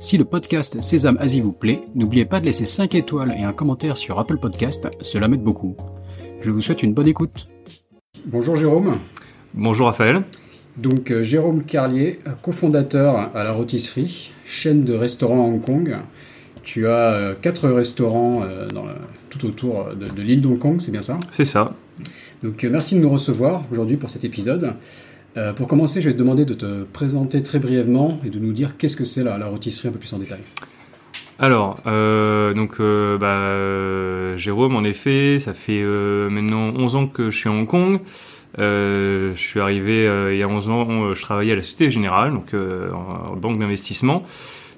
Si 0.00 0.16
le 0.16 0.24
podcast 0.24 0.80
Sésame 0.80 1.18
Asie 1.18 1.40
vous 1.40 1.52
plaît, 1.52 1.82
n'oubliez 1.96 2.24
pas 2.24 2.38
de 2.38 2.44
laisser 2.44 2.64
5 2.64 2.94
étoiles 2.94 3.34
et 3.36 3.42
un 3.42 3.52
commentaire 3.52 3.98
sur 3.98 4.20
Apple 4.20 4.38
Podcast, 4.38 4.88
cela 5.00 5.26
m'aide 5.26 5.42
beaucoup. 5.42 5.76
Je 6.40 6.52
vous 6.52 6.60
souhaite 6.60 6.84
une 6.84 6.94
bonne 6.94 7.08
écoute. 7.08 7.48
Bonjour 8.24 8.54
Jérôme. 8.54 9.00
Bonjour 9.54 9.86
Raphaël. 9.86 10.22
Donc 10.76 11.10
euh, 11.10 11.22
Jérôme 11.22 11.64
Carlier, 11.64 12.20
cofondateur 12.42 13.34
à 13.34 13.42
la 13.42 13.50
Rôtisserie, 13.50 14.30
chaîne 14.44 14.84
de 14.84 14.94
restaurants 14.94 15.44
à 15.44 15.48
Hong 15.48 15.60
Kong. 15.60 15.96
Tu 16.62 16.86
as 16.86 17.14
euh, 17.14 17.34
quatre 17.34 17.68
restaurants 17.68 18.44
euh, 18.44 18.68
tout 19.30 19.44
autour 19.46 19.96
de, 19.96 20.06
de 20.06 20.22
l'île 20.22 20.42
d'Hong 20.42 20.60
Kong, 20.60 20.76
c'est 20.80 20.92
bien 20.92 21.02
ça? 21.02 21.16
C'est 21.32 21.44
ça. 21.44 21.74
Donc 22.44 22.62
merci 22.62 22.94
de 22.94 23.00
nous 23.00 23.10
recevoir 23.10 23.64
aujourd'hui 23.72 23.96
pour 23.96 24.10
cet 24.10 24.22
épisode. 24.22 24.74
Euh, 25.36 25.52
pour 25.52 25.68
commencer, 25.68 26.00
je 26.00 26.08
vais 26.08 26.14
te 26.14 26.18
demander 26.18 26.44
de 26.44 26.54
te 26.54 26.84
présenter 26.84 27.42
très 27.42 27.58
brièvement 27.58 28.18
et 28.24 28.30
de 28.30 28.38
nous 28.38 28.52
dire 28.52 28.76
qu'est-ce 28.76 28.96
que 28.96 29.04
c'est 29.04 29.22
la, 29.22 29.38
la 29.38 29.46
rôtisserie 29.46 29.88
un 29.88 29.92
peu 29.92 29.98
plus 29.98 30.12
en 30.12 30.18
détail. 30.18 30.40
Alors, 31.38 31.78
euh, 31.86 32.54
donc, 32.54 32.76
euh, 32.80 33.16
bah, 33.18 34.36
Jérôme, 34.36 34.74
en 34.74 34.82
effet, 34.82 35.38
ça 35.38 35.54
fait 35.54 35.82
maintenant 35.82 36.72
11 36.76 36.96
ans 36.96 37.06
que 37.06 37.30
je 37.30 37.38
suis 37.38 37.48
à 37.48 37.52
Hong 37.52 37.66
Kong. 37.66 38.00
Je 38.56 39.32
suis 39.36 39.60
arrivé 39.60 40.04
il 40.32 40.38
y 40.38 40.42
a 40.42 40.48
11 40.48 40.70
ans, 40.70 41.14
je 41.14 41.22
travaillais 41.22 41.52
à 41.52 41.56
la 41.56 41.62
Société 41.62 41.90
Générale, 41.90 42.32
donc 42.32 42.54
en, 42.54 43.36
banque 43.36 43.58
d'investissement. 43.58 44.24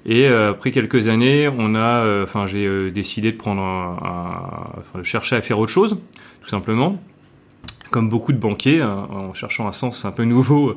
Et 0.05 0.27
après 0.27 0.71
quelques 0.71 1.07
années, 1.07 1.47
on 1.47 1.73
a, 1.73 2.21
enfin, 2.23 2.45
j'ai 2.45 2.91
décidé 2.91 3.31
de 3.31 3.37
prendre, 3.37 3.61
un, 3.61 4.99
de 4.99 5.03
chercher 5.03 5.37
à 5.37 5.41
faire 5.41 5.57
autre 5.57 5.71
chose, 5.71 5.97
tout 6.41 6.49
simplement. 6.49 7.01
Comme 7.91 8.09
beaucoup 8.09 8.33
de 8.33 8.37
banquiers, 8.37 8.81
hein, 8.81 9.07
en 9.11 9.33
cherchant 9.33 9.67
un 9.67 9.73
sens 9.73 10.05
un 10.05 10.11
peu 10.11 10.23
nouveau 10.23 10.75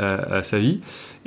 euh, 0.00 0.38
à 0.38 0.42
sa 0.42 0.58
vie. 0.58 0.80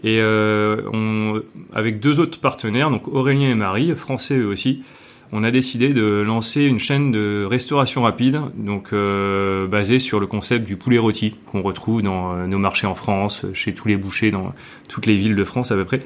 Et 0.04 0.20
euh, 0.20 0.82
on, 0.94 1.42
avec 1.74 2.00
deux 2.00 2.20
autres 2.20 2.40
partenaires, 2.40 2.92
donc 2.92 3.08
Aurélien 3.08 3.50
et 3.50 3.56
Marie, 3.56 3.96
français 3.96 4.38
eux 4.38 4.48
aussi, 4.48 4.84
on 5.32 5.44
a 5.44 5.52
décidé 5.52 5.94
de 5.94 6.24
lancer 6.26 6.64
une 6.64 6.80
chaîne 6.80 7.12
de 7.12 7.46
restauration 7.48 8.02
rapide, 8.02 8.40
donc 8.56 8.94
euh, 8.94 9.68
basée 9.68 10.00
sur 10.00 10.20
le 10.20 10.26
concept 10.26 10.66
du 10.66 10.76
poulet 10.76 10.98
rôti 10.98 11.36
qu'on 11.46 11.62
retrouve 11.62 12.02
dans 12.02 12.34
euh, 12.34 12.48
nos 12.48 12.58
marchés 12.58 12.88
en 12.88 12.96
France, 12.96 13.46
chez 13.54 13.74
tous 13.74 13.88
les 13.88 13.96
bouchers 13.96 14.32
dans 14.32 14.54
toutes 14.88 15.06
les 15.06 15.18
villes 15.18 15.36
de 15.36 15.44
France 15.44 15.72
à 15.72 15.76
peu 15.76 15.86
près, 15.86 16.02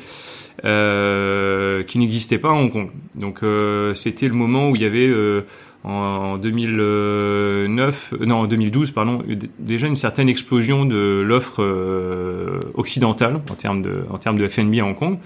euh, 0.65 1.83
qui 1.83 1.99
n'existait 1.99 2.37
pas 2.37 2.49
à 2.49 2.53
Hong 2.53 2.71
Kong. 2.71 2.89
Donc 3.15 3.39
c'était 3.95 4.27
le 4.27 4.33
moment 4.33 4.69
où 4.69 4.75
il 4.75 4.81
y 4.81 4.85
avait 4.85 5.09
en 5.83 6.37
2009, 6.37 8.13
euh, 8.13 8.25
non 8.25 8.35
en 8.35 8.47
2012 8.47 8.91
pardon, 8.91 9.21
déjà 9.59 9.87
une 9.87 9.95
certaine 9.95 10.29
explosion 10.29 10.85
de 10.85 11.21
l'offre 11.25 11.61
euh, 11.61 12.59
occidentale 12.73 13.41
en 13.49 13.55
termes 13.55 13.81
de 13.81 14.05
en 14.09 14.17
termes 14.17 14.37
de 14.37 14.47
F&B 14.47 14.75
à 14.79 14.85
Hong 14.85 14.95
Kong. 14.95 15.17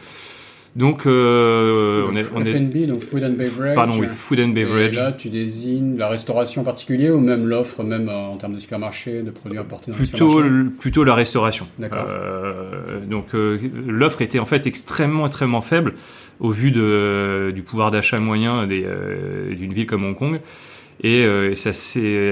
Donc 0.75 1.07
euh, 1.07 2.05
on 2.07 2.15
est, 2.15 2.25
on 2.35 2.43
est 2.43 2.85
donc 2.85 2.99
Food 2.99 3.23
and 3.23 3.31
Beverage. 3.31 3.73
pardon 3.75 3.97
oui, 3.99 4.07
food 4.07 4.39
and 4.39 4.49
Et 4.49 4.53
beverage. 4.53 4.95
là, 4.95 5.11
tu 5.11 5.29
désignes 5.29 5.97
la 5.97 6.07
restauration 6.07 6.61
en 6.61 6.65
particulier 6.65 7.09
ou 7.09 7.19
même 7.19 7.47
l'offre, 7.47 7.83
même 7.83 8.09
euh, 8.09 8.13
en 8.27 8.37
termes 8.37 8.53
de 8.53 8.59
supermarché, 8.59 9.23
de 9.23 9.31
produits 9.31 9.57
importés 9.57 9.89
dans 9.91 9.97
Plutôt, 9.97 10.29
supermarchés 10.29 10.55
l- 10.55 10.71
plutôt 10.79 11.03
la 11.03 11.15
restauration. 11.15 11.67
D'accord. 11.79 12.05
Euh, 12.07 12.99
donc 13.09 13.33
euh, 13.33 13.57
l'offre 13.87 14.21
était 14.21 14.39
en 14.39 14.45
fait 14.45 14.67
extrêmement 14.67 15.25
extrêmement 15.25 15.61
faible 15.61 15.93
au 16.39 16.51
vu 16.51 16.69
de, 16.69 17.51
du 17.55 17.63
pouvoir 17.63 17.89
d'achat 17.89 18.19
moyen 18.19 18.67
euh, 18.69 19.55
d'une 19.55 19.73
ville 19.73 19.87
comme 19.87 20.05
Hong 20.05 20.15
Kong. 20.15 20.39
Et, 21.03 21.23
euh, 21.25 21.51
et 21.51 21.55
ça 21.55 21.71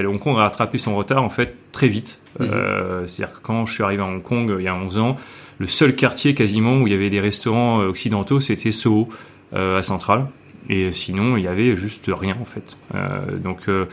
Hong 0.07 0.19
Kong 0.19 0.37
a 0.37 0.41
rattrapé 0.41 0.77
son 0.77 0.95
retard 0.95 1.23
en 1.23 1.29
fait 1.29 1.55
très 1.71 1.87
vite. 1.87 2.21
Mhm. 2.39 2.49
Euh, 2.51 3.07
C'est-à-dire 3.07 3.35
que 3.35 3.41
quand 3.41 3.65
je 3.65 3.73
suis 3.73 3.83
arrivé 3.83 4.01
à 4.01 4.05
Hong 4.05 4.21
Kong 4.21 4.49
euh, 4.49 4.59
il 4.59 4.63
y 4.63 4.67
a 4.67 4.75
11 4.75 4.97
ans, 4.97 5.15
le 5.59 5.67
seul 5.67 5.95
quartier 5.95 6.33
quasiment 6.35 6.77
où 6.77 6.87
il 6.87 6.91
y 6.91 6.95
avait 6.95 7.09
des 7.09 7.21
restaurants 7.21 7.81
euh, 7.81 7.87
occidentaux, 7.87 8.39
c'était 8.39 8.71
Soho 8.71 9.09
euh, 9.53 9.79
à 9.79 9.83
Centrale. 9.83 10.27
Et 10.67 10.91
sinon, 10.91 11.37
il 11.37 11.43
y 11.43 11.47
avait 11.47 11.75
juste 11.75 12.09
rien 12.13 12.35
en 12.41 12.45
fait. 12.45 12.77
Euh, 12.95 13.37
donc 13.37 13.69
euh, 13.69 13.85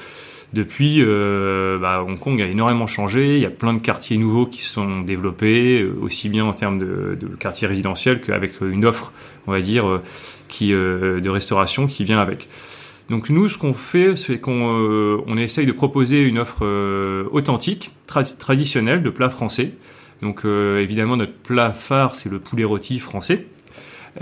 depuis, 0.54 0.98
euh, 1.00 1.78
bah, 1.78 2.02
Hong 2.02 2.18
Kong 2.18 2.40
a 2.40 2.46
énormément 2.46 2.86
changé. 2.86 3.36
Il 3.36 3.42
y 3.42 3.46
a 3.46 3.50
plein 3.50 3.74
de 3.74 3.78
quartiers 3.80 4.16
nouveaux 4.18 4.46
qui 4.46 4.62
se 4.62 4.72
sont 4.72 5.00
développés, 5.00 5.86
aussi 6.00 6.28
bien 6.28 6.44
en 6.44 6.52
termes 6.52 6.78
de, 6.78 7.16
de 7.20 7.26
quartiers 7.36 7.68
résidentiels 7.68 8.20
qu'avec 8.20 8.60
une 8.60 8.84
offre, 8.84 9.12
on 9.46 9.52
va 9.52 9.60
dire, 9.60 10.00
qui 10.48 10.72
euh, 10.72 11.20
de 11.20 11.30
restauration 11.30 11.86
qui 11.86 12.04
vient 12.04 12.18
avec. 12.18 12.48
Donc 13.12 13.28
nous, 13.28 13.46
ce 13.46 13.58
qu'on 13.58 13.74
fait, 13.74 14.16
c'est 14.16 14.38
qu'on 14.40 14.80
euh, 14.80 15.18
on 15.26 15.36
essaye 15.36 15.66
de 15.66 15.72
proposer 15.72 16.22
une 16.22 16.38
offre 16.38 16.60
euh, 16.62 17.24
authentique, 17.30 17.90
tra- 18.08 18.38
traditionnelle 18.38 19.02
de 19.02 19.10
plats 19.10 19.28
français. 19.28 19.72
Donc 20.22 20.46
euh, 20.46 20.80
évidemment, 20.80 21.18
notre 21.18 21.34
plat 21.34 21.74
phare, 21.74 22.14
c'est 22.14 22.30
le 22.30 22.38
poulet 22.38 22.64
rôti 22.64 22.98
français. 22.98 23.44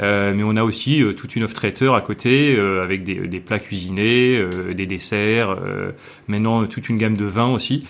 Euh, 0.01 0.35
mais 0.35 0.43
on 0.43 0.57
a 0.57 0.65
aussi 0.65 1.05
toute 1.17 1.37
une 1.37 1.45
offre 1.45 1.55
traiteur 1.55 1.95
à 1.95 2.01
côté 2.01 2.59
avec 2.59 3.05
des, 3.05 3.15
des 3.29 3.39
plats 3.39 3.61
cuisinés, 3.61 4.45
des 4.75 4.87
desserts, 4.87 5.57
maintenant 6.27 6.67
toute 6.67 6.89
une 6.89 6.99
gamme 6.99 7.17
de 7.17 7.27
vins 7.27 7.53
aussi. 7.55 7.85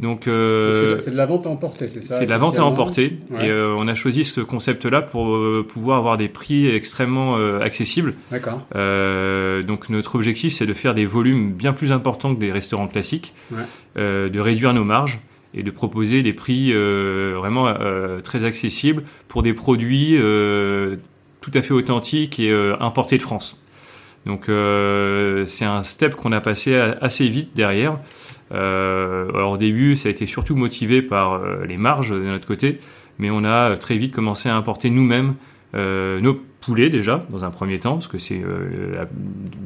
Donc, 0.00 0.28
euh, 0.28 0.98
c'est 1.00 1.10
de- 1.10 1.16
la 1.16 1.26
vente 1.26 1.46
à 1.46 1.50
emporter, 1.50 1.88
c'est 1.88 2.00
ça 2.02 2.18
c'est 2.20 2.26
de 2.26 2.30
la 2.30 2.38
vente 2.38 2.58
à 2.60 2.64
emporter 2.64 3.18
Ouais. 3.30 3.46
et 3.46 3.50
euh, 3.50 3.74
on 3.80 3.88
a 3.88 3.96
choisi 3.96 4.22
ce 4.22 4.40
concept-là 4.40 5.02
pour 5.02 5.34
euh, 5.34 5.66
pouvoir 5.68 5.98
avoir 5.98 6.16
des 6.16 6.28
prix 6.28 6.68
extrêmement 6.68 7.34
accessibles. 7.60 8.14
D'accord. 8.30 8.60
Donc 9.66 9.88
notre 9.90 10.14
objectif 10.14 10.52
c'est 10.54 10.66
de 10.66 10.74
faire 10.74 10.94
des 10.94 11.04
volumes 11.06 11.52
bien 11.52 11.72
plus 11.72 11.90
importants 11.92 12.34
que 12.34 12.38
des 12.40 12.52
restaurants 12.52 12.86
classiques, 12.88 13.34
Ouais. 13.50 13.58
de 14.30 14.40
réduire 14.40 14.72
nos 14.72 14.84
marges 14.84 15.18
et 15.54 15.62
de 15.64 15.70
proposer 15.72 16.22
des 16.22 16.32
prix 16.32 16.72
vraiment 16.72 17.74
très 18.22 18.44
accessibles 18.44 19.02
pour 19.26 19.42
des 19.42 19.52
produits 19.54 20.16
tout 21.40 21.50
à 21.54 21.62
fait 21.62 21.72
authentiques 21.74 22.38
et 22.38 22.52
importés 22.78 23.16
de 23.18 23.22
France. 23.22 23.56
Donc 24.26 24.44
c'est 25.46 25.64
un 25.64 25.82
step 25.82 26.14
qu'on 26.14 26.30
a 26.32 26.40
passé 26.40 26.76
assez 27.00 27.26
vite 27.28 27.50
derrière. 27.56 27.98
Euh, 28.52 29.28
alors 29.34 29.52
au 29.52 29.58
début, 29.58 29.96
ça 29.96 30.08
a 30.08 30.12
été 30.12 30.26
surtout 30.26 30.56
motivé 30.56 31.02
par 31.02 31.34
euh, 31.34 31.64
les 31.66 31.76
marges 31.76 32.10
de 32.10 32.24
notre 32.24 32.46
côté, 32.46 32.78
mais 33.18 33.30
on 33.30 33.44
a 33.44 33.76
très 33.76 33.96
vite 33.96 34.14
commencé 34.14 34.48
à 34.48 34.56
importer 34.56 34.90
nous-mêmes 34.90 35.34
euh, 35.74 36.20
nos 36.20 36.34
poulets 36.60 36.90
déjà 36.90 37.24
dans 37.30 37.44
un 37.44 37.50
premier 37.50 37.78
temps, 37.78 37.94
parce 37.94 38.08
que 38.08 38.18
c'est 38.18 38.40
euh, 38.42 39.04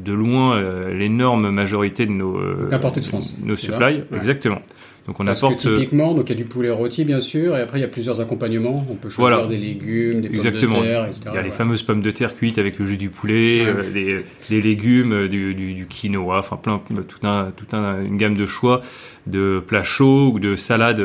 de 0.05 0.13
loin 0.13 0.57
euh, 0.57 0.93
l'énorme 0.93 1.51
majorité 1.51 2.07
de 2.07 2.13
nos 2.13 2.37
euh, 2.37 2.69
Donc 2.71 2.95
de 2.95 3.01
France, 3.05 3.37
nos 3.43 3.57
supplies, 3.57 4.03
exactement. 4.15 4.63
Donc 5.07 5.19
on 5.19 5.25
Parce 5.25 5.43
apporte 5.43 5.65
que 5.65 5.69
euh, 5.69 5.75
typiquement, 5.77 6.15
donc 6.15 6.31
il 6.31 6.33
y 6.33 6.41
a 6.41 6.43
du 6.43 6.49
poulet 6.49 6.71
rôti 6.71 7.05
bien 7.05 7.21
sûr, 7.21 7.57
et 7.57 7.61
après 7.61 7.79
il 7.79 7.83
y 7.83 7.85
a 7.85 7.89
plusieurs 7.89 8.21
accompagnements. 8.21 8.87
On 8.89 8.95
peut 8.95 9.09
choisir 9.09 9.37
Voilà. 9.37 9.49
des 9.49 9.57
légumes, 9.59 10.21
des 10.21 10.29
pommes 10.29 10.45
de 10.53 10.59
terre, 10.83 11.05
etc. 11.07 11.21
Il 11.33 11.35
y 11.35 11.39
a 11.39 11.43
les 11.43 11.51
fameuses 11.51 11.83
pommes 11.83 12.03
de 12.03 12.11
terre 12.13 12.35
cuites 12.37 12.59
avec 12.59 12.79
le 12.79 12.87
jus 12.87 12.97
du 12.99 13.09
poulet, 13.11 13.63
Ouais. 13.65 13.67
euh, 13.69 13.91
des, 13.93 14.25
des 14.49 14.61
légumes, 14.63 15.13
euh, 15.13 15.29
du, 15.29 15.55
du, 15.55 15.75
du 15.75 15.87
quinoa, 15.87 16.39
enfin 16.39 16.57
plein, 16.57 16.81
tout 16.89 17.27
un, 17.27 17.51
tout 17.57 17.77
un, 17.77 18.05
une 18.05 18.17
gamme 18.17 18.37
de 18.37 18.47
choix 18.47 18.81
de 19.27 19.63
plats 19.67 19.83
chauds 19.83 20.31
ou 20.35 20.39
de 20.39 20.55
salades 20.57 21.05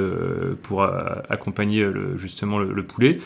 pour 0.61 0.83
accompagner 1.29 1.81
le, 1.83 2.17
justement 2.17 2.59
le, 2.59 2.71
le 2.73 2.83
poulet. 2.83 3.17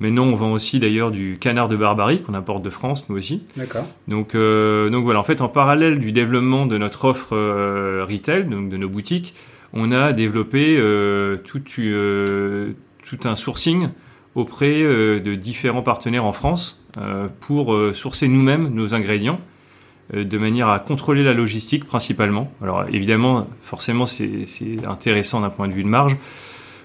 Maintenant, 0.00 0.24
on 0.24 0.34
vend 0.34 0.50
aussi 0.52 0.80
d'ailleurs 0.80 1.12
du 1.12 1.36
canard 1.38 1.68
de 1.68 1.76
Barbarie 1.76 2.20
qu'on 2.22 2.34
importe 2.34 2.64
de 2.64 2.70
France, 2.70 3.08
nous 3.08 3.16
aussi. 3.16 3.42
D'accord. 3.56 3.86
Donc, 4.08 4.34
euh, 4.34 4.88
donc 4.90 5.04
voilà, 5.04 5.20
en 5.20 5.22
fait, 5.22 5.40
en 5.40 5.48
parallèle 5.48 6.00
du 6.00 6.10
développement 6.10 6.66
de 6.66 6.76
notre 6.76 7.04
offre 7.04 7.36
euh, 7.36 8.04
retail, 8.08 8.44
donc 8.48 8.68
de 8.68 8.76
nos 8.76 8.88
boutiques, 8.88 9.32
on 9.72 9.92
a 9.92 10.12
développé 10.12 10.76
euh, 10.78 11.36
tout, 11.38 11.62
euh, 11.78 12.72
tout 13.04 13.18
un 13.24 13.36
sourcing 13.36 13.88
auprès 14.34 14.82
euh, 14.82 15.20
de 15.20 15.34
différents 15.34 15.82
partenaires 15.82 16.24
en 16.24 16.32
France 16.32 16.78
pour 17.40 17.74
sourcer 17.94 18.28
nous-mêmes 18.28 18.68
nos 18.68 18.92
ingrédients 18.92 19.40
de 20.12 20.36
manière 20.36 20.68
à 20.68 20.78
contrôler 20.78 21.24
la 21.24 21.32
logistique 21.32 21.86
principalement. 21.86 22.52
Alors 22.62 22.84
évidemment, 22.92 23.46
forcément, 23.62 24.04
c'est 24.04 24.44
intéressant 24.86 25.40
d'un 25.40 25.48
point 25.48 25.68
de 25.68 25.72
vue 25.72 25.84
de 25.84 25.88
marge, 25.88 26.18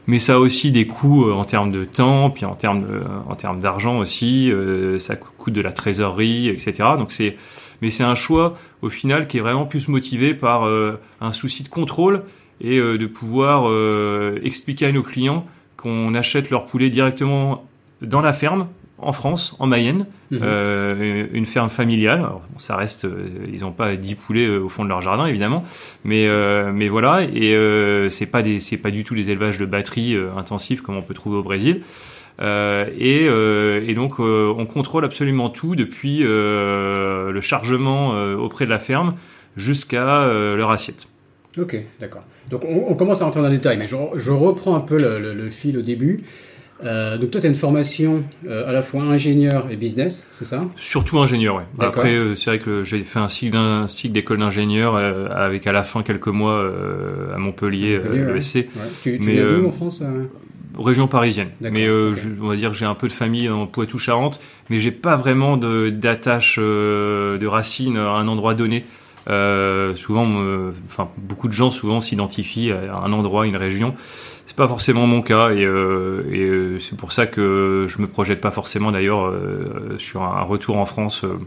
mais 0.05 0.19
ça 0.19 0.35
a 0.35 0.37
aussi 0.37 0.71
des 0.71 0.87
coûts 0.87 1.29
en 1.29 1.43
termes 1.43 1.73
de 1.73 1.83
temps, 1.83 2.29
puis 2.29 2.45
en 2.45 2.55
termes 2.55 3.59
d'argent 3.59 3.97
aussi. 3.97 4.49
ça 4.97 5.17
coûte 5.17 5.51
de 5.51 5.59
la 5.59 5.73
trésorerie, 5.73 6.47
etc. 6.47 6.71
Donc 6.97 7.11
c'est, 7.11 7.35
mais 7.81 7.91
c'est 7.91 8.05
un 8.05 8.15
choix 8.15 8.55
au 8.81 8.87
final 8.87 9.27
qui 9.27 9.39
est 9.39 9.41
vraiment 9.41 9.65
plus 9.65 9.89
motivé 9.89 10.33
par 10.33 10.63
un 11.19 11.33
souci 11.33 11.63
de 11.63 11.67
contrôle 11.67 12.23
et 12.61 12.77
euh, 12.79 12.97
de 12.97 13.05
pouvoir 13.05 13.63
euh, 13.69 14.39
expliquer 14.43 14.87
à 14.87 14.91
nos 14.91 15.03
clients 15.03 15.45
qu'on 15.77 16.13
achète 16.15 16.49
leur 16.49 16.65
poulet 16.65 16.89
directement 16.89 17.65
dans 18.01 18.21
la 18.21 18.33
ferme 18.33 18.67
en 18.99 19.11
France, 19.11 19.55
en 19.59 19.67
Mayenne, 19.67 20.07
Mhm. 20.31 20.39
euh, 20.41 21.27
une 21.31 21.45
ferme 21.45 21.69
familiale. 21.69 22.17
Alors, 22.19 22.41
bon, 22.51 22.57
ça 22.57 22.75
reste, 22.75 23.05
euh, 23.05 23.27
ils 23.53 23.61
n'ont 23.61 23.71
pas 23.71 23.95
10 23.95 24.15
poulets 24.15 24.47
euh, 24.47 24.59
au 24.63 24.69
fond 24.69 24.83
de 24.83 24.89
leur 24.89 25.01
jardin 25.01 25.25
évidemment, 25.27 25.63
mais 26.03 26.27
mais 26.73 26.89
voilà. 26.89 27.21
Et 27.23 27.55
c'est 28.09 28.25
pas 28.25 28.41
des, 28.41 28.59
c'est 28.59 28.77
pas 28.77 28.89
du 28.91 29.03
tout 29.03 29.13
des 29.15 29.29
élevages 29.29 29.57
de 29.59 29.65
batterie 29.65 30.17
intensifs 30.35 30.81
comme 30.81 30.97
on 30.97 31.01
peut 31.03 31.13
trouver 31.13 31.37
au 31.37 31.43
Brésil. 31.43 31.81
Et, 32.41 33.25
et 33.25 33.93
donc 33.95 34.19
on 34.19 34.65
contrôle 34.65 35.05
absolument 35.05 35.49
tout 35.49 35.75
depuis 35.75 36.19
le 36.19 37.39
chargement 37.41 38.09
auprès 38.35 38.65
de 38.65 38.69
la 38.71 38.79
ferme 38.79 39.13
jusqu'à 39.55 40.25
leur 40.55 40.71
assiette. 40.71 41.07
Ok, 41.57 41.75
d'accord. 41.99 42.23
Donc 42.49 42.63
on, 42.65 42.85
on 42.89 42.95
commence 42.95 43.21
à 43.21 43.25
rentrer 43.25 43.41
dans 43.41 43.47
le 43.47 43.53
détail, 43.55 43.77
mais 43.77 43.87
je, 43.87 43.95
je 44.15 44.31
reprends 44.31 44.75
un 44.75 44.79
peu 44.79 44.97
le, 44.97 45.19
le- 45.19 45.33
le 45.33 45.49
fil 45.49 45.77
au 45.77 45.81
début. 45.81 46.19
Euh, 46.83 47.17
donc 47.17 47.31
toi, 47.31 47.41
tu 47.41 47.47
as 47.47 47.49
une 47.49 47.55
formation 47.55 48.23
euh, 48.47 48.69
à 48.69 48.71
la 48.71 48.83
fois 48.83 49.01
ingénieur 49.01 49.67
et 49.71 49.75
business, 49.75 50.27
c'est 50.31 50.45
ça? 50.45 50.63
Surtout 50.75 51.17
ingénieur. 51.17 51.63
D'accord. 51.75 51.87
Après, 52.03 52.13
euh, 52.13 52.35
c'est 52.35 52.51
vrai 52.51 52.59
que 52.59 52.83
j'ai 52.83 52.99
fait 52.99 53.17
un 53.17 53.29
cycle, 53.29 53.57
d'école 54.11 54.37
d'ingénieur 54.37 54.95
avec 54.95 55.65
à 55.65 55.71
la 55.71 55.81
fin 55.81 56.03
quelques 56.03 56.27
mois 56.27 56.71
à 57.33 57.37
Montpellier, 57.39 57.97
Montpellier, 57.97 58.23
ouais. 58.25 58.33
l'ESC, 58.35 58.55
ouais. 58.55 58.67
Tu, 59.01 59.17
tu 59.19 59.25
Mais, 59.25 59.33
viens 59.33 59.47
d'où 59.47 59.63
euh, 59.63 59.67
en 59.67 59.71
France 59.71 60.03
région 60.77 61.07
parisienne. 61.07 61.49
Mais 61.61 61.85
je- 61.85 62.29
on 62.39 62.47
va 62.49 62.55
dire 62.55 62.69
que 62.69 62.77
j'ai 62.77 62.85
un 62.85 62.93
peu 62.93 63.07
de 63.07 63.13
famille 63.13 63.49
en 63.49 63.65
Poitou-Charentes, 63.65 64.39
mais 64.69 64.79
j'ai 64.79 64.91
pas 64.91 65.15
vraiment 65.15 65.57
de- 65.57 65.89
d'attache 65.89 66.59
euh, 66.61 67.39
de 67.39 67.47
racines 67.47 67.97
à 67.97 68.09
un 68.11 68.27
endroit 68.27 68.53
donné. 68.53 68.85
Euh, 69.29 69.93
souvent, 69.95 70.25
me- 70.25 70.73
enfin 70.87 71.09
beaucoup 71.17 71.47
de 71.47 71.53
gens 71.53 71.69
souvent 71.71 71.99
s'identifient 72.01 72.71
à 72.71 72.95
un 73.03 73.11
endroit, 73.11 73.45
une 73.45 73.57
région. 73.57 73.93
C'est 74.45 74.55
pas 74.55 74.67
forcément 74.67 75.05
mon 75.05 75.21
cas 75.21 75.49
et, 75.51 75.65
euh, 75.65 76.23
et 76.31 76.39
euh, 76.43 76.79
c'est 76.79 76.95
pour 76.95 77.11
ça 77.11 77.27
que 77.27 77.85
je 77.89 78.01
me 78.01 78.07
projette 78.07 78.39
pas 78.39 78.51
forcément 78.51 78.91
d'ailleurs 78.91 79.25
euh, 79.27 79.95
sur 79.99 80.23
un 80.23 80.41
retour 80.43 80.77
en 80.77 80.85
France, 80.85 81.23
euh, 81.25 81.37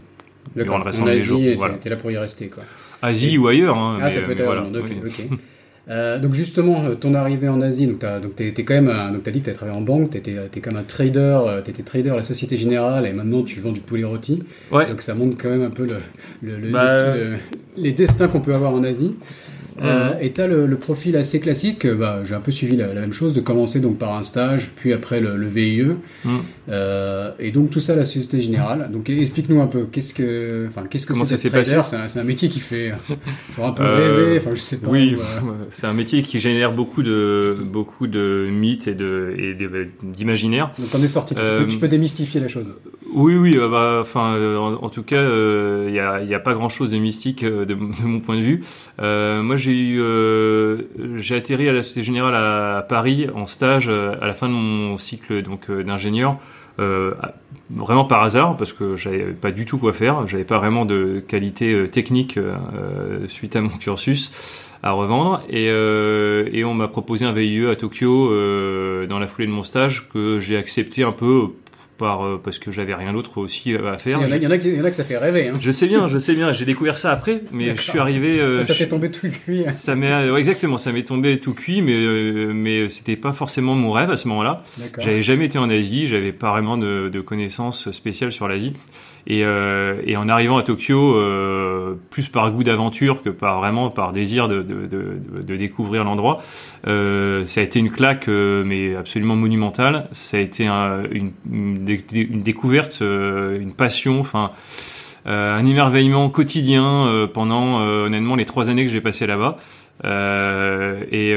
durant 0.55 0.77
le 0.77 0.83
restant 0.83 1.03
en 1.05 1.07
Asie, 1.07 1.23
jours, 1.23 1.39
t'es 1.41 1.55
voilà. 1.55 1.73
t'es 1.77 1.89
là 1.89 1.95
pour 1.95 2.11
y 2.11 2.17
rester, 2.17 2.49
quoi. 2.49 2.63
Asie 3.01 3.37
ou 3.39 3.47
ailleurs. 3.47 3.77
Hein, 3.77 3.97
Ah, 3.99 4.03
mais, 4.03 4.09
ça 4.11 4.21
peut 4.21 4.31
être 4.33 4.43
voilà, 4.43 4.61
ailleurs, 4.61 4.71
donc, 4.73 4.85
oui. 4.87 5.01
ok. 5.31 5.39
Euh, 5.91 6.19
donc 6.19 6.33
justement, 6.33 6.85
euh, 6.85 6.95
ton 6.95 7.13
arrivée 7.15 7.49
en 7.49 7.59
Asie, 7.61 7.85
donc 7.85 7.99
t'as 7.99 8.19
donc 8.21 8.35
t'es, 8.35 8.51
t'es 8.53 8.63
quand 8.63 8.73
même, 8.75 8.87
un- 8.87 9.11
donc 9.11 9.23
t'as 9.23 9.31
dit 9.31 9.41
que 9.41 9.47
t'as 9.47 9.53
travaillé 9.53 9.77
en 9.77 9.81
banque, 9.81 10.11
t'étais 10.11 10.35
t'es 10.49 10.61
comme 10.61 10.77
un 10.77 10.83
trader, 10.83 11.39
euh, 11.45 11.61
t'étais 11.61 11.83
trader 11.83 12.11
à 12.11 12.15
la 12.15 12.23
Société 12.23 12.55
Générale 12.55 13.05
et 13.05 13.11
maintenant 13.11 13.43
tu 13.43 13.59
vends 13.59 13.73
du 13.73 13.81
poulet 13.81 14.05
rôti. 14.05 14.41
Ouais. 14.71 14.87
Donc 14.87 15.01
ça 15.01 15.13
montre 15.15 15.35
quand 15.37 15.49
même 15.49 15.63
un 15.63 15.69
peu 15.69 15.85
le, 15.85 15.95
le- 16.41 16.57
le- 16.59 16.71
Bah, 16.71 17.13
les, 17.13 17.23
le- 17.23 17.37
les 17.77 17.91
destins 17.91 18.29
qu'on 18.29 18.39
peut 18.39 18.53
avoir 18.55 18.73
en 18.73 18.83
Asie. 18.85 19.15
Euh, 19.81 20.09
Mhm. 20.11 20.17
et 20.21 20.31
t'as 20.31 20.47
le, 20.47 20.65
le 20.67 20.75
profil 20.77 21.15
assez 21.15 21.39
classique, 21.39 21.85
euh, 21.85 21.95
bah, 21.95 22.21
j'ai 22.25 22.35
un 22.35 22.41
peu 22.41 22.51
suivi 22.51 22.75
la, 22.75 22.93
la 22.93 23.01
même 23.01 23.13
chose, 23.13 23.33
de 23.33 23.39
commencer 23.41 23.79
donc 23.79 23.97
par 23.97 24.13
un 24.15 24.23
stage, 24.23 24.69
puis 24.75 24.91
après 24.93 25.19
le, 25.21 25.37
le 25.37 25.47
VIE, 25.47 25.83
Mhm. 26.25 26.41
Euh, 26.69 27.31
et 27.39 27.51
donc 27.51 27.69
tout 27.69 27.79
ça 27.79 27.93
à 27.93 27.95
la 27.97 28.05
Société 28.05 28.39
Générale. 28.39 28.89
Donc 28.93 29.09
explique-nous 29.09 29.59
un 29.61 29.67
peu, 29.67 29.85
qu'est-ce 29.91 30.13
que, 30.13 30.65
enfin, 30.67 30.83
qu'est-ce 30.89 31.05
que 31.05 31.13
c'est 31.25 31.49
trader? 31.49 31.81
C'est 31.83 31.95
un, 32.17 32.21
un 32.21 32.23
métier 32.23 32.47
qui 32.49 32.59
fait 32.59 32.91
toujours 33.49 33.65
un 33.65 33.71
peu 33.73 33.83
rêver, 33.83 34.37
enfin 34.37 34.51
je 34.55 34.61
sais 34.61 34.77
pas. 34.77 34.87
Oui, 34.89 35.15
ou, 35.15 35.21
c'est 35.69 35.87
un 35.87 35.93
métier 35.93 36.21
qui 36.21 36.39
génère 36.39 36.71
beaucoup 36.71 37.03
de 37.03 37.39
beaucoup 37.65 38.07
de 38.07 38.47
mythes 38.51 38.87
et 38.87 38.93
de 38.93 39.33
et 39.37 39.53
de- 39.55 39.87
d'imaginaire. 40.03 40.71
donc 40.77 40.87
on 40.97 41.03
est 41.03 41.07
sorti, 41.07 41.35
tu, 41.35 41.41
peux, 41.41 41.67
tu 41.67 41.77
peux 41.77 41.87
démystifier 41.87 42.39
la 42.39 42.47
chose. 42.47 42.73
Oui, 43.13 43.35
oui, 43.35 43.57
euh, 43.57 43.67
bah, 43.67 43.97
enfin, 44.01 44.35
euh, 44.35 44.57
en, 44.57 44.73
en 44.85 44.89
tout 44.89 45.03
cas, 45.03 45.21
il 45.21 45.91
n'y 45.91 45.99
a, 45.99 46.37
a 46.37 46.39
pas 46.39 46.53
grand-chose 46.53 46.91
de 46.91 46.97
mystique 46.97 47.43
euh, 47.43 47.65
de, 47.65 47.73
de 48.01 48.05
mon 48.05 48.21
point 48.21 48.37
de 48.37 48.41
vue. 48.41 48.63
Euh, 49.01 49.41
moi, 49.43 49.57
j'ai 49.57 49.73
eu, 49.73 49.99
euh, 50.01 50.77
atterri 51.31 51.67
à 51.67 51.73
la 51.73 51.83
Société 51.83 52.03
Générale 52.03 52.35
à, 52.35 52.85
Paris 52.87 53.27
en 53.35 53.45
stage 53.47 53.87
euh, 53.89 54.15
à 54.21 54.27
la 54.27 54.33
fin 54.33 54.47
de 54.47 54.53
mon 54.53 54.97
cycle 54.97 55.41
donc 55.41 55.69
euh, 55.69 55.83
d'ingénieur. 55.83 56.37
Euh, 56.79 57.13
vraiment 57.69 58.05
par 58.05 58.23
hasard 58.23 58.55
parce 58.57 58.71
que 58.71 58.95
j'avais 58.95 59.25
pas 59.33 59.51
du 59.51 59.65
tout 59.65 59.77
quoi 59.77 59.91
faire, 59.91 60.25
j'avais 60.25 60.45
pas 60.45 60.57
vraiment 60.57 60.85
de 60.85 61.21
qualité 61.25 61.73
euh, 61.73 61.87
technique 61.87 62.37
euh, 62.37 62.55
euh, 62.73 63.27
suite 63.27 63.55
à 63.57 63.61
mon 63.61 63.69
cursus 63.69 64.31
à 64.81 64.91
revendre 64.91 65.43
et, 65.49 65.69
euh, 65.69 66.49
et 66.51 66.63
on 66.63 66.73
m'a 66.73 66.87
proposé 66.87 67.25
un 67.25 67.33
VIE 67.33 67.67
à 67.67 67.75
Tokyo 67.75 68.31
euh, 68.31 69.05
dans 69.05 69.19
la 69.19 69.27
foulée 69.27 69.47
de 69.47 69.51
mon 69.51 69.63
stage 69.63 70.09
que 70.09 70.39
j'ai 70.39 70.57
accepté 70.57 71.03
un 71.03 71.11
peu 71.11 71.49
par 72.01 72.25
euh, 72.25 72.41
parce 72.43 72.59
que 72.59 72.71
j'avais 72.71 72.93
rien 72.95 73.13
d'autre 73.13 73.37
aussi 73.37 73.73
à 73.73 73.93
Il 73.93 73.99
faire. 73.99 74.19
y, 74.21 74.25
en 74.25 74.31
a, 74.31 74.35
il 74.35 74.43
y 74.43 74.47
en 74.47 74.51
a 74.51 74.57
qui- 74.57 74.67
il 74.69 74.75
y 74.75 74.81
en 74.81 74.83
a 74.83 74.89
que 74.89 74.95
ça 74.97 75.05
fait 75.05 75.17
rêver. 75.17 75.47
Hein. 75.47 75.57
Je 75.61 75.71
sais 75.71 75.87
bien, 75.87 76.07
je 76.09 76.17
sais 76.17 76.33
bien, 76.33 76.51
j'ai 76.51 76.65
découvert 76.65 76.97
ça 76.97 77.11
après, 77.11 77.41
mais 77.53 77.75
je 77.75 77.81
suis 77.81 77.99
arrivé. 77.99 78.39
euh, 78.41 78.57
ça 78.57 78.63
ça 78.63 78.73
je- 78.73 78.79
fait 78.79 78.87
tomber 78.89 79.09
tout 79.11 79.29
cuit. 79.29 79.63
ça 79.69 79.95
ouais, 79.95 80.39
exactement, 80.39 80.77
ça 80.77 80.91
m'est 80.91 81.03
tombé 81.03 81.39
tout 81.39 81.53
cuit, 81.53 81.81
mais 81.81 81.93
euh, 81.95 82.51
mais 82.53 82.89
c'était 82.89 83.15
pas 83.15 83.31
forcément 83.33 83.75
mon 83.75 83.91
rêve 83.91 84.09
à 84.11 84.17
ce 84.17 84.27
moment-là. 84.27 84.63
J'avais 84.97 85.23
jamais 85.23 85.45
été 85.45 85.57
en 85.59 85.69
Asie, 85.69 86.07
j'avais 86.07 86.31
pas 86.33 86.51
vraiment 86.51 86.77
de, 86.77 87.09
de 87.09 87.21
connaissances 87.21 87.91
spéciales 87.91 88.31
sur 88.31 88.47
l'Asie. 88.47 88.73
Et, 89.27 89.45
euh, 89.45 90.01
et 90.05 90.17
en 90.17 90.27
arrivant 90.27 90.57
à 90.57 90.63
Tokyo, 90.63 91.15
euh, 91.15 91.93
plus 92.09 92.29
par 92.29 92.51
goût 92.51 92.63
d'aventure 92.63 93.21
que 93.21 93.29
par 93.29 93.59
vraiment 93.59 93.89
par 93.89 94.11
désir 94.11 94.47
de, 94.47 94.61
de, 94.63 94.87
de, 94.87 95.41
de 95.43 95.55
découvrir 95.57 96.03
l'endroit, 96.03 96.39
euh, 96.87 97.45
ça 97.45 97.61
a 97.61 97.63
été 97.63 97.79
une 97.79 97.91
claque, 97.91 98.27
euh, 98.27 98.63
mais 98.65 98.95
absolument 98.95 99.35
monumentale. 99.35 100.07
Ça 100.11 100.37
a 100.37 100.39
été 100.39 100.65
un- 100.67 101.03
une, 101.11 101.31
une, 101.51 101.85
une 102.13 102.41
découverte, 102.41 102.99
euh, 103.03 103.59
une 103.59 103.73
passion, 103.73 104.19
enfin 104.19 104.51
euh, 105.27 105.55
un 105.55 105.65
émerveillement 105.65 106.29
quotidien 106.29 107.27
pendant 107.31 107.79
honnêtement 107.79 108.35
les 108.35 108.45
trois 108.45 108.71
années 108.71 108.85
que 108.85 108.91
j'ai 108.91 109.01
passées 109.01 109.27
là-bas. 109.27 109.57
Et 111.11 111.35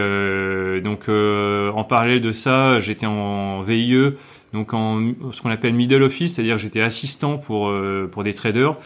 donc 0.82 1.08
en 1.08 1.84
parallèle 1.84 2.22
de 2.22 2.32
ça, 2.32 2.78
j'étais 2.80 3.04
en 3.04 3.60
VIE, 3.60 4.14
donc 4.54 4.72
en 4.72 5.12
ce 5.32 5.42
qu'on 5.42 5.50
appelle 5.50 5.74
middle 5.74 6.02
office, 6.02 6.34
c'est-à-dire 6.34 6.56
que 6.56 6.62
j'étais 6.62 6.80
assistant 6.80 7.36
pour 7.36 7.68
euh, 7.68 8.08
pour 8.10 8.24
des 8.24 8.32
traders, 8.32 8.76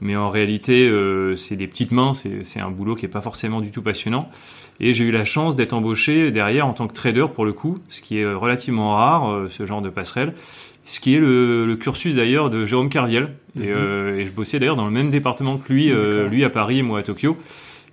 mais 0.00 0.14
en 0.14 0.30
réalité 0.30 0.86
euh, 0.86 1.34
c'est 1.34 1.56
des 1.56 1.66
petites 1.66 1.90
mains, 1.90 2.14
c'est 2.14 2.44
c'est 2.44 2.60
un 2.60 2.70
boulot 2.70 2.94
qui 2.94 3.06
est 3.06 3.08
pas 3.08 3.22
forcément 3.22 3.60
du 3.60 3.72
tout 3.72 3.82
passionnant. 3.82 4.30
Et 4.80 4.92
j'ai 4.92 5.04
eu 5.04 5.10
la 5.10 5.24
chance 5.24 5.56
d'être 5.56 5.72
embauché 5.72 6.30
derrière 6.30 6.66
en 6.66 6.72
tant 6.72 6.88
que 6.88 6.94
trader 6.94 7.26
pour 7.32 7.44
le 7.44 7.52
coup, 7.52 7.78
ce 7.88 8.00
qui 8.00 8.18
est 8.18 8.32
relativement 8.32 8.94
rare, 8.94 9.30
euh, 9.30 9.48
ce 9.48 9.66
genre 9.66 9.82
de 9.82 9.90
passerelle. 9.90 10.34
Ce 10.84 11.00
qui 11.00 11.14
est 11.14 11.18
le, 11.18 11.64
le 11.64 11.76
cursus 11.76 12.16
d'ailleurs 12.16 12.50
de 12.50 12.66
Jérôme 12.66 12.90
Carviel. 12.90 13.34
Mhm. 13.54 13.62
Et, 13.62 13.68
euh, 13.70 14.18
et 14.18 14.26
je 14.26 14.32
bossais 14.32 14.58
d'ailleurs 14.58 14.76
dans 14.76 14.84
le 14.84 14.90
même 14.90 15.10
département 15.10 15.56
que 15.56 15.72
lui, 15.72 15.90
euh, 15.90 16.28
lui 16.28 16.44
à 16.44 16.50
Paris 16.50 16.80
et 16.80 16.82
moi 16.82 16.98
à 16.98 17.02
Tokyo. 17.02 17.36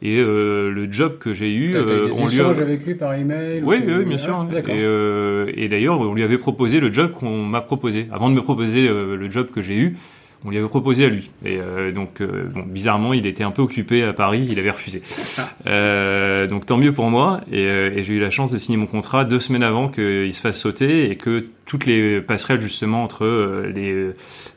Et 0.03 0.17
euh, 0.19 0.71
le 0.71 0.91
job 0.91 1.19
que 1.19 1.31
j'ai 1.31 1.53
eu, 1.53 1.75
euh, 1.75 2.09
on 2.13 2.27
lui 2.27 2.41
a... 2.41 2.47
avec 2.49 2.85
lui 2.85 2.95
par 2.95 3.13
email 3.13 3.61
Oui, 3.63 3.77
ou 3.77 3.97
oui, 3.99 4.05
bien 4.05 4.15
Ah, 4.15 4.17
sûr. 4.17 4.43
D'accord. 4.51 4.73
Et, 4.73 4.81
euh, 4.81 5.45
et 5.55 5.67
d'ailleurs, 5.69 5.99
on 5.99 6.13
lui 6.15 6.23
avait 6.23 6.39
proposé 6.39 6.79
le 6.79 6.91
job 6.91 7.11
qu'on 7.11 7.43
m'a 7.43 7.61
proposé. 7.61 8.07
Avant 8.11 8.29
de 8.31 8.35
me 8.35 8.41
proposer 8.41 8.87
le 8.87 9.29
job 9.29 9.49
que 9.53 9.61
j'ai 9.61 9.77
eu, 9.77 9.95
on 10.43 10.49
lui 10.49 10.57
avait 10.57 10.67
proposé 10.67 11.05
à 11.05 11.09
lui. 11.09 11.29
Et 11.45 11.57
euh, 11.59 11.91
donc, 11.91 12.19
euh, 12.21 12.49
bon, 12.53 12.63
bizarrement, 12.63 13.13
il 13.13 13.25
était 13.27 13.43
un 13.43 13.51
peu 13.51 13.61
occupé 13.61 14.03
à 14.03 14.13
Paris, 14.13 14.47
il 14.49 14.57
avait 14.57 14.71
refusé. 14.71 15.01
Ah. 15.37 15.49
Euh, 15.67 16.47
donc, 16.47 16.65
tant 16.65 16.77
mieux 16.77 16.93
pour 16.93 17.09
moi. 17.09 17.41
Et, 17.51 17.67
euh, 17.67 17.91
et 17.95 18.03
j'ai 18.03 18.13
eu 18.13 18.19
la 18.19 18.31
chance 18.31 18.49
de 18.51 18.57
signer 18.57 18.77
mon 18.77 18.87
contrat 18.87 19.23
deux 19.23 19.39
semaines 19.39 19.63
avant 19.63 19.87
qu'il 19.87 20.33
se 20.33 20.41
fasse 20.41 20.59
sauter 20.59 21.11
et 21.11 21.15
que 21.15 21.45
toutes 21.65 21.85
les 21.85 22.21
passerelles 22.21 22.59
justement 22.59 23.03
entre 23.03 23.23
euh, 23.23 23.71
les, 23.73 24.09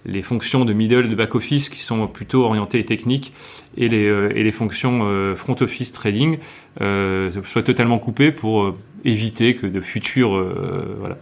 les 0.05 0.23
fonctions 0.23 0.65
de 0.65 0.73
middle, 0.73 1.09
de 1.09 1.15
back 1.15 1.35
office 1.35 1.69
qui 1.69 1.81
sont 1.81 2.07
plutôt 2.07 2.45
orientées 2.45 2.83
techniques 2.85 3.33
et 3.77 3.89
les, 3.89 4.07
euh, 4.07 4.33
et 4.35 4.43
les 4.43 4.53
fonctions 4.53 5.01
euh, 5.05 5.37
front 5.37 5.57
office 5.61 5.93
trading 5.93 6.39
euh, 6.81 7.31
soient 7.45 7.63
totalement 7.63 7.99
coupées 7.99 8.33
pour 8.33 8.75
éviter 9.05 9.55
que 9.55 9.67
de 9.67 9.81
futurs 9.81 10.35
euh, 10.35 10.97
voilà, 10.99 11.19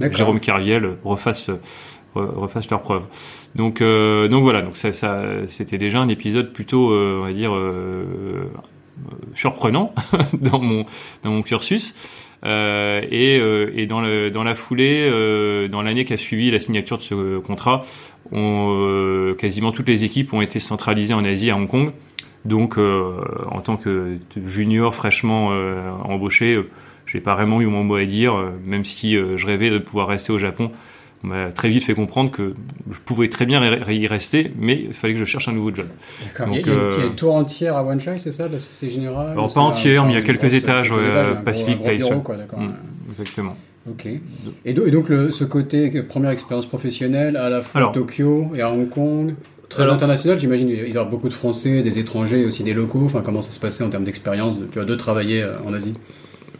euh. 0.00 0.12
Jérôme 0.12 0.38
Carviel 0.38 0.96
refassent 1.02 1.48
re- 1.48 1.56
refassent 2.14 2.70
leurs 2.70 2.80
preuves. 2.80 3.04
Donc 3.54 3.82
donc 3.82 4.42
voilà, 4.42 4.62
donc 4.62 4.76
ça, 4.76 4.92
ça 4.92 5.24
c'était 5.46 5.78
déjà 5.78 6.00
un 6.00 6.08
épisode 6.08 6.52
plutôt 6.52 6.92
euh, 6.92 7.20
on 7.20 7.24
va 7.24 7.32
dire 7.32 7.54
euh, 7.54 8.04
euh, 9.10 9.14
surprenant 9.34 9.94
dans 10.32 10.60
mon 10.60 10.84
dans 11.22 11.30
mon 11.30 11.42
cursus. 11.42 11.94
Euh, 12.44 13.02
et, 13.10 13.38
euh, 13.38 13.70
et 13.74 13.86
dans, 13.86 14.00
le, 14.00 14.30
dans 14.30 14.42
la 14.42 14.54
foulée, 14.54 15.08
euh, 15.08 15.68
dans 15.68 15.82
l'année 15.82 16.04
qui 16.04 16.12
a 16.12 16.16
suivi 16.16 16.50
la 16.50 16.58
signature 16.58 16.98
de 16.98 17.02
ce 17.02 17.38
contrat, 17.38 17.82
on, 18.32 18.76
euh, 18.80 19.34
quasiment 19.34 19.70
toutes 19.70 19.88
les 19.88 20.04
équipes 20.04 20.32
ont 20.32 20.40
été 20.42 20.58
centralisées 20.58 21.14
en 21.14 21.24
Asie, 21.24 21.50
à 21.50 21.56
Hong 21.56 21.68
Kong. 21.68 21.92
Donc, 22.44 22.78
euh, 22.78 23.20
en 23.48 23.60
tant 23.60 23.76
que 23.76 24.18
junior 24.44 24.94
fraîchement 24.94 25.50
euh, 25.52 25.88
embauché, 26.02 26.56
euh, 26.56 26.68
j'ai 27.06 27.20
pas 27.20 27.34
vraiment 27.34 27.60
eu 27.60 27.66
mon 27.66 27.84
mot 27.84 27.94
à 27.94 28.04
dire, 28.04 28.34
euh, 28.34 28.50
même 28.64 28.84
si 28.84 29.16
euh, 29.16 29.36
je 29.36 29.46
rêvais 29.46 29.70
de 29.70 29.78
pouvoir 29.78 30.08
rester 30.08 30.32
au 30.32 30.38
Japon. 30.38 30.72
On 31.24 31.28
m'a 31.28 31.52
très 31.52 31.68
vite 31.68 31.84
fait 31.84 31.94
comprendre 31.94 32.30
que 32.32 32.54
je 32.90 32.98
pouvais 32.98 33.28
très 33.28 33.46
bien 33.46 33.62
y 33.88 34.06
rester, 34.08 34.52
mais 34.58 34.82
il 34.88 34.92
fallait 34.92 35.14
que 35.14 35.20
je 35.20 35.24
cherche 35.24 35.46
un 35.48 35.52
nouveau 35.52 35.72
job. 35.72 35.86
D'accord. 36.24 36.48
Il 36.48 36.54
y, 36.54 36.56
a- 36.56 36.66
y 36.66 36.70
une- 36.70 36.78
euh, 36.80 37.08
tour 37.10 37.34
entière 37.34 37.76
à 37.76 37.84
Wanchai, 37.84 38.18
c'est 38.18 38.32
ça, 38.32 38.48
de 38.48 38.54
la 38.54 38.58
Société 38.58 38.92
Générale? 38.94 39.30
Alors, 39.30 39.52
pas 39.52 39.60
entière, 39.60 40.04
mais 40.04 40.12
il 40.12 40.14
y 40.16 40.18
a 40.18 40.22
quelques 40.22 40.40
grosse- 40.40 40.52
étages, 40.54 40.88
quelques 40.90 41.02
étages, 41.06 41.26
gros- 41.34 41.44
Pacific 41.44 41.76
gros 41.76 41.84
Place, 41.86 41.98
bureau, 41.98 42.14
ouais. 42.14 42.20
quoi, 42.24 42.36
d'accord. 42.36 42.58
Mm, 42.60 42.74
exactement. 43.10 43.56
Ok. 43.88 44.06
Et, 44.64 44.72
do- 44.74 44.84
et 44.86 44.90
donc 44.90 45.08
le, 45.08 45.30
ce 45.30 45.44
côté 45.44 45.92
euh, 45.94 46.02
première 46.02 46.30
expérience 46.30 46.66
professionnelle 46.66 47.36
à 47.36 47.48
la 47.48 47.62
fois 47.62 47.78
Alors- 47.80 47.90
à 47.90 47.94
Tokyo 47.94 48.46
et 48.56 48.60
à 48.60 48.70
Hong 48.72 48.88
Kong, 48.88 49.34
très 49.68 49.84
Alors- 49.84 49.94
international, 49.94 50.38
j'imagine 50.40 50.68
il 50.70 50.86
y 50.86 50.90
avoir 50.90 51.08
beaucoup 51.08 51.28
de 51.28 51.32
Français, 51.34 51.82
des 51.82 51.98
étrangers, 52.00 52.44
aussi 52.44 52.64
des 52.64 52.74
locaux. 52.74 53.02
Enfin, 53.04 53.22
comment 53.24 53.42
ça 53.42 53.52
se 53.52 53.60
passait 53.60 53.84
en 53.84 53.90
termes 53.90 54.04
d'expérience 54.04 54.58
de, 54.58 54.84
de 54.84 54.94
travailler 54.96 55.42
euh, 55.42 55.56
en 55.66 55.72
Asie? 55.72 55.94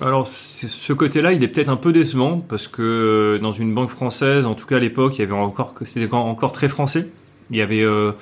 Alors 0.02 0.26
ce 0.26 0.92
côté-là, 0.92 1.32
il 1.32 1.42
est 1.44 1.48
peut-être 1.48 1.68
un 1.68 1.76
peu 1.76 1.92
décevant 1.92 2.40
parce 2.40 2.66
que 2.66 2.82
euh, 2.82 3.38
dans 3.38 3.52
une 3.52 3.72
banque 3.72 3.90
française, 3.90 4.46
en 4.46 4.54
tout 4.54 4.66
cas 4.66 4.76
à 4.76 4.80
l'époque, 4.80 5.18
il 5.18 5.28
c'était 5.84 6.12
encore 6.12 6.52
très 6.52 6.68
français. 6.68 7.10
Il 7.50 7.56
y 7.56 7.62
avait, 7.62 7.82
euh, 7.82 8.12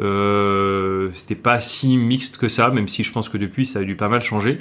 euh, 0.00 1.10
c'était 1.16 1.34
pas 1.34 1.58
si 1.58 1.96
mixte 1.96 2.36
que 2.36 2.48
ça, 2.48 2.70
même 2.70 2.86
si 2.86 3.02
je 3.02 3.12
pense 3.12 3.28
que 3.28 3.38
depuis 3.38 3.66
ça 3.66 3.80
a 3.80 3.82
dû 3.82 3.96
pas 3.96 4.08
mal 4.08 4.20
changer. 4.20 4.58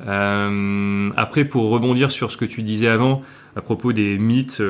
Après, 0.00 1.44
pour 1.44 1.68
rebondir 1.68 2.10
sur 2.10 2.30
ce 2.30 2.38
que 2.38 2.46
tu 2.46 2.62
disais 2.62 2.88
avant 2.88 3.22
à 3.54 3.60
propos 3.60 3.92
des 3.92 4.16
mythes, 4.16 4.62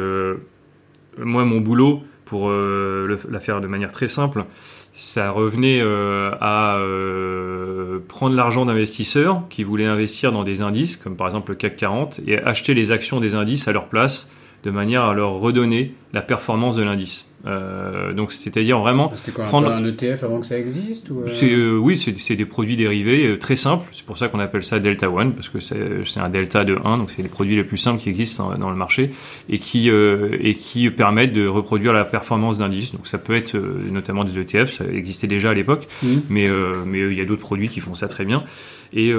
moi 1.19 1.45
mon 1.45 1.61
boulot, 1.61 2.03
pour 2.25 2.51
la 2.51 3.41
faire 3.41 3.61
de 3.61 3.69
manière 3.69 3.93
très 3.93 4.09
simple, 4.09 4.45
ça 4.93 5.31
revenait 5.31 5.81
euh, 5.81 6.33
à 6.41 6.77
euh, 6.79 8.01
prendre 8.09 8.35
l'argent 8.35 8.65
d'investisseurs 8.65 9.43
qui 9.49 9.63
voulaient 9.63 9.87
investir 9.87 10.33
dans 10.33 10.43
des 10.43 10.63
indices, 10.63 10.97
comme 10.97 11.17
par 11.17 11.29
exemple 11.29 11.53
le 11.53 11.57
CAC 11.57 11.77
40, 11.77 12.21
et 12.27 12.39
acheter 12.39 12.75
les 12.75 12.91
actions 12.91 13.21
des 13.21 13.35
indices 13.35 13.69
à 13.69 13.73
leur 13.73 13.87
place, 13.87 14.29
de 14.65 14.71
manière 14.71 15.05
à 15.05 15.15
leur 15.15 15.35
redonner 15.35 15.95
la 16.13 16.23
performance 16.23 16.77
de 16.77 16.83
l'indice. 16.83 17.30
Euh, 17.47 18.13
donc 18.13 18.33
c'est-à-dire 18.33 18.79
vraiment 18.81 19.13
quoi, 19.35 19.45
prendre- 19.45 19.69
un 19.71 19.83
ETF 19.87 20.25
avant 20.25 20.41
que 20.41 20.47
ça 20.47 20.59
existe 20.59 21.09
ou, 21.09 21.21
euh, 21.23 21.29
euh, 21.43 21.77
oui, 21.79 21.97
c'est 21.97 22.37
des 22.37 22.45
produits 22.45 22.77
dérivés 22.77 23.39
très 23.39 23.57
simples. 23.57 23.87
C'est 23.93 24.05
pour 24.05 24.19
ça 24.19 24.29
qu'on 24.29 24.41
appelle 24.41 24.63
ça 24.63 24.79
delta 24.79 25.11
one 25.11 25.33
parce 25.33 25.49
que 25.49 25.59
c'est 25.59 26.21
un 26.21 26.29
delta 26.29 26.65
de 26.65 26.77
1, 26.85 26.99
donc 26.99 27.11
c'est 27.11 27.23
les 27.23 27.29
produits 27.31 27.57
les 27.57 27.65
plus 27.65 27.79
simples 27.79 27.99
qui 27.99 28.11
existent 28.11 28.55
dans, 28.59 28.69
le 28.71 28.77
marché 28.77 29.11
et 29.49 29.59
qui 29.59 29.89
euh, 29.89 30.37
et 30.41 30.55
qui 30.55 30.91
permettent 30.91 31.33
de 31.33 31.47
reproduire 31.47 31.95
la 31.95 32.05
performance 32.05 32.59
d'indices. 32.59 32.93
Donc 32.93 33.07
ça 33.07 33.17
peut 33.17 33.35
être 33.35 33.57
notamment 33.91 34.25
des 34.25 34.39
ETF, 34.39 34.71
ça 34.73 34.85
existait 34.93 35.27
déjà 35.27 35.51
à 35.51 35.55
l'époque, 35.55 35.87
Mhm. 36.03 36.23
mais 36.29 36.49
mais 36.87 37.01
il 37.11 37.17
y 37.17 37.21
a 37.23 37.25
d'autres 37.25 37.41
produits 37.41 37.69
qui 37.69 37.81
font 37.81 37.95
ça 37.95 38.07
très 38.09 38.25
bien. 38.27 38.45
Et, 38.93 39.13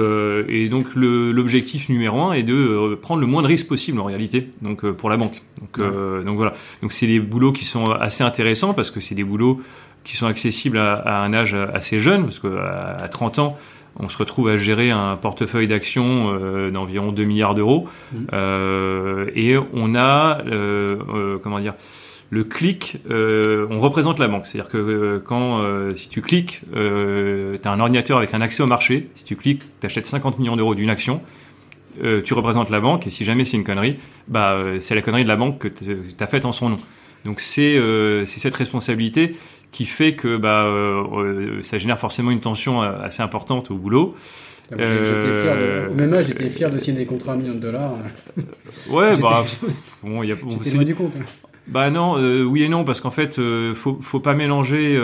et 0.48 0.68
donc 0.68 0.88
l'objectif 0.94 1.88
numéro 1.88 2.20
un 2.20 2.34
est 2.34 2.42
de 2.42 2.94
prendre 3.00 3.20
le 3.20 3.26
moins 3.26 3.42
de 3.42 3.46
risques 3.48 3.66
possible 3.68 3.98
en 4.00 4.04
réalité, 4.04 4.48
donc 4.60 4.88
pour 4.92 5.08
la 5.10 5.16
banque. 5.16 5.42
Donc 5.60 5.84
donc 6.24 6.36
voilà. 6.36 6.52
Donc 6.82 6.92
c'est 6.92 7.06
des 7.06 7.18
boulots 7.20 7.52
qui 7.52 7.64
sont 7.64 7.84
assez 7.86 8.11
intéressants 8.20 8.74
parce 8.74 8.90
que 8.90 9.00
c'est 9.00 9.14
des 9.14 9.24
boulots 9.24 9.60
qui 10.04 10.16
sont 10.16 10.26
accessibles 10.26 10.78
à, 10.78 10.94
à 10.94 11.24
un 11.24 11.32
âge 11.32 11.56
assez 11.72 12.00
jeune, 12.00 12.24
parce 12.24 12.40
qu'à 12.40 12.96
à 13.00 13.08
30 13.08 13.38
ans, 13.38 13.56
on 13.98 14.08
se 14.08 14.16
retrouve 14.16 14.48
à 14.48 14.56
gérer 14.56 14.90
un 14.90 15.16
portefeuille 15.16 15.68
d'actions 15.68 16.32
euh, 16.32 16.70
d'environ 16.70 17.12
2 17.12 17.24
milliards 17.24 17.54
d'euros, 17.54 17.88
Mhm. 18.12 18.26
Euh, 18.32 19.26
et 19.34 19.56
on 19.72 19.94
a, 19.94 20.40
euh, 20.46 21.38
comment 21.42 21.60
dire, 21.60 21.74
le 22.30 22.44
clic, 22.44 22.98
on 23.10 23.80
représente 23.80 24.18
la 24.18 24.26
banque. 24.26 24.46
C'est-à-dire 24.46 24.70
que 24.70 25.22
quand, 25.22 25.62
si 25.94 26.08
tu 26.08 26.22
cliques, 26.22 26.62
tu 26.72 26.78
as 27.68 27.70
un 27.70 27.78
ordinateur 27.78 28.16
avec 28.16 28.32
un 28.32 28.40
accès 28.40 28.62
au 28.62 28.66
marché, 28.66 29.10
si 29.16 29.24
tu 29.24 29.36
cliques, 29.36 29.62
tu 29.80 29.86
achètes 29.86 30.06
50 30.06 30.38
millions 30.38 30.56
d'euros 30.56 30.74
d'une 30.74 30.88
action, 30.88 31.20
tu 32.24 32.32
représentes 32.32 32.70
la 32.70 32.80
banque, 32.80 33.06
et 33.06 33.10
si 33.10 33.26
jamais 33.26 33.44
c'est 33.44 33.58
une 33.58 33.64
connerie, 33.64 33.98
bah, 34.28 34.58
c'est 34.80 34.94
la 34.94 35.02
connerie 35.02 35.24
de 35.24 35.28
la 35.28 35.36
banque 35.36 35.58
que 35.58 35.68
tu 35.68 35.94
as 36.18 36.26
faite 36.26 36.46
en 36.46 36.52
son 36.52 36.70
nom. 36.70 36.78
Donc 37.24 37.40
c'est 37.40 37.76
euh, 37.76 38.24
c'est 38.26 38.40
cette 38.40 38.54
responsabilité 38.54 39.36
qui 39.70 39.84
fait 39.86 40.14
que 40.14 40.36
bah, 40.36 40.64
euh, 40.64 41.02
euh, 41.16 41.62
ça 41.62 41.78
génère 41.78 41.98
forcément 41.98 42.30
une 42.30 42.40
tension 42.40 42.82
assez 42.82 43.22
importante 43.22 43.70
au 43.70 43.76
boulot. 43.76 44.14
Ah, 44.70 44.76
fier 44.76 45.56
de, 45.56 45.88
au 45.90 45.94
même 45.94 46.14
âge, 46.14 46.26
j'étais 46.26 46.48
fier 46.48 46.70
de 46.70 46.78
signer 46.78 46.98
des 46.98 47.06
contrats 47.06 47.32
à 47.32 47.34
un 47.34 47.38
million 47.38 47.54
de 47.54 47.58
dollars. 47.60 47.92
Ouais, 48.90 49.10
J'étais- 49.10 49.22
bah, 49.22 49.44
bon, 50.02 50.22
y 50.22 50.32
a, 50.32 50.34
bon, 50.34 50.58
loin 50.74 50.84
du 50.84 50.94
compte. 50.94 51.14
hein. 51.16 51.24
Bah 51.68 51.90
non, 51.90 52.16
euh, 52.18 52.42
oui 52.42 52.64
et 52.64 52.68
non, 52.68 52.82
parce 52.82 53.00
qu'en 53.00 53.10
fait, 53.10 53.38
euh, 53.38 53.72
faut, 53.74 53.98
faut 54.02 54.18
pas 54.18 54.34
mélanger, 54.34 54.98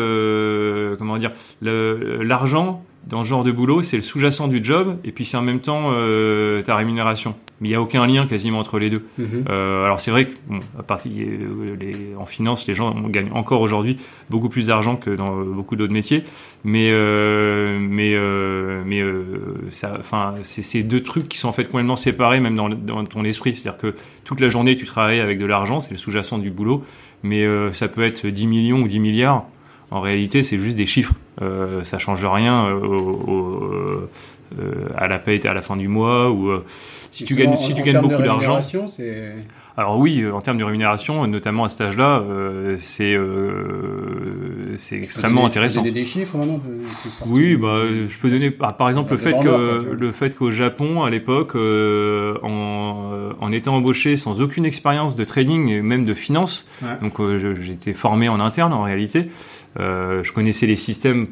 comment 0.98 1.18
dire, 1.18 1.32
l'argent 1.62 2.84
dans 3.06 3.22
ce 3.24 3.28
genre 3.28 3.44
de 3.44 3.52
boulot, 3.52 3.82
c'est 3.82 3.96
le 3.96 4.02
sous-jacent 4.02 4.48
du 4.48 4.62
job, 4.62 4.98
et 5.04 5.12
puis 5.12 5.24
c'est 5.24 5.36
en 5.36 5.42
même 5.42 5.60
temps 5.60 5.92
ta 6.64 6.76
rémunération. 6.76 7.36
Mais 7.60 7.68
il 7.68 7.70
n'y 7.72 7.74
a 7.74 7.80
aucun 7.82 8.06
lien 8.06 8.26
quasiment 8.26 8.60
entre 8.60 8.78
les 8.78 8.88
deux. 8.88 9.04
Mhm. 9.18 9.44
Euh, 9.48 9.84
alors 9.84 9.98
c'est 10.00 10.10
vrai 10.12 10.26
que 10.26 10.34
bon, 10.46 10.60
à 10.78 10.82
partir, 10.84 11.10
euh, 11.16 11.76
les, 11.80 12.14
en 12.16 12.24
finance, 12.26 12.66
les 12.68 12.74
gens 12.74 12.94
gagnent 13.08 13.32
encore 13.32 13.60
aujourd'hui 13.62 13.96
beaucoup 14.30 14.48
plus 14.48 14.68
d'argent 14.68 14.94
que 14.96 15.10
dans 15.10 15.40
euh, 15.40 15.44
beaucoup 15.44 15.74
d'autres 15.74 15.92
métiers, 15.92 16.22
mais 16.64 16.90
euh, 16.92 17.78
mais 17.80 18.12
euh, 18.14 18.82
mais 18.86 19.02
enfin, 19.98 20.34
c'est 20.42 20.82
deux 20.82 21.02
trucs 21.02 21.28
qui 21.28 21.38
sont 21.38 21.48
en 21.48 21.52
fait 21.52 21.64
complètement 21.64 21.96
séparés 21.96 22.40
même 22.40 22.54
dans, 22.56 23.04
ton 23.04 23.24
esprit. 23.24 23.54
C'est-à-dire 23.56 23.80
que 23.80 23.94
toute 24.24 24.40
la 24.40 24.48
journée 24.48 24.76
tu 24.76 24.84
travailles 24.86 25.20
avec 25.20 25.38
de 25.38 25.46
l'argent, 25.46 25.80
c'est 25.80 25.92
le 25.92 25.98
sous-jacent 25.98 26.38
du 26.38 26.50
boulot, 26.50 26.84
mais 27.22 27.44
ça 27.72 27.88
peut 27.88 28.02
être 28.04 28.26
10 28.26 28.46
millions 28.46 28.80
ou 28.82 28.86
10 28.86 29.00
milliards. 29.00 29.44
En 29.90 30.00
réalité, 30.02 30.42
c'est 30.42 30.58
juste 30.58 30.76
des 30.76 30.84
chiffres. 30.86 31.14
Euh, 31.40 31.82
ça 31.82 31.98
change 31.98 32.24
rien 32.24 32.68
au- 32.70 33.22
au- 33.26 33.72
euh, 34.58 34.86
à 34.96 35.08
la 35.08 35.18
paie 35.18 35.46
à 35.46 35.54
la 35.54 35.62
fin 35.62 35.76
du 35.76 35.88
mois 35.88 36.30
ou 36.30 36.50
si 37.18 37.24
tu 37.24 37.34
gagnes 37.34 37.56
si 37.56 37.72
en- 37.72 37.76
tu 37.76 37.82
en 37.82 37.84
gagnes 37.84 38.00
beaucoup 38.00 38.22
d'argent. 38.22 38.60
Alors 39.76 39.98
oui, 40.00 40.22
euh, 40.22 40.32
en 40.32 40.40
termes 40.40 40.58
de 40.58 40.64
rémunération, 40.64 41.24
notamment 41.28 41.62
à 41.64 41.68
cet 41.68 41.80
âge-là, 41.82 42.18
euh, 42.28 42.76
c'est 42.80 43.14
euh, 43.14 44.74
c'est 44.76 44.96
extrêmement 44.96 45.42
donner- 45.42 45.46
intéressant. 45.46 45.82
Tu 45.82 45.88
peux 45.88 45.90
donner 45.90 46.00
des 46.00 46.04
chiffres 46.08 46.36
maintenant 46.36 46.60
Oui, 47.26 47.56
bah, 47.56 47.82
je 48.08 48.18
peux 48.18 48.30
donner 48.30 48.50
par, 48.50 48.76
par 48.76 48.88
exemple 48.88 49.12
le 49.12 49.18
fait 49.18 49.32
quoi, 49.32 49.42
que 49.42 49.96
le 49.98 50.12
fait 50.12 50.34
qu'au 50.34 50.50
Japon 50.50 51.04
à 51.04 51.10
l'époque, 51.10 51.52
euh, 51.54 52.34
en, 52.42 53.30
en 53.40 53.52
étant 53.52 53.76
embauché 53.76 54.16
sans 54.16 54.40
aucune 54.42 54.64
expérience 54.64 55.16
de 55.16 55.24
trading 55.24 55.68
et 55.68 55.80
même 55.82 56.04
de 56.04 56.14
finance, 56.14 56.66
Ouais. 56.82 56.88
donc 57.00 57.20
j'étais 57.60 57.92
formé 57.92 58.28
en 58.28 58.40
interne 58.40 58.72
en 58.72 58.82
réalité. 58.82 59.28
Je 59.78 60.32
connaissais 60.32 60.66
les 60.66 60.74
systèmes 60.76 61.28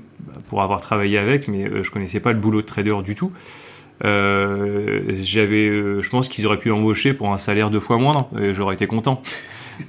pour 0.49 0.63
avoir 0.63 0.81
travaillé 0.81 1.19
avec, 1.19 1.49
mais 1.49 1.69
je 1.83 1.91
connaissais 1.91 2.21
pas 2.21 2.33
le 2.33 2.39
boulot 2.39 2.61
de 2.63 2.67
trader 2.67 2.95
du 3.05 3.15
tout. 3.17 3.33
Euh, 4.05 5.19
j'avais, 5.21 5.69
euh, 5.69 6.03
je 6.03 6.11
pense 6.11 6.29
qu'ils 6.29 6.47
auraient 6.47 6.59
pu 6.59 6.71
embaucher 6.71 7.15
pour 7.15 7.33
un 7.33 7.39
salaire 7.39 7.71
deux 7.71 7.81
fois 7.81 7.97
moindre, 7.97 8.29
et 8.39 8.53
j'aurais 8.55 8.75
été 8.75 8.87
content. 8.87 9.23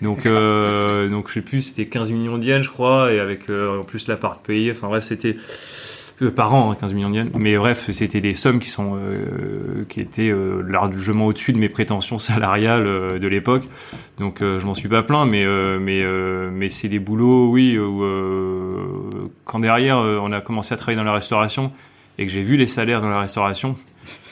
Donc, 0.02 0.26
euh, 0.26 1.10
donc 1.10 1.28
je 1.30 1.36
sais 1.36 1.42
plus, 1.42 1.62
c'était 1.62 1.86
15 1.86 2.12
millions 2.12 2.38
d'yens, 2.38 2.64
je 2.64 2.70
crois, 2.70 3.12
et 3.12 3.20
avec 3.20 3.50
euh, 3.50 3.80
en 3.80 3.84
plus 3.84 4.08
la 4.08 4.18
part 4.18 4.40
payée. 4.40 4.72
Enfin 4.72 4.88
bref, 4.88 5.04
c'était 5.04 5.38
euh, 6.22 6.32
par 6.32 6.54
an, 6.54 6.72
hein, 6.72 6.78
15 6.80 6.94
millions 6.94 7.10
d'yens. 7.10 7.30
Mais 7.38 7.58
bref, 7.58 7.90
c'était 7.92 8.22
des 8.22 8.34
sommes 8.34 8.60
qui 8.60 8.70
sont 8.70 8.98
qui 9.90 10.02
étaient 10.02 10.34
largement 10.68 11.28
au-dessus 11.28 11.54
de 11.54 11.58
mes 11.58 11.70
prétentions 11.70 12.18
salariales 12.18 13.20
de 13.20 13.28
l'époque. 13.28 13.64
Donc 14.20 14.40
je 14.42 14.66
m'en 14.66 14.74
suis 14.74 14.90
pas 14.90 15.04
plaint, 15.04 15.30
mais 15.30 15.46
mais 15.80 16.04
mais 16.52 16.70
c'est 16.70 16.90
des 16.90 17.00
boulots, 17.00 17.50
oui, 17.50 17.78
où 17.78 18.04
quand 19.46 19.60
derrière 19.60 19.98
on 19.98 20.32
a 20.32 20.42
commencé 20.42 20.74
à 20.74 20.78
travailler 20.78 20.98
dans 20.98 21.04
la 21.04 21.14
restauration 21.14 21.72
et 22.20 22.26
que 22.26 22.32
j'ai 22.32 22.42
vu 22.42 22.58
les 22.58 22.66
salaires 22.66 23.02
dans 23.02 23.10
la 23.10 23.20
restauration, 23.20 23.76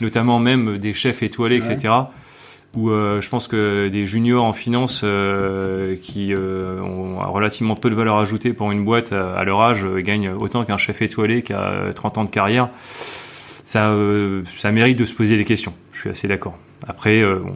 notamment 0.02 0.40
même 0.40 0.78
des 0.78 0.94
chefs 0.94 1.24
étoilés, 1.24 1.62
Ouais. 1.66 1.74
etc. 1.74 1.94
Où 2.76 2.90
euh, 2.90 3.22
je 3.22 3.30
pense 3.30 3.48
que 3.48 3.88
des 3.88 4.06
juniors 4.06 4.44
en 4.44 4.52
finance 4.52 5.00
euh, 5.06 5.96
qui 6.02 6.34
euh, 6.34 6.82
ont 6.82 7.18
relativement 7.32 7.76
peu 7.76 7.90
de 7.90 7.96
valeur 7.96 8.18
ajoutée 8.18 8.52
pour 8.52 8.70
une 8.74 8.84
boîte 8.84 9.14
à, 9.14 9.34
à 9.34 9.44
leur 9.46 9.62
âge 9.62 9.86
gagnent 10.00 10.32
autant 10.32 10.66
qu'un 10.66 10.76
chef 10.78 11.02
étoilé 11.02 11.42
qui 11.42 11.54
a 11.54 11.62
euh, 11.70 11.94
30 11.94 12.18
ans 12.18 12.24
de 12.26 12.30
carrière. 12.30 12.68
Ça, 13.68 13.96
ça 14.60 14.72
mérite 14.72 15.00
de 15.00 15.06
se 15.06 15.16
poser 15.16 15.38
des 15.38 15.46
questions. 15.46 15.74
Je 15.92 16.02
suis 16.02 16.10
assez 16.10 16.28
d'accord. 16.28 16.56
Après, 16.88 17.24
bon, 17.24 17.56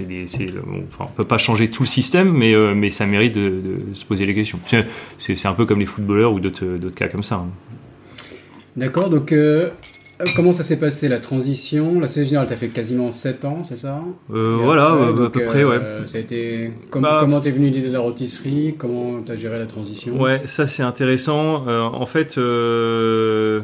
des, 0.00 0.26
c'est, 0.26 0.46
bon, 0.46 0.82
enfin, 0.88 1.04
on 1.08 1.14
peut 1.14 1.22
pas 1.22 1.38
changer 1.38 1.70
tout 1.70 1.84
le 1.84 1.88
système, 1.88 2.32
mais, 2.32 2.52
mais 2.74 2.90
ça 2.90 3.06
mérite 3.06 3.34
de, 3.36 3.48
de 3.88 3.94
se 3.94 4.04
poser 4.04 4.26
les 4.26 4.34
questions. 4.34 4.58
C'est, 4.64 5.46
un 5.46 5.52
peu 5.52 5.66
comme 5.66 5.78
les 5.78 5.86
footballeurs 5.86 6.32
ou 6.32 6.40
d'autres, 6.40 6.64
d'autres 6.64 6.96
cas 6.96 7.06
comme 7.06 7.22
ça. 7.22 7.36
hein. 7.36 7.48
D'accord, 8.76 9.08
donc 9.08 9.30
euh, 9.30 9.70
comment 10.36 10.52
ça 10.52 10.62
s'est 10.62 10.78
passé 10.78 11.08
la 11.08 11.18
transition? 11.20 12.00
La 12.00 12.06
Société 12.06 12.28
Générale, 12.28 12.46
tu 12.48 12.52
as 12.52 12.56
fait 12.56 12.68
quasiment 12.68 13.12
7 13.12 13.44
ans, 13.44 13.62
c'est 13.64 13.76
ça? 13.78 14.02
Euh, 14.32 14.56
voilà, 14.60 14.92
après, 14.92 15.06
euh, 15.06 15.26
à 15.26 15.30
peu 15.30 15.42
près, 15.44 15.64
ouais. 15.64 15.76
euh, 15.76 16.06
Ça 16.06 16.18
a 16.18 16.20
été... 16.20 16.72
com- 16.90 17.02
Bah, 17.02 17.18
comment 17.20 17.40
t'es 17.40 17.50
venu 17.50 17.70
l'idée 17.70 17.88
de 17.88 17.92
la 17.92 18.00
rôtisserie? 18.00 18.74
Comment 18.78 19.22
t'as 19.22 19.34
géré 19.36 19.58
la 19.58 19.66
transition? 19.66 20.20
Ouais, 20.20 20.42
ça 20.44 20.66
c'est 20.66 20.82
intéressant. 20.82 21.66
Euh, 21.68 21.82
en 21.82 22.06
fait, 22.06 22.36
euh, 22.38 23.60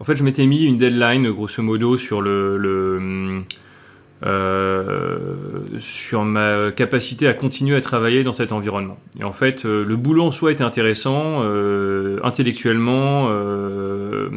en 0.00 0.04
fait, 0.04 0.16
je 0.16 0.24
m'étais 0.24 0.46
mis 0.46 0.64
une 0.64 0.76
deadline, 0.76 1.30
grosso 1.30 1.62
modo, 1.62 1.96
sur 1.98 2.20
le, 2.22 2.56
le 2.58 3.40
euh, 4.24 5.18
sur 5.78 6.24
ma 6.24 6.70
capacité 6.74 7.26
à 7.28 7.34
continuer 7.34 7.76
à 7.76 7.80
travailler 7.80 8.24
dans 8.24 8.32
cet 8.32 8.52
environnement. 8.52 8.98
Et 9.20 9.24
en 9.24 9.32
fait, 9.32 9.64
euh, 9.64 9.84
le 9.84 9.96
boulot 9.96 10.24
en 10.24 10.30
soi 10.30 10.52
était 10.52 10.64
intéressant, 10.64 11.40
euh, 11.42 12.18
intellectuellement, 12.22 13.26
euh, 13.30 14.28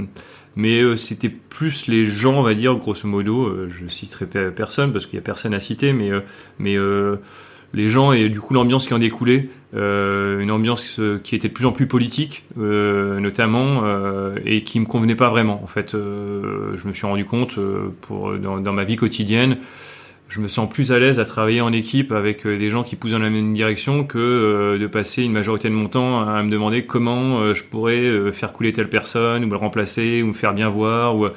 mais 0.58 0.82
euh, 0.82 0.98
c'était 0.98 1.30
plus 1.30 1.88
les 1.88 2.06
gens, 2.06 2.36
on 2.40 2.44
va 2.44 2.54
dire, 2.54 2.76
grosso 2.76 3.08
modo. 3.08 3.46
euh, 3.48 3.70
je 3.70 3.88
citerai 3.88 4.26
pe- 4.26 4.52
personne 4.52 4.92
parce 4.92 5.06
qu'il 5.06 5.16
y 5.16 5.20
a 5.20 5.22
personne 5.24 5.54
à 5.54 5.62
citer, 5.62 5.94
mais 5.94 6.12
euh, 6.12 6.20
mais 6.60 6.76
euh, 6.78 7.16
les 7.74 7.90
gens 7.90 8.12
et 8.14 8.30
du 8.30 8.42
coup 8.42 8.54
l'ambiance 8.54 8.88
qui 8.88 8.94
en 8.94 8.98
découlait, 9.00 9.50
euh, 9.76 10.40
une 10.40 10.52
ambiance 10.52 11.00
euh, 11.00 11.20
qui 11.24 11.36
était 11.36 11.48
de 11.50 11.54
plus 11.54 11.66
en 11.66 11.72
plus 11.72 11.88
politique, 11.88 12.44
notamment, 12.56 13.84
et 14.46 14.64
qui 14.64 14.80
me 14.80 14.86
convenait 14.86 15.16
pas 15.16 15.30
vraiment. 15.30 15.62
En 15.64 15.68
fait, 15.68 15.92
je 15.94 16.88
me 16.88 16.94
suis 16.94 17.06
rendu 17.08 17.26
compte 17.26 17.56
pour 18.02 18.38
dans, 18.38 18.60
dans 18.60 18.74
ma 18.74 18.84
vie 18.86 18.96
quotidienne, 18.96 19.58
je 20.29 20.39
me 20.41 20.48
sens 20.48 20.69
plus 20.69 20.91
à 20.91 21.00
l'aise 21.00 21.19
à 21.19 21.25
travailler 21.25 21.62
en 21.62 21.72
équipe 21.72 22.12
avec 22.12 22.46
euh, 22.46 22.57
des 22.57 22.69
gens 22.69 22.84
qui 22.84 22.96
poussent 22.96 23.12
dans 23.12 23.19
la 23.19 23.29
même 23.29 23.53
direction 23.53 24.03
que 24.03 24.17
euh, 24.17 24.77
de 24.77 24.88
passer 24.88 25.24
une 25.24 25.31
majorité 25.31 25.69
de 25.69 25.74
mon 25.74 25.88
temps 25.88 26.19
à 26.19 26.43
me 26.43 26.50
demander 26.50 26.86
comment 26.86 27.39
euh, 27.39 27.53
je 27.53 27.63
pourrais 27.63 28.31
faire 28.34 28.51
couler 28.51 28.74
telle 28.74 28.89
personne 28.89 29.46
ou 29.46 29.50
le 29.50 29.55
remplacer 29.55 30.22
ou 30.22 30.27
me 30.27 30.34
faire 30.34 30.53
bien 30.53 30.69
voir 30.69 31.15
ou 31.15 31.27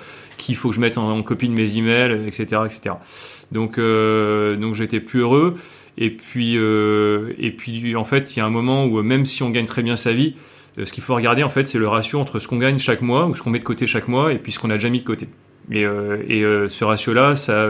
qu'il 0.40 0.56
faut 0.56 0.70
que 0.70 0.74
je 0.74 0.80
mette 0.80 0.98
en, 0.98 1.22
copie 1.22 1.48
de 1.48 1.54
mes 1.54 1.76
emails, 1.76 2.26
etc., 2.26 2.62
etc. 2.64 2.96
Donc, 3.52 3.78
euh, 3.78 4.56
donc 4.56 4.74
j'étais 4.74 5.00
plus 5.00 5.20
heureux. 5.20 5.56
Et 5.98 6.10
puis, 6.10 6.56
euh, 6.56 7.32
et 7.38 7.50
puis, 7.50 7.94
en 7.94 8.04
fait, 8.04 8.34
il 8.34 8.38
y 8.38 8.42
a 8.42 8.46
un 8.46 8.50
moment 8.50 8.86
où 8.86 9.02
même 9.02 9.26
si 9.26 9.42
on 9.42 9.50
gagne 9.50 9.66
très 9.66 9.82
bien 9.82 9.96
sa 9.96 10.12
vie, 10.12 10.34
ce 10.82 10.92
qu'il 10.92 11.02
faut 11.02 11.14
regarder, 11.14 11.42
en 11.42 11.48
fait, 11.48 11.68
c'est 11.68 11.78
le 11.78 11.88
ratio 11.88 12.20
entre 12.20 12.38
ce 12.38 12.48
qu'on 12.48 12.56
gagne 12.56 12.78
chaque 12.78 13.02
mois 13.02 13.26
ou 13.26 13.34
ce 13.34 13.42
qu'on 13.42 13.50
met 13.50 13.58
de 13.58 13.64
côté 13.64 13.86
chaque 13.86 14.08
mois 14.08 14.32
et 14.32 14.38
puis 14.38 14.52
ce 14.52 14.58
qu'on 14.58 14.70
a 14.70 14.74
déjà 14.74 14.88
mis 14.88 15.00
de 15.00 15.04
côté. 15.04 15.28
Et, 15.70 15.84
euh, 15.84 16.22
et 16.26 16.42
ce 16.68 16.84
ratio-là, 16.84 17.36
ça, 17.36 17.68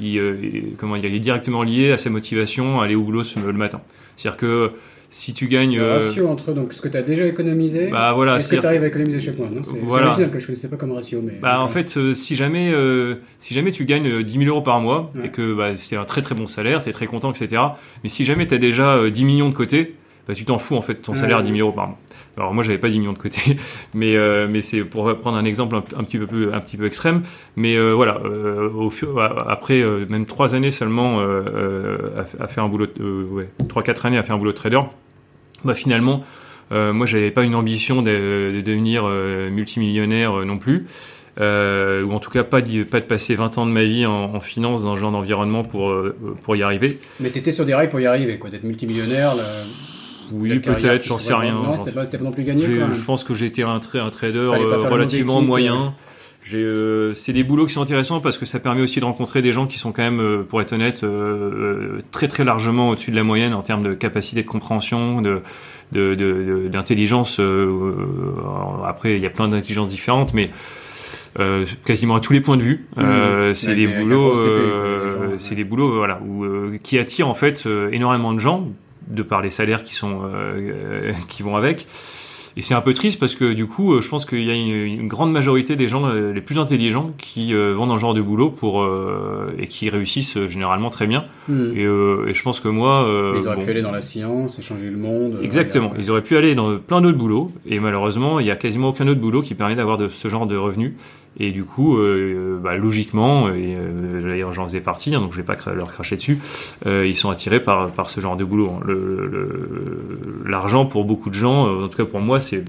il, 0.00 0.18
euh, 0.18 0.34
comment 0.78 0.96
dire, 0.96 1.10
il 1.10 1.16
est 1.16 1.20
directement 1.20 1.62
lié 1.62 1.92
à 1.92 1.98
sa 1.98 2.10
motivation 2.10 2.80
à 2.80 2.84
aller 2.84 2.94
au 2.94 3.02
boulot 3.02 3.22
le 3.46 3.52
matin. 3.52 3.80
C'est-à-dire 4.16 4.36
que 4.38 4.72
si 5.14 5.32
tu 5.32 5.46
gagnes. 5.46 5.76
Le 5.76 5.82
euh, 5.84 5.98
ratio 5.98 6.26
entre 6.28 6.52
donc, 6.52 6.72
ce 6.72 6.80
que 6.80 6.88
tu 6.88 6.96
as 6.96 7.02
déjà 7.02 7.24
économisé 7.24 7.86
bah 7.86 8.12
voilà, 8.14 8.38
et 8.38 8.40
ce 8.40 8.56
que 8.56 8.60
tu 8.60 8.66
arrives 8.66 8.82
à 8.82 8.88
économiser 8.88 9.20
chaque 9.20 9.38
mois. 9.38 9.48
C'est 9.62 9.78
Voilà. 9.84 10.08
original 10.08 10.30
que 10.30 10.38
je 10.40 10.42
ne 10.42 10.46
connaissais 10.48 10.68
pas 10.68 10.76
comme 10.76 10.90
ratio. 10.90 11.20
Mais, 11.22 11.34
Bah, 11.40 11.60
en 11.60 11.68
fait, 11.68 11.96
euh, 11.96 12.14
si 12.14 12.34
jamais, 12.34 12.72
euh, 12.72 13.14
si 13.38 13.54
jamais 13.54 13.70
tu 13.70 13.84
gagnes 13.84 14.08
euh, 14.08 14.22
10 14.24 14.38
000 14.38 14.44
euros 14.46 14.60
par 14.62 14.80
mois 14.80 15.12
Ouais. 15.14 15.26
et 15.26 15.28
que 15.28 15.54
bah, 15.54 15.76
c'est 15.76 15.94
un 15.96 16.04
très 16.04 16.20
très 16.20 16.34
bon 16.34 16.48
salaire, 16.48 16.82
tu 16.82 16.88
es 16.88 16.92
très 16.92 17.06
content, 17.06 17.30
etc. 17.30 17.62
Mais 18.02 18.08
si 18.08 18.24
jamais 18.24 18.48
tu 18.48 18.54
as 18.54 18.58
déjà 18.58 18.96
euh, 18.96 19.10
10 19.10 19.24
millions 19.24 19.48
de 19.48 19.54
côté, 19.54 19.94
bah, 20.26 20.34
tu 20.34 20.44
t'en 20.44 20.58
fous 20.58 20.74
en 20.74 20.82
fait 20.82 20.94
de 20.94 20.98
ton 20.98 21.14
salaire 21.14 21.38
à 21.38 21.42
10 21.42 21.52
000 21.52 21.60
euros 21.60 21.72
par 21.76 21.86
mois. 21.86 21.98
Alors 22.36 22.52
moi, 22.52 22.64
j'avais 22.64 22.78
pas 22.78 22.88
10 22.88 22.98
millions 22.98 23.12
de 23.12 23.18
côté, 23.18 23.56
mais, 23.94 24.16
euh, 24.16 24.48
mais 24.50 24.62
c'est 24.62 24.82
pour 24.82 25.14
prendre 25.18 25.36
un 25.36 25.44
exemple 25.44 25.76
un, 25.76 26.04
petit 26.04 26.18
peu 26.18 26.52
un 26.52 26.60
petit 26.60 26.76
peu 26.76 26.86
extrême. 26.86 27.22
Mais 27.56 27.76
euh, 27.76 27.92
voilà, 27.92 28.20
euh, 28.24 28.70
après 29.46 29.84
même 30.08 30.26
3 30.26 30.54
années 30.54 30.70
seulement 30.70 31.20
à, 31.20 32.46
faire 32.48 32.64
un 32.64 32.68
boulot, 32.68 32.86
ouais, 33.30 33.48
3-4 33.68 34.06
années 34.06 34.18
à 34.18 34.22
faire 34.22 34.36
un 34.36 34.38
boulot 34.38 34.52
de 34.52 34.56
trader, 34.56 34.80
bah 35.64 35.74
finalement, 35.74 36.24
moi, 36.70 37.06
j'avais 37.06 37.30
pas 37.30 37.44
une 37.44 37.54
ambition 37.54 38.02
de, 38.02 38.52
de 38.54 38.60
devenir 38.60 39.04
multimillionnaire 39.04 40.44
non 40.44 40.58
plus. 40.58 40.86
Ou 41.38 42.12
en 42.12 42.18
tout 42.20 42.30
cas 42.30 42.42
pas, 42.42 42.62
de 42.62 42.82
passer 42.82 43.36
20 43.36 43.58
ans 43.58 43.66
de 43.66 43.70
ma 43.70 43.84
vie 43.84 44.06
en, 44.06 44.40
finance 44.40 44.82
dans 44.82 44.96
ce 44.96 45.00
genre 45.00 45.12
d'environnement 45.12 45.62
pour, 45.62 45.94
pour 46.42 46.56
y 46.56 46.64
arriver. 46.64 46.98
Mais 47.20 47.30
tu 47.30 47.38
étais 47.38 47.52
sur 47.52 47.64
des 47.64 47.74
rails 47.74 47.90
pour 47.90 48.00
y 48.00 48.06
arriver, 48.06 48.38
quoi, 48.38 48.50
d'être 48.50 48.64
multimillionnaire. 48.64 49.36
Oui, 50.32 50.58
peut-être, 50.58 51.04
j'en 51.04 51.18
sais 51.18 51.34
rien. 51.34 51.56
C'était 52.04 52.18
pas, 52.18 52.24
non 52.24 52.30
plus 52.32 52.44
gagné. 52.44 52.62
J'ai- 52.66 52.78
quoi. 52.78 52.88
je 52.92 53.04
pense 53.04 53.24
que 53.24 53.34
j'étais 53.34 53.62
un, 53.62 53.78
tra- 53.78 54.00
un 54.00 54.10
trader 54.10 54.38
euh, 54.38 54.76
relativement 54.90 55.40
moyen. 55.42 55.94
J'ai, 56.46 56.58
euh, 56.58 57.14
c'est 57.14 57.32
des 57.32 57.42
boulots 57.42 57.64
qui 57.64 57.72
sont 57.72 57.80
intéressants 57.80 58.20
parce 58.20 58.36
que 58.36 58.44
ça 58.44 58.60
permet 58.60 58.82
aussi 58.82 59.00
de 59.00 59.04
rencontrer 59.06 59.40
des 59.40 59.54
gens 59.54 59.66
qui 59.66 59.78
sont 59.78 59.92
quand 59.92 60.02
même, 60.02 60.20
euh, 60.20 60.42
pour 60.42 60.60
être 60.60 60.74
honnête, 60.74 61.02
euh, 61.02 61.08
euh, 61.08 62.02
très 62.10 62.28
très 62.28 62.44
largement 62.44 62.90
au-dessus 62.90 63.10
de 63.12 63.16
la 63.16 63.22
moyenne 63.22 63.54
en 63.54 63.62
termes 63.62 63.82
de 63.82 63.94
capacité 63.94 64.42
de 64.42 64.46
compréhension, 64.46 65.22
de, 65.22 65.40
de, 65.92 66.14
de- 66.14 66.16
de- 66.64 66.68
d'intelligence. 66.68 67.40
euh, 67.40 67.44
euh, 67.44 68.84
après, 68.86 69.14
il 69.16 69.22
y 69.22 69.26
a 69.26 69.30
plein 69.30 69.48
d'intelligences 69.48 69.88
différentes, 69.88 70.34
mais 70.34 70.50
euh, 71.40 71.64
quasiment 71.86 72.14
à 72.16 72.20
tous 72.20 72.34
les 72.34 72.42
points 72.42 72.58
de 72.58 72.62
vue. 72.62 72.86
Euh, 72.98 73.50
Mmh. 73.50 73.54
c'est 73.54 73.74
des 73.74 73.86
boulots, 73.86 74.36
euh, 74.36 75.34
c'est 75.38 75.54
des 75.54 75.64
boulots, 75.64 75.94
voilà, 75.94 76.20
où, 76.26 76.44
euh, 76.44 76.78
qui 76.82 76.98
attirent 76.98 77.28
en 77.28 77.34
fait 77.34 77.64
euh, 77.66 77.88
énormément 77.90 78.34
de 78.34 78.38
gens 78.38 78.68
de 79.08 79.22
par 79.22 79.42
les 79.42 79.50
salaires 79.50 79.82
qui 79.82 79.94
sont 79.94 80.20
euh, 80.24 81.12
qui 81.28 81.42
vont 81.42 81.56
avec. 81.56 81.86
Et 82.56 82.62
c'est 82.62 82.74
un 82.74 82.80
peu 82.80 82.94
triste 82.94 83.18
parce 83.18 83.34
que 83.34 83.52
du 83.52 83.66
coup, 83.66 83.94
euh, 83.94 84.00
je 84.00 84.08
pense 84.08 84.24
qu'il 84.24 84.44
y 84.44 84.50
a 84.52 84.54
une, 84.54 84.68
une 84.68 85.08
grande 85.08 85.32
majorité 85.32 85.74
des 85.74 85.88
gens 85.88 86.06
euh, 86.06 86.32
les 86.32 86.40
plus 86.40 86.60
intelligents 86.60 87.10
qui 87.18 87.52
euh, 87.52 87.74
vont 87.74 87.88
dans 87.88 87.96
ce 87.96 88.00
genre 88.02 88.14
de 88.14 88.22
boulot 88.22 88.48
pour 88.48 88.80
euh, 88.80 89.52
et 89.58 89.66
qui 89.66 89.90
réussissent 89.90 90.36
euh, 90.36 90.46
généralement 90.46 90.88
très 90.88 91.08
bien. 91.08 91.24
Hmm. 91.48 91.72
Et, 91.74 91.82
euh, 91.84 92.28
et 92.28 92.34
je 92.34 92.42
pense 92.44 92.60
que 92.60 92.68
moi, 92.68 93.08
euh, 93.08 93.34
Ils 93.40 93.48
auraient 93.48 93.56
bon, 93.56 93.64
pu 93.64 93.70
aller 93.70 93.82
dans 93.82 93.90
la 93.90 94.00
science 94.00 94.60
et 94.60 94.62
changer 94.62 94.88
le 94.88 94.96
monde. 94.98 95.34
euh, 95.40 95.42
Exactement. 95.42 95.94
Ils 95.98 96.12
auraient 96.12 96.22
pu 96.22 96.36
aller 96.36 96.54
dans 96.54 96.78
plein 96.78 97.00
d'autres 97.00 97.18
boulots 97.18 97.50
et 97.66 97.80
malheureusement, 97.80 98.38
il 98.38 98.46
y 98.46 98.52
a 98.52 98.56
quasiment 98.56 98.90
aucun 98.90 99.08
autre 99.08 99.20
boulot 99.20 99.42
qui 99.42 99.54
permet 99.56 99.74
d'avoir 99.74 99.98
de 99.98 100.06
ce 100.06 100.28
genre 100.28 100.46
de 100.46 100.56
revenus. 100.56 100.92
Et 101.40 101.50
du 101.50 101.64
coup, 101.64 101.98
euh, 101.98 102.60
bah, 102.62 102.76
logiquement, 102.76 103.48
et 103.48 103.76
d'ailleurs 104.22 104.52
j'en 104.52 104.64
faisais 104.68 104.80
partie, 104.80 105.12
hein, 105.14 105.20
donc 105.20 105.32
je 105.32 105.38
vais 105.38 105.42
pas 105.42 105.56
leur 105.74 105.90
cracher 105.90 106.14
dessus, 106.14 106.38
euh, 106.86 107.04
ils 107.06 107.16
sont 107.16 107.28
attirés 107.28 107.58
par, 107.58 107.90
par 107.90 108.08
ce 108.08 108.20
genre 108.20 108.36
de 108.36 108.44
boulot. 108.44 108.70
hein. 108.70 108.86
L'argent 110.46 110.86
pour 110.86 111.04
beaucoup 111.04 111.30
de 111.30 111.34
gens, 111.34 111.66
euh, 111.66 111.84
en 111.84 111.88
tout 111.88 111.96
cas 111.96 112.04
pour 112.04 112.20
moi, 112.20 112.38
c'est 112.40 112.64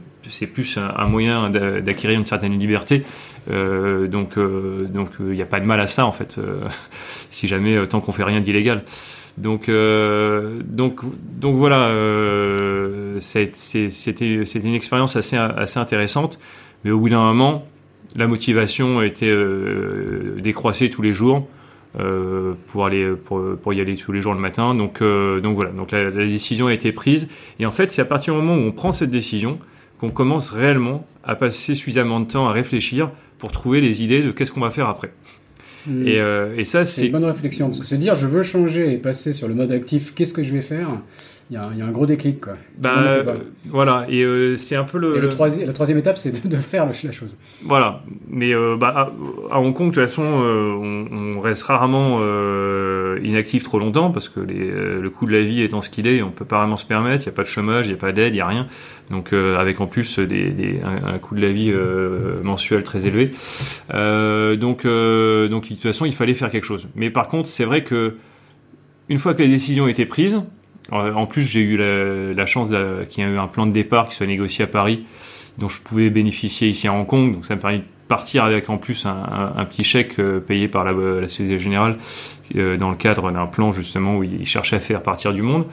plus 0.48 0.78
un, 0.78 1.06
moyen 1.08 1.50
d'a- 1.52 1.82
d'acquérir 1.82 2.18
une 2.18 2.26
certaine 2.26 2.58
liberté. 2.58 3.04
Donc 3.48 4.40
donc 4.40 5.10
il 5.20 5.26
n'y 5.36 5.42
a 5.44 5.46
pas 5.46 5.60
de 5.60 5.66
mal 5.66 5.80
à 5.80 5.86
ça 5.88 6.06
en 6.08 6.12
fait, 6.12 6.40
si 7.30 7.48
jamais 7.48 7.86
tant 7.88 8.02
qu'on 8.02 8.12
fait 8.12 8.24
rien 8.24 8.40
d'illégal. 8.40 8.84
Donc, 9.38 9.70
donc, 9.70 11.02
donc 11.40 11.56
voilà, 11.58 11.90
euh, 11.90 13.20
c'était 13.20 14.44
une 14.56 14.74
expérience 14.74 15.16
assez, 15.16 15.38
assez 15.38 15.78
intéressante, 15.80 16.40
mais 16.84 16.92
au 16.92 17.00
bout 17.00 17.10
d'un 17.10 17.22
moment, 17.22 17.66
la 18.16 18.28
motivation 18.28 19.02
était 19.02 19.30
euh, 19.30 20.40
décroissée 20.42 20.90
tous 20.90 21.02
les 21.02 21.14
jours 21.14 21.48
euh, 22.00 22.54
pour 22.68 22.86
aller 22.86 23.12
pour, 23.12 23.42
pour 23.62 23.74
y 23.74 23.82
aller 23.82 23.96
tous 23.96 24.12
les 24.12 24.22
jours 24.22 24.34
le 24.34 24.40
matin. 24.40 24.76
Donc, 24.76 25.02
euh, 25.02 25.40
donc 25.42 25.56
voilà, 25.56 25.72
donc 25.72 25.92
la, 25.92 26.10
la 26.10 26.26
décision 26.26 26.68
a 26.68 26.74
été 26.74 26.92
prise. 26.92 27.28
Et 27.60 27.66
en 27.66 27.72
fait, 27.72 27.92
c'est 27.92 28.02
à 28.02 28.06
partir 28.06 28.34
du 28.34 28.42
moment 28.42 28.56
où 28.56 28.66
on 28.68 28.72
prend 28.72 28.92
cette 28.92 29.10
décision 29.10 29.60
qu'on 30.00 30.10
commence 30.10 30.50
réellement 30.50 31.08
à 31.24 31.36
passer 31.36 31.74
suffisamment 31.74 32.20
de 32.20 32.26
temps 32.26 32.48
à 32.48 32.52
réfléchir 32.52 33.12
pour 33.38 33.52
trouver 33.52 33.82
les 33.82 34.04
idées 34.04 34.22
de 34.22 34.32
qu'est-ce 34.32 34.52
qu'on 34.52 34.62
va 34.62 34.70
faire 34.70 34.88
après. 34.88 35.14
Hmm. 35.88 36.08
Et, 36.08 36.20
euh, 36.20 36.56
et 36.58 36.66
ça, 36.66 36.84
C'est 36.84 37.02
c'est 37.02 37.06
une 37.08 37.12
bonne 37.14 37.26
réflexion. 37.26 37.68
Parce 37.68 37.80
que 37.80 37.86
se 37.86 37.96
dire, 37.96 38.16
je 38.16 38.26
veux 38.26 38.44
changer 38.44 38.94
et 38.94 38.98
passer 38.98 39.34
sur 39.34 39.48
le 39.48 39.54
mode 39.54 39.72
actif, 39.72 40.14
qu'est-ce 40.16 40.34
que 40.34 40.44
je 40.44 40.52
vais 40.52 40.62
faire? 40.62 40.90
Il 41.52 41.54
y, 41.54 41.58
a, 41.58 41.70
il 41.74 41.78
y 41.78 41.82
a 41.84 41.86
un 41.86 41.92
gros 41.92 42.08
déclic. 42.08 42.42
Quoi. 42.42 42.54
bah, 42.78 42.96
euh, 43.08 43.36
voilà. 43.70 44.06
Et 44.10 44.24
euh, 44.24 44.58
c'est 44.58 44.76
un 44.76 44.84
peu 44.84 44.98
le, 44.98 45.18
Et 45.18 45.20
le 45.22 45.30
troisi- 45.30 45.64
la 45.64 45.74
troisième 45.74 46.00
étape, 46.00 46.18
c'est 46.18 46.32
de, 46.44 46.48
de 46.48 46.56
faire 46.60 46.86
la 46.88 46.94
chose. 46.94 47.38
Voilà, 47.64 48.02
mais 48.28 48.54
euh, 48.56 48.76
bah, 48.78 49.12
à, 49.52 49.56
à 49.56 49.60
Hong 49.60 49.74
Kong, 49.76 49.90
de 49.90 49.94
toute 49.94 50.02
façon, 50.04 50.24
on, 50.24 51.06
on 51.12 51.40
reste 51.40 51.64
rarement 51.64 52.18
inactif 53.22 53.64
trop 53.64 53.80
longtemps 53.80 54.12
parce 54.12 54.28
que 54.28 54.40
les, 54.40 54.70
le 55.00 55.10
coût 55.10 55.26
de 55.26 55.32
la 55.32 55.42
vie 55.42 55.62
étant 55.62 55.82
ce 55.82 55.90
qu'il 55.90 56.08
est, 56.08 56.22
on 56.22 56.32
peut 56.32 56.46
pas 56.46 56.58
vraiment 56.58 56.78
se 56.78 56.86
permettre. 56.86 57.24
Il 57.26 57.28
n'y 57.30 57.34
a 57.34 57.36
pas 57.36 57.44
de 57.44 57.48
chômage, 57.48 57.86
il 57.86 57.90
n'y 57.90 57.96
a 57.96 58.02
pas 58.02 58.12
d'aide, 58.12 58.34
il 58.34 58.38
n'y 58.38 58.42
a 58.42 58.48
rien. 58.48 58.68
Donc, 59.12 59.32
avec 59.34 59.80
en 59.82 59.88
plus 59.88 60.18
des, 60.20 60.50
des, 60.50 60.80
un, 60.84 61.14
un 61.14 61.20
coût 61.20 61.36
de 61.36 61.42
la 61.42 61.52
vie 61.52 61.72
mensuel 62.44 62.82
très 62.84 63.06
élevé. 63.08 63.32
Donc, 63.92 64.84
donc, 64.84 65.64
de 65.64 65.68
toute 65.68 65.80
façon, 65.80 66.06
il 66.06 66.14
fallait 66.14 66.34
faire 66.34 66.50
quelque 66.50 66.66
chose. 66.66 66.88
Mais 66.96 67.10
par 67.10 67.28
contre, 67.28 67.48
c'est 67.48 67.66
vrai 67.66 67.84
que 67.84 68.16
une 69.10 69.20
fois 69.20 69.36
que 69.36 69.44
la 69.44 69.48
décision 69.50 69.86
a 69.86 69.90
été 69.92 70.06
prise, 70.08 70.38
euh, 70.38 70.42
en 70.92 71.26
plus, 71.26 71.42
j'ai 71.42 71.62
eu 71.62 71.78
la, 71.78 72.34
la 72.34 72.46
chance 72.46 72.70
qu'il 73.10 73.24
y 73.24 73.28
ait 73.28 73.32
eu 73.32 73.38
un 73.38 73.48
plan 73.48 73.66
de 73.66 73.72
départ 73.72 74.08
qui 74.08 74.16
soit 74.16 74.28
négocié 74.28 74.66
à 74.66 74.68
Paris 74.68 75.06
dont 75.58 75.70
je 75.70 75.82
pouvais 75.82 76.10
bénéficier 76.10 76.68
ici 76.68 76.88
à 76.88 76.94
Hong 76.94 77.08
Kong. 77.08 77.34
Donc 77.34 77.46
ça 77.46 77.56
me 77.56 77.62
permet 77.62 77.78
de 77.80 77.84
partir 78.08 78.44
avec 78.44 78.70
en 78.70 78.78
plus 78.78 79.06
un, 79.06 79.12
un- 79.12 79.54
un 79.58 79.66
petit 79.66 79.84
chèque 79.84 80.20
euh, 80.20 80.40
payé 80.40 80.68
par 80.68 80.84
la, 80.84 80.92
la 80.92 81.28
Société 81.28 81.58
Générale 81.60 81.98
euh, 82.56 82.78
dans 82.78 82.92
le 82.92 82.96
cadre 82.98 83.32
d'un 83.32 83.48
plan 83.48 83.72
justement 83.72 84.18
où 84.18 84.24
ils 84.24 84.46
cherchaient 84.46 84.76
à 84.76 84.80
faire 84.80 85.02
partir 85.02 85.34
du 85.34 85.42
monde. 85.42 85.66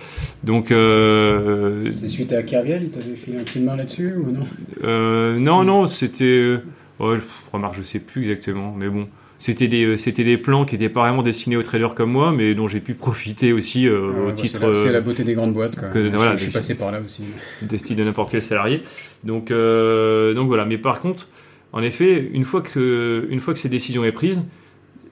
Donc 0.45 0.71
euh, 0.71 1.91
C'est 1.91 2.09
suite 2.09 2.33
à 2.33 2.43
Kerviel, 2.43 2.85
il 2.85 2.91
t'avait 2.91 3.17
filé 3.17 3.39
un 3.39 3.45
coup 3.45 3.59
de 3.59 3.65
main 3.65 3.77
là-dessus 3.77 4.15
ou 4.15 4.31
non? 4.31 4.45
Euh, 4.85 5.39
non 5.39 5.65
non 5.65 5.87
c'était 5.89 6.57
pff, 6.99 7.43
remarque 7.53 7.75
je 7.77 7.83
sais 7.83 7.99
plus 7.99 8.23
exactement 8.23 8.75
mais 8.79 8.89
bon 8.89 9.09
c'était 9.43 9.67
des 9.67 9.85
euh, 9.85 9.97
c'était 9.97 10.23
des 10.23 10.37
plans 10.37 10.65
qui 10.65 10.77
étaient 10.77 10.89
pas 10.89 11.01
vraiment 11.01 11.25
destinés 11.25 11.57
aux 11.57 11.65
traders 11.65 11.97
comme 11.97 12.13
moi 12.13 12.31
mais 12.31 12.55
dont 12.55 12.69
j'ai 12.69 12.79
pu 12.79 12.95
profiter 12.95 13.53
aussi 13.53 13.89
euh, 13.89 14.13
Ouais, 14.13 14.21
au 14.21 14.27
bah, 14.27 14.33
titre 14.35 14.73
C'est 14.73 14.85
la, 14.85 14.91
euh, 14.91 14.93
la 14.93 15.01
beauté 15.01 15.25
des 15.25 15.35
grandes 15.35 15.53
boîtes. 15.53 15.75
Quoi. 15.75 15.89
que- 15.89 16.05
je, 16.05 16.15
voilà, 16.17 16.37
je 16.37 16.45
suis 16.45 16.53
passé 16.53 16.77
par 16.77 16.93
là 16.93 17.01
aussi. 17.05 17.25
des 17.61 17.79
styles 17.79 17.97
de 17.97 18.05
n'importe 18.05 18.31
quel 18.31 18.43
salarié. 18.43 18.83
Donc, 19.25 19.49
donc 19.51 20.47
voilà. 20.47 20.65
Mais 20.65 20.79
par 20.79 21.01
contre, 21.01 21.27
en 21.73 21.83
effet, 21.83 22.31
une 22.33 22.45
fois 22.45 22.61
que, 22.61 23.27
une 23.31 23.41
fois 23.41 23.53
que 23.53 23.59
cette 23.59 23.73
décision 23.73 24.05
est 24.05 24.13
prise, 24.13 24.45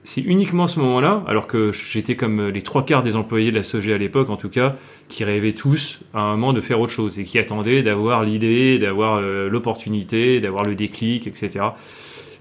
c'est 0.05 0.21
uniquement 0.21 0.63
à 0.63 0.67
ce 0.69 0.79
moment-là, 0.79 1.25
alors 1.27 1.45
que 1.45 1.73
j'étais 1.73 2.15
comme 2.15 2.47
les 2.47 2.61
trois 2.61 2.85
quarts 2.85 3.03
des 3.03 3.17
employés 3.17 3.51
de 3.51 3.57
la 3.57 3.63
SOG 3.63 3.89
à 3.91 3.97
l'époque, 3.97 4.29
en 4.29 4.37
tout 4.37 4.49
cas, 4.49 4.77
qui 5.09 5.25
rêvaient 5.25 5.51
tous 5.51 5.99
à 6.13 6.21
un 6.21 6.31
moment 6.37 6.53
de 6.53 6.61
faire 6.61 6.79
autre 6.79 6.93
chose 6.93 7.19
et 7.19 7.25
qui 7.25 7.37
attendaient 7.37 7.83
d'avoir 7.83 8.23
l'idée, 8.23 8.79
d'avoir 8.79 9.19
l'opportunité, 9.21 10.39
d'avoir 10.39 10.63
le 10.63 10.75
déclic, 10.75 11.27
etc. 11.27 11.65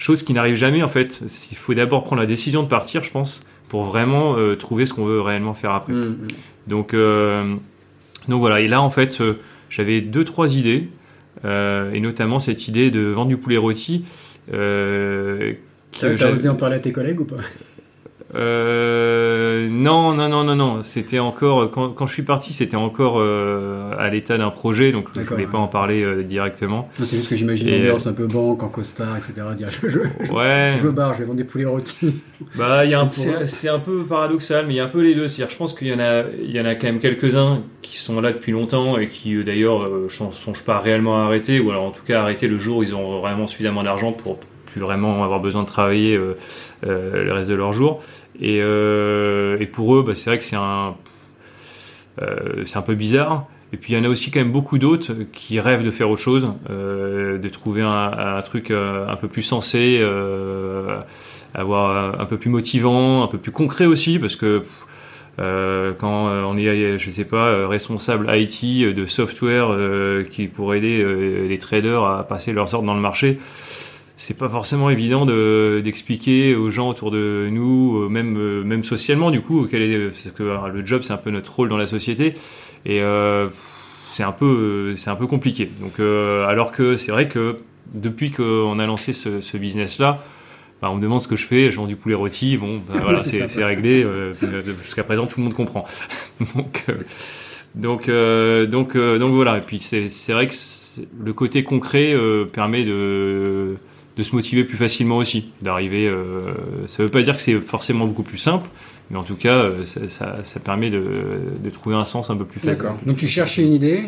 Chose 0.01 0.25
qui 0.25 0.33
n'arrive 0.33 0.57
jamais 0.57 0.83
en 0.83 0.89
fait. 0.89 1.23
Il 1.53 1.57
faut 1.57 1.75
d'abord 1.75 2.03
prendre 2.03 2.21
la 2.21 2.27
décision 2.27 2.65
de 2.65 2.69
partir, 2.69 3.05
je 3.05 3.13
pense, 3.13 3.47
pour 3.69 3.85
vraiment 3.85 4.37
euh, 4.37 4.57
trouver 4.57 4.87
ce 4.87 4.95
qu'on 4.95 5.05
veut 5.05 5.21
réellement 5.21 5.55
faire 5.55 5.71
après. 5.71 5.93
Hmm. 5.93 6.27
Donc, 6.67 6.95
euh, 6.95 7.55
donc 8.27 8.41
voilà, 8.41 8.61
et 8.61 8.67
là 8.67 8.83
en 8.83 8.91
fait, 8.91 9.21
euh, 9.21 9.35
j'avais 9.69 10.01
deux, 10.01 10.25
trois 10.25 10.57
idées, 10.57 10.89
et 11.45 12.01
notamment 12.01 12.39
cette 12.39 12.67
idée 12.67 12.91
de 12.91 13.01
vendre 13.01 13.29
du 13.29 13.37
poulet 13.37 13.57
rôti. 13.57 14.05
Euh, 14.53 15.53
T'as 15.99 16.33
osé 16.33 16.49
en 16.49 16.55
parler 16.55 16.77
à 16.77 16.81
tes 16.81 16.93
collègues 16.93 17.21
ou 17.21 17.25
pas? 17.25 17.37
Euh, 18.35 19.69
non, 19.71 20.14
non, 20.14 20.29
non, 20.29 20.45
non, 20.45 20.55
non. 20.55 20.83
C'était 20.83 21.19
encore 21.19 21.71
quand, 21.71 21.90
quand 21.90 22.07
je 22.07 22.12
suis 22.12 22.23
parti, 22.23 22.53
c'était 22.53 22.77
encore 22.77 23.16
euh, 23.19 23.93
à 23.99 24.09
l'état 24.11 24.38
d'un 24.38 24.51
projet, 24.51 24.93
donc 24.93 25.09
je 25.14 25.21
voulais 25.21 25.47
pas 25.47 25.59
en 25.59 25.66
parler 25.66 26.03
euh, 26.03 26.23
directement. 26.23 26.88
C'est 26.95 27.16
juste 27.16 27.29
que 27.29 27.37
j'imagine 27.37 27.71
l'ambiance 27.71 28.07
un 28.07 28.12
peu 28.12 28.27
banque, 28.27 28.62
en 28.62 28.69
costard, 28.69 29.16
etc. 29.16 29.35
Dire 29.57 29.71
je, 29.71 29.88
je, 29.88 30.01
je, 30.23 30.33
Ouais. 30.33 30.75
je 30.77 30.87
me 30.87 30.93
barre, 30.93 31.14
je 31.14 31.21
vais 31.21 31.25
vendre 31.25 31.38
des 31.38 31.45
poulets 31.45 31.64
rôtis. 31.64 32.21
Bah, 32.57 32.85
il 32.85 32.97
c'est, 33.12 33.47
c'est 33.47 33.69
un 33.69 33.79
peu 33.79 34.05
paradoxal, 34.05 34.66
mais 34.66 34.75
il 34.75 34.77
y 34.77 34.81
a 34.81 34.85
un 34.85 34.88
peu 34.88 35.01
les 35.01 35.14
deux. 35.14 35.29
C'est-à-dire, 35.29 35.53
je 35.53 35.57
pense 35.59 35.73
qu'il 35.75 35.88
y 35.88 35.95
en 35.95 36.01
a, 36.01 36.23
il 36.43 36.51
y 36.51 36.61
en 36.61 36.64
a 36.64 36.75
quand 36.75 36.87
même 36.87 36.99
quelques-uns 36.99 37.62
qui 37.83 37.99
sont 37.99 38.21
là 38.21 38.33
depuis 38.33 38.53
longtemps 38.53 38.99
et 38.99 39.09
qui, 39.09 39.35
euh, 39.35 39.45
d'ailleurs, 39.45 39.85
euh, 39.85 40.05
ne 40.05 40.31
songent 40.33 40.64
pas 40.64 40.79
réellement 40.79 41.21
à 41.21 41.25
arrêter, 41.25 41.61
ou 41.61 41.71
alors 41.71 41.87
en 41.87 41.90
tout 41.90 42.05
cas 42.05 42.21
arrêter 42.23 42.49
le 42.49 42.59
jour 42.59 42.79
où 42.79 42.83
ils 42.83 42.95
auront 42.95 43.21
vraiment 43.21 43.47
suffisamment 43.47 43.83
d'argent 43.83 44.12
pour 44.12 44.38
plus 44.70 44.80
vraiment 44.80 45.24
avoir 45.24 45.40
besoin 45.40 45.62
de 45.62 45.68
travailler 45.68 46.18
le 46.83 47.33
reste 47.33 47.50
de 47.50 47.54
leur 47.54 47.72
jour. 47.72 48.02
Et, 48.40 48.59
et 48.59 49.66
pour 49.66 49.96
eux, 49.96 50.02
bah, 50.02 50.14
c'est 50.14 50.30
vrai 50.30 50.38
que 50.38 50.44
c'est 50.44 50.56
un, 50.56 50.94
un 52.18 52.83
peu 52.83 52.94
bizarre. 52.94 53.46
Et 53.72 53.76
puis 53.76 53.92
il 53.92 53.96
y 53.96 54.00
en 54.00 54.04
a 54.04 54.09
aussi 54.09 54.30
quand 54.30 54.40
même 54.40 54.52
beaucoup 54.52 54.78
d'autres 54.78 55.14
qui 55.33 55.61
rêvent 55.61 55.85
de 55.85 55.90
faire 55.90 56.11
autre 56.11 56.20
chose, 56.20 56.52
euh, 56.70 57.38
de 57.38 57.48
trouver 57.48 57.83
un, 57.83 58.37
un, 58.37 58.42
truc 58.42 58.70
un 58.70 59.16
peu 59.16 59.28
plus 59.28 59.42
sensé, 59.42 59.98
euh, 60.00 60.98
avoir 61.54 62.20
un 62.20 62.24
peu 62.26 62.37
plus 62.37 62.50
motivant, 62.50 63.22
un 63.22 63.28
peu 63.28 63.38
plus 63.38 63.52
concret 63.52 63.87
aussi, 63.87 64.18
parce 64.18 64.35
que 64.35 64.64
euh, 65.38 65.92
quand 65.96 66.28
on 66.28 66.56
est, 66.56 66.98
je 66.98 67.11
sais 67.11 67.24
pas, 67.24 67.68
responsable 67.68 68.28
IT 68.35 68.94
de 68.94 69.06
software 69.06 69.68
qui 70.30 70.48
pour 70.48 70.74
aider 70.74 71.04
les 71.48 71.59
traders 71.59 72.02
à 72.02 72.26
passer 72.26 72.52
leurs 72.52 72.74
ordres 72.74 72.87
dans 72.87 72.94
le 72.94 73.00
marché, 73.00 73.38
c'est 74.20 74.37
pas 74.37 74.48
forcément 74.48 74.90
évident 74.90 75.24
d'expliquer 75.24 76.54
aux 76.54 76.70
gens 76.70 76.88
autour 76.88 77.11
de 77.11 77.48
nous, 77.50 78.09
même 78.09 78.62
même 78.62 78.85
socialement 78.85 79.30
du 79.30 79.40
coup, 79.40 79.66
quel 79.70 79.83
est, 79.83 80.09
parce 80.09 80.28
que 80.30 80.42
le 80.42 80.87
job 80.87 81.02
c'est 81.02 81.12
un 81.12 81.16
peu 81.16 81.30
notre 81.30 81.54
rôle 81.54 81.68
dans 81.68 81.78
la 81.78 81.87
société 81.87 82.35
et 82.85 83.00
euh, 83.00 83.48
c'est 84.12 84.22
un 84.22 84.33
peu 84.33 84.94
c'est 84.96 85.11
un 85.11 85.16
peu 85.16 85.26
compliqué. 85.26 85.70
Donc 85.80 86.00
euh, 86.00 86.46
alors 86.46 86.70
que 86.70 86.96
c'est 86.96 87.12
vrai 87.12 87.28
que 87.28 87.61
depuis 87.94 88.30
qu'on 88.30 88.78
a 88.78 88.87
lancé 88.87 89.12
ce, 89.12 89.40
ce 89.40 89.56
business 89.56 89.98
là 89.98 90.22
bah, 90.80 90.88
on 90.90 90.96
me 90.96 91.02
demande 91.02 91.20
ce 91.20 91.28
que 91.28 91.37
je 91.37 91.46
fais, 91.46 91.70
je 91.70 91.76
vends 91.76 91.87
du 91.87 91.96
poulet 91.96 92.14
rôti, 92.14 92.56
bon, 92.56 92.80
bah, 92.88 92.94
voilà, 93.02 93.20
c'est 93.20 93.64
réglé. 93.64 94.02
Euh, 94.02 94.33
Jusqu'à 94.83 95.04
présent, 95.04 95.26
tout 95.26 95.40
le 95.40 95.44
monde 95.44 95.54
comprend. 95.54 95.85
donc, 96.54 96.85
euh, 96.88 96.94
donc, 97.74 98.09
euh, 98.09 98.66
donc, 98.66 98.96
euh, 98.96 99.18
donc 99.18 99.33
voilà. 99.33 99.59
Et 99.59 99.61
puis 99.61 99.80
c'est 99.80 100.33
vrai 100.33 100.46
que 100.46 100.54
le 101.22 101.33
côté 101.33 101.64
concret 101.64 102.16
permet 102.52 102.85
de, 102.85 103.76
de 104.16 104.23
se 104.23 104.35
motiver 104.35 104.64
plus 104.64 104.77
facilement 104.77 105.16
aussi, 105.16 105.51
d'arriver. 105.62 106.12
ça 106.87 107.03
veut 107.03 107.09
pas 107.09 107.23
dire 107.23 107.37
que 107.37 107.42
c'est 107.42 107.61
forcément 107.61 108.07
beaucoup 108.07 108.23
plus 108.23 108.38
simple, 108.38 108.68
mais 109.11 109.16
en 109.16 109.23
tout 109.23 109.37
cas, 109.37 109.70
ça, 109.85 110.44
ça, 110.44 110.61
permet 110.61 110.90
de, 110.90 111.03
de, 111.62 111.70
trouver 111.70 111.96
un 111.96 112.05
sens 112.05 112.29
un 112.29 112.37
peu 112.37 112.44
plus 112.44 112.61
facile. 112.61 112.77
D'accord. 112.77 112.96
Donc 113.07 113.16
tu 113.16 113.29
cherchais 113.29 113.62
une 113.62 113.73
idée 113.73 114.07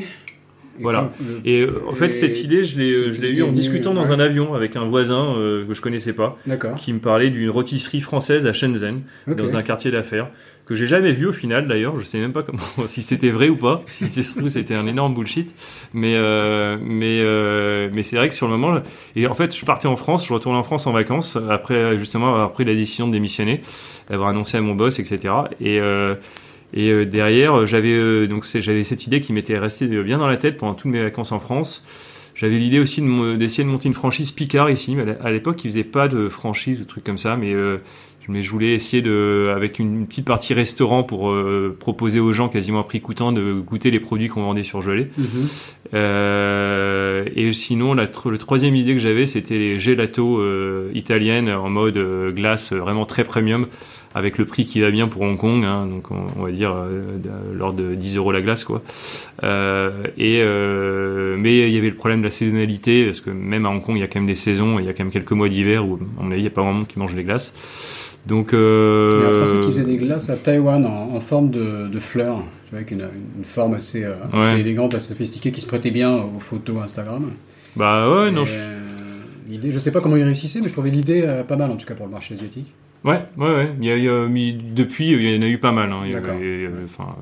voilà. 0.81 1.11
Et 1.45 1.61
euh, 1.61 1.83
en 1.89 1.95
fait, 1.95 2.13
cette 2.13 2.43
idée, 2.43 2.65
je 2.65 2.79
l'ai, 2.79 3.13
je 3.13 3.21
l'ai 3.21 3.29
eue 3.29 3.43
en 3.43 3.53
discutant 3.53 3.95
dans 3.95 4.13
un 4.13 4.21
avion 4.21 4.55
avec 4.55 4.77
un 4.77 4.85
voisin 4.85 5.35
euh, 5.37 5.67
que 5.67 5.75
je 5.75 5.83
connaissais 5.83 6.13
pas, 6.13 6.39
qui 6.77 6.93
me 6.93 6.99
parlait 6.99 7.31
d'une 7.31 7.51
rôtisserie 7.51 8.01
française 8.01 8.47
à 8.47 8.53
Shenzhen, 8.53 9.03
dans 9.27 9.57
un 9.57 9.63
quartier 9.63 9.91
d'affaires, 9.91 10.31
que 10.67 10.75
j'ai 10.75 10.87
jamais 10.87 11.13
vu 11.13 11.27
au 11.27 11.33
final 11.33 11.67
d'ailleurs. 11.67 11.99
Je 11.99 12.05
sais 12.05 12.19
même 12.19 12.33
pas 12.33 12.43
comment, 12.43 12.63
si 12.87 13.03
c'était 13.03 13.31
vrai 13.31 13.49
ou 13.49 13.57
pas, 13.57 13.83
si 13.87 14.09
c'était 14.09 14.75
un 14.75 14.87
énorme 14.87 15.15
bullshit. 15.15 15.55
Mais 15.93 16.15
euh, 16.17 16.79
mais 16.81 17.21
euh, 17.21 17.89
mais 17.93 18.03
c'est 18.03 18.17
vrai 18.17 18.29
que 18.29 18.35
sur 18.35 18.49
le 18.49 18.57
moment, 18.57 18.81
et 19.17 19.27
en 19.27 19.35
fait, 19.35 19.55
je 19.57 19.65
partais 19.65 19.89
en 19.89 19.97
France, 19.97 20.27
je 20.27 20.33
retournais 20.33 20.59
en 20.59 20.63
France 20.63 20.87
en 20.87 20.93
vacances 20.93 21.39
après 21.51 21.99
justement 21.99 22.29
avoir 22.29 22.53
pris 22.53 22.65
la 22.65 22.75
décision 22.75 23.07
de 23.07 23.13
démissionner, 23.13 23.63
avoir 24.11 24.29
annoncé 24.29 24.57
à 24.57 24.61
mon 24.61 24.75
boss, 24.75 24.99
etc. 24.99 25.35
Et 25.61 25.81
euh, 25.81 26.15
et 26.75 26.91
euh, 26.91 27.05
derrière, 27.05 27.61
euh, 27.61 27.67
j'avais 27.67 27.93
euh, 27.93 28.27
donc 28.27 28.47
j'avais 28.47 28.85
cette 28.85 29.07
idée 29.07 29.21
qui 29.21 29.33
m'était 29.33 29.59
restée 29.59 29.87
bien 30.03 30.19
dans 30.19 30.27
la 30.27 30.37
tête 30.37 30.57
pendant 30.57 30.75
toutes 30.75 30.91
mes 30.91 31.03
vacances 31.03 31.33
en 31.33 31.39
France. 31.39 31.85
J'avais 32.35 32.59
l'idée 32.59 32.79
aussi 32.79 33.03
d'essayer 33.37 33.65
de, 33.65 33.69
monter 33.69 33.89
une 33.89 33.95
franchise 33.95 34.33
Picard 34.33 34.71
ici. 34.71 34.97
Mais 34.97 35.17
à 35.23 35.31
l'époque, 35.31 35.63
ils 35.65 35.71
faisaient 35.71 35.85
pas 35.85 36.09
de 36.09 36.31
franchise 36.31 36.81
ou 36.81 36.85
trucs 36.85 37.05
comme 37.05 37.19
ça, 37.19 37.37
mais 37.37 37.55
mais 38.29 38.41
je 38.41 38.51
voulais 38.51 38.73
essayer 38.73 39.03
de, 39.03 39.45
avec 39.55 39.79
une 39.79 40.07
petite 40.07 40.25
partie 40.25 40.55
restaurant 40.55 41.03
pour 41.03 41.35
proposer 41.79 42.21
aux 42.21 42.33
gens 42.33 42.49
quasiment 42.49 42.81
à 42.81 42.85
prix 42.85 43.03
coûtant 43.03 43.33
de 43.33 43.53
goûter 43.53 43.91
les 43.91 44.01
produits 44.01 44.29
qu'on 44.29 44.45
vendait 44.45 44.63
surgelés. 44.63 45.09
Mm 45.19 45.25
euh, 45.95 47.19
et 47.35 47.53
sinon, 47.53 47.95
la, 47.95 48.05
le 48.25 48.39
troisième 48.39 48.75
idée 48.75 48.95
que 48.95 49.01
j'avais, 49.01 49.27
c'était 49.27 49.59
les 49.59 49.79
gelatos 49.79 50.41
euh, 50.41 50.91
italiennes 50.95 51.51
en 51.51 51.69
mode 51.69 51.99
glace 52.35 52.73
vraiment 52.73 53.05
très 53.05 53.25
premium 53.25 53.67
avec 54.15 54.39
le 54.39 54.45
prix 54.45 54.67
qui 54.67 54.81
va 54.81 54.91
bien 54.91 55.09
pour 55.09 55.23
Hong 55.23 55.37
Kong, 55.37 55.65
hein, 55.65 55.87
donc 55.87 56.11
on, 56.11 56.43
va 56.43 56.51
dire 56.51 56.75
euh, 56.75 57.19
l'ordre 57.55 57.79
de 57.79 57.95
10 57.95 58.17
euros 58.17 58.33
la 58.33 58.43
glace, 58.43 58.65
quoi. 58.65 58.83
Euh, 59.43 59.91
et 60.19 60.41
euh, 60.43 61.37
mais 61.39 61.69
il 61.69 61.75
y 61.75 61.79
avait 61.79 61.91
le 61.91 61.97
problème 61.97 62.21
de 62.21 62.27
la 62.27 62.31
saisonnalité, 62.31 63.07
parce 63.07 63.21
que 63.21 63.31
même 63.31 63.67
à 63.67 63.71
Hong 63.71 63.83
Kong, 63.83 63.97
il 63.97 64.01
y 64.01 64.05
a 64.05 64.07
quand 64.07 64.21
même 64.21 64.27
des 64.27 64.35
saisons, 64.35 64.79
il 64.79 64.85
y 64.85 64.89
a 64.89 64.93
quand 64.93 65.05
même 65.05 65.13
quelques 65.13 65.33
mois 65.33 65.49
d'hiver 65.49 65.87
où, 65.87 65.99
à 66.19 66.23
mon 66.23 66.31
avis, 66.31 66.41
il 66.41 66.43
n'y 66.43 66.49
a 66.49 66.51
pas 66.51 66.63
vraiment 66.63 66.85
qui 66.85 66.99
mange 66.99 67.15
des 67.15 67.25
glaces. 67.25 68.19
Donc, 68.27 68.55
euh, 68.55 69.11
il 69.15 69.23
y 69.23 69.25
a 69.25 69.29
un 69.29 69.45
Français 69.45 69.61
qui 69.61 69.67
faisait 69.67 69.85
des 69.85 69.97
glaces 69.97 70.31
à 70.31 70.37
Taïwan 70.37 70.87
en, 70.87 71.15
en 71.15 71.21
forme 71.21 71.51
de, 71.51 71.89
de 71.89 71.99
fleurs, 71.99 72.43
avec 72.73 72.91
une, 72.93 73.09
une 73.37 73.45
forme 73.45 73.75
assez, 73.75 74.05
euh, 74.05 74.57
élégante, 74.57 74.95
assez 74.95 75.09
sophistiquée, 75.09 75.51
qui 75.51 75.61
se 75.61 75.67
prêtait 75.67 75.91
bien 75.91 76.13
aux 76.35 76.39
photos 76.39 76.83
Instagram. 76.83 77.33
Bah 77.75 78.09
ouais, 78.11 78.31
non. 78.31 78.45
Je... 78.45 78.59
L'idée, 79.49 79.73
je 79.73 79.79
sais 79.79 79.91
pas 79.91 80.01
comment 80.01 80.17
il 80.17 80.23
réussissait, 80.23 80.61
mais 80.61 80.69
je 80.69 80.73
trouvais 80.73 80.91
l'idée 80.91 81.43
pas 81.49 81.57
mal 81.57 81.71
en 81.71 81.77
tout 81.77 81.85
cas 81.85 81.95
pour 81.95 82.07
le 82.07 82.13
marché 82.13 82.35
asiatique. 82.35 82.73
Ouais, 83.05 83.21
ouais, 83.37 83.55
ouais. 83.55 83.69
Il 83.81 83.87
y 83.87 83.91
a, 83.91 83.97
il 83.97 84.05
y 84.05 84.09
a, 84.09 84.27
depuis, 84.75 85.09
il 85.09 85.35
y 85.35 85.39
en 85.39 85.43
a 85.43 85.49
eu 85.49 85.59
pas 85.59 85.73
mal. 85.73 85.91
Hein. 85.93 86.03
D'accord. 86.13 86.37
Enfin, 86.85 87.17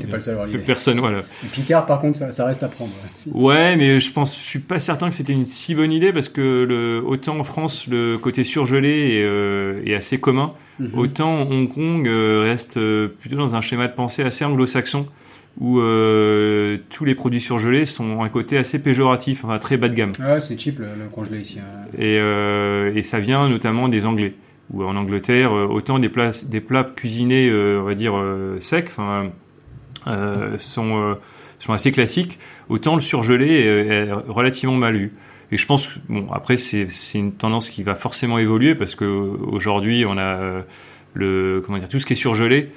T'es 0.00 0.06
pas 0.06 0.16
le 0.16 0.20
seul 0.22 0.38
à 0.38 0.42
avoir. 0.42 0.64
Personne, 0.66 1.00
voilà. 1.00 1.20
Et 1.44 1.48
Picard, 1.52 1.86
par 1.86 2.00
contre, 2.00 2.18
ça, 2.18 2.30
ça 2.32 2.44
reste 2.44 2.62
à 2.62 2.68
prendre. 2.68 2.92
Ouais, 3.32 3.76
mais 3.76 3.98
je 4.00 4.12
pense, 4.12 4.36
je 4.36 4.42
suis 4.42 4.58
pas 4.58 4.78
certain 4.78 5.08
que 5.08 5.14
c'était 5.14 5.32
une 5.32 5.44
si 5.44 5.74
bonne 5.74 5.92
idée 5.92 6.12
parce 6.12 6.28
que 6.28 6.64
le, 6.68 7.02
autant 7.04 7.38
en 7.38 7.44
France, 7.44 7.86
le 7.88 8.18
côté 8.18 8.44
surgelé 8.44 9.16
est, 9.18 9.24
euh, 9.24 9.82
est 9.84 9.94
assez 9.94 10.18
commun, 10.18 10.52
mm 10.78 10.86
-hmm. 10.86 10.98
autant 10.98 11.42
Hong 11.50 11.68
Kong 11.72 12.06
euh, 12.06 12.42
reste 12.44 12.76
euh, 12.76 13.08
plutôt 13.08 13.36
dans 13.36 13.54
un 13.56 13.60
schéma 13.60 13.88
de 13.88 13.94
pensée 13.94 14.22
assez 14.22 14.44
anglo-saxon 14.44 15.06
où 15.58 15.80
euh, 15.80 16.76
tous 16.90 17.06
les 17.06 17.14
produits 17.14 17.40
surgelés 17.40 17.86
sont 17.86 18.22
un 18.22 18.28
côté 18.28 18.58
assez 18.58 18.78
péjoratif, 18.78 19.42
enfin 19.44 19.58
très 19.58 19.78
bas 19.78 19.88
de 19.88 19.94
gamme. 19.94 20.12
Ouais, 20.20 20.40
c'est 20.42 20.58
cheap 20.60 20.78
le, 20.78 20.88
le 21.02 21.08
congelé 21.08 21.40
ici. 21.40 21.58
Hein. 21.60 21.86
Et, 21.98 22.16
et 22.98 23.02
ça 23.02 23.20
vient 23.20 23.48
notamment 23.48 23.88
des 23.88 24.04
Anglais 24.04 24.34
ou 24.72 24.84
en 24.84 24.96
Angleterre, 24.96 25.52
euh, 25.52 25.66
autant 25.66 25.98
des 25.98 26.08
plats, 26.08 26.84
cuisinés, 26.96 27.48
euh, 27.48 27.80
on 27.80 27.84
va 27.84 27.94
dire, 27.94 28.16
euh, 28.16 28.58
secs, 28.60 28.90
sont, 30.58 31.16
sont 31.58 31.72
assez 31.72 31.92
classiques, 31.92 32.38
autant 32.68 32.94
le 32.94 33.02
surgelé 33.02 33.46
est, 33.46 33.86
est 33.86 34.12
relativement 34.12 34.76
mal 34.76 34.96
eu. 34.96 35.12
Et 35.52 35.56
je 35.56 35.66
pense 35.66 35.86
que, 35.86 35.98
bon, 36.08 36.28
après, 36.32 36.56
c'est 36.56 36.88
une 37.14 37.32
tendance 37.32 37.70
qui 37.70 37.82
va 37.82 37.94
forcément 37.94 38.38
évoluer 38.38 38.74
parce 38.74 38.94
que 38.94 39.04
aujourd'hui, 39.04 40.04
on 40.06 40.18
a 40.18 40.64
le, 41.14 41.62
comment 41.64 41.78
dire, 41.78 41.88
tout 41.88 42.00
ce 42.00 42.06
qui 42.06 42.12
est 42.12 42.16
surgelé, 42.16 42.70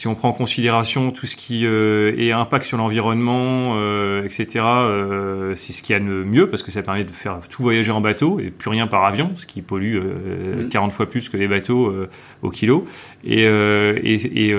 si 0.00 0.08
on 0.08 0.14
prend 0.14 0.30
en 0.30 0.32
considération 0.32 1.10
tout 1.10 1.26
ce 1.26 1.36
qui 1.36 1.66
euh, 1.66 2.14
est 2.16 2.32
impact 2.32 2.64
sur 2.64 2.78
l'environnement, 2.78 3.74
euh, 3.76 4.24
etc., 4.24 4.64
euh, 4.64 5.54
c'est 5.56 5.74
ce 5.74 5.82
qu'il 5.82 5.92
y 5.92 5.96
a 5.96 6.00
de 6.00 6.24
mieux 6.24 6.48
parce 6.48 6.62
que 6.62 6.70
ça 6.70 6.82
permet 6.82 7.04
de 7.04 7.10
faire 7.10 7.38
tout 7.50 7.62
voyager 7.62 7.90
en 7.90 8.00
bateau 8.00 8.40
et 8.40 8.50
plus 8.50 8.70
rien 8.70 8.86
par 8.86 9.04
avion, 9.04 9.32
ce 9.34 9.44
qui 9.44 9.60
pollue 9.60 9.96
euh, 9.96 10.68
40 10.70 10.88
mm. 10.88 10.92
fois 10.94 11.04
plus 11.04 11.28
que 11.28 11.36
les 11.36 11.48
bateaux 11.48 11.94
au 12.40 12.48
kilo. 12.48 12.86
Et, 13.24 13.42
et, 13.42 14.48
et, 14.48 14.56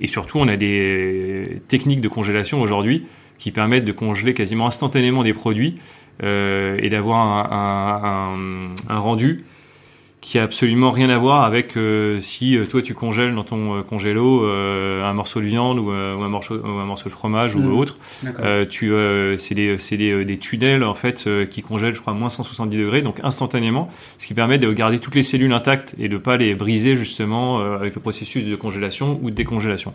et, 0.00 0.06
surtout, 0.06 0.38
on 0.38 0.48
a 0.48 0.56
des 0.58 1.62
techniques 1.68 2.02
de 2.02 2.08
congélation 2.08 2.60
aujourd'hui 2.60 3.06
qui 3.38 3.52
permettent 3.52 3.86
de 3.86 3.92
congeler 3.92 4.34
quasiment 4.34 4.66
instantanément 4.66 5.24
des 5.24 5.32
produits 5.32 5.76
et 6.22 6.88
d'avoir 6.90 7.20
un, 7.52 8.34
un, 8.36 8.94
un 8.94 8.98
rendu 8.98 9.46
qui 10.26 10.40
a 10.40 10.42
absolument 10.42 10.90
rien 10.90 11.08
à 11.08 11.18
voir 11.18 11.44
avec 11.44 11.76
euh, 11.76 12.18
si 12.18 12.56
euh, 12.56 12.66
toi 12.66 12.82
tu 12.82 12.94
congèles 12.94 13.32
dans 13.32 13.44
ton 13.44 13.76
euh, 13.76 13.82
congélo 13.82 14.44
euh, 14.44 15.04
un 15.04 15.12
morceau 15.12 15.38
de 15.38 15.44
viande 15.46 15.78
ou, 15.78 15.90
ou, 15.90 15.92
un 15.92 16.28
morceau 16.28 16.56
ou 16.56 16.66
un 16.66 16.84
morceau 16.84 17.08
de 17.08 17.14
fromage 17.14 17.54
mmh. 17.54 17.64
ou 17.64 17.78
autre. 17.78 17.96
tu 18.68 18.92
c'est 19.38 19.54
des 19.54 19.78
c'est 19.78 19.96
des, 19.96 20.24
des, 20.24 20.36
tunnels 20.36 20.82
en 20.82 20.94
fait 20.94 21.28
qui 21.48 21.62
congèlent 21.62 21.94
je 21.94 22.00
crois 22.00 22.12
à 22.12 22.16
moins 22.16 22.28
170 22.28 22.76
degrés 22.76 23.02
donc 23.02 23.20
instantanément, 23.22 23.88
ce 24.18 24.26
qui 24.26 24.34
permet 24.34 24.58
de 24.58 24.72
garder 24.72 24.98
toutes 24.98 25.14
les 25.14 25.22
cellules 25.22 25.52
intactes 25.52 25.94
et 25.96 26.08
de 26.08 26.16
pas 26.16 26.36
les 26.36 26.56
briser 26.56 26.96
justement 26.96 27.60
avec 27.60 27.94
le 27.94 28.00
processus 28.00 28.44
de 28.44 28.56
congélation 28.56 29.20
ou 29.22 29.30
de 29.30 29.36
décongélation. 29.36 29.94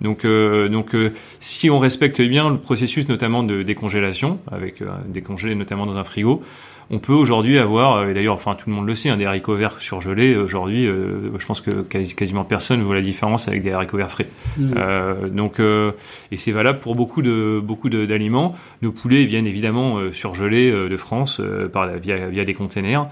Donc 0.00 0.26
donc 0.26 0.96
si 1.38 1.70
on 1.70 1.78
respecte 1.78 2.20
bien 2.20 2.50
le 2.50 2.58
processus 2.58 3.08
notamment 3.08 3.44
de 3.44 3.62
décongélation 3.62 4.40
avec 4.50 4.82
décongelé 5.06 5.54
notamment 5.54 5.86
dans 5.86 5.98
un 5.98 6.04
frigo 6.04 6.42
on 6.90 6.98
peut 6.98 7.12
aujourd'hui 7.12 7.58
avoir, 7.58 8.08
et 8.08 8.14
d'ailleurs, 8.14 8.34
enfin 8.34 8.54
tout 8.54 8.70
le 8.70 8.74
monde 8.74 8.86
le 8.86 8.94
sait, 8.94 9.10
hein, 9.10 9.16
des 9.18 9.26
haricots 9.26 9.54
verts 9.54 9.80
surgelés. 9.80 10.36
Aujourd'hui, 10.36 10.86
euh, 10.86 11.38
je 11.38 11.44
pense 11.44 11.60
que 11.60 11.82
quasiment 11.82 12.44
personne 12.44 12.82
voit 12.82 12.94
la 12.94 13.02
différence 13.02 13.46
avec 13.46 13.60
des 13.60 13.72
haricots 13.72 13.98
verts 13.98 14.10
frais. 14.10 14.28
Mmh. 14.56 14.74
Euh, 14.76 15.28
donc, 15.28 15.60
euh, 15.60 15.92
et 16.32 16.38
c'est 16.38 16.52
valable 16.52 16.78
pour 16.78 16.96
beaucoup 16.96 17.20
de 17.20 17.60
beaucoup 17.62 17.90
d'aliments. 17.90 18.54
Nos 18.80 18.92
poulets 18.92 19.26
viennent 19.26 19.46
évidemment 19.46 19.98
euh, 19.98 20.12
surgelés 20.12 20.70
euh, 20.70 20.88
de 20.88 20.96
France 20.96 21.40
euh, 21.40 21.68
par 21.68 21.86
via, 21.98 22.28
via 22.28 22.44
des 22.44 22.54
containers, 22.54 23.08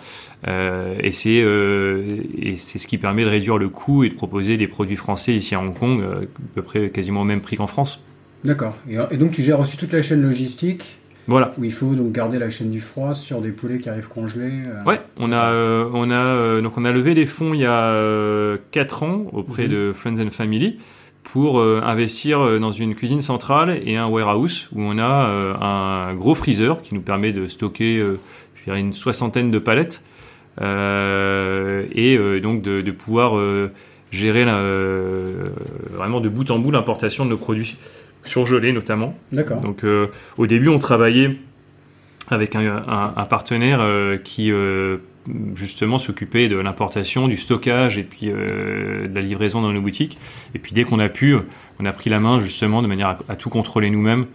et 0.47 1.11
c'est 1.13 1.45
et 2.39 2.57
c'est 2.57 2.79
ce 2.79 2.87
qui 2.87 2.99
permet 2.99 3.25
de 3.25 3.29
réduire 3.29 3.59
le 3.59 3.69
coût 3.69 4.05
et 4.05 4.09
de 4.09 4.15
proposer 4.15 4.57
des 4.57 4.69
produits 4.69 4.97
français 4.97 5.35
ici 5.35 5.55
à 5.55 5.61
Hong 5.61 5.77
Kong 5.77 6.03
à 6.03 6.27
peu 6.55 6.63
près 6.63 6.89
quasiment 6.91 7.23
au 7.23 7.25
même 7.25 7.41
prix 7.41 7.57
qu'en 7.57 7.67
France. 7.67 8.03
D'accord. 8.45 8.79
Et 9.11 9.17
donc 9.17 9.33
tu 9.33 9.43
gères 9.43 9.61
aussi 9.61 9.77
toute 9.77 9.93
la 9.93 10.03
chaîne 10.03 10.23
logistique 10.23 10.99
voilà. 11.29 11.53
Où 11.59 11.65
il 11.65 11.73
faut 11.73 11.95
donc 11.95 12.13
garder 12.13 12.39
la 12.39 12.51
chaîne 12.51 12.71
du 12.71 12.81
froid 12.81 13.15
sur 13.15 13.41
des 13.41 13.51
poulets 13.51 13.79
qui 13.79 13.89
arrivent 13.89 14.09
congelés. 14.09 14.63
Euh... 14.67 14.85
Ouais, 14.85 15.01
on 15.19 15.33
a, 15.33 15.51
euh, 15.51 15.91
on 15.93 16.11
a, 16.11 16.15
euh, 16.15 16.61
donc 16.63 16.79
on 16.79 16.85
a 16.85 16.93
levé 16.93 17.15
des 17.15 17.27
fonds 17.27 17.53
il 17.53 17.61
y 17.61 17.65
a 17.65 17.89
euh, 17.89 18.59
4 18.71 19.03
ans 19.03 19.27
auprès 19.33 19.67
mmh. 19.67 19.71
de 19.71 19.93
Friends 19.95 20.21
and 20.21 20.31
Family 20.31 20.79
pour 21.25 21.59
euh, 21.59 21.81
investir 21.85 22.61
dans 22.61 22.71
une 22.71 22.95
cuisine 22.95 23.21
centrale 23.21 23.81
et 23.85 23.97
un 23.97 24.07
warehouse 24.07 24.69
où 24.73 24.81
on 24.81 24.99
a 24.99 25.59
un 25.61 26.15
gros 26.15 26.37
freezer 26.37 26.81
qui 26.83 26.95
nous 26.95 27.01
permet 27.01 27.33
de 27.33 27.47
stocker 27.49 28.05
une 28.69 28.93
soixantaine 28.93 29.51
de 29.51 29.59
palettes. 29.59 30.05
et 30.61 32.41
donc 32.41 32.63
de, 32.63 32.81
de 32.81 32.91
pouvoir 32.93 33.33
gérer 34.13 34.45
vraiment 34.45 36.21
de 36.21 36.29
bout 36.29 36.49
en 36.53 36.61
bout 36.61 36.71
l'importation 36.71 37.25
de 37.25 37.31
nos 37.31 37.37
produits 37.37 37.77
surgelés 38.27 38.73
notamment. 38.73 39.17
D'accord. 39.33 39.61
Donc 39.61 39.85
au 40.37 40.47
début 40.47 40.69
on 40.69 40.79
travaillait 40.79 41.37
avec 42.29 42.57
un, 42.57 42.83
un, 43.17 43.25
partenaire 43.25 43.81
qui 44.25 44.51
justement 45.55 45.99
s'occuper 45.99 46.49
de 46.49 46.57
l'importation, 46.57 47.29
du 47.29 47.37
stockage 47.37 47.99
et 47.99 48.05
puis 48.05 48.31
euh, 48.31 49.07
de 49.09 49.15
la 49.15 49.21
livraison 49.21 49.61
dans 49.61 49.73
nos 49.73 49.81
boutiques. 49.81 50.19
Et 50.55 50.59
puis 50.59 50.73
dès 50.73 50.85
qu'on 50.85 50.99
a 50.99 51.09
pu, 51.09 51.37
on 51.79 51.85
a 51.85 51.93
pris 51.93 52.11
la 52.11 52.21
main 52.21 52.41
justement 52.41 52.83
de 52.83 52.87
manière 52.87 53.19
à, 53.29 53.37
tout 53.37 53.51
contrôler 53.51 53.91
nous-mêmes. 53.91 54.27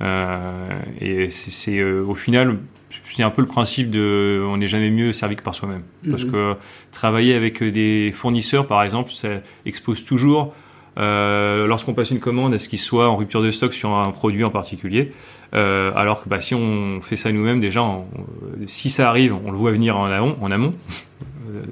Euh, 0.00 0.80
et 1.00 1.30
c'est 1.30 1.78
euh, 1.78 2.04
au 2.04 2.14
final, 2.14 2.58
c'est 3.08 3.22
un 3.22 3.30
peu 3.30 3.42
le 3.42 3.48
principe 3.48 3.90
de, 3.90 4.42
on 4.46 4.56
n'est 4.56 4.66
jamais 4.66 4.90
mieux 4.90 5.12
servi 5.12 5.36
que 5.36 5.42
par 5.42 5.54
soi-même. 5.54 5.82
Parce 6.10 6.24
mhm. 6.24 6.32
que 6.32 6.54
travailler 6.90 7.34
avec 7.34 7.62
des 7.62 8.12
fournisseurs, 8.12 8.66
par 8.66 8.82
exemple, 8.82 9.12
ça 9.12 9.28
expose 9.64 10.04
toujours 10.04 10.54
euh, 10.98 11.66
lorsqu'on 11.66 11.94
passe 11.94 12.10
une 12.10 12.20
commande, 12.20 12.54
est-ce 12.54 12.68
qu'il 12.68 12.78
soit 12.78 13.08
en 13.08 13.16
rupture 13.16 13.42
de 13.42 13.50
stock 13.50 13.72
sur 13.72 13.94
un 13.94 14.10
produit 14.10 14.44
en 14.44 14.50
particulier 14.50 15.12
euh, 15.54 15.90
Alors 15.94 16.22
que 16.22 16.28
bah, 16.28 16.40
si 16.40 16.54
on 16.54 17.00
fait 17.02 17.16
ça 17.16 17.32
nous-mêmes, 17.32 17.60
déjà, 17.60 17.84
si 18.66 18.90
ça 18.90 19.08
arrive, 19.08 19.34
on 19.44 19.50
le 19.50 19.56
voit 19.56 19.72
venir 19.72 19.96
en 19.96 20.06
amont. 20.06 20.36
En 20.40 20.50
amont. 20.50 20.74
Euh, 21.52 21.62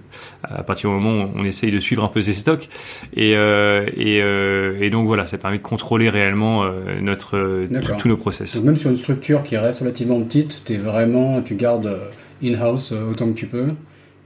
à 0.42 0.62
partir 0.62 0.90
du 0.90 0.96
moment 0.96 1.24
où 1.24 1.30
on 1.36 1.44
essaye 1.44 1.70
de 1.70 1.78
suivre 1.78 2.04
un 2.04 2.08
peu 2.08 2.20
ses 2.20 2.32
stocks. 2.32 2.68
Et, 3.14 3.36
euh, 3.36 3.86
et, 3.96 4.20
euh, 4.22 4.78
et, 4.80 4.90
donc 4.90 5.06
voilà, 5.06 5.26
ça 5.26 5.38
permet 5.38 5.58
de 5.58 5.62
contrôler 5.62 6.08
réellement 6.08 6.64
notre, 7.00 7.66
tous 7.98 8.08
nos 8.08 8.16
process. 8.16 8.56
Donc 8.56 8.64
même 8.64 8.76
sur 8.76 8.90
une 8.90 8.96
structure 8.96 9.42
qui 9.42 9.56
reste 9.56 9.80
relativement 9.80 10.20
petite, 10.22 10.70
es 10.70 10.76
vraiment, 10.76 11.40
tu 11.42 11.54
gardes 11.54 11.98
in-house 12.42 12.92
autant 12.92 13.28
que 13.28 13.34
tu 13.34 13.46
peux. 13.46 13.68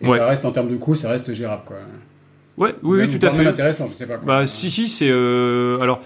Et 0.00 0.08
ça 0.08 0.26
reste 0.26 0.44
en 0.44 0.52
termes 0.52 0.68
de 0.68 0.76
coûts, 0.76 0.94
ça 0.94 1.08
reste 1.08 1.32
gérable. 1.32 1.62
Quoi. 1.66 1.76
Ouais, 2.56 2.74
oui, 2.82 3.00
oui, 3.00 3.18
tout 3.18 3.26
à 3.26 3.30
fait. 3.30 3.46
intéressant, 3.46 3.88
je 3.88 3.94
sais 3.94 4.06
pas. 4.06 4.16
Bah, 4.18 4.46
si, 4.46 4.70
si, 4.70 4.88
c'est 4.88 5.08
euh, 5.10 5.80
alors. 5.80 6.00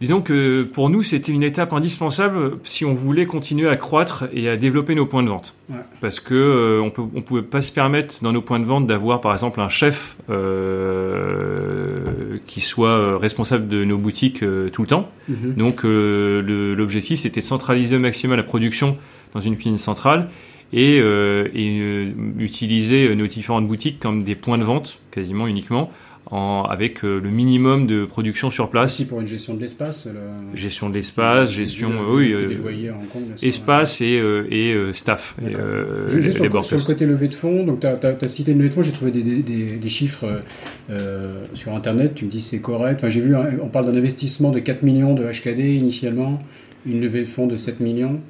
Disons 0.00 0.20
que 0.20 0.64
pour 0.64 0.90
nous, 0.90 1.02
c'était 1.02 1.32
une 1.32 1.44
étape 1.44 1.72
indispensable 1.72 2.58
si 2.64 2.84
on 2.84 2.92
voulait 2.92 3.26
continuer 3.26 3.68
à 3.68 3.76
croître 3.76 4.24
et 4.34 4.50
à 4.50 4.56
développer 4.56 4.94
nos 4.94 5.06
points 5.06 5.22
de 5.22 5.28
vente. 5.28 5.54
Ouais. 5.70 5.76
Parce 6.00 6.20
que 6.20 6.34
euh, 6.34 6.82
on, 6.82 6.90
peut, 6.90 7.02
on 7.14 7.22
pouvait 7.22 7.42
pas 7.42 7.62
se 7.62 7.72
permettre 7.72 8.16
dans 8.20 8.32
nos 8.32 8.42
points 8.42 8.60
de 8.60 8.66
vente 8.66 8.86
d'avoir, 8.86 9.20
par 9.22 9.32
exemple, 9.32 9.60
un 9.60 9.68
chef 9.70 10.16
euh, 10.28 12.02
qui 12.46 12.60
soit 12.60 13.16
responsable 13.18 13.68
de 13.68 13.84
nos 13.84 13.96
boutiques 13.96 14.40
tout 14.40 14.82
le 14.82 14.88
temps. 14.88 15.08
Mm-hmm. 15.30 15.54
Donc, 15.54 15.84
l'objectif, 15.84 17.20
c'était 17.20 17.40
de 17.40 17.46
centraliser 17.46 17.96
au 17.96 18.00
maximum 18.00 18.36
la 18.36 18.42
production 18.42 18.98
dans 19.32 19.40
une 19.40 19.54
cuisine 19.54 19.78
centrale 19.78 20.28
et, 20.74 20.98
euh, 21.00 21.48
et 21.54 21.78
euh, 21.80 22.12
utiliser 22.38 23.14
nos 23.14 23.28
différentes 23.28 23.66
boutiques 23.68 24.00
comme 24.00 24.24
des 24.24 24.34
points 24.34 24.58
de 24.58 24.64
vente 24.64 24.98
quasiment 25.12 25.46
uniquement 25.46 25.90
en, 26.32 26.64
avec 26.68 27.04
euh, 27.04 27.20
le 27.20 27.30
minimum 27.30 27.86
de 27.86 28.06
production 28.06 28.50
sur 28.50 28.70
place. 28.70 28.94
Aussi 28.94 29.04
pour 29.04 29.20
une 29.20 29.26
gestion 29.28 29.54
de 29.54 29.60
l'espace. 29.60 30.08
Gestion 30.52 30.88
de 30.88 30.94
l'espace, 30.94 31.52
gestion, 31.52 31.92
oui, 32.08 32.34
espace 33.40 34.00
et, 34.00 34.20
et 34.50 34.92
staff. 34.92 35.36
Et, 35.42 35.54
Juste 36.08 36.38
sur, 36.38 36.64
sur, 36.64 36.76
le 36.76 36.84
côté 36.84 37.06
levée 37.06 37.28
de 37.28 37.34
fonds, 37.34 37.64
donc 37.64 37.80
tu 37.80 37.86
as, 37.86 38.28
cité 38.28 38.50
une 38.50 38.58
levée 38.58 38.70
de 38.70 38.74
fonds, 38.74 38.82
j'ai 38.82 38.92
trouvé 38.92 39.12
des, 39.12 39.22
des, 39.22 39.76
des, 39.76 39.88
chiffres 39.88 40.40
sur 41.54 41.74
Internet, 41.74 42.16
tu 42.16 42.24
me 42.24 42.30
dis 42.30 42.40
c'est 42.40 42.60
correct. 42.60 42.96
Enfin, 42.96 43.10
j'ai 43.10 43.20
vu, 43.20 43.36
on 43.62 43.68
parle 43.68 43.86
d'un 43.86 43.96
investissement 43.96 44.50
de 44.50 44.58
4 44.58 44.82
millions 44.82 45.14
de 45.14 45.22
HKD 45.22 45.76
initialement, 45.76 46.42
une 46.84 47.00
levée 47.00 47.20
de 47.20 47.26
fonds 47.26 47.46
de 47.46 47.56
7 47.56 47.78
millions. 47.78 48.20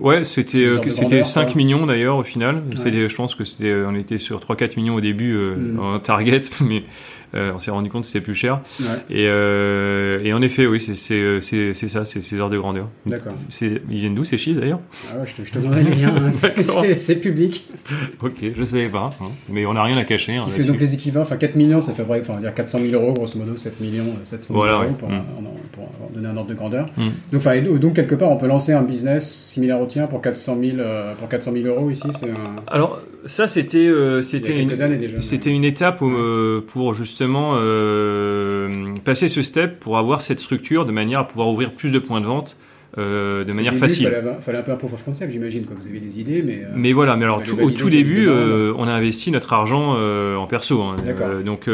Ouais, 0.00 0.22
c'était 0.24 0.62
euh, 0.62 0.90
c'était 0.90 1.24
5 1.24 1.56
millions 1.56 1.84
d'ailleurs 1.84 2.16
au 2.16 2.22
final. 2.22 2.62
C'était 2.76 3.08
je 3.08 3.16
pense 3.16 3.34
que 3.34 3.44
c'était 3.44 3.74
on 3.74 3.94
était 3.94 4.18
sur 4.18 4.38
3 4.38 4.54
4 4.54 4.76
millions 4.76 4.94
au 4.94 5.00
début 5.00 5.34
euh, 5.34 5.56
mm. 5.56 5.80
en 5.80 5.98
target 5.98 6.40
mais 6.60 6.78
euh, 6.78 6.82
on 7.34 7.58
s'est 7.58 7.70
rendu 7.70 7.88
compte 7.88 8.02
que 8.02 8.08
c'était 8.08 8.20
plus 8.20 8.34
cher. 8.34 8.60
Et, 9.10 9.26
euh, 9.26 10.14
et, 10.22 10.32
en 10.32 10.42
effet, 10.42 10.66
oui, 10.66 10.80
c'est 10.80 11.14
euh, 11.14 11.40
ça, 11.40 12.04
c'est 12.04 12.20
ces 12.20 12.36
heures 12.36 12.50
de 12.50 12.58
grandeur. 12.58 12.86
D'accord. 13.06 13.32
Ils 13.60 13.80
viennent 13.88 14.14
d'où 14.14 14.24
ces 14.24 14.38
chiffres 14.38 14.60
d'ailleurs? 14.60 14.80
Ah 15.10 15.18
ouais, 15.18 15.26
Je 15.26 15.34
te, 15.34 15.44
je 15.44 15.52
te 15.52 15.58
donnerai 15.58 15.82
les 15.84 15.94
liens, 15.94 16.14
hein. 16.16 16.30
c'est 16.96 17.16
public. 17.16 17.68
ok, 18.22 18.32
je 18.54 18.60
ne 18.60 18.64
savais 18.64 18.88
pas, 18.88 19.10
hein. 19.20 19.26
mais 19.48 19.66
on 19.66 19.74
n'a 19.74 19.82
rien 19.82 19.96
à 19.96 20.04
cacher. 20.04 20.32
Ce 20.34 20.40
qui 20.40 20.46
hein, 20.46 20.52
fait 20.54 20.64
donc 20.64 20.80
les 20.80 20.94
équivalents, 20.94 21.22
enfin 21.22 21.36
4 21.36 21.56
millions, 21.56 21.80
ça 21.80 21.92
fait 21.92 22.04
bref, 22.04 22.28
enfin, 22.28 22.40
dire 22.40 22.54
400 22.54 22.78
000 22.78 23.02
euros, 23.02 23.12
grosso 23.12 23.38
modo, 23.38 23.56
7 23.56 23.80
millions, 23.80 24.04
700 24.22 24.54
000 24.54 24.66
euros 24.66 24.92
pour, 24.98 25.08
mm. 25.08 25.22
pour, 25.72 25.88
donner 26.14 26.28
un 26.28 26.36
ordre 26.36 26.50
de 26.50 26.54
grandeur. 26.54 26.86
Mm. 26.96 27.02
Donc, 27.32 27.40
enfin, 27.40 27.60
donc, 27.60 27.94
quelque 27.94 28.14
part, 28.14 28.30
on 28.30 28.36
peut 28.36 28.46
lancer 28.48 28.72
un 28.72 28.82
business 28.82 29.28
similaire 29.28 29.80
au 29.80 29.86
tien 29.86 30.06
pour 30.06 30.20
400 30.20 30.58
000, 30.62 30.76
pour 31.18 31.28
400 31.28 31.52
000 31.52 31.66
euros 31.66 31.90
ici 31.90 32.06
un... 32.22 32.62
Alors, 32.66 33.00
ça, 33.26 33.48
c'était 33.48 33.90
c'était 34.22 34.60
une, 34.60 35.20
c'était 35.20 35.50
une 35.50 35.64
étape 35.64 36.02
pour 36.66 36.94
justement 36.94 37.17
justement 37.18 37.54
euh, 37.56 38.94
passer 39.04 39.26
ce 39.26 39.42
step 39.42 39.80
pour 39.80 39.98
avoir 39.98 40.20
cette 40.20 40.38
structure 40.38 40.86
de 40.86 40.92
manière 40.92 41.18
à 41.18 41.26
pouvoir 41.26 41.48
ouvrir 41.48 41.72
plus 41.72 41.90
de 41.90 41.98
points 41.98 42.20
de 42.20 42.26
vente 42.26 42.56
euh, 42.96 43.42
de 43.42 43.52
manière 43.52 43.74
facile. 43.74 44.04
Il 44.04 44.40
fallait, 44.40 44.58
un 44.58 44.62
peu 44.62 44.70
un 44.70 44.76
proof 44.76 44.92
of 44.92 45.04
concept, 45.04 45.32
j'imagine, 45.32 45.64
quand 45.64 45.74
vous 45.76 45.88
avez 45.88 45.98
des 45.98 46.20
idées. 46.20 46.42
Mais, 46.42 46.62
euh, 46.62 46.68
mais 46.76 46.92
voilà, 46.92 47.16
mais 47.16 47.24
alors 47.24 47.42
au 47.60 47.70
tout 47.72 47.90
début, 47.90 48.28
on 48.28 48.86
a 48.86 48.92
investi 48.92 49.32
notre 49.32 49.52
argent 49.52 49.96
en 50.36 50.46
perso. 50.46 50.80
Hein. 50.80 50.94
donc 51.44 51.68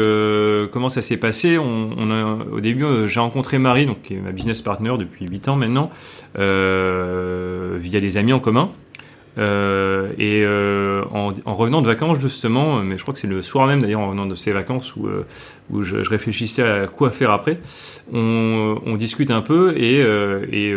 comment 0.71 0.89
ça 0.89 1.03
s'est 1.03 1.17
passé? 1.17 1.59
On, 1.59 2.09
a, 2.09 2.39
Au 2.51 2.59
début, 2.59 2.83
j'ai 3.05 3.19
rencontré 3.19 3.59
Marie, 3.59 3.85
donc, 3.85 4.01
qui 4.01 4.15
est 4.15 4.19
ma 4.19 4.31
business 4.31 4.63
partner 4.63 4.95
depuis 4.97 5.27
8 5.27 5.49
ans 5.49 5.57
maintenant, 5.57 5.91
via 6.35 7.99
des 7.99 8.17
amis 8.17 8.33
en 8.33 8.39
commun. 8.39 8.71
Euh, 9.37 10.11
et 10.17 10.43
euh, 10.43 11.03
en, 11.11 11.33
en, 11.45 11.55
revenant 11.55 11.81
de 11.81 11.87
vacances 11.87 12.19
justement, 12.19 12.81
mais 12.81 12.97
je 12.97 13.01
crois 13.01 13.13
que 13.13 13.19
c'est 13.19 13.27
le 13.27 13.41
soir 13.41 13.67
même 13.67 13.81
d'ailleurs 13.81 14.01
en 14.01 14.07
revenant 14.07 14.25
de 14.25 14.35
ces 14.35 14.51
vacances 14.51 14.95
où, 14.95 15.07
euh, 15.07 15.25
je, 15.81 16.09
réfléchissais 16.09 16.63
à 16.63 16.87
quoi 16.87 17.11
faire 17.11 17.31
après, 17.31 17.59
on, 18.13 18.95
discute 18.97 19.31
un 19.31 19.41
peu 19.41 19.77
et, 19.77 20.01
euh, 20.01 20.45
et 20.51 20.73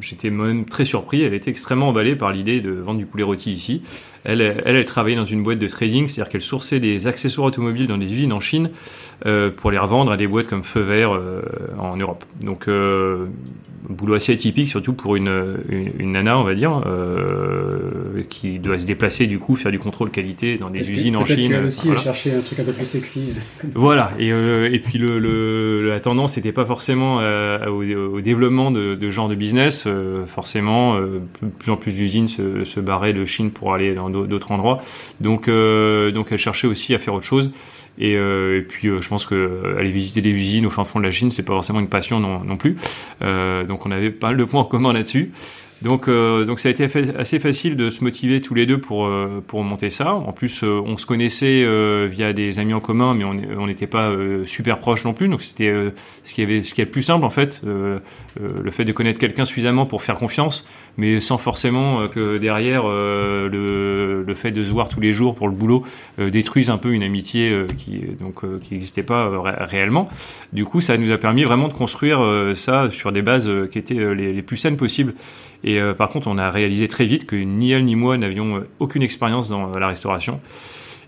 j'étais 0.00 0.30
même 0.30 0.64
très 0.64 0.84
surpris. 0.84 1.22
Elle 1.22 1.34
était 1.34 1.50
extrêmement 1.50 1.88
emballée 1.88 2.16
par 2.16 2.32
l'idée 2.32 2.60
de 2.60 2.70
vendre 2.70 2.98
du 2.98 3.06
poulet 3.06 3.22
rôti 3.22 3.52
ici. 3.52 3.82
Elle, 4.24 4.40
elle, 4.40 4.76
elle 4.76 4.84
travaillait 4.84 5.16
dans 5.16 5.24
une 5.24 5.42
boîte 5.42 5.58
de 5.58 5.68
trading, 5.68 6.06
c'est-à-dire 6.06 6.30
qu'elle 6.30 6.42
sourçait 6.42 6.80
des 6.80 7.06
accessoires 7.06 7.46
automobiles 7.46 7.86
dans 7.86 7.98
des 7.98 8.12
usines 8.12 8.32
en 8.32 8.40
Chine 8.40 8.70
euh, 9.26 9.50
pour 9.50 9.70
les 9.70 9.78
revendre 9.78 10.10
à 10.10 10.16
des 10.16 10.26
boîtes 10.26 10.48
comme 10.48 10.62
Feu 10.62 10.80
Vert 10.80 11.12
euh, 11.12 11.42
en 11.78 11.96
Europe. 11.96 12.24
Donc, 12.40 12.68
euh, 12.68 13.26
boulot 13.88 14.14
assez 14.14 14.32
atypique, 14.32 14.68
surtout 14.68 14.92
pour 14.92 15.16
une, 15.16 15.58
une, 15.68 15.90
une 15.98 16.12
nana, 16.12 16.38
on 16.38 16.44
va 16.44 16.54
dire, 16.54 16.82
euh, 16.86 18.22
qui 18.28 18.58
doit 18.58 18.78
se 18.78 18.86
déplacer 18.86 19.26
du 19.26 19.38
coup, 19.38 19.56
faire 19.56 19.72
du 19.72 19.78
contrôle 19.78 20.10
qualité 20.10 20.58
dans 20.58 20.70
des 20.70 20.90
usines 20.90 21.16
en 21.16 21.24
Chine. 21.24 21.52
Elle 21.52 21.66
aussi 21.66 21.86
voilà. 21.86 22.00
chercher 22.00 22.34
un 22.34 22.40
truc 22.40 22.60
un 22.60 22.64
peu 22.64 22.72
plus 22.72 22.86
sexy. 22.86 23.34
voilà. 23.74 24.12
Et, 24.18 24.32
euh, 24.32 24.72
et 24.72 24.78
puis 24.78 24.98
le, 24.98 25.18
le, 25.18 25.88
la 25.88 26.00
tendance 26.00 26.36
n'était 26.36 26.52
pas 26.52 26.64
forcément 26.64 27.18
euh, 27.20 27.66
au, 27.66 27.82
au, 28.16 28.20
développement 28.20 28.70
de, 28.70 28.94
de 28.94 29.10
genre 29.10 29.28
de 29.28 29.34
business. 29.34 29.86
forcément, 30.26 30.98
de 30.98 31.20
plus 31.58 31.70
en 31.70 31.76
plus 31.76 31.94
d'usines 31.96 32.26
se, 32.26 32.64
se 32.64 32.80
barraient 32.80 33.12
de 33.12 33.24
Chine 33.24 33.50
pour 33.50 33.74
aller 33.74 33.94
dans 33.94 34.10
d'autres 34.10 34.52
endroits. 34.52 34.80
Donc, 35.20 35.48
euh, 35.48 36.10
donc 36.10 36.28
elle 36.30 36.38
cherchait 36.38 36.66
aussi 36.66 36.94
à 36.94 36.98
faire 36.98 37.14
autre 37.14 37.24
chose. 37.24 37.50
Et, 37.98 38.16
euh, 38.16 38.58
et 38.58 38.62
puis 38.62 38.88
euh, 38.88 39.00
je 39.00 39.08
pense 39.08 39.24
que 39.26 39.76
aller 39.78 39.90
visiter 39.90 40.20
des 40.20 40.30
usines 40.30 40.66
au 40.66 40.70
fin 40.70 40.84
fond 40.84 40.98
de 40.98 41.04
la 41.04 41.10
Chine, 41.10 41.30
c'est 41.30 41.44
pas 41.44 41.52
forcément 41.52 41.80
une 41.80 41.88
passion 41.88 42.20
non, 42.20 42.42
non 42.44 42.56
plus. 42.56 42.76
donc 43.20 43.86
on 43.86 43.90
avait 43.90 44.10
pas 44.10 44.28
mal 44.28 44.36
de 44.36 44.44
points 44.44 44.60
en 44.60 44.64
commun 44.64 44.92
là-dessus. 44.92 45.32
Donc, 45.84 46.08
euh, 46.08 46.46
donc 46.46 46.60
ça 46.60 46.70
a 46.70 46.72
été 46.72 46.84
assez 47.18 47.38
facile 47.38 47.76
de 47.76 47.90
se 47.90 48.02
motiver 48.02 48.40
tous 48.40 48.54
les 48.54 48.64
deux 48.64 48.78
pour, 48.78 49.06
euh, 49.06 49.44
pour 49.46 49.62
monter 49.64 49.90
ça. 49.90 50.14
En 50.14 50.32
plus, 50.32 50.62
euh, 50.62 50.80
on 50.84 50.96
se 50.96 51.04
connaissait 51.04 51.64
via 52.06 52.32
des 52.32 52.58
amis 52.58 52.72
en 52.72 52.80
commun, 52.80 53.14
mais 53.14 53.24
on 53.24 53.66
n'était 53.66 53.86
pas 53.86 54.10
super 54.46 54.78
proches 54.78 55.04
non 55.04 55.12
plus. 55.12 55.28
Donc 55.28 55.42
c'était 55.42 55.72
ce 56.22 56.32
qui 56.34 56.42
avait 56.42 56.62
ce 56.62 56.74
qui 56.74 56.80
est 56.80 56.84
le 56.84 56.90
plus 56.90 57.02
simple 57.02 57.24
en 57.24 57.30
fait, 57.30 57.60
le 57.64 58.70
fait 58.70 58.84
de 58.84 58.92
connaître 58.92 59.18
quelqu'un 59.18 59.44
suffisamment 59.44 59.86
pour 59.86 60.02
faire 60.02 60.16
confiance, 60.16 60.66
mais 60.96 61.20
sans 61.20 61.38
forcément 61.38 62.06
que 62.08 62.38
derrière 62.38 62.86
le, 62.86 64.24
le 64.26 64.34
fait 64.34 64.50
de 64.50 64.62
se 64.62 64.70
voir 64.70 64.88
tous 64.88 65.00
les 65.00 65.12
jours 65.12 65.34
pour 65.34 65.48
le 65.48 65.54
boulot 65.54 65.84
détruise 66.18 66.70
un 66.70 66.78
peu 66.78 66.92
une 66.92 67.02
amitié 67.02 67.66
qui 67.76 68.02
donc 68.20 68.42
qui 68.60 68.74
n'existait 68.74 69.02
pas 69.02 69.30
réellement. 69.60 70.08
Du 70.52 70.64
coup, 70.64 70.80
ça 70.80 70.96
nous 70.96 71.10
a 71.12 71.18
permis 71.18 71.44
vraiment 71.44 71.68
de 71.68 71.72
construire 71.72 72.20
ça 72.54 72.90
sur 72.90 73.12
des 73.12 73.22
bases 73.22 73.50
qui 73.70 73.78
étaient 73.78 74.14
les, 74.14 74.42
plus 74.42 74.56
saines 74.56 74.76
possibles. 74.76 75.14
Et 75.64 75.80
euh, 75.80 75.94
par 75.94 76.10
contre, 76.10 76.28
on 76.28 76.38
a 76.38 76.50
réalisé 76.50 76.86
très 76.88 77.06
vite 77.06 77.26
que 77.26 77.36
ni 77.36 77.72
elle 77.72 77.84
ni 77.84 77.96
moi 77.96 78.16
n'avions 78.18 78.58
euh, 78.58 78.68
aucune 78.78 79.02
expérience 79.02 79.48
dans 79.48 79.70
euh, 79.70 79.78
la 79.78 79.88
restauration 79.88 80.40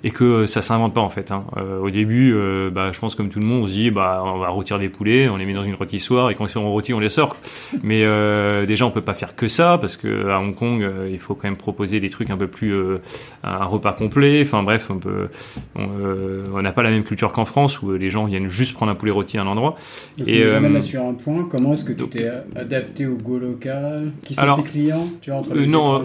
et 0.07 0.12
que 0.12 0.47
ça 0.47 0.62
s'invente 0.62 0.95
pas 0.95 1.01
en 1.01 1.09
fait. 1.09 1.33
Hein. 1.33 1.42
Euh, 1.57 1.81
au 1.81 1.90
début, 1.90 2.33
euh, 2.33 2.71
bah, 2.71 2.90
je 2.92 2.99
pense 3.01 3.16
comme 3.16 3.29
tout 3.29 3.40
le 3.40 3.47
monde, 3.47 3.64
on 3.64 3.66
se 3.66 3.73
dit 3.73 3.90
bah 3.90 4.23
on 4.25 4.38
va 4.38 4.51
rôtir 4.51 4.79
des 4.79 4.88
poulets, 4.88 5.29
on 5.29 5.37
les 5.37 5.45
met 5.45 5.53
dans 5.53 5.64
une 5.64 5.75
rôtissoire 5.75 6.31
et 6.31 6.37
quand 6.37 6.47
ils 6.47 6.51
sont 6.51 6.71
rôtis, 6.71 6.95
on 6.95 7.01
les 7.01 7.09
sort. 7.09 7.37
Mais 7.83 8.05
euh, 8.05 8.66
déjà, 8.66 8.87
on 8.87 8.92
peut 8.92 9.01
pas 9.01 9.14
faire 9.14 9.35
que 9.35 9.49
ça 9.49 9.79
parce 9.81 9.97
que 9.97 10.29
à 10.29 10.38
Hong 10.38 10.55
Kong, 10.55 10.81
euh, 10.85 11.09
il 11.11 11.19
faut 11.19 11.35
quand 11.35 11.49
même 11.49 11.57
proposer 11.57 11.99
des 11.99 12.09
trucs 12.09 12.31
un 12.31 12.37
peu 12.37 12.47
plus 12.47 12.73
euh, 12.73 12.99
un 13.42 13.64
repas 13.64 13.95
complet. 13.95 14.42
Enfin 14.42 14.62
bref, 14.62 14.90
on 14.90 14.99
peut 14.99 15.27
on 15.75 16.62
n'a 16.62 16.71
pas 16.71 16.85
la 16.85 16.90
même 16.90 17.03
culture 17.03 17.33
qu'en 17.33 17.45
France 17.45 17.83
où 17.83 17.92
les 17.92 18.09
gens 18.09 18.27
viennent 18.27 18.47
juste 18.47 18.75
prendre 18.75 18.92
un 18.92 18.95
poulet 18.95 19.11
rôti 19.11 19.38
à 19.38 19.42
un 19.42 19.49
endroit. 19.49 19.75
Donc, 20.19 20.29
et 20.29 20.45
nous 20.45 20.73
là 20.73 20.81
sur 20.81 21.03
un 21.03 21.14
point. 21.14 21.49
Comment 21.51 21.73
est-ce 21.73 21.85
que 21.85 21.92
tu 21.92 22.07
t'es 22.07 22.31
adapté 22.55 23.07
au 23.07 23.16
go 23.16 23.38
local? 23.38 24.12
Qui 24.23 24.35
sont 24.35 24.55
tes 24.55 24.62
clients? 24.62 25.07
Tu 25.21 25.31
vois 25.31 25.40
entre 25.40 25.53
les 25.53 25.66
non 25.66 26.01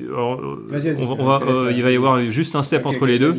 il 0.00 1.82
va 1.82 1.90
y 1.90 1.96
avoir 1.96 2.30
juste 2.30 2.56
un 2.56 2.62
step 2.62 2.86
entre 2.86 3.06
les 3.06 3.18
deux. 3.18 3.32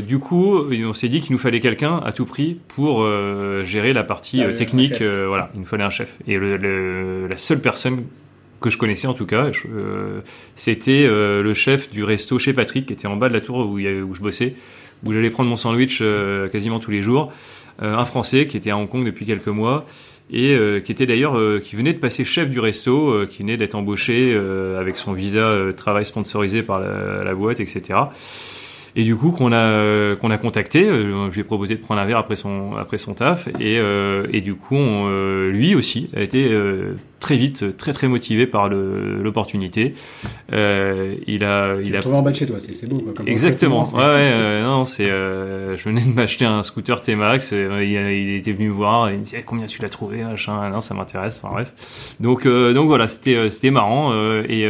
du 0.00 0.18
coup, 0.18 0.64
on 0.70 0.92
s'est 0.92 1.08
dit 1.08 1.20
qu'il 1.20 1.32
nous 1.32 1.38
fallait 1.38 1.60
quelqu'un 1.60 1.98
à 2.04 2.12
tout 2.12 2.24
prix 2.24 2.58
pour 2.68 3.06
gérer 3.64 3.92
la 3.92 4.04
partie 4.04 4.42
ah 4.42 4.52
technique. 4.52 5.02
voilà, 5.02 5.50
il 5.54 5.60
nous 5.60 5.66
fallait 5.66 5.84
un 5.84 5.90
chef. 5.90 6.18
Et 6.26 6.38
la 6.38 7.36
seule 7.36 7.60
personne 7.60 8.04
que 8.60 8.70
je 8.70 8.78
connaissais 8.78 9.06
en 9.06 9.14
tout 9.14 9.26
cas, 9.26 9.50
c'était 10.54 11.06
le 11.06 11.54
chef 11.54 11.90
du 11.90 12.04
resto 12.04 12.38
chez 12.38 12.52
Patrick, 12.52 12.86
qui 12.86 12.92
était 12.92 13.08
en 13.08 13.16
bas 13.16 13.28
de 13.28 13.34
la 13.34 13.40
tour 13.40 13.58
où, 13.58 13.78
où 13.78 14.14
je 14.14 14.20
bossais, 14.20 14.54
où 15.04 15.12
j'allais 15.12 15.30
prendre 15.30 15.50
mon 15.50 15.56
sandwich 15.56 16.02
quasiment 16.52 16.78
tous 16.78 16.90
les 16.90 17.02
jours. 17.02 17.32
un 17.80 18.04
Français 18.04 18.46
qui 18.46 18.56
était 18.56 18.70
à 18.70 18.78
Hong 18.78 18.88
Kong 18.88 19.04
depuis 19.04 19.26
quelques 19.26 19.48
mois 19.48 19.86
et 20.30 20.54
euh, 20.54 20.80
qui 20.80 20.92
était 20.92 21.06
d'ailleurs 21.06 21.38
euh, 21.38 21.60
qui 21.60 21.76
venait 21.76 21.92
de 21.92 21.98
passer 21.98 22.24
chef 22.24 22.50
du 22.50 22.58
resto, 22.58 23.10
euh, 23.10 23.26
qui 23.26 23.42
venait 23.42 23.56
d'être 23.56 23.74
embauché 23.74 24.36
avec 24.78 24.96
son 24.96 25.12
visa 25.12 25.72
travail 25.76 26.04
sponsorisé 26.04 26.62
par 26.62 26.80
la, 26.80 27.24
la, 27.24 27.34
boîte, 27.34 27.60
etc. 27.60 27.98
Et 28.96 29.04
du 29.04 29.14
coup 29.14 29.30
qu'on 29.30 29.52
a 29.52 30.16
qu'on 30.16 30.30
a 30.30 30.38
contacté, 30.38 30.84
je 30.86 31.32
lui 31.32 31.40
ai 31.40 31.44
proposé 31.44 31.76
de 31.76 31.80
prendre 31.80 32.00
un 32.00 32.06
verre 32.06 32.18
après 32.18 32.36
son 32.36 32.74
après 32.76 32.98
son 32.98 33.14
taf 33.14 33.48
et 33.60 33.78
et 34.32 34.40
du 34.40 34.54
coup 34.54 34.74
on, 34.74 35.48
lui 35.48 35.74
aussi 35.74 36.08
a 36.16 36.22
été 36.22 36.48
très 37.20 37.36
vite, 37.36 37.76
très 37.76 37.92
très 37.92 38.08
motivé 38.08 38.46
par 38.46 38.68
l'opportunité. 38.68 39.94
Euh, 40.52 41.16
il 41.26 41.44
a, 41.44 41.74
il 41.82 41.96
a 41.96 42.00
trouvé 42.00 42.16
en 42.16 42.22
bas 42.22 42.30
de 42.30 42.36
chez 42.36 42.46
toi, 42.46 42.58
c'est 42.60 42.88
beau. 42.88 42.98
Quoi, 42.98 43.24
Exactement. 43.26 43.82
Ouais, 43.94 44.04
ouais 44.04 44.62
non, 44.62 44.84
c'est. 44.84 45.10
Euh, 45.10 45.76
je 45.76 45.84
venais 45.84 46.02
de 46.02 46.12
m'acheter 46.12 46.44
un 46.44 46.62
scooter 46.62 47.00
T-Max. 47.00 47.50
Euh, 47.52 47.82
il, 47.82 47.90
il, 47.90 48.36
était 48.36 48.52
venu 48.52 48.68
me 48.68 48.74
voir. 48.74 49.10
il 49.10 49.18
me 49.18 49.24
disait 49.24 49.42
combien 49.44 49.66
tu 49.66 49.82
l'as 49.82 49.88
trouvé, 49.88 50.22
machin. 50.22 50.68
Non, 50.70 50.80
ça 50.80 50.94
m'intéresse. 50.94 51.40
Enfin 51.42 51.52
bref. 51.52 52.16
Donc 52.20 52.46
donc 52.46 52.86
voilà, 52.86 53.08
c'était 53.08 53.50
c'était 53.50 53.70
marrant 53.70 54.12
et 54.48 54.68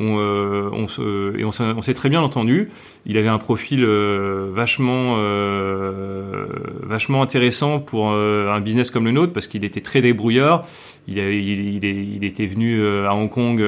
on, 0.00 0.18
euh, 0.18 0.70
on, 0.72 1.82
s'est 1.82 1.94
très 1.94 2.08
bien 2.08 2.22
entendu. 2.22 2.70
Il 3.04 3.18
avait 3.18 3.28
un 3.28 3.38
profil 3.38 3.84
euh, 3.86 4.50
vachement, 4.52 5.16
euh, 5.18 6.46
vachement 6.82 7.22
intéressant 7.22 7.80
pour 7.80 8.10
un 8.10 8.60
business 8.60 8.90
comme 8.90 9.04
le 9.04 9.12
nôtre 9.12 9.32
parce 9.32 9.46
qu'il 9.46 9.64
était 9.64 9.80
très 9.80 10.00
il, 10.00 11.18
il, 11.18 12.24
était 12.24 12.46
venu 12.46 12.84
à 13.06 13.14
Hong 13.14 13.28
Kong 13.28 13.62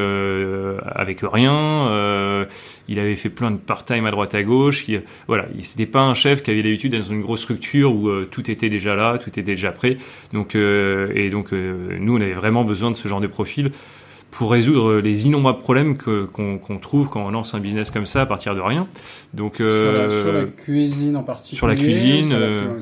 avec 0.87 1.21
rien. 1.23 2.47
il 2.89 2.99
avait 2.99 3.17
fait 3.17 3.29
plein 3.29 3.51
de 3.51 3.59
part-time 3.59 4.07
à 4.07 4.11
droite 4.11 4.35
à 4.35 4.43
gauche. 4.43 4.89
Il, 4.89 5.03
voilà, 5.27 5.47
c'était 5.61 5.87
pas 5.87 6.01
un 6.01 6.15
chef 6.15 6.43
qui 6.43 6.51
avait 6.51 6.63
l'habitude 6.63 6.93
d'être 6.93 7.09
dans 7.09 7.15
une 7.15 7.23
grosse 7.23 7.43
structure 7.43 7.95
où 7.95 8.25
tout 8.25 8.51
était 8.51 8.71
déjà 8.71 8.97
là, 8.97 9.19
tout 9.19 9.29
était 9.29 9.43
déjà 9.43 9.71
prêt. 9.73 9.99
Donc 10.33 10.55
et 10.55 11.31
donc 11.31 11.53
nous 11.53 12.17
on 12.17 12.21
avait 12.21 12.33
vraiment 12.33 12.65
besoin 12.65 12.91
de 12.91 12.97
ce 12.97 13.07
genre 13.09 13.21
de 13.21 13.27
profil 13.27 13.73
pour 14.33 14.51
résoudre 14.51 14.99
les 14.99 15.27
innombrables 15.27 15.61
problèmes 15.61 15.97
qu'on 15.97 16.79
trouve 16.81 17.09
quand 17.09 17.25
on 17.25 17.31
lance 17.31 17.55
un 17.55 17.61
business 17.61 17.91
comme 17.91 18.07
ça 18.07 18.23
à 18.23 18.27
partir 18.27 18.55
de 18.55 18.61
rien. 18.61 18.89
Donc 19.35 19.61
euh, 19.61 20.09
sur, 20.11 20.33
la, 20.33 20.45
cuisine 20.47 21.17
en 21.17 21.23
particulier. 21.23 21.57
Sur 21.57 21.67
la 21.69 21.75
cuisine. 21.77 22.29
Sur 22.29 22.39
la, 22.39 22.47
euh, 22.47 22.81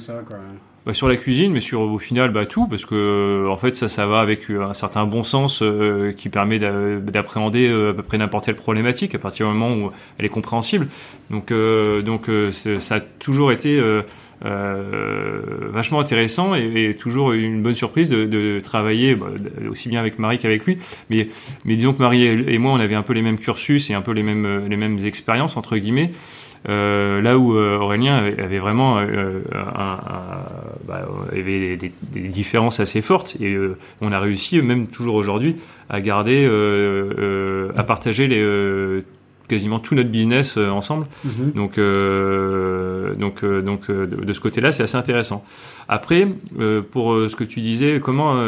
bah, 0.86 0.94
sur 0.94 1.08
la 1.08 1.16
cuisine, 1.16 1.52
mais 1.52 1.60
sur 1.60 1.80
au 1.80 1.98
final 1.98 2.30
bah, 2.30 2.46
tout, 2.46 2.68
parce 2.68 2.84
que 2.86 3.48
en 3.48 3.56
fait 3.56 3.74
ça, 3.74 3.88
ça 3.88 4.06
va 4.06 4.20
avec 4.20 4.48
un 4.48 4.72
certain 4.74 5.04
bon 5.06 5.24
sens 5.24 5.60
euh, 5.60 6.12
qui 6.12 6.28
permet 6.28 6.60
d'appréhender 6.60 7.68
à 7.68 7.94
peu 7.94 8.02
près 8.04 8.16
n'importe 8.16 8.46
quelle 8.46 8.54
problématique 8.54 9.16
à 9.16 9.18
partir 9.18 9.48
du 9.48 9.52
moment 9.52 9.74
où 9.74 9.90
elle 10.18 10.24
est 10.24 10.30
compréhensible. 10.30 10.86
Donc, 11.30 11.52
donc 11.52 12.30
ça 12.52 12.94
a 12.94 13.00
toujours 13.00 13.50
été 13.50 13.78
euh, 13.78 14.02
vachement 14.42 16.00
intéressant 16.00 16.54
et, 16.54 16.96
toujours 16.98 17.32
une 17.32 17.62
bonne 17.62 17.74
surprise 17.74 18.10
de, 18.10 18.24
de 18.24 18.60
travailler 18.60 19.14
bah, 19.14 19.26
aussi 19.70 19.88
bien 19.88 20.00
avec 20.00 20.18
Marie 20.18 20.38
qu'avec 20.38 20.64
lui. 20.64 20.78
Mais, 21.10 21.28
mais 21.64 21.76
disons 21.76 21.92
que 21.92 22.02
Marie 22.02 22.24
et 22.24 22.58
moi, 22.58 22.72
on 22.72 22.80
avait 22.80 22.94
un 22.94 23.02
peu 23.02 23.12
les 23.12 23.22
mêmes 23.22 23.38
cursus 23.38 23.90
et 23.90 23.94
un 23.94 24.02
peu 24.02 24.12
les 24.12 24.22
mêmes, 24.22 24.66
les 24.68 24.76
mêmes 24.76 24.98
expériences, 25.04 25.56
entre 25.56 25.76
guillemets. 25.76 26.12
Euh, 26.68 27.22
là 27.22 27.38
où 27.38 27.56
euh, 27.56 27.78
Aurélien 27.78 28.18
avait, 28.18 28.58
vraiment 28.58 28.98
euh, 28.98 29.40
un, 29.54 29.98
bah, 30.86 31.08
avait 31.32 31.76
des, 31.76 31.90
des, 32.02 32.28
différences 32.28 32.80
assez 32.80 33.00
fortes 33.00 33.36
et 33.40 33.54
euh, 33.54 33.78
on 34.02 34.12
a 34.12 34.18
réussi 34.18 34.60
même 34.60 34.86
toujours 34.86 35.14
aujourd'hui 35.14 35.56
à 35.88 36.02
garder 36.02 36.44
à 37.76 37.82
partager 37.82 38.28
les 38.28 39.02
quasiment 39.50 39.80
tout 39.80 39.94
notre 39.96 40.08
business 40.08 40.56
euh, 40.56 40.70
ensemble. 40.70 41.06
Mhm. 41.24 41.52
Donc, 41.56 41.76
euh, 41.76 42.89
donc, 43.18 43.44
euh, 43.44 43.62
donc 43.62 43.90
de, 43.90 44.32
ce 44.32 44.40
côté-là, 44.40 44.72
c'est 44.72 44.82
assez 44.82 44.96
intéressant. 44.96 45.44
Après, 45.88 46.28
pour 46.90 47.14
ce 47.14 47.34
que 47.36 47.44
tu 47.44 47.60
disais, 47.60 48.00
comment, 48.00 48.42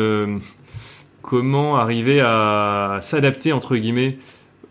comment 1.22 1.76
arriver 1.76 2.20
à 2.20 2.98
s'adapter, 3.02 3.52
entre 3.52 3.76
guillemets, 3.76 4.18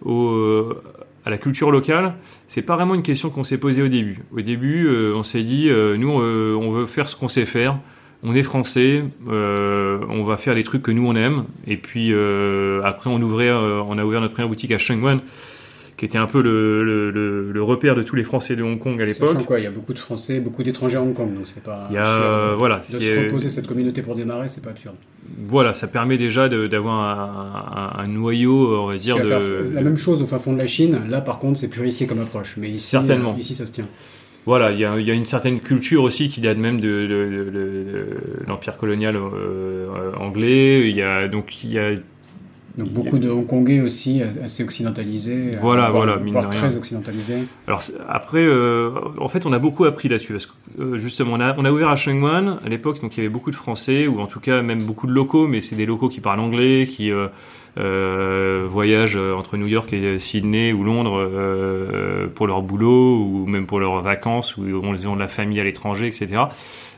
à 0.06 1.30
la 1.30 1.38
culture 1.38 1.72
locale, 1.72 2.16
c'est 2.48 2.62
pas 2.62 2.76
vraiment 2.76 2.96
une 2.96 3.04
question 3.04 3.30
qu'on 3.30 3.44
s'est 3.44 3.58
posée 3.58 3.82
au 3.82 3.88
début. 3.88 4.20
Au 4.36 4.42
début, 4.42 4.90
on 5.14 5.24
s'est 5.24 5.44
dit, 5.44 5.70
nous, 5.70 6.10
on 6.10 6.72
veut 6.72 6.86
faire 6.86 7.10
ce 7.10 7.16
qu'on 7.16 7.28
sait 7.28 7.46
faire. 7.46 7.78
On 8.24 8.36
est 8.36 8.44
français, 8.44 9.04
on 9.28 10.24
va 10.24 10.38
faire 10.38 10.54
les 10.54 10.64
trucs 10.64 10.84
que 10.84 10.92
nous 10.92 11.08
on 11.08 11.16
aime. 11.16 11.46
Et 11.68 11.78
puis 11.78 12.14
après, 12.84 13.10
on 13.10 13.18
a 13.18 13.24
ouvert 13.24 14.22
notre 14.22 14.34
première 14.34 14.50
boutique 14.50 14.72
à 14.72 14.78
Shenzhen 14.78 15.22
qui 16.02 16.06
était 16.06 16.18
un 16.18 16.26
peu 16.26 16.42
le, 16.42 16.84
le, 17.12 17.52
le, 17.52 17.62
repère 17.62 17.94
de 17.94 18.02
tous 18.02 18.16
les 18.16 18.24
Français 18.24 18.56
de 18.56 18.64
Hong 18.64 18.80
Kong 18.80 19.00
à 19.00 19.06
l'époque. 19.06 19.38
il 19.56 19.64
y 19.64 19.68
a 19.68 19.70
beaucoup 19.70 19.94
de 19.94 20.00
Français, 20.00 20.40
beaucoup 20.40 20.64
d'étrangers 20.64 20.98
à 20.98 21.02
Hong 21.04 21.14
Kong, 21.14 21.32
donc 21.32 21.44
c'est 21.46 21.62
pas. 21.62 21.86
Il 21.92 21.94
y 21.94 22.00
a, 22.00 22.56
voilà, 22.58 22.80
de 22.80 22.84
se 23.00 23.20
reposer 23.26 23.50
cette 23.50 23.68
communauté 23.68 24.02
pour 24.02 24.16
démarrer, 24.16 24.50
c'est 24.50 24.64
pas 24.64 24.72
absurde. 24.72 24.96
Voilà, 25.48 25.76
ça 25.76 25.86
permet 25.86 26.18
déjà 26.18 26.50
d'avoir 26.50 26.96
un, 26.96 28.02
un, 28.02 28.08
noyau, 28.08 28.82
on 28.82 28.88
va 28.88 28.98
dire, 28.98 29.18
de. 29.18 29.70
La 29.76 29.84
même 29.84 29.96
chose 29.96 30.24
au 30.24 30.26
fin 30.26 30.40
fond 30.40 30.54
de 30.54 30.58
la 30.58 30.66
Chine. 30.66 31.02
Là, 31.08 31.22
par 31.22 31.38
contre, 31.38 31.60
c'est 31.60 31.68
plus 31.68 31.84
risqué 31.84 32.08
comme 32.08 32.22
approche, 32.22 32.56
mais 32.58 32.72
ici, 32.72 32.90
certainement. 32.90 33.38
ici, 33.38 33.54
ça 33.54 33.68
se 33.68 33.74
tient. 33.74 33.86
Voilà, 34.48 34.72
il 34.72 34.80
y 34.80 34.86
a, 34.86 35.00
y 35.00 35.12
a, 35.12 35.14
une 35.14 35.26
certaine 35.26 35.60
culture 35.60 36.02
aussi 36.02 36.30
qui 36.30 36.42
date 36.42 36.58
même 36.58 36.82
de, 36.82 38.08
l'empire 38.48 38.78
colonial 38.78 39.18
euh, 39.18 40.14
anglais. 40.18 40.90
Il 40.90 40.96
y 40.96 41.04
a 41.04 41.28
donc 41.28 41.64
il 41.64 41.74
y 41.74 41.78
a 41.78 41.92
donc 42.78 42.90
beaucoup 42.90 43.18
de 43.18 43.30
Hongkongais 43.30 43.82
aussi 43.82 44.22
assez 44.44 44.64
occidentalisés. 44.64 45.52
Euh, 45.54 45.58
voilà, 45.60 45.90
voilà, 45.90 46.18
voire 46.18 46.50
très 46.50 46.76
occidentalisés. 46.76 47.44
Alors 47.68 47.82
après, 48.08 48.44
euh, 48.44 48.92
en 49.20 49.28
fait, 49.28 49.46
on 49.46 49.52
a 49.52 49.60
beaucoup 49.60 49.86
appris 49.86 50.10
là-dessus. 50.10 50.38
Euh, 50.80 50.98
justement, 50.98 51.34
on 51.34 51.40
a, 51.40 51.56
on 51.58 51.66
a 51.66 51.72
ouvert 51.72 51.90
à 51.90 51.96
Shenzhen 51.96 52.58
à 52.64 52.70
l'époque, 52.70 53.02
donc 53.02 53.18
il 53.18 53.20
y 53.20 53.24
avait 53.24 53.34
beaucoup 53.34 53.52
de 53.52 53.56
Français 53.56 54.08
ou 54.08 54.20
en 54.22 54.28
tout 54.28 54.40
cas 54.40 54.62
même 54.62 54.84
beaucoup 54.84 55.08
de 55.08 55.12
locaux, 55.12 55.48
mais 55.48 55.62
c'est 55.62 55.76
des 55.76 55.86
locaux 55.86 56.10
qui 56.10 56.22
parlent 56.22 56.40
anglais, 56.40 56.86
qui 56.88 57.12
euh, 57.12 58.68
voyagent 58.70 59.18
entre 59.18 59.58
New 59.58 59.68
York 59.68 59.92
et 59.94 60.20
Sydney 60.20 60.72
ou 60.72 60.84
Londres 60.84 61.30
pour 62.36 62.48
leur 62.48 62.62
boulot 62.62 63.18
ou 63.18 63.46
même 63.48 63.66
pour 63.66 63.80
leurs 63.80 64.02
vacances 64.02 64.56
ou 64.58 64.66
ils 64.68 65.08
ont 65.08 65.16
de 65.16 65.20
la 65.20 65.28
famille 65.28 65.60
à 65.60 65.64
l'étranger, 65.64 66.08
etc. 66.08 66.44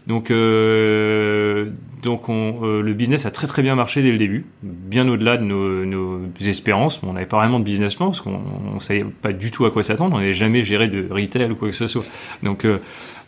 Donc, 0.08 0.32
euh, 0.32 1.70
donc 2.02 2.28
on, 2.28 2.60
euh, 2.64 2.82
le 2.82 2.94
business 2.94 3.26
a 3.26 3.32
très 3.32 3.48
très 3.48 3.62
bien 3.62 3.76
marché 3.76 4.02
dès 4.02 4.12
le 4.12 4.18
début, 4.18 4.46
bien 4.62 5.08
au-delà 5.08 5.38
de 5.38 5.44
nos, 5.44 5.86
nos, 5.86 6.20
espérances. 6.46 7.00
On 7.04 7.14
n'avait 7.14 7.26
pas 7.26 7.38
vraiment 7.38 7.60
de 7.60 7.64
business 7.64 7.96
plan 7.96 8.08
parce 8.08 8.20
qu'on 8.20 8.42
ne 8.76 8.80
savait 8.80 9.06
pas 9.06 9.32
du 9.32 9.50
tout 9.50 9.66
à 9.66 9.72
quoi 9.72 9.82
s'attendre. 9.82 10.16
On 10.16 10.20
n'avait 10.20 10.34
jamais 10.34 10.64
géré 10.64 10.90
de 10.90 11.08
retail 11.10 11.52
ou 11.52 11.56
quoi 11.56 11.70
que 11.70 11.76
ce 11.76 11.88
soit. 11.88 12.04
Donc 12.44 12.66
euh, 12.66 12.80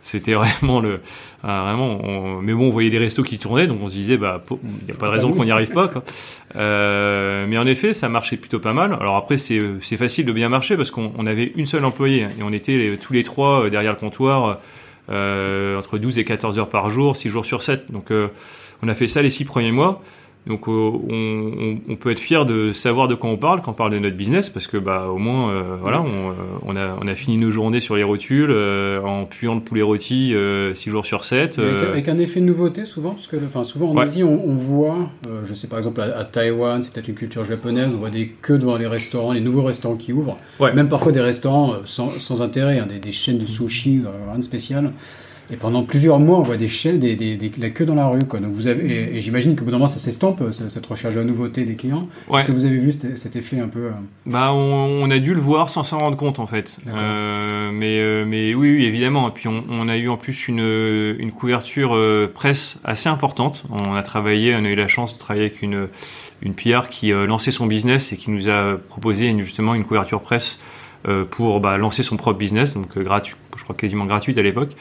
c'était 0.01 0.33
vraiment 0.33 0.81
le, 0.81 0.99
vraiment. 1.41 2.41
mais 2.41 2.53
bon, 2.53 2.67
on 2.67 2.71
voyait 2.71 2.89
des 2.89 2.97
restos 2.97 3.23
qui 3.23 3.39
tournaient, 3.39 3.67
donc 3.67 3.79
on 3.81 3.87
se 3.87 3.93
disait 3.93 4.17
bah 4.17 4.43
il 4.51 4.85
n'y 4.85 4.91
a 4.91 4.95
pas 4.95 5.07
de 5.07 5.11
raison 5.11 5.31
qu'on 5.31 5.45
n'y 5.45 5.51
arrive 5.51 5.71
pas. 5.71 5.87
Quoi. 5.87 6.03
Mais 6.55 7.57
en 7.57 7.65
effet, 7.65 7.93
ça 7.93 8.09
marchait 8.09 8.35
plutôt 8.35 8.59
pas 8.59 8.73
mal. 8.73 8.97
Alors 8.99 9.15
après, 9.15 9.37
c'est 9.37 9.97
facile 9.97 10.25
de 10.25 10.33
bien 10.33 10.49
marcher 10.49 10.75
parce 10.75 10.91
qu'on 10.91 11.25
avait 11.25 11.53
une 11.55 11.65
seule 11.65 11.85
employée 11.85 12.27
et 12.37 12.43
on 12.43 12.51
était 12.51 12.99
tous 13.01 13.13
les 13.13 13.23
trois 13.23 13.69
derrière 13.69 13.93
le 13.93 13.97
comptoir 13.97 14.59
entre 15.09 15.97
12 15.97 16.19
et 16.19 16.25
14 16.25 16.57
heures 16.59 16.69
par 16.69 16.89
jour, 16.89 17.15
6 17.15 17.29
jours 17.29 17.45
sur 17.45 17.63
7. 17.63 17.91
Donc 17.91 18.11
euh, 18.11 18.29
on 18.81 18.87
a 18.87 18.95
fait 18.95 19.07
ça 19.07 19.21
les 19.21 19.29
6 19.29 19.45
premiers 19.45 19.71
mois. 19.71 20.01
Donc 20.47 20.67
euh, 20.67 20.71
on, 20.71 21.77
on, 21.89 21.95
peut 21.95 22.11
être 22.11 22.19
fier 22.19 22.45
de 22.45 22.71
savoir 22.71 23.07
de 23.07 23.15
quoi 23.15 23.31
on 23.31 23.37
parle 23.37 23.61
quand 23.61 23.71
on 23.71 23.73
parle 23.73 23.91
de 23.91 23.97
notre 23.97 24.15
business 24.15 24.51
parce 24.51 24.67
que 24.67 24.77
bah 24.77 25.07
au 25.07 25.17
moins 25.17 25.51
euh, 25.51 25.75
voilà 25.81 26.01
on, 26.01 26.29
euh, 26.29 26.33
on, 26.61 26.75
a, 26.75 26.95
on 27.01 27.07
a 27.07 27.15
fini 27.15 27.37
nos 27.37 27.49
journées 27.49 27.79
sur 27.79 27.95
les 27.95 28.03
rotules 28.03 28.55
en 29.03 29.25
puant 29.25 29.55
le 29.55 29.61
poulet 29.61 29.81
rôti 29.81 30.35
6 30.73 30.89
jours 30.89 31.05
sur 31.05 31.23
7. 31.23 31.57
Avec, 31.59 32.07
un 32.09 32.19
effet 32.19 32.41
de 32.41 32.45
nouveauté 32.45 32.85
souvent 32.85 33.11
parce 33.11 33.25
que 33.25 33.37
enfin 33.37 33.63
souvent 33.63 33.89
en 33.89 33.97
Asie 33.97 34.23
on, 34.23 34.53
voit 34.53 35.09
je 35.43 35.53
sais 35.55 35.67
par 35.67 35.79
exemple 35.79 36.01
à, 36.01 36.23
Taïwan 36.25 36.83
c'est 36.83 36.93
peut-être 36.93 37.07
une 37.07 37.15
culture 37.15 37.43
japonaise 37.43 37.91
on 37.93 37.97
voit 37.97 38.11
des 38.11 38.27
queues 38.27 38.59
devant 38.59 38.77
les 38.77 38.87
restaurants 38.87 39.33
les 39.33 39.41
nouveaux 39.41 39.63
restaurants 39.63 39.97
qui 39.97 40.13
ouvrent. 40.13 40.37
Même 40.59 40.89
parfois 40.89 41.11
des 41.11 41.21
restaurants 41.21 41.77
sans, 41.85 42.11
sans 42.19 42.43
intérêt 42.43 42.77
hein, 42.77 42.85
des, 42.87 42.99
des, 42.99 43.11
chaînes 43.11 43.39
de 43.39 43.47
sushi 43.47 44.03
rien 44.29 44.37
de 44.37 44.43
spécial 44.43 44.91
Et 45.51 45.57
pendant 45.57 45.83
plusieurs 45.83 46.19
mois, 46.19 46.39
on 46.39 46.41
voit 46.41 46.57
des 46.57 46.67
chaînes, 46.67 46.97
des, 46.99 47.15
des, 47.15 47.37
des- 47.37 47.51
la 47.59 47.69
queue 47.69 47.85
dans 47.85 47.93
la 47.95 48.07
rue. 48.07 48.23
Quoi. 48.27 48.39
Donc 48.39 48.51
vous 48.53 48.65
avez, 48.67 48.83
et, 48.91 49.17
et 49.17 49.21
j'imagine 49.21 49.55
qu'au 49.55 49.63
bout 49.65 49.71
d'un 49.71 49.77
moment, 49.77 49.87
ça 49.87 49.99
s'estompe, 49.99 50.41
cette 50.51 50.85
recherche 50.85 51.13
de 51.15 51.21
nouveauté 51.23 51.65
des 51.65 51.75
clients. 51.75 52.07
Ouais. 52.27 52.39
Est-ce 52.39 52.47
que 52.47 52.51
vous 52.51 52.65
avez 52.65 52.79
vu 52.79 52.91
cet, 52.91 53.17
cet 53.17 53.35
effet 53.35 53.59
un 53.59 53.67
peu 53.67 53.85
euh, 53.85 53.91
Bah, 54.25 54.51
on, 54.53 55.03
on 55.03 55.11
a 55.11 55.19
dû 55.19 55.33
le 55.35 55.39
voir 55.39 55.69
sans 55.69 55.83
s'en 55.83 55.99
rendre 55.99 56.17
compte 56.17 56.39
en 56.39 56.47
fait. 56.47 56.77
Euh, 56.87 57.69
mais, 57.71 57.99
euh, 57.99 58.25
mais 58.25 58.55
oui, 58.55 58.71
oui, 58.75 58.85
évidemment. 58.85 59.27
Et 59.29 59.31
puis 59.31 59.47
on, 59.47 59.63
on 59.69 59.87
a 59.87 59.97
eu 59.97 60.09
en 60.09 60.17
plus 60.17 60.47
une, 60.47 61.15
une 61.19 61.31
couverture 61.31 61.95
euh, 61.95 62.31
presse 62.33 62.77
assez 62.83 63.09
importante. 63.09 63.65
On 63.69 63.93
a 63.93 64.01
travaillé, 64.01 64.55
on 64.55 64.65
a 64.65 64.69
eu 64.69 64.75
la 64.75 64.87
chance 64.87 65.13
de 65.13 65.19
travailler 65.19 65.45
avec 65.45 65.61
une, 65.61 65.87
une 66.41 66.53
PR 66.55 66.89
qui 66.89 67.11
euh, 67.13 67.27
lançait 67.27 67.51
son 67.51 67.67
business 67.67 68.11
et 68.13 68.17
qui 68.17 68.31
nous 68.31 68.49
a 68.49 68.77
proposé 68.89 69.31
justement 69.39 69.75
une 69.75 69.83
couverture 69.85 70.21
presse 70.21 70.57
euh, 71.07 71.23
pour 71.23 71.59
bah, 71.59 71.77
lancer 71.77 72.01
son 72.01 72.17
propre 72.17 72.39
business, 72.39 72.73
donc 72.73 72.97
euh, 72.97 73.03
gratuit, 73.03 73.35
je 73.57 73.63
crois 73.63 73.75
quasiment 73.75 74.05
gratuite 74.05 74.39
à 74.39 74.41
l'époque. 74.41 74.71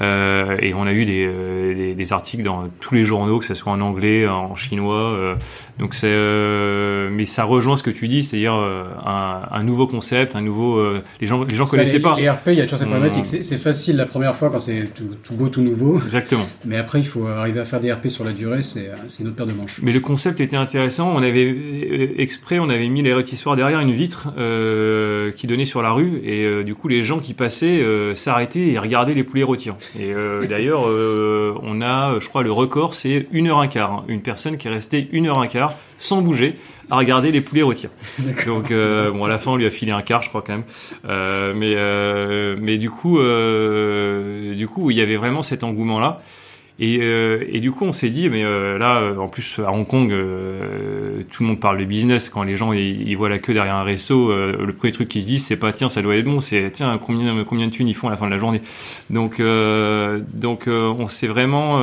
Euh, 0.00 0.56
et 0.60 0.74
on 0.74 0.82
a 0.86 0.92
eu 0.92 1.04
des, 1.04 1.24
euh, 1.26 1.74
des, 1.74 1.94
des 1.94 2.12
articles 2.12 2.42
dans 2.42 2.68
tous 2.80 2.94
les 2.94 3.04
journaux, 3.04 3.38
que 3.38 3.44
ce 3.44 3.54
soit 3.54 3.72
en 3.72 3.80
anglais, 3.80 4.26
en 4.26 4.54
chinois. 4.56 5.12
euh, 5.12 5.34
donc 5.78 5.94
c'est, 5.94 6.06
euh, 6.08 7.08
mais 7.12 7.26
ça 7.26 7.44
rejoint 7.44 7.76
ce 7.76 7.82
que 7.82 7.90
tu 7.90 8.08
dis, 8.08 8.22
c'est-à-dire 8.24 8.54
euh, 8.54 8.84
un, 9.04 9.42
un 9.50 9.62
nouveau 9.62 9.86
concept, 9.86 10.34
un 10.36 10.40
nouveau. 10.40 10.78
euh, 10.78 11.02
les 11.20 11.26
gens, 11.26 11.44
les 11.44 11.54
gens 11.54 11.64
ça, 11.66 11.72
connaissaient 11.72 11.96
les- 11.98 12.02
pas. 12.02 12.16
Les 12.16 12.28
RP, 12.28 12.48
il 12.48 12.54
y 12.54 12.60
a 12.60 12.64
toujours 12.64 12.78
cette 12.78 12.88
Mmh. 12.88 12.90
problématique. 12.90 13.26
C'est 13.26 13.42
c'est 13.42 13.56
facile 13.56 13.96
la 13.96 14.06
première 14.06 14.34
fois 14.34 14.50
quand 14.50 14.58
c'est 14.60 14.92
tout, 14.94 15.04
tout 15.22 15.34
beau, 15.34 15.48
tout 15.48 15.62
nouveau. 15.62 15.96
Exactement. 16.04 16.46
Mais 16.64 16.76
après, 16.76 16.98
il 17.00 17.06
faut 17.06 17.26
arriver 17.26 17.60
à 17.60 17.64
faire 17.64 17.80
des 17.80 17.92
RP 17.92 18.08
sur 18.08 18.24
la 18.24 18.32
durée, 18.32 18.62
c'est 18.62 18.90
une 19.20 19.26
autre 19.28 19.36
paire 19.36 19.46
de 19.46 19.52
manches. 19.52 19.78
Mais 19.82 19.92
le 19.92 20.00
concept 20.00 20.40
était 20.40 20.56
intéressant. 20.56 21.12
On 21.14 21.22
avait 21.22 22.14
exprès, 22.18 22.58
on 22.58 22.68
avait 22.68 22.88
mis 22.88 23.02
les 23.02 23.14
rétissoirs 23.14 23.56
derrière 23.56 23.80
une 23.80 23.92
vitre 23.92 24.28
euh, 24.38 25.30
qui 25.32 25.46
donnait 25.46 25.64
sur 25.64 25.82
la 25.82 25.90
rue, 25.92 26.20
et 26.24 26.44
euh, 26.44 26.62
du 26.62 26.74
coup 26.74 26.88
les 26.88 27.02
gens 27.04 27.18
qui 27.20 27.34
passaient 27.34 27.80
euh, 27.80 28.14
s'arrêtaient 28.14 28.68
et 28.68 28.78
regardaient 28.78 29.14
les 29.14 29.24
poulets 29.24 29.42
rôtir. 29.42 29.76
Et 29.98 30.12
euh, 30.12 30.46
d'ailleurs, 30.46 30.88
euh, 30.88 31.54
on 31.62 31.80
a, 31.80 32.18
je 32.20 32.28
crois, 32.28 32.42
le 32.42 32.52
record, 32.52 32.94
c'est 32.94 33.26
une 33.32 33.48
heure 33.48 33.58
un 33.58 33.68
quart. 33.68 33.92
hein. 33.92 34.04
Une 34.08 34.22
personne 34.22 34.56
qui 34.56 34.68
est 34.68 34.70
restée 34.70 35.08
une 35.12 35.26
heure 35.26 35.38
un 35.38 35.46
quart 35.46 35.74
sans 35.98 36.20
bouger 36.22 36.56
à 36.90 36.96
regarder 36.96 37.30
les 37.30 37.40
poulets 37.40 37.62
rôtir. 37.62 37.90
Donc 38.46 38.70
euh, 38.70 39.10
bon, 39.10 39.24
à 39.24 39.28
la 39.28 39.38
fin, 39.38 39.52
on 39.52 39.56
lui 39.56 39.66
a 39.66 39.70
filé 39.70 39.92
un 39.92 40.02
quart, 40.02 40.22
je 40.22 40.28
crois 40.28 40.42
quand 40.42 40.52
même. 40.52 40.64
Euh, 41.08 41.54
mais 41.56 41.74
euh, 41.76 42.56
mais 42.60 42.76
du 42.78 42.90
coup, 42.90 43.18
euh, 43.18 44.54
du 44.54 44.68
coup, 44.68 44.90
il 44.90 44.96
y 44.96 45.00
avait 45.00 45.16
vraiment 45.16 45.42
cet 45.42 45.64
engouement 45.64 46.00
là. 46.00 46.20
Et, 46.80 46.98
euh, 47.02 47.60
du 47.60 47.70
coup, 47.70 47.84
on 47.84 47.92
s'est 47.92 48.10
dit, 48.10 48.28
mais 48.28 48.42
euh, 48.42 48.78
là, 48.78 48.98
euh, 48.98 49.16
en 49.16 49.28
plus 49.28 49.60
à 49.60 49.70
Hong 49.70 49.86
Kong, 49.86 50.10
euh, 50.10 51.22
tout 51.30 51.44
le 51.44 51.50
monde 51.50 51.60
parle 51.60 51.78
de 51.78 51.84
business. 51.84 52.28
Quand 52.28 52.42
les 52.42 52.56
gens 52.56 52.72
ils, 52.72 53.08
ils 53.08 53.16
voient 53.16 53.28
la 53.28 53.38
queue 53.38 53.54
derrière 53.54 53.76
un 53.76 53.84
resto, 53.84 54.30
euh, 54.32 54.66
le 54.66 54.72
premier 54.72 54.92
truc 54.92 55.08
qu'ils 55.08 55.22
se 55.22 55.26
disent, 55.26 55.46
c'est 55.46 55.56
pas 55.56 55.70
tiens, 55.70 55.88
ça 55.88 56.02
doit 56.02 56.16
être 56.16 56.24
bon, 56.24 56.40
c'est 56.40 56.70
tiens, 56.72 56.98
combien 56.98 57.44
combien 57.44 57.66
de 57.66 57.72
thunes 57.72 57.86
ils 57.86 57.94
font 57.94 58.08
à 58.08 58.10
la 58.10 58.16
fin 58.16 58.26
de 58.26 58.32
la 58.32 58.38
journée. 58.38 58.60
Donc 59.08 59.38
euh, 59.38 60.20
donc 60.32 60.64
on 60.66 61.06
s'est 61.06 61.28
vraiment 61.28 61.78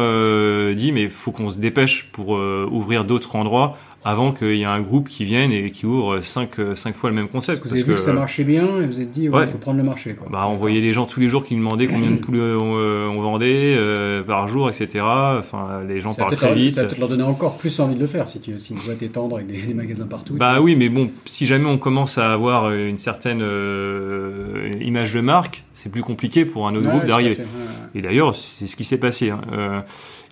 dit, 0.74 0.92
mais 0.92 1.08
faut 1.08 1.32
qu'on 1.32 1.50
se 1.50 1.60
dépêche 1.60 2.10
pour 2.12 2.30
ouvrir 2.30 3.06
d'autres 3.06 3.36
endroits 3.36 3.78
avant 4.04 4.32
qu'il 4.32 4.56
y 4.56 4.62
ait 4.64 4.66
un 4.66 4.82
groupe 4.82 5.08
qui 5.10 5.26
vienne 5.26 5.52
et 5.52 5.70
qui 5.70 5.86
ouvre 5.86 6.22
cinq 6.22 6.58
euh, 6.58 6.74
cinq 6.76 6.96
fois 6.96 7.12
le 7.12 7.16
même 7.16 7.28
concept. 7.28 7.62
Vous 7.64 7.72
avez 7.74 7.84
vu 7.84 7.94
que, 7.94 8.00
ça 8.00 8.14
marchait 8.14 8.44
bien 8.44 8.82
et 8.82 8.88
vous 8.88 9.00
êtes 9.00 9.12
dit, 9.12 9.30
ouais, 9.30 9.36
il 9.36 9.40
Ouais. 9.42 9.46
faut 9.46 9.60
prendre 9.60 9.78
le 9.78 9.84
marché. 9.84 10.16
Quoi. 10.16 10.28
bah, 10.32 10.48
on 10.48 10.56
voyait 10.58 10.82
des 10.82 10.92
gens 10.92 11.06
tous 11.06 11.20
les 11.20 11.30
jours 11.30 11.44
qui 11.46 11.54
nous 11.56 11.60
demandaient 11.64 11.86
combien 11.86 12.10
de 12.10 12.16
poulets 12.22 12.40
on, 12.40 12.78
euh, 12.80 13.08
on 13.08 13.22
vendait 13.22 13.76
euh, 13.78 14.24
par 14.24 14.48
jour, 14.48 14.70
etc. 14.70 15.02
Enfin, 15.04 15.82
les 15.88 16.02
gens 16.02 16.14
ça 16.14 16.24
parlent 16.24 16.36
très 16.36 16.56
vite. 16.56 16.72
ça 16.72 16.86
peut-être 16.86 16.98
leur 16.98 17.10
donner 17.10 17.22
encore 17.24 17.58
plus 17.60 17.80
envie 17.80 17.94
de 17.94 18.00
le 18.00 18.08
faire 18.08 18.28
si 18.28 18.40
tu 18.42 18.58
si 18.58 18.74
tu 18.74 18.86
dois 18.86 18.96
t'étendre 18.96 19.36
avec 19.36 19.48
des, 19.48 19.62
des 19.62 19.74
magasins 19.76 20.08
partout. 20.08 20.34
Bah 20.34 20.62
oui, 20.62 20.76
mais 20.76 20.90
bon, 20.90 21.12
si 21.26 21.46
jamais 21.46 21.68
on 21.68 21.78
commence 21.78 22.18
à 22.18 22.32
avoir 22.34 22.66
euh, 22.66 22.88
une 22.88 22.98
certaine 22.98 23.42
euh, 23.44 24.72
image 24.82 25.14
de 25.14 25.22
marque, 25.22 25.64
c'est 25.74 25.92
plus 25.92 26.02
compliqué 26.02 26.46
pour 26.46 26.68
un 26.68 26.76
autre 26.76 26.88
Ouais, 26.88 26.96
groupe 26.96 27.06
d'arriver. 27.08 27.38
Et 27.96 28.02
d'ailleurs, 28.02 28.36
c'est 28.36 28.66
ce 28.68 28.76
qui 28.76 28.84
s'est 28.84 29.00
passé. 29.00 29.30
hein. 29.30 29.42
Euh, 29.54 29.80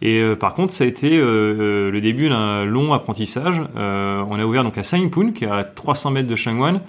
et 0.01 0.21
euh, 0.21 0.35
par 0.35 0.53
contre, 0.53 0.71
ça 0.71 0.85
a 0.85 0.87
été 0.87 1.17
euh, 1.17 1.91
le 1.91 2.01
début 2.01 2.29
d'un 2.29 2.63
long 2.65 2.93
apprentissage. 2.93 3.61
Euh, 3.75 4.23
on 4.29 4.39
a 4.39 4.45
ouvert 4.45 4.63
donc 4.63 4.77
à 4.77 4.83
Saingpun, 4.83 5.31
qui 5.31 5.43
est 5.43 5.49
à 5.49 5.63
300 5.63 6.11
mètres 6.11 6.27
de 6.27 6.35
Shangwan. 6.35 6.81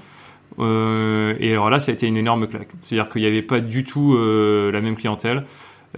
Euh, 0.59 1.35
et 1.41 1.53
alors 1.53 1.71
là, 1.71 1.81
ça 1.81 1.91
a 1.91 1.95
été 1.95 2.07
une 2.07 2.17
énorme 2.17 2.47
claque. 2.47 2.69
C'est-à-dire 2.81 3.11
qu'il 3.11 3.23
n'y 3.23 3.29
avait 3.29 3.43
pas 3.43 3.61
du 3.61 3.85
tout 3.85 4.15
euh, 4.15 4.71
la 4.71 4.81
même 4.81 4.97
clientèle. 4.97 5.45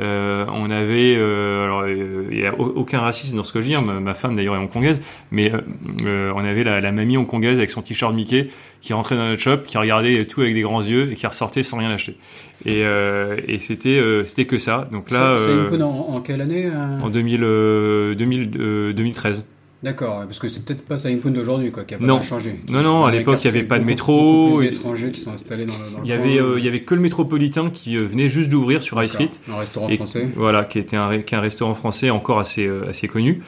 Euh, 0.01 0.47
on 0.51 0.71
avait, 0.71 1.15
euh, 1.19 1.65
alors 1.65 1.81
euh, 1.83 2.25
il 2.31 2.39
n'y 2.39 2.47
a 2.47 2.55
au- 2.59 2.65
aucun 2.77 3.01
racisme 3.01 3.37
dans 3.37 3.45
ce 3.45 3.53
que 3.53 3.61
je 3.61 3.67
dis. 3.67 3.75
hein. 3.75 3.83
Ma, 3.87 4.01
ma 4.01 4.15
femme 4.15 4.35
d'ailleurs 4.35 4.55
est 4.55 4.59
hongkongaise, 4.59 5.03
mais 5.31 5.53
euh, 5.53 5.59
euh, 6.07 6.33
on 6.35 6.39
avait 6.45 6.65
la, 6.65 6.81
la 6.81 6.93
mamie 6.93 7.19
hongkongaise 7.19 7.59
avec 7.59 7.71
son 7.71 7.83
t-shirt 7.83 8.15
Mickey 8.15 8.49
qui 8.81 8.95
rentrait 8.95 9.17
dans 9.17 9.27
notre 9.29 9.43
shop, 9.43 9.59
qui 9.67 9.77
regardait 9.77 10.25
tout 10.25 10.41
avec 10.41 10.55
des 10.55 10.63
grands 10.63 10.81
yeux 10.83 11.13
et 11.13 11.15
qui 11.15 11.27
ressortait 11.27 11.63
sans 11.63 11.77
rien 11.77 11.91
acheter. 11.91 12.17
Et, 12.65 12.85
euh, 12.87 13.37
et 13.47 13.59
c'était 13.59 13.91
euh, 13.99 14.25
c'était 14.25 14.47
que 14.47 14.57
ça. 14.57 14.89
Donc 14.93 15.11
là, 15.11 15.37
C'est- 15.37 15.75
une 15.75 15.83
en, 15.83 16.09
en 16.09 16.21
quelle 16.23 16.41
année 16.41 16.71
en 17.03 17.11
2000, 17.11 17.41
euh, 17.45 18.15
2000, 18.15 18.51
euh, 18.59 18.93
2013. 18.95 19.45
D'accord, 19.83 20.21
parce 20.27 20.39
que 20.39 20.47
c'est 20.47 20.65
peut-être 20.65 20.83
pas 20.87 20.97
poudre 20.97 21.31
d'aujourd'hui 21.35 21.73
quoi, 21.73 21.83
qui 21.85 21.95
a 21.95 21.99
pas 21.99 22.05
Non. 22.05 22.23
changé. 22.23 22.55
Non, 22.71 22.83
non, 22.83 23.05
à 23.05 23.11
l'époque, 23.11 23.39
il 23.43 23.47
y 23.47 23.49
avait 23.49 23.65
pas 23.65 23.81
de 23.81 23.85
métro, 23.85 24.57
plus 24.59 24.67
et- 24.67 24.71
d'étrangers 24.71 25.11
qui 25.11 25.21
sont 25.21 25.33
installés 25.33 25.67
dans 25.67 25.73
dans 25.73 26.03
Il 26.05 26.09
y 26.09 26.13
avait 26.13 26.39
euh, 26.41 26.55
il 26.59 26.65
y 26.65 26.69
avait 26.69 26.83
que 26.83 26.95
le 26.95 27.01
métropolitain 27.01 27.69
qui 27.71 27.97
euh, 27.97 28.03
venait 28.07 28.29
juste 28.29 28.49
d'ouvrir 28.51 28.81
sur 28.83 29.03
High 29.03 29.09
Street. 29.09 29.31
Un 29.53 29.57
restaurant 29.57 29.89
Et- 29.89 29.97
français. 29.97 30.29
Voilà, 30.37 30.65
qui 30.65 30.79
était 30.79 30.97
un, 30.97 31.19
qui 31.21 31.35
est 31.35 31.39
un 31.39 31.41
restaurant 31.41 31.75
français 31.75 32.11
encore 32.11 32.39
assez 32.39 32.65
euh, 32.67 32.89
assez 32.89 33.09
connu 33.09 33.41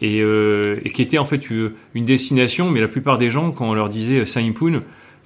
et, 0.00 0.18
et 0.84 0.90
qui 0.90 1.02
était 1.02 1.18
en 1.18 1.24
fait 1.24 1.48
une 1.50 2.04
destination. 2.04 2.70
Mais 2.70 2.80
la 2.80 2.88
plupart 2.88 3.18
des 3.18 3.30
gens, 3.30 3.50
quand 3.52 3.68
on 3.70 3.74
leur 3.74 3.88
disait 3.88 4.20
euh, 4.20 4.26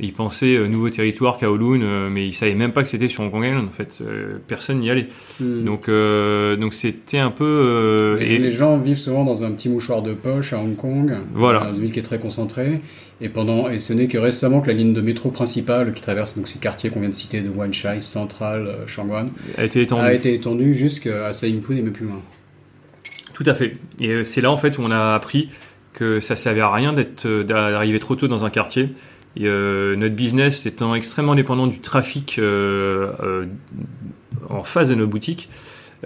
Saipun, 0.01 0.07
ils 0.07 0.13
pensaient 0.13 0.57
euh, 0.57 0.67
nouveau 0.69 0.89
territoire 0.91 1.37
Kowloon, 1.39 1.81
euh, 1.83 2.09
mais 2.11 2.27
ils 2.27 2.33
savaient 2.33 2.55
même 2.55 2.73
pas 2.73 2.83
que 2.83 2.89
c'était 2.89 3.09
sur 3.09 3.23
Hong 3.23 3.31
Kong 3.31 3.45
Island. 3.45 3.67
En 3.69 3.71
fait, 3.71 3.99
euh, 4.01 4.39
personne 4.47 4.81
n'y 4.81 4.91
allait. 4.91 5.09
Hmm. 5.41 5.65
Donc 5.65 5.89
euh, 5.89 6.57
donc 6.57 6.75
c'était 6.75 7.19
un 7.19 7.31
peu 7.31 7.45
euh, 7.45 8.17
Les, 8.19 8.33
et- 8.35 8.39
les 8.39 8.53
gens 8.53 8.77
vivent 8.77 8.99
souvent 8.99 9.25
dans 9.25 9.45
un 9.45 9.53
petit 9.53 9.69
mouchoir 9.69 10.03
de 10.03 10.13
poche 10.15 10.53
à 10.53 10.59
Hong 10.59 10.77
Kong, 10.77 11.15
Voilà. 11.35 11.61
dans 11.61 11.75
une 11.75 11.83
ville 11.83 11.93
qui 11.93 11.99
est 11.99 12.03
très 12.03 12.19
concentrée. 12.19 12.81
Et 13.23 13.29
pendant, 13.29 13.69
et 13.69 13.79
ce 13.79 13.93
n'est 13.93 14.09
que 14.09 14.17
récemment 14.17 14.61
que 14.63 14.69
la 14.69 14.73
ligne 14.73 14.95
de 14.95 15.01
métro 15.03 15.31
principale 15.31 15.93
qui 15.93 16.01
traverse 16.01 16.37
donc 16.37 16.49
ces 16.49 16.59
quartiers 16.59 16.89
qu'on 16.89 17.01
vient 17.01 17.11
de 17.11 17.15
citer 17.15 17.41
de 17.43 17.51
Wan 17.51 17.71
Chai, 17.73 18.01
Central, 18.01 18.71
Shangwan, 18.87 19.31
a 19.59 19.65
été 19.65 19.83
étendu. 19.83 20.03
a 20.03 20.15
été 20.15 20.33
étendue 20.35 20.73
jusqu'à 20.73 21.31
Saingpun 21.33 21.77
et 21.77 21.83
même 21.83 21.93
plus 21.93 22.07
loin. 22.07 22.23
Tout 23.35 23.45
à 23.47 23.55
fait. 23.55 23.77
Et 24.01 24.25
c'est 24.25 24.41
là 24.41 24.51
en 24.51 24.57
fait 24.57 24.79
où 24.79 24.83
on 24.83 24.91
a 24.91 25.15
appris 25.15 25.51
que 25.93 26.21
ça 26.21 26.37
servait 26.37 26.61
à 26.61 26.73
rien 26.73 26.93
d'être 26.93 27.27
d'arriver 27.43 27.99
trop 27.99 28.15
tôt 28.17 28.29
dans 28.29 28.45
un 28.45 28.51
quartier. 28.51 28.91
Euh, 29.39 29.97
notre 29.97 30.15
business 30.15 30.67
étant 30.67 30.95
extrêmement 30.95 31.35
dépendant 31.35 31.67
du 31.67 31.81
trafic 31.81 32.39
euh, 32.39 33.13
euh, 33.23 33.47
en 34.49 34.65
face 34.65 34.89
de 34.89 34.95
nos 34.95 35.07
boutiques, 35.07 35.49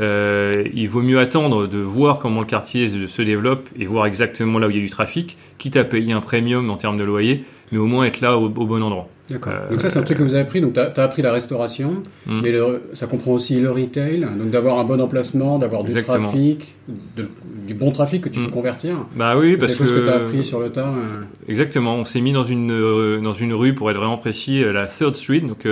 euh, 0.01 0.65
il 0.75 0.89
vaut 0.89 1.03
mieux 1.03 1.19
attendre 1.19 1.67
de 1.67 1.79
voir 1.79 2.19
comment 2.19 2.41
le 2.41 2.47
quartier 2.47 3.09
se 3.09 3.23
développe 3.23 3.69
et 3.79 3.87
voir 3.87 4.07
exactement 4.07 4.59
là 4.59 4.67
où 4.67 4.71
il 4.71 4.77
y 4.77 4.81
a 4.81 4.83
du 4.83 4.91
trafic, 4.91 5.39
quitte 5.59 5.77
à 5.77 5.85
payer 5.85 6.13
un 6.13 6.21
premium 6.21 6.69
en 6.71 6.77
termes 6.77 6.97
de 6.97 7.05
loyer, 7.05 7.45
mais 7.73 7.79
au 7.79 7.87
moins 7.87 8.05
être 8.05 8.21
là 8.21 8.37
au 8.37 8.49
bon 8.49 8.83
endroit. 8.83 9.09
D'accord. 9.31 9.53
Euh, 9.55 9.71
donc 9.71 9.81
ça, 9.81 9.89
c'est 9.89 9.99
un 9.99 10.03
truc 10.03 10.19
que 10.19 10.23
vous 10.23 10.35
avez 10.35 10.43
appris. 10.43 10.61
Donc 10.61 10.75
tu 10.75 10.81
as, 10.81 11.03
appris 11.03 11.23
la 11.23 11.33
restauration, 11.33 12.03
Mm. 12.27 12.41
mais 12.43 12.53
le- 12.53 12.83
ça 12.93 13.07
comprend 13.07 13.33
aussi 13.33 13.59
le 13.59 13.71
retail. 13.71 14.21
Donc 14.39 14.51
d'avoir 14.51 14.79
un 14.79 14.85
bon 14.85 15.01
emplacement, 15.01 15.59
d'avoir 15.59 15.83
du 15.83 15.95
trafic, 15.95 16.75
de- 17.17 17.29
du 17.67 17.73
bon 17.73 17.91
trafic 17.91 18.23
que 18.23 18.29
tu 18.29 18.41
Mm. 18.41 18.45
peux 18.47 18.51
convertir. 18.51 19.07
Bah 19.17 19.37
oui, 19.39 19.53
C'est 19.53 19.59
parce 19.61 19.73
des 19.73 19.79
choses 19.79 19.93
que, 19.93 20.01
que 20.01 20.05
tu 20.05 20.11
as 20.11 20.17
appris 20.17 20.45
sur 20.45 20.61
le 20.61 20.71
tas. 20.71 20.89
euh, 20.89 21.23
Exactement, 21.49 21.95
on 21.97 22.05
s'est 22.05 22.21
mis 22.21 22.33
dans 22.35 22.45
une 22.45 22.71
euh, 22.71 23.21
dans 23.21 23.33
une 23.35 23.55
rue 23.55 23.75
pour 23.75 23.91
être 23.91 23.97
vraiment 23.97 24.19
précis, 24.19 24.63
euh, 24.63 24.73
la 24.73 24.87
Third 24.87 25.15
Street, 25.17 25.41
donc 25.41 25.67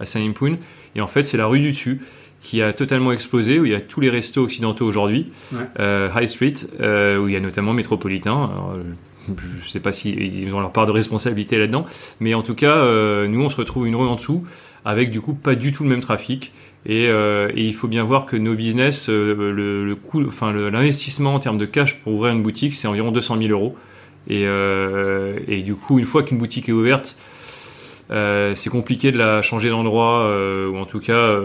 à 0.00 0.04
Saint-Impun, 0.06 0.56
et 0.94 1.00
en 1.02 1.06
fait 1.06 1.24
c'est 1.24 1.36
la 1.36 1.46
rue 1.46 1.60
du 1.60 1.70
dessus 1.72 2.00
qui 2.40 2.62
a 2.62 2.72
totalement 2.72 3.12
explosé 3.12 3.58
où 3.58 3.64
il 3.64 3.72
y 3.72 3.74
a 3.74 3.80
tous 3.80 4.00
les 4.00 4.08
restos 4.08 4.42
occidentaux 4.44 4.86
aujourd'hui, 4.86 5.32
Ouais. 5.52 5.58
euh, 5.80 6.08
High 6.16 6.28
Street, 6.28 6.52
euh, 6.80 7.18
où 7.18 7.28
il 7.28 7.34
y 7.34 7.36
a 7.36 7.40
notamment 7.40 7.72
Métropolitain. 7.72 8.50
Je 9.64 9.68
sais 9.68 9.80
pas 9.80 9.92
s'ils 9.92 10.54
ont 10.54 10.60
leur 10.60 10.72
part 10.72 10.86
de 10.86 10.92
responsabilité 10.92 11.58
là-dedans, 11.58 11.86
mais 12.20 12.34
en 12.34 12.42
tout 12.42 12.54
cas, 12.54 12.76
euh, 12.76 13.26
nous 13.26 13.42
on 13.42 13.48
se 13.48 13.56
retrouve 13.56 13.86
une 13.86 13.96
rue 13.96 14.06
en 14.06 14.14
dessous 14.14 14.44
avec 14.84 15.10
du 15.10 15.20
coup 15.20 15.34
pas 15.34 15.54
du 15.54 15.72
tout 15.72 15.82
le 15.82 15.88
même 15.88 16.00
trafic. 16.00 16.52
Et, 16.88 17.08
euh, 17.08 17.50
il 17.56 17.74
faut 17.74 17.88
bien 17.88 18.04
voir 18.04 18.26
que 18.26 18.36
nos 18.36 18.54
business, 18.54 19.08
euh, 19.08 19.52
le, 19.52 19.94
coût, 19.96 20.24
enfin 20.24 20.52
l'investissement 20.52 21.34
en 21.34 21.40
termes 21.40 21.58
de 21.58 21.66
cash 21.66 21.98
pour 21.98 22.14
ouvrir 22.14 22.32
une 22.32 22.42
boutique, 22.42 22.72
c'est 22.72 22.86
environ 22.86 23.10
200 23.10 23.38
000 23.38 23.50
euros. 23.50 23.76
Et, 24.28 25.62
du 25.62 25.74
coup, 25.74 25.98
une 25.98 26.04
fois 26.04 26.22
qu'une 26.22 26.38
boutique 26.38 26.68
est 26.68 26.72
ouverte, 26.72 27.16
c'est 28.10 28.70
compliqué 28.70 29.10
de 29.10 29.18
la 29.18 29.42
changer 29.42 29.70
d'endroit, 29.70 30.30
ou 30.70 30.76
en 30.76 30.84
tout 30.84 31.00
cas 31.00 31.36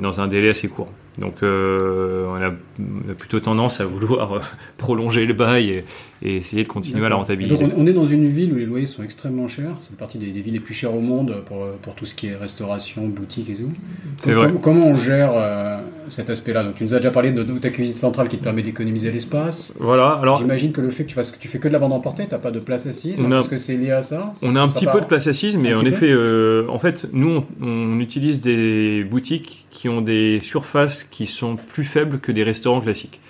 dans 0.00 0.20
un 0.20 0.26
délai 0.26 0.50
assez 0.50 0.68
court. 0.68 0.90
Donc 1.18 1.42
euh, 1.42 2.26
on, 2.28 2.34
a, 2.34 2.50
on, 2.78 3.10
a, 3.10 3.14
plutôt 3.14 3.40
tendance 3.40 3.80
à 3.80 3.86
vouloir 3.86 4.34
euh, 4.34 4.38
prolonger 4.76 5.26
le 5.26 5.34
bail 5.34 5.70
et, 5.70 5.84
et 6.22 6.36
essayer 6.36 6.62
de 6.62 6.68
continuer 6.68 7.04
à 7.04 7.08
la 7.08 7.16
rentabiliser. 7.16 7.64
Donc 7.64 7.74
on, 7.76 7.86
est 7.86 7.92
dans 7.92 8.06
une 8.06 8.28
ville 8.28 8.52
où 8.52 8.56
les 8.56 8.66
loyers 8.66 8.86
sont 8.86 9.02
extrêmement 9.02 9.48
chers. 9.48 9.76
C'est 9.80 9.96
partie 9.96 10.18
des, 10.18 10.30
des, 10.30 10.40
villes 10.40 10.54
les 10.54 10.60
plus 10.60 10.74
chères 10.74 10.94
au 10.94 11.00
monde 11.00 11.42
pour, 11.46 11.66
pour, 11.82 11.94
tout 11.94 12.04
ce 12.04 12.14
qui 12.14 12.28
est 12.28 12.36
restauration, 12.36 13.06
boutique 13.08 13.50
et 13.50 13.54
tout. 13.54 13.70
C'est 14.16 14.32
vrai. 14.32 14.52
Comment 14.62 14.86
on 14.86 14.94
gère 14.94 15.32
euh, 15.34 15.78
cet 16.08 16.30
aspect-là? 16.30 16.64
Donc 16.64 16.76
tu 16.76 16.84
nous 16.84 16.94
as 16.94 16.98
déjà 16.98 17.10
parlé 17.10 17.32
de, 17.32 17.42
de 17.42 17.58
ta 17.58 17.70
cuisine 17.70 17.96
centrale 17.96 18.28
qui 18.28 18.38
te 18.38 18.44
permet 18.44 18.62
d'économiser 18.62 19.10
l'espace. 19.10 19.74
Voilà. 19.80 20.18
Alors 20.22 20.38
j'imagine 20.38 20.72
que 20.72 20.80
le 20.80 20.90
fait 20.90 21.02
que 21.02 21.08
tu, 21.08 21.14
fasses, 21.14 21.32
que 21.32 21.38
tu 21.38 21.48
fais 21.48 21.58
que 21.58 21.68
de 21.68 21.72
la 21.72 21.78
vente 21.80 21.92
emportée, 21.92 22.26
t'as 22.28 22.38
pas 22.38 22.52
de 22.52 22.60
place 22.60 22.86
assise. 22.86 23.20
Hein, 23.20 23.40
Est-ce 23.40 23.48
que 23.48 23.56
c'est 23.56 23.76
lié 23.76 23.90
à 23.90 24.02
ça 24.02 24.32
On 24.42 24.54
a 24.54 24.60
un 24.60 24.68
petit 24.68 24.86
peu 24.86 25.00
de 25.00 25.06
place 25.06 25.26
assise, 25.26 25.56
mais 25.56 25.74
en 25.74 25.84
effet, 25.84 26.10
euh, 26.10 26.66
en 26.68 26.78
fait, 26.78 27.08
nous 27.12 27.44
on, 27.60 27.66
on 27.66 28.00
utilise 28.00 28.40
des 28.40 29.04
boutiques 29.04 29.66
qui 29.70 29.88
ont 29.88 30.00
des 30.00 30.40
surfaces 30.40 31.07
qui 31.10 31.26
sont 31.26 31.56
plus 31.56 31.84
faibles 31.84 32.18
que 32.18 32.32
des 32.32 32.44
restaurants 32.44 32.80
classiques. 32.80 33.20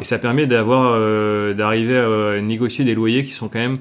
Et 0.00 0.04
ça 0.04 0.18
permet 0.18 0.46
d'avoir, 0.46 0.92
euh, 0.94 1.54
d'arriver 1.54 1.96
à 1.98 2.40
négocier 2.40 2.84
des 2.84 2.94
loyers 2.94 3.24
qui 3.24 3.30
sont 3.30 3.48
quand 3.48 3.60
même 3.60 3.78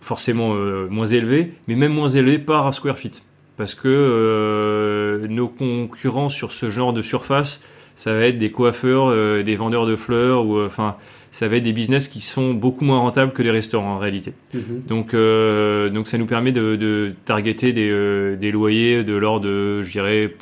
forcément 0.00 0.54
euh, 0.54 0.88
moins 0.90 1.06
élevés, 1.06 1.52
mais 1.66 1.74
même 1.74 1.92
moins 1.92 2.08
élevés 2.08 2.38
par 2.38 2.72
square 2.74 2.98
feet. 2.98 3.22
Parce 3.56 3.74
que 3.74 3.88
euh, 3.88 5.26
nos 5.28 5.48
concurrents 5.48 6.28
sur 6.28 6.52
ce 6.52 6.70
genre 6.70 6.92
de 6.92 7.02
surface, 7.02 7.60
ça 7.96 8.14
va 8.14 8.20
être 8.26 8.38
des 8.38 8.50
coiffeurs, 8.50 9.08
euh, 9.08 9.42
des 9.42 9.56
vendeurs 9.56 9.84
de 9.84 9.96
fleurs, 9.96 10.46
ou 10.46 10.62
enfin, 10.62 10.96
ça 11.30 11.48
va 11.48 11.56
être 11.56 11.64
des 11.64 11.72
business 11.72 12.08
qui 12.08 12.20
sont 12.20 12.54
beaucoup 12.54 12.84
moins 12.84 12.98
rentables 12.98 13.32
que 13.32 13.42
les 13.42 13.50
restaurants 13.50 13.96
en 13.96 13.98
réalité. 13.98 14.32
Mhm. 14.54 14.82
Donc, 14.86 15.14
euh, 15.14 15.88
donc 15.90 16.08
ça 16.08 16.18
nous 16.18 16.26
permet 16.26 16.52
de, 16.52 16.76
de 16.76 17.12
targeter 17.24 17.72
des, 17.72 17.90
euh, 17.90 18.36
des 18.36 18.50
loyers 18.50 19.04
de 19.04 19.14
l'ordre 19.14 19.46
de, 19.46 19.82
je 19.82 19.90
dirais, 19.90 20.34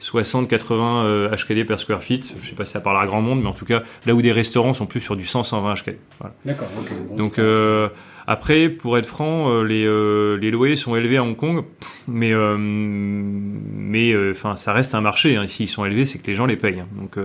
60-80 0.00 1.04
euh, 1.04 1.28
HKD 1.36 1.64
per 1.66 1.78
square 1.78 2.02
feet. 2.02 2.34
Je 2.40 2.46
sais 2.48 2.54
pas 2.54 2.64
si 2.64 2.72
ça 2.72 2.80
parle 2.80 3.02
à 3.02 3.06
grand 3.06 3.20
monde, 3.22 3.42
mais 3.42 3.48
en 3.48 3.52
tout 3.52 3.64
cas, 3.66 3.82
là 4.06 4.14
où 4.14 4.22
des 4.22 4.32
restaurants 4.32 4.72
sont 4.72 4.86
plus 4.86 5.00
sur 5.00 5.16
du 5.16 5.24
100-120 5.24 5.82
HKD. 5.82 5.96
Voilà. 6.18 6.34
D'accord. 6.44 6.68
ok. 6.78 6.88
Bon, 7.08 7.16
Donc 7.16 7.38
euh, 7.38 7.88
après, 8.26 8.68
pour 8.68 8.96
être 8.96 9.06
franc, 9.06 9.50
euh, 9.50 9.62
les, 9.62 9.84
euh, 9.84 10.36
les 10.36 10.50
loyers 10.50 10.76
sont 10.76 10.96
élevés 10.96 11.16
à 11.18 11.22
Hong 11.24 11.36
Kong, 11.36 11.64
mais 12.08 12.32
euh, 12.32 12.56
mais 12.58 14.14
enfin 14.30 14.56
ça 14.56 14.72
reste 14.72 14.94
un 14.94 15.00
marché. 15.00 15.36
Hein. 15.36 15.46
S'ils 15.46 15.68
sont 15.68 15.84
élevés, 15.84 16.04
c'est 16.04 16.18
que 16.18 16.26
les 16.26 16.34
gens 16.34 16.46
les 16.46 16.56
payent. 16.56 16.80
hein. 16.80 16.88
Donc 16.96 17.16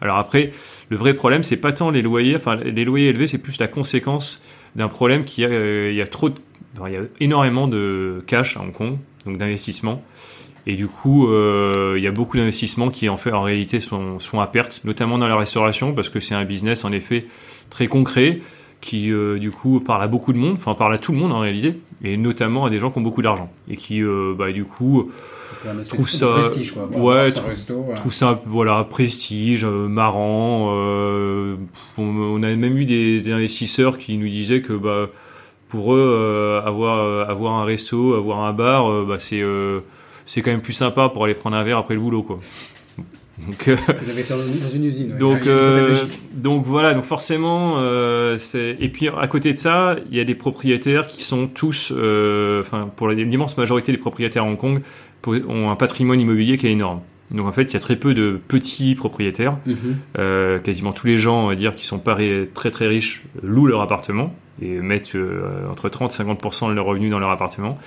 alors 0.00 0.18
après, 0.18 0.50
le 0.90 0.96
vrai 0.96 1.14
problème, 1.14 1.42
c'est 1.42 1.56
pas 1.56 1.72
tant 1.72 1.90
les 1.90 2.02
loyers. 2.02 2.36
Enfin, 2.36 2.56
les 2.56 2.84
loyers 2.84 3.08
élevés, 3.08 3.26
c'est 3.26 3.38
plus 3.38 3.58
la 3.58 3.68
conséquence 3.68 4.42
d'un 4.76 4.88
problème 4.88 5.24
qui 5.24 5.44
a 5.44 5.88
il 5.90 5.94
y 5.94 6.02
a 6.02 6.06
trop, 6.06 6.28
de, 6.28 6.34
enfin, 6.76 6.88
il 6.88 6.94
y 6.94 6.96
a 6.98 7.02
énormément 7.20 7.66
de 7.68 8.22
cash 8.26 8.56
à 8.56 8.60
Hong 8.60 8.72
Kong, 8.72 8.98
donc 9.26 9.38
d'investissement. 9.38 10.02
Et 10.66 10.76
du 10.76 10.86
coup, 10.86 11.28
euh, 11.28 11.94
il 11.98 12.02
y 12.02 12.06
a 12.06 12.10
beaucoup 12.10 12.36
d'investissements 12.38 12.88
qui 12.88 13.08
en 13.08 13.16
fait 13.18 13.32
en 13.32 13.42
réalité 13.42 13.80
sont, 13.80 14.18
sont 14.20 14.40
à 14.40 14.46
perte, 14.46 14.80
notamment 14.84 15.18
dans 15.18 15.28
la 15.28 15.36
restauration, 15.36 15.92
parce 15.92 16.08
que 16.08 16.20
c'est 16.20 16.34
un 16.34 16.44
business 16.44 16.84
en 16.84 16.92
effet 16.92 17.26
très 17.70 17.86
concret 17.86 18.40
qui 18.80 19.10
euh, 19.12 19.38
du 19.38 19.50
coup 19.50 19.80
parle 19.80 20.02
à 20.02 20.08
beaucoup 20.08 20.32
de 20.32 20.38
monde, 20.38 20.54
enfin 20.56 20.74
parle 20.74 20.94
à 20.94 20.98
tout 20.98 21.12
le 21.12 21.18
monde 21.18 21.32
en 21.32 21.40
réalité, 21.40 21.74
et 22.02 22.16
notamment 22.16 22.64
à 22.66 22.70
des 22.70 22.78
gens 22.78 22.90
qui 22.90 22.98
ont 22.98 23.02
beaucoup 23.02 23.22
d'argent 23.22 23.50
et 23.68 23.76
qui 23.76 24.02
euh, 24.02 24.34
bah, 24.36 24.52
du 24.52 24.64
coup 24.64 25.10
trouve 25.88 26.08
ça- 26.08 26.26
prestige, 26.28 26.72
quoi. 26.72 26.86
Ouais, 26.98 27.30
trou- 27.32 27.48
resto, 27.48 27.86
trouve 27.96 28.12
ça 28.12 28.42
voilà 28.46 28.84
prestige, 28.84 29.64
euh, 29.64 29.86
marrant. 29.88 30.68
on, 31.98 32.02
on 32.02 32.42
a 32.42 32.54
même 32.54 32.76
eu 32.76 32.84
des, 32.84 33.20
des 33.20 33.32
investisseurs 33.32 33.96
qui 33.98 34.16
nous 34.18 34.28
disaient 34.28 34.60
que 34.62 34.72
bah 34.74 35.08
pour 35.68 35.94
eux 35.94 36.60
avoir 36.64 37.28
avoir 37.30 37.54
un 37.54 37.64
resto, 37.64 38.14
avoir 38.14 38.40
un 38.40 38.52
bar, 38.52 39.04
bah 39.04 39.18
c'est 39.18 39.42
c'est 40.26 40.42
quand 40.42 40.50
même 40.50 40.62
plus 40.62 40.72
sympa 40.72 41.08
pour 41.08 41.24
aller 41.24 41.34
prendre 41.34 41.56
un 41.56 41.62
verre 41.62 41.78
après 41.78 41.94
le 41.94 42.00
boulot 42.00 42.22
quoi. 42.22 42.40
Donc 43.38 43.68
euh, 43.68 43.76
Vous 44.00 44.10
avez 44.10 44.22
ça 44.22 44.36
dans 44.36 44.70
une 44.70 44.84
usine. 44.84 45.12
ouais. 45.12 45.18
donc, 45.18 45.40
Il 45.42 45.46
y 45.46 45.50
a 45.50 45.52
une 45.52 45.58
certaine 45.58 45.84
euh, 45.84 46.04
donc 46.34 46.64
voilà, 46.64 46.94
donc 46.94 47.04
forcément, 47.04 47.76
euh, 47.78 48.38
c'est 48.38 48.76
et 48.78 48.88
puis 48.88 49.08
à 49.08 49.26
côté 49.26 49.52
de 49.52 49.58
ça, 49.58 49.96
il 50.10 50.16
y 50.16 50.20
a 50.20 50.24
des 50.24 50.34
propriétaires 50.34 51.06
qui 51.06 51.24
sont 51.24 51.48
tous, 51.48 51.92
euh, 51.94 52.60
enfin 52.60 52.90
pour 52.94 53.08
l'immense 53.08 53.56
majorité 53.56 53.92
des 53.92 53.98
propriétaires 53.98 54.44
à 54.44 54.46
Hong 54.46 54.56
Kong 54.56 54.82
ont 55.26 55.70
un 55.70 55.76
patrimoine 55.76 56.20
immobilier 56.20 56.58
qui 56.58 56.66
est 56.66 56.72
énorme. 56.72 57.00
Donc 57.30 57.46
en 57.46 57.52
fait, 57.52 57.62
il 57.62 57.72
y 57.72 57.76
a 57.76 57.80
très 57.80 57.96
peu 57.96 58.12
de 58.12 58.38
petits 58.46 58.94
propriétaires. 58.94 59.56
Mhm. 59.66 60.60
Quasiment 60.62 60.92
tous 60.92 61.06
les 61.06 61.16
gens, 61.16 61.44
on 61.44 61.48
va 61.48 61.54
dire, 61.54 61.74
qui 61.74 61.86
sont 61.86 61.98
pas 61.98 62.16
très 62.52 62.70
très 62.70 62.86
riches, 62.86 63.22
louent 63.42 63.66
leur 63.66 63.80
appartement 63.80 64.34
et 64.60 64.68
mettent 64.80 65.12
entre 65.70 65.88
30 65.88 66.12
et 66.12 66.22
50% 66.22 66.68
de 66.68 66.74
leurs 66.74 66.84
revenus 66.84 67.10
dans 67.10 67.18
leur 67.18 67.30
appartement. 67.30 67.78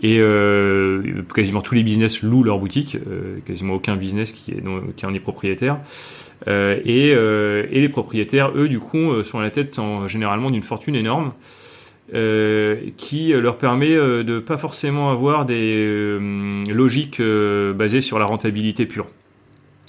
Et 0.00 0.18
euh, 0.20 1.02
quasiment 1.34 1.60
tous 1.60 1.74
les 1.74 1.82
business 1.82 2.22
louent 2.22 2.44
leur 2.44 2.58
boutique, 2.58 2.96
euh, 2.96 3.38
quasiment 3.44 3.74
aucun 3.74 3.96
business 3.96 4.30
qui, 4.30 4.52
est, 4.52 4.62
qui 4.94 5.06
en 5.06 5.12
est 5.12 5.20
propriétaire. 5.20 5.78
Euh, 6.46 6.78
et, 6.84 7.12
euh, 7.14 7.66
et 7.72 7.80
les 7.80 7.88
propriétaires, 7.88 8.52
eux, 8.54 8.68
du 8.68 8.78
coup, 8.78 9.10
euh, 9.10 9.24
sont 9.24 9.40
à 9.40 9.42
la 9.42 9.50
tête 9.50 9.78
en, 9.80 10.06
généralement 10.06 10.48
d'une 10.50 10.62
fortune 10.62 10.94
énorme. 10.94 11.32
euh, 12.14 12.76
qui 12.96 13.32
leur 13.32 13.58
permet 13.58 13.94
de 13.94 14.38
pas 14.38 14.56
forcément 14.56 15.10
avoir 15.10 15.44
des 15.44 16.18
logiques 16.68 17.20
basées 17.20 18.00
sur 18.00 18.18
la 18.18 18.24
rentabilité 18.24 18.86
pure. 18.86 19.06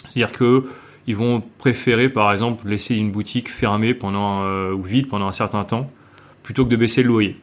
C'est-à-dire 0.05 0.31
que 0.31 0.65
ils 1.07 1.15
vont 1.15 1.41
préférer, 1.57 2.09
par 2.09 2.31
exemple, 2.31 2.67
laisser 2.67 2.95
une 2.95 3.11
boutique 3.11 3.49
fermée 3.49 3.93
pendant 3.93 4.43
ou 4.71 4.83
vide 4.83 5.07
pendant 5.07 5.27
un 5.27 5.31
certain 5.31 5.63
temps, 5.63 5.89
plutôt 6.43 6.65
que 6.65 6.69
de 6.69 6.75
baisser 6.75 7.01
le 7.01 7.07
loyer, 7.07 7.37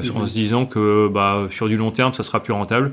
parce 0.00 0.10
qu'en 0.10 0.26
se 0.26 0.34
disant 0.34 0.66
que 0.66 1.08
bah, 1.08 1.46
sur 1.50 1.68
du 1.68 1.76
long 1.76 1.90
terme, 1.90 2.12
ça 2.12 2.22
sera 2.22 2.42
plus 2.42 2.52
rentable. 2.52 2.92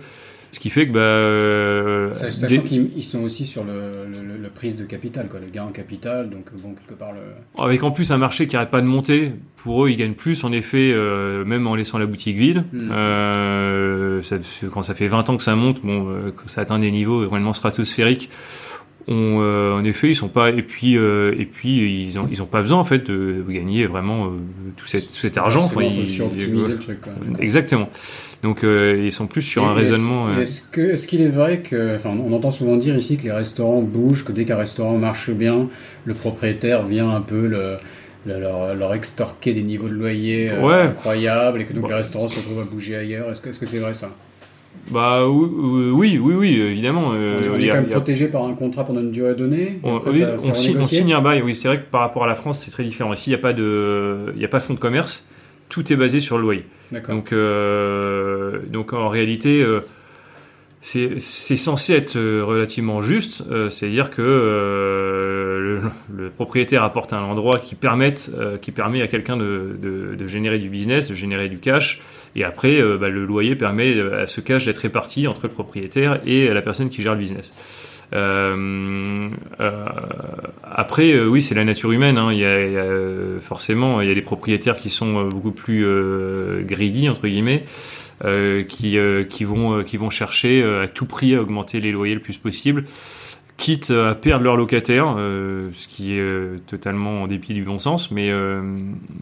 Ce 0.51 0.59
qui 0.59 0.69
fait 0.69 0.87
que 0.87 0.91
bah, 0.93 0.99
euh, 0.99 2.13
Sach- 2.13 2.31
Sachant 2.31 2.55
des- 2.57 2.63
qu'ils 2.63 2.91
ils 2.95 3.03
sont 3.03 3.23
aussi 3.23 3.47
sur 3.47 3.63
le, 3.63 3.91
le, 4.07 4.21
le- 4.23 4.37
le 4.37 4.49
prise 4.49 4.77
de 4.77 4.85
capital, 4.85 5.27
quoi, 5.27 5.39
le 5.39 5.47
gain 5.47 5.63
en 5.63 5.71
capital, 5.71 6.29
donc 6.29 6.45
bon, 6.61 6.75
quelque 6.75 6.93
part, 6.93 7.11
le... 7.11 7.63
avec 7.63 7.81
en 7.83 7.89
plus 7.89 8.11
un 8.11 8.17
marché 8.19 8.45
qui 8.45 8.55
arrête 8.55 8.69
pas 8.69 8.81
de 8.81 8.85
monter, 8.85 9.31
pour 9.55 9.83
eux, 9.83 9.89
ils 9.89 9.95
gagnent 9.95 10.13
plus, 10.13 10.43
en 10.43 10.51
effet, 10.51 10.91
euh, 10.93 11.43
même 11.43 11.65
en 11.65 11.73
laissant 11.73 11.97
la 11.97 12.05
boutique 12.05 12.37
vide. 12.37 12.65
Mhm. 12.71 12.91
Euh, 12.91 14.21
ça- 14.21 14.37
quand 14.71 14.83
ça 14.83 14.93
fait 14.93 15.07
20 15.07 15.27
ans 15.29 15.37
que 15.37 15.43
ça 15.43 15.55
monte, 15.55 15.81
bon, 15.83 16.31
ça 16.45 16.61
atteint 16.61 16.77
des 16.79 16.91
niveaux 16.91 17.25
vraiment 17.27 17.53
stratosphériques, 17.53 18.29
euh, 19.09 19.73
en 19.77 19.83
effet, 19.83 20.09
ils 20.09 20.15
sont 20.15 20.29
pas. 20.29 20.49
Et 20.51 20.61
puis, 20.61 20.97
euh, 20.97 21.33
et 21.37 21.45
puis, 21.45 22.03
ils 22.07 22.17
ont, 22.19 22.27
ils 22.31 22.41
ont 22.41 22.45
pas 22.45 22.61
besoin 22.61 22.79
en 22.79 22.83
fait 22.83 22.99
de, 23.09 23.43
gagner 23.49 23.85
vraiment 23.85 24.25
euh, 24.27 24.29
tout, 24.77 24.85
cet, 24.85 25.07
tout 25.07 25.13
cet 25.13 25.37
argent. 25.37 25.63
Enfin, 25.65 25.81
ils- 25.83 26.07
suroptimiser 26.07 26.69
le 26.71 26.79
truc. 26.79 27.01
quoi. 27.01 27.11
Exactement. 27.39 27.89
Donc, 28.43 28.63
ils 28.63 29.11
sont 29.11 29.27
plus 29.27 29.41
sur 29.41 29.63
Et 29.63 29.65
un 29.65 29.73
raisonnement. 29.73 30.27
Est-ce 30.39 31.07
qu'il 31.07 31.21
est 31.21 31.27
vrai 31.27 31.59
que, 31.61 31.95
enfin, 31.95 32.09
on 32.09 32.31
entend 32.33 32.51
souvent 32.51 32.77
dire 32.77 32.95
ici 32.95 33.17
que 33.17 33.23
les 33.23 33.31
restaurants 33.31 33.81
bougent, 33.81 34.23
que 34.23 34.31
dès 34.31 34.45
qu'un 34.45 34.55
restaurant 34.57 34.97
marche 34.97 35.29
bien, 35.31 35.67
le 36.05 36.13
propriétaire 36.13 36.83
vient 36.83 37.09
un 37.09 37.21
peu 37.21 37.47
le, 37.47 37.77
le- 38.25 38.39
leur, 38.39 38.73
leur 38.75 38.93
extorquer 38.93 39.53
des 39.53 39.63
niveaux 39.63 39.89
de 39.89 39.93
loyer 39.93 40.49
euh, 40.49 40.61
Ouais. 40.61 40.81
incroyables 40.87 41.61
et 41.61 41.65
que 41.65 41.73
donc 41.73 41.83
Bon. 41.83 41.89
les 41.89 41.95
restaurants 41.95 42.27
se 42.27 42.37
retrouvent 42.37 42.61
à 42.61 42.65
bouger 42.65 42.95
ailleurs. 42.95 43.29
Est-ce 43.31 43.41
que 43.41 43.49
est-ce 43.49 43.59
que 43.59 43.65
c'est 43.65 43.79
vrai 43.79 43.93
ça? 43.93 44.11
Bah 44.91 45.27
oui, 45.27 46.17
oui, 46.21 46.33
oui, 46.35 46.61
évidemment. 46.61 47.07
On 47.09 47.13
est, 47.15 47.17
euh, 47.17 47.51
on 47.53 47.59
est 47.59 47.69
a- 47.69 47.73
quand 47.73 47.81
même 47.81 47.85
a- 47.89 47.93
protégé 47.93 48.27
par 48.27 48.43
un 48.45 48.53
contrat 48.53 48.83
pendant 48.83 48.99
une 49.01 49.11
durée 49.11 49.33
donnée. 49.35 49.79
On, 49.83 49.95
Après, 49.97 50.11
oui, 50.11 50.19
ça- 50.19 50.37
ça 50.37 50.49
on 50.49 50.53
signe, 50.53 50.77
on 50.77 50.83
signe 50.83 51.13
un 51.13 51.21
bail. 51.21 51.41
Oui, 51.41 51.55
c'est 51.55 51.67
vrai 51.69 51.79
que 51.79 51.89
par 51.89 52.01
rapport 52.01 52.23
à 52.25 52.27
la 52.27 52.35
France, 52.35 52.59
c'est 52.59 52.71
très 52.71 52.83
différent. 52.83 53.13
Ici, 53.13 53.29
il 53.29 53.33
n'y 53.33 53.39
a 53.39 53.41
pas 53.41 53.53
de, 53.53 54.33
il 54.35 54.43
a 54.43 54.47
pas 54.47 54.59
de 54.59 54.63
fonds 54.63 54.73
de 54.73 54.79
commerce. 54.79 55.27
Tout 55.69 55.91
est 55.91 55.95
basé 55.95 56.19
sur 56.19 56.37
le 56.37 56.43
loyer. 56.43 56.65
Donc, 57.09 57.31
euh, 57.33 58.59
donc 58.71 58.93
en 58.93 59.07
réalité, 59.09 59.61
euh, 59.63 59.79
c'est 60.85 61.55
censé 61.55 61.93
être 61.93 62.17
euh, 62.17 62.43
relativement 62.43 63.01
juste. 63.01 63.41
euh, 63.49 63.69
C'est-à-dire 63.69 64.09
que 64.09 64.21
euh, 64.21 65.59
le, 65.61 66.23
le 66.23 66.29
propriétaire 66.29 66.83
apporte 66.83 67.13
un 67.13 67.21
endroit 67.21 67.57
qui 67.57 67.75
permette, 67.75 68.29
euh, 68.37 68.57
qui 68.57 68.71
permet 68.71 69.01
à 69.01 69.07
quelqu'un 69.07 69.37
de, 69.37 69.77
de, 69.81 70.15
de 70.15 70.27
générer 70.27 70.59
du 70.59 70.67
business, 70.67 71.07
de 71.07 71.13
générer 71.13 71.47
du 71.47 71.59
cash. 71.59 72.01
Et 72.35 72.43
après, 72.43 72.81
euh, 72.81 72.97
bah, 72.97 73.07
le 73.07 73.25
loyer 73.25 73.55
permet 73.55 73.95
euh, 73.95 74.23
à 74.23 74.27
ce 74.27 74.41
cash 74.41 74.65
d'être 74.65 74.79
réparti 74.79 75.25
entre 75.25 75.43
le 75.43 75.49
propriétaire 75.53 76.19
et 76.25 76.49
la 76.49 76.61
personne 76.61 76.89
qui 76.89 77.01
gère 77.01 77.13
le 77.13 77.19
business. 77.19 77.53
Euh, 78.13 79.29
euh, 79.61 79.85
après, 80.63 81.13
euh, 81.13 81.25
oui, 81.27 81.41
c'est 81.41 81.55
la 81.55 81.63
nature 81.63 81.91
humaine. 81.93 82.17
hein. 82.17 82.31
Il, 82.33 82.39
y 82.39 82.45
a, 82.45 82.65
il 82.67 82.73
y 82.73 82.77
a, 82.77 83.39
forcément, 83.39 84.01
il 84.01 84.07
y 84.09 84.11
a 84.11 84.13
des 84.13 84.21
propriétaires 84.21 84.77
qui 84.77 84.89
sont 84.89 85.23
beaucoup 85.29 85.51
plus 85.51 85.85
greedy 86.65 87.09
entre 87.09 87.27
guillemets, 87.27 87.63
qui, 88.23 88.97
euh, 88.97 89.25
vont 89.41 89.79
euh, 89.79 89.83
qui 89.83 89.97
vont 89.97 90.09
chercher 90.09 90.61
euh, 90.61 90.83
à 90.83 90.87
tout 90.87 91.05
prix 91.05 91.35
à 91.35 91.41
augmenter 91.41 91.79
les 91.79 91.91
loyers 91.91 92.15
le 92.15 92.21
plus 92.21 92.37
possible, 92.37 92.85
quitte 93.57 93.91
à 93.91 94.15
perdre 94.15 94.43
leurs 94.45 94.57
locataires, 94.57 95.15
euh, 95.17 95.69
ce 95.73 95.87
qui 95.87 96.15
est 96.15 96.19
euh, 96.19 96.57
totalement 96.67 97.23
en 97.23 97.27
dépit 97.27 97.53
du 97.53 97.63
bon 97.63 97.79
sens. 97.79 98.11
Mais 98.11 98.29
euh, 98.31 98.61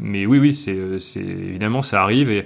oui, 0.01 0.25
oui, 0.25 0.65
euh, 0.67 0.99
évidemment 1.15 1.81
ça 1.81 2.01
arrive 2.01 2.29
et 2.29 2.45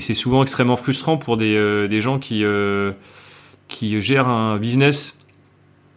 c'est 0.00 0.14
souvent 0.14 0.42
extrêmement 0.42 0.76
frustrant 0.76 1.16
pour 1.18 1.36
des 1.36 1.54
euh, 1.56 2.00
gens 2.00 2.18
qui 2.18 2.44
euh, 2.44 2.92
qui 3.68 4.00
gèrent 4.00 4.28
un 4.28 4.58
business 4.58 5.18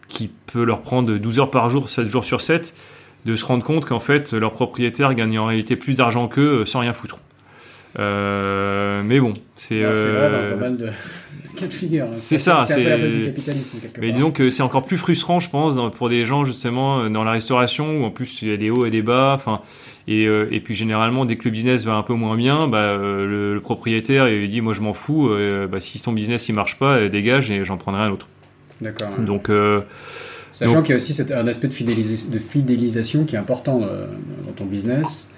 qui 0.08 0.30
peut 0.46 0.64
leur 0.64 0.82
prendre 0.82 1.16
12 1.16 1.40
heures 1.40 1.50
par 1.50 1.68
jour, 1.68 1.88
7 1.88 2.06
jours 2.06 2.24
sur 2.24 2.40
7, 2.40 2.74
de 3.24 3.36
se 3.36 3.44
rendre 3.44 3.64
compte 3.64 3.84
qu'en 3.84 4.00
fait, 4.00 4.32
leur 4.32 4.52
propriétaire 4.52 5.14
gagne 5.14 5.38
en 5.38 5.46
réalité 5.46 5.76
plus 5.76 5.96
d'argent 5.96 6.28
qu'eux 6.28 6.60
euh, 6.60 6.66
sans 6.66 6.80
rien 6.80 6.92
foutre. 6.92 7.18
Mais 7.98 9.20
bon, 9.20 9.32
c'est. 9.56 9.82
dans 9.82 9.90
pas 9.90 10.56
mal 10.56 10.76
de 10.76 10.88
cas 11.56 11.66
de 11.66 11.72
figure. 11.72 12.06
hein. 12.06 12.12
C'est 12.12 12.38
ça, 12.38 12.64
C'est 12.66 12.82
Mais 12.82 14.08
part. 14.08 14.12
disons 14.12 14.30
que 14.32 14.50
c'est 14.50 14.62
encore 14.62 14.84
plus 14.84 14.96
frustrant, 14.98 15.38
je 15.38 15.48
pense, 15.50 15.76
pour 15.96 16.08
des 16.08 16.24
gens 16.24 16.44
justement 16.44 17.00
euh, 17.00 17.08
dans 17.08 17.22
la 17.24 17.30
restauration 17.32 18.00
où 18.00 18.04
en 18.04 18.10
plus 18.10 18.42
il 18.42 18.48
y 18.48 18.52
a 18.52 18.56
des 18.56 18.70
hauts 18.70 18.84
et 18.86 18.90
des 18.90 19.02
bas. 19.02 19.32
Enfin, 19.34 19.60
et, 20.08 20.26
euh, 20.26 20.48
et 20.50 20.60
puis 20.60 20.74
généralement 20.74 21.24
dès 21.24 21.36
que 21.36 21.44
le 21.44 21.50
business 21.52 21.84
va 21.86 21.94
un 21.94 22.02
peu 22.02 22.14
moins 22.14 22.36
bien, 22.36 22.66
bah, 22.68 22.78
euh, 22.78 23.26
le, 23.26 23.54
le 23.54 23.60
propriétaire 23.60 24.28
il 24.28 24.48
dit 24.50 24.60
moi 24.60 24.72
je 24.74 24.80
m'en 24.80 24.92
fous. 24.94 25.28
euh, 25.30 25.66
bah, 25.68 25.80
si 25.80 26.00
ton 26.02 26.12
business 26.12 26.48
il 26.48 26.54
marche 26.54 26.76
pas, 26.78 26.96
euh, 26.96 27.08
dégage 27.08 27.50
et 27.50 27.62
j'en 27.64 27.76
prendrai 27.76 28.02
un 28.02 28.10
autre. 28.10 28.28
D'accord. 28.80 29.08
ouais. 29.18 29.24
Donc 29.24 29.48
euh, 29.48 29.80
Sachant 30.52 30.82
qu'il 30.82 30.90
y 30.90 30.92
a 30.94 30.96
aussi 30.96 31.16
un 31.32 31.46
aspect 31.48 31.68
de, 31.68 31.72
fidélisa- 31.72 32.28
de 32.30 32.38
fidélisation 32.38 33.24
qui 33.24 33.34
est 33.34 33.38
important 33.38 33.80
euh, 33.82 34.06
dans 34.46 34.52
ton 34.52 34.66
business. 34.66 35.30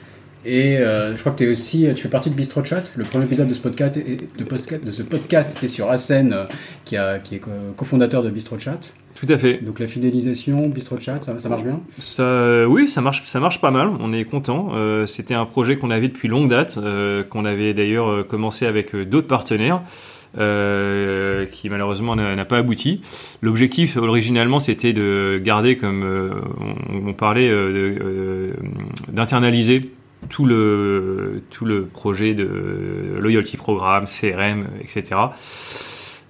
Et 0.48 0.78
euh, 0.78 1.16
je 1.16 1.20
crois 1.20 1.32
que 1.32 1.42
es 1.42 1.48
aussi, 1.48 1.88
tu 1.96 2.02
fais 2.04 2.08
partie 2.08 2.30
de 2.30 2.36
Bistro 2.36 2.62
Chat. 2.64 2.92
Le 2.94 3.02
premier 3.02 3.24
épisode 3.24 3.48
de 3.48 3.54
ce 3.54 3.58
podcast, 3.60 3.96
est- 3.96 4.38
de, 4.38 4.44
podcast- 4.44 4.84
de 4.84 4.90
ce 4.92 5.02
podcast 5.02 5.56
était 5.56 5.66
sur 5.66 5.90
Hassen, 5.90 6.32
euh, 6.32 6.44
qui, 6.84 6.96
a, 6.96 7.18
qui 7.18 7.34
est 7.34 7.38
co- 7.40 7.50
cofondateur 7.76 8.22
de 8.22 8.30
Bistro 8.30 8.56
Chat. 8.56 8.94
tout 9.16 9.26
à 9.28 9.38
fait. 9.38 9.58
Donc 9.64 9.80
la 9.80 9.88
fidélisation, 9.88 10.68
Bistro 10.68 11.00
Chat, 11.00 11.20
ça, 11.22 11.36
ça 11.40 11.48
marche 11.48 11.64
bien? 11.64 11.80
Ça, 11.98 12.22
euh, 12.22 12.64
oui, 12.64 12.86
ça 12.86 13.00
marche, 13.00 13.22
ça 13.24 13.40
marche 13.40 13.60
pas 13.60 13.72
mal. 13.72 13.90
On 13.98 14.12
est 14.12 14.24
content. 14.24 14.68
Euh, 14.76 15.04
C'était 15.06 15.34
un 15.34 15.46
projet 15.46 15.78
qu'on 15.78 15.90
avait 15.90 16.06
depuis 16.08 16.28
longue 16.28 16.48
date, 16.48 16.78
qu'on 17.30 17.44
avait 17.44 17.74
d'ailleurs 17.74 18.24
commencé 18.28 18.66
avec 18.66 18.94
d'autres 18.94 19.26
partenaires, 19.26 19.82
euh, 20.38 21.46
qui 21.46 21.68
malheureusement 21.70 22.14
n'a 22.14 22.44
pas 22.44 22.58
abouti. 22.58 23.00
L'objectif 23.42 23.96
originalement, 23.96 24.60
c'était 24.60 24.92
de 24.92 25.40
garder, 25.42 25.76
comme 25.76 26.04
euh, 26.04 26.30
on, 26.94 27.08
on 27.08 27.12
parlait, 27.14 27.48
euh, 27.50 28.52
d'internaliser 29.08 29.80
tout 30.28 30.44
le 30.44 31.42
tout 31.50 31.64
le 31.64 31.84
projet 31.84 32.34
de 32.34 33.16
loyalty 33.18 33.56
programme, 33.56 34.04
CRM, 34.06 34.66
etc. 34.82 35.16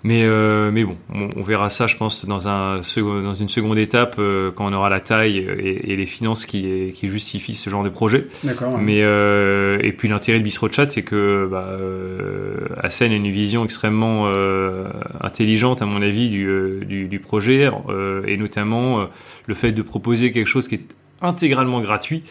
Mais, 0.05 0.23
euh, 0.23 0.71
mais 0.71 0.85
bon, 0.85 0.95
on, 1.13 1.31
on 1.37 1.43
verra 1.43 1.69
ça, 1.69 1.89
je 1.89 1.97
pense, 1.97 2.27
dans, 2.27 2.47
un, 2.47 2.81
second- 2.85 3.23
dans 3.23 3.35
une 3.35 3.49
seconde 3.49 3.77
étape, 3.77 4.17
euh, 4.21 4.53
quand 4.55 4.67
on 4.67 4.73
aura 4.73 4.89
la 4.89 5.01
taille 5.01 5.39
et, 5.39 5.91
et 5.93 5.97
les 5.97 6.07
finances 6.07 6.47
qui, 6.47 6.93
qui 6.95 7.09
justifient 7.09 7.57
ce 7.57 7.71
genre 7.71 7.83
de 7.83 7.89
projet. 7.89 8.27
D'accord. 8.45 8.75
ouais. 8.75 8.81
Mais 8.81 9.01
euh, 9.03 9.79
et 9.83 9.91
puis 9.91 10.07
l'intérêt 10.09 10.39
de 10.39 10.45
Bistro 10.45 10.71
Chat, 10.71 10.91
c'est 10.93 11.03
que 11.03 11.49
bah, 11.51 11.67
euh, 11.71 12.55
Hassen 12.81 13.11
a 13.11 13.17
une 13.17 13.31
vision 13.33 13.65
extrêmement 13.65 14.31
euh, 14.37 14.85
intelligente, 15.23 15.83
à 15.83 15.87
mon 15.87 16.01
avis, 16.03 16.31
du, 16.31 16.47
euh, 16.47 16.81
du, 16.85 17.09
du 17.09 17.19
projet, 17.19 17.69
euh, 17.89 18.23
et 18.29 18.37
notamment 18.37 19.01
euh, 19.01 19.05
le 19.47 19.55
fait 19.57 19.73
de 19.73 19.83
proposer 19.83 20.31
quelque 20.31 20.47
chose 20.47 20.69
qui 20.69 20.77
est 20.77 20.85
intégralement 21.23 21.81
gratuit. 21.81 22.23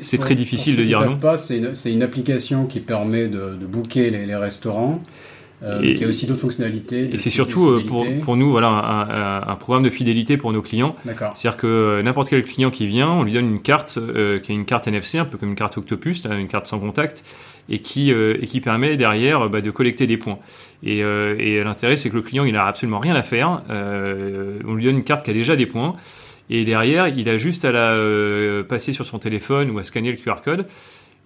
C'est 0.00 0.18
très 0.18 0.34
difficile 0.34 0.76
de 0.76 0.84
dire 0.84 1.04
non. 1.04 1.16
pas, 1.16 1.36
c'est 1.36 1.58
une, 1.86 2.02
application 2.02 2.66
qui 2.66 2.80
permet 2.80 3.28
de, 3.28 3.56
de 3.60 3.66
booker 3.66 4.10
les, 4.10 4.26
les 4.26 4.36
restaurants. 4.36 5.00
Euh, 5.62 5.80
Et- 5.80 5.90
mais 5.90 5.94
qui 5.94 6.04
a 6.04 6.08
aussi 6.08 6.26
d'autres 6.26 6.40
fonctionnalités. 6.40 7.08
Et 7.14 7.16
c'est 7.16 7.30
surtout 7.30 7.68
euh, 7.70 7.82
pour, 8.22 8.36
nous 8.36 8.50
voilà 8.50 8.68
un, 8.68 9.08
un- 9.08 9.48
un 9.48 9.54
programme 9.56 9.84
de 9.84 9.88
fidélité 9.88 10.36
pour 10.36 10.52
nos 10.52 10.60
clients. 10.60 10.94
C'est-à-dire 11.34 11.56
que 11.56 11.66
euh, 11.66 12.02
n'importe 12.02 12.28
quel 12.28 12.42
client 12.42 12.70
qui 12.70 12.86
vient, 12.86 13.08
on 13.08 13.22
lui 13.22 13.32
donne 13.32 13.46
une 13.48 13.62
carte 13.62 13.96
euh, 13.96 14.40
qui 14.40 14.52
est 14.52 14.54
une 14.54 14.66
carte 14.66 14.88
NFC, 14.88 15.16
un 15.16 15.24
peu 15.24 15.38
comme 15.38 15.50
une 15.50 15.54
carte 15.54 15.78
Octopus, 15.78 16.22
là, 16.24 16.34
une 16.36 16.48
carte 16.48 16.66
sans 16.66 16.80
contact, 16.80 17.24
et 17.70 17.78
qui, 17.78 18.12
euh, 18.12 18.36
et 18.42 18.46
qui 18.46 18.60
permet 18.60 18.96
derrière 18.98 19.48
bah, 19.48 19.62
de 19.62 19.70
collecter 19.70 20.06
des 20.06 20.18
points. 20.18 20.38
Et, 20.82 20.98
et 20.98 21.64
l'intérêt, 21.64 21.96
c'est 21.96 22.10
que 22.10 22.16
le 22.16 22.22
client, 22.22 22.44
il 22.44 22.52
n'a 22.52 22.66
absolument 22.66 22.98
rien 22.98 23.14
à 23.14 23.22
faire. 23.22 23.62
On 24.66 24.74
lui 24.74 24.84
donne 24.84 24.96
une 24.96 25.04
carte 25.04 25.24
qui 25.24 25.30
a 25.30 25.34
déjà 25.34 25.56
des 25.56 25.64
points. 25.66 25.94
Et 26.50 26.64
derrière, 26.64 27.08
il 27.08 27.28
a 27.28 27.36
juste 27.36 27.64
à 27.64 27.72
la 27.72 27.92
euh, 27.92 28.62
passer 28.62 28.92
sur 28.92 29.06
son 29.06 29.18
téléphone 29.18 29.70
ou 29.70 29.78
à 29.78 29.84
scanner 29.84 30.10
le 30.10 30.16
QR 30.16 30.42
code 30.44 30.66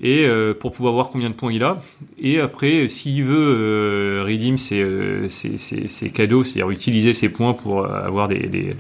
et 0.00 0.24
euh, 0.24 0.54
pour 0.54 0.70
pouvoir 0.70 0.94
voir 0.94 1.08
combien 1.10 1.28
de 1.28 1.34
points 1.34 1.52
il 1.52 1.62
a. 1.64 1.78
Et 2.18 2.38
après, 2.38 2.86
s'il 2.88 3.24
veut 3.24 3.36
euh, 3.36 4.24
redeem 4.24 4.56
ses, 4.56 4.80
euh, 4.80 5.28
ses, 5.28 6.10
cadeaux, 6.10 6.44
c'est-à-dire 6.44 6.70
utiliser 6.70 7.12
ses 7.12 7.28
points 7.30 7.52
pour 7.52 7.84
euh, 7.84 8.06
avoir 8.06 8.28
des, 8.28 8.46
des 8.46 8.76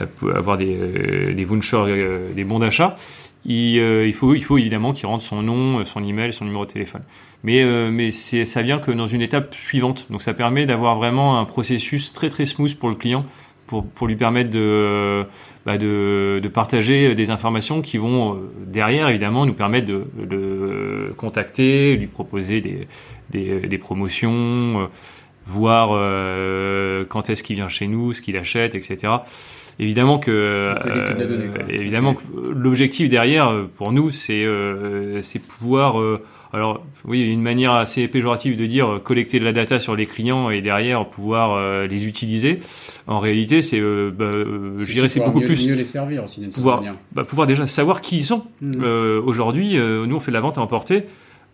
euh, 0.00 0.34
avoir 0.34 0.58
des, 0.58 0.76
euh, 0.78 1.32
des 1.32 1.44
vouchers, 1.44 1.76
euh, 1.76 2.32
des 2.34 2.44
bons 2.44 2.58
d'achat, 2.58 2.96
il, 3.44 3.78
euh, 3.78 4.06
il, 4.06 4.12
faut, 4.12 4.34
il 4.34 4.44
faut 4.44 4.58
évidemment 4.58 4.92
qu'il 4.92 5.06
rentre 5.06 5.24
son 5.24 5.42
nom, 5.42 5.80
euh, 5.80 5.84
son 5.84 6.04
email, 6.04 6.32
son 6.32 6.44
numéro 6.44 6.66
de 6.66 6.70
téléphone. 6.70 7.02
Mais, 7.44 7.62
euh, 7.62 7.90
mais 7.90 8.10
ça 8.10 8.62
vient 8.62 8.78
que 8.78 8.90
dans 8.90 9.06
une 9.06 9.22
étape 9.22 9.54
suivante. 9.54 10.06
Donc 10.10 10.22
ça 10.22 10.34
permet 10.34 10.66
d'avoir 10.66 10.96
vraiment 10.96 11.38
un 11.38 11.44
processus 11.44 12.12
très 12.12 12.30
très 12.30 12.44
smooth 12.46 12.74
pour 12.74 12.88
le 12.88 12.94
client, 12.94 13.24
pour, 13.68 13.86
pour 13.86 14.08
lui 14.08 14.16
permettre 14.16 14.50
de, 14.50 15.24
bah, 15.64 15.78
de, 15.78 16.40
de 16.42 16.48
partager 16.48 17.14
des 17.14 17.30
informations 17.30 17.82
qui 17.82 17.98
vont 17.98 18.34
euh, 18.34 18.38
derrière 18.66 19.08
évidemment 19.08 19.46
nous 19.46 19.52
permettre 19.52 19.86
de, 19.86 20.06
de 20.24 21.12
contacter, 21.16 21.94
lui 21.94 22.08
proposer 22.08 22.60
des, 22.60 22.88
des, 23.30 23.60
des 23.60 23.78
promotions, 23.78 24.80
euh, 24.80 24.86
voir 25.46 25.90
euh, 25.92 27.04
quand 27.08 27.30
est-ce 27.30 27.42
qu'il 27.42 27.56
vient 27.56 27.68
chez 27.68 27.86
nous, 27.86 28.12
ce 28.12 28.22
qu'il 28.22 28.36
achète, 28.36 28.74
etc. 28.74 29.12
Évidemment 29.78 30.18
que, 30.18 30.30
euh, 30.32 30.74
évidemment 31.68 32.14
que 32.14 32.22
l'objectif 32.52 33.08
derrière 33.08 33.54
pour 33.76 33.92
nous, 33.92 34.10
c'est 34.10 34.44
euh, 34.44 35.20
pouvoir 35.46 36.02
alors 36.52 36.82
oui, 37.04 37.20
une 37.20 37.42
manière 37.42 37.72
assez 37.72 38.08
péjorative 38.08 38.56
de 38.56 38.66
dire 38.66 38.88
euh, 38.88 38.98
collecter 38.98 39.38
de 39.38 39.44
la 39.44 39.52
data 39.52 39.78
sur 39.78 39.96
les 39.96 40.06
clients 40.06 40.50
et 40.50 40.62
derrière 40.62 41.06
pouvoir 41.06 41.52
euh, 41.52 41.86
les 41.86 42.06
utiliser. 42.06 42.60
En 43.06 43.18
réalité, 43.18 43.60
c'est 43.60 43.80
euh, 43.80 44.10
bah, 44.10 44.30
euh, 44.34 44.76
je 44.78 44.92
dirais 44.92 45.08
c'est 45.08 45.20
beaucoup 45.20 45.40
mieux, 45.40 45.46
plus 45.46 45.68
mieux 45.68 45.74
les 45.74 45.84
servir 45.84 46.24
aussi 46.24 46.40
pouvoir, 46.48 46.82
bah, 47.12 47.24
pouvoir 47.24 47.46
déjà 47.46 47.66
savoir 47.66 48.00
qui 48.00 48.18
ils 48.18 48.24
sont. 48.24 48.44
Euh, 48.62 49.20
Aujourd'hui, 49.24 49.76
nous 49.76 50.16
on 50.16 50.20
fait 50.20 50.30
de 50.30 50.36
la 50.36 50.40
vente 50.40 50.58
à 50.58 50.62
emporter. 50.62 51.04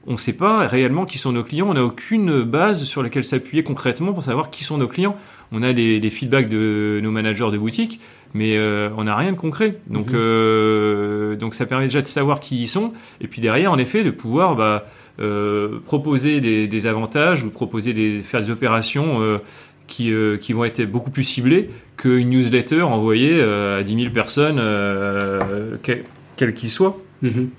On 0.06 0.12
ne 0.12 0.16
sait 0.18 0.34
pas 0.34 0.66
réellement 0.66 1.06
qui 1.06 1.16
sont 1.16 1.32
nos 1.32 1.42
clients. 1.42 1.68
On 1.70 1.74
n'a 1.74 1.84
aucune 1.84 2.42
base 2.42 2.84
sur 2.84 3.02
laquelle 3.02 3.24
s'appuyer 3.24 3.62
concrètement 3.62 4.12
pour 4.12 4.22
savoir 4.22 4.50
qui 4.50 4.62
sont 4.62 4.76
nos 4.76 4.86
clients. 4.86 5.16
On 5.50 5.62
a 5.62 5.72
des, 5.72 5.98
des 5.98 6.10
feedbacks 6.10 6.48
de 6.48 7.00
nos 7.02 7.10
managers 7.10 7.50
de 7.50 7.56
boutique, 7.56 8.00
mais 8.34 8.56
euh, 8.58 8.90
on 8.98 9.04
n'a 9.04 9.16
rien 9.16 9.32
de 9.32 9.36
concret. 9.36 9.76
Donc, 9.88 10.08
Mhm. 10.08 10.14
euh, 10.16 11.36
donc 11.36 11.54
ça 11.54 11.66
permet 11.66 11.84
déjà 11.86 12.02
de 12.02 12.06
savoir 12.06 12.40
qui 12.40 12.60
ils 12.62 12.68
sont. 12.68 12.92
Et 13.20 13.28
puis 13.28 13.40
derrière, 13.40 13.72
en 13.72 13.78
effet, 13.78 14.02
de 14.04 14.10
pouvoir 14.10 14.56
bah, 14.56 14.86
euh, 15.20 15.78
proposer 15.84 16.40
des, 16.40 16.66
des 16.66 16.86
avantages 16.86 17.44
ou 17.44 17.50
proposer 17.50 17.92
des 17.92 18.20
faire 18.20 18.40
des 18.40 18.50
opérations 18.50 19.20
qui, 19.86 20.12
qui 20.40 20.52
vont 20.52 20.64
être 20.64 20.84
beaucoup 20.84 21.10
plus 21.10 21.22
ciblées 21.22 21.70
qu'une 21.96 22.30
newsletter 22.30 22.82
envoyée 22.82 23.40
à 23.42 23.82
10 23.82 23.94
000 24.02 24.12
personnes, 24.12 24.58
euh, 24.58 25.76
quel- 25.82 26.54
qu'ils 26.54 26.68
soient. 26.68 26.98
Mhm. 27.22 27.50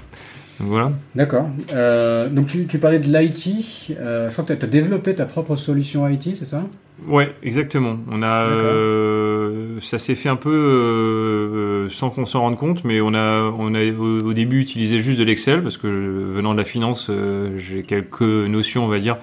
Donc 0.59 0.69
voilà. 0.69 0.91
D'accord. 1.15 1.49
Euh, 1.73 2.29
donc 2.29 2.47
tu, 2.47 2.65
tu 2.65 2.79
parlais 2.79 2.99
de 2.99 3.07
l'IT. 3.07 3.91
Euh, 3.91 4.29
je 4.29 4.33
crois 4.33 4.45
que 4.45 4.53
tu 4.53 4.65
as 4.65 4.69
développé 4.69 5.13
ta 5.13 5.25
propre 5.25 5.55
solution 5.55 6.07
IT, 6.07 6.35
c'est 6.35 6.45
ça? 6.45 6.63
Ouais, 7.07 7.33
exactement. 7.43 7.97
On 8.09 8.23
a, 8.23 8.45
euh, 8.45 9.79
ça 9.81 9.97
s'est 9.97 10.15
fait 10.15 10.29
un 10.29 10.37
peu 10.37 11.87
sans 11.89 12.09
qu'on 12.09 12.25
s'en 12.25 12.41
rende 12.41 12.57
compte, 12.57 12.85
mais 12.85 13.01
on 13.01 13.13
a, 13.13 13.53
on 13.57 13.75
a 13.75 13.83
au, 13.91 14.19
au 14.21 14.33
début 14.33 14.61
utilisé 14.61 14.99
juste 14.99 15.19
de 15.19 15.25
l'Excel 15.25 15.61
parce 15.61 15.75
que 15.75 15.87
venant 15.87 16.53
de 16.53 16.59
la 16.59 16.63
finance, 16.63 17.11
j'ai 17.57 17.83
quelques 17.83 18.21
notions, 18.21 18.85
on 18.85 18.87
va 18.89 18.99
dire, 18.99 19.17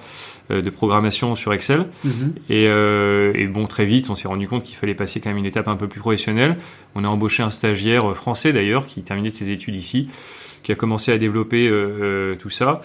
de 0.49 0.69
programmation 0.69 1.35
sur 1.35 1.53
Excel. 1.53 1.87
Et, 2.49 2.67
euh, 2.67 3.31
et 3.35 3.47
bon, 3.47 3.65
très 3.65 3.85
vite, 3.85 4.09
on 4.09 4.15
s'est 4.15 4.27
rendu 4.27 4.47
compte 4.47 4.63
qu'il 4.63 4.75
fallait 4.75 4.93
passer 4.93 5.19
quand 5.19 5.29
même 5.29 5.37
une 5.37 5.45
étape 5.45 5.67
un 5.67 5.75
peu 5.75 5.87
plus 5.87 5.99
professionnelle. 5.99 6.57
On 6.95 7.03
a 7.03 7.07
embauché 7.07 7.43
un 7.43 7.49
stagiaire 7.49 8.11
euh, 8.11 8.13
français 8.13 8.53
d'ailleurs 8.53 8.87
qui 8.87 9.03
terminait 9.03 9.29
ses 9.29 9.49
études 9.49 9.75
ici, 9.75 10.09
qui 10.63 10.71
a 10.71 10.75
commencé 10.75 11.11
à 11.11 11.17
développer 11.17 11.67
euh, 11.67 11.73
euh, 12.01 12.35
tout 12.35 12.49
ça. 12.49 12.81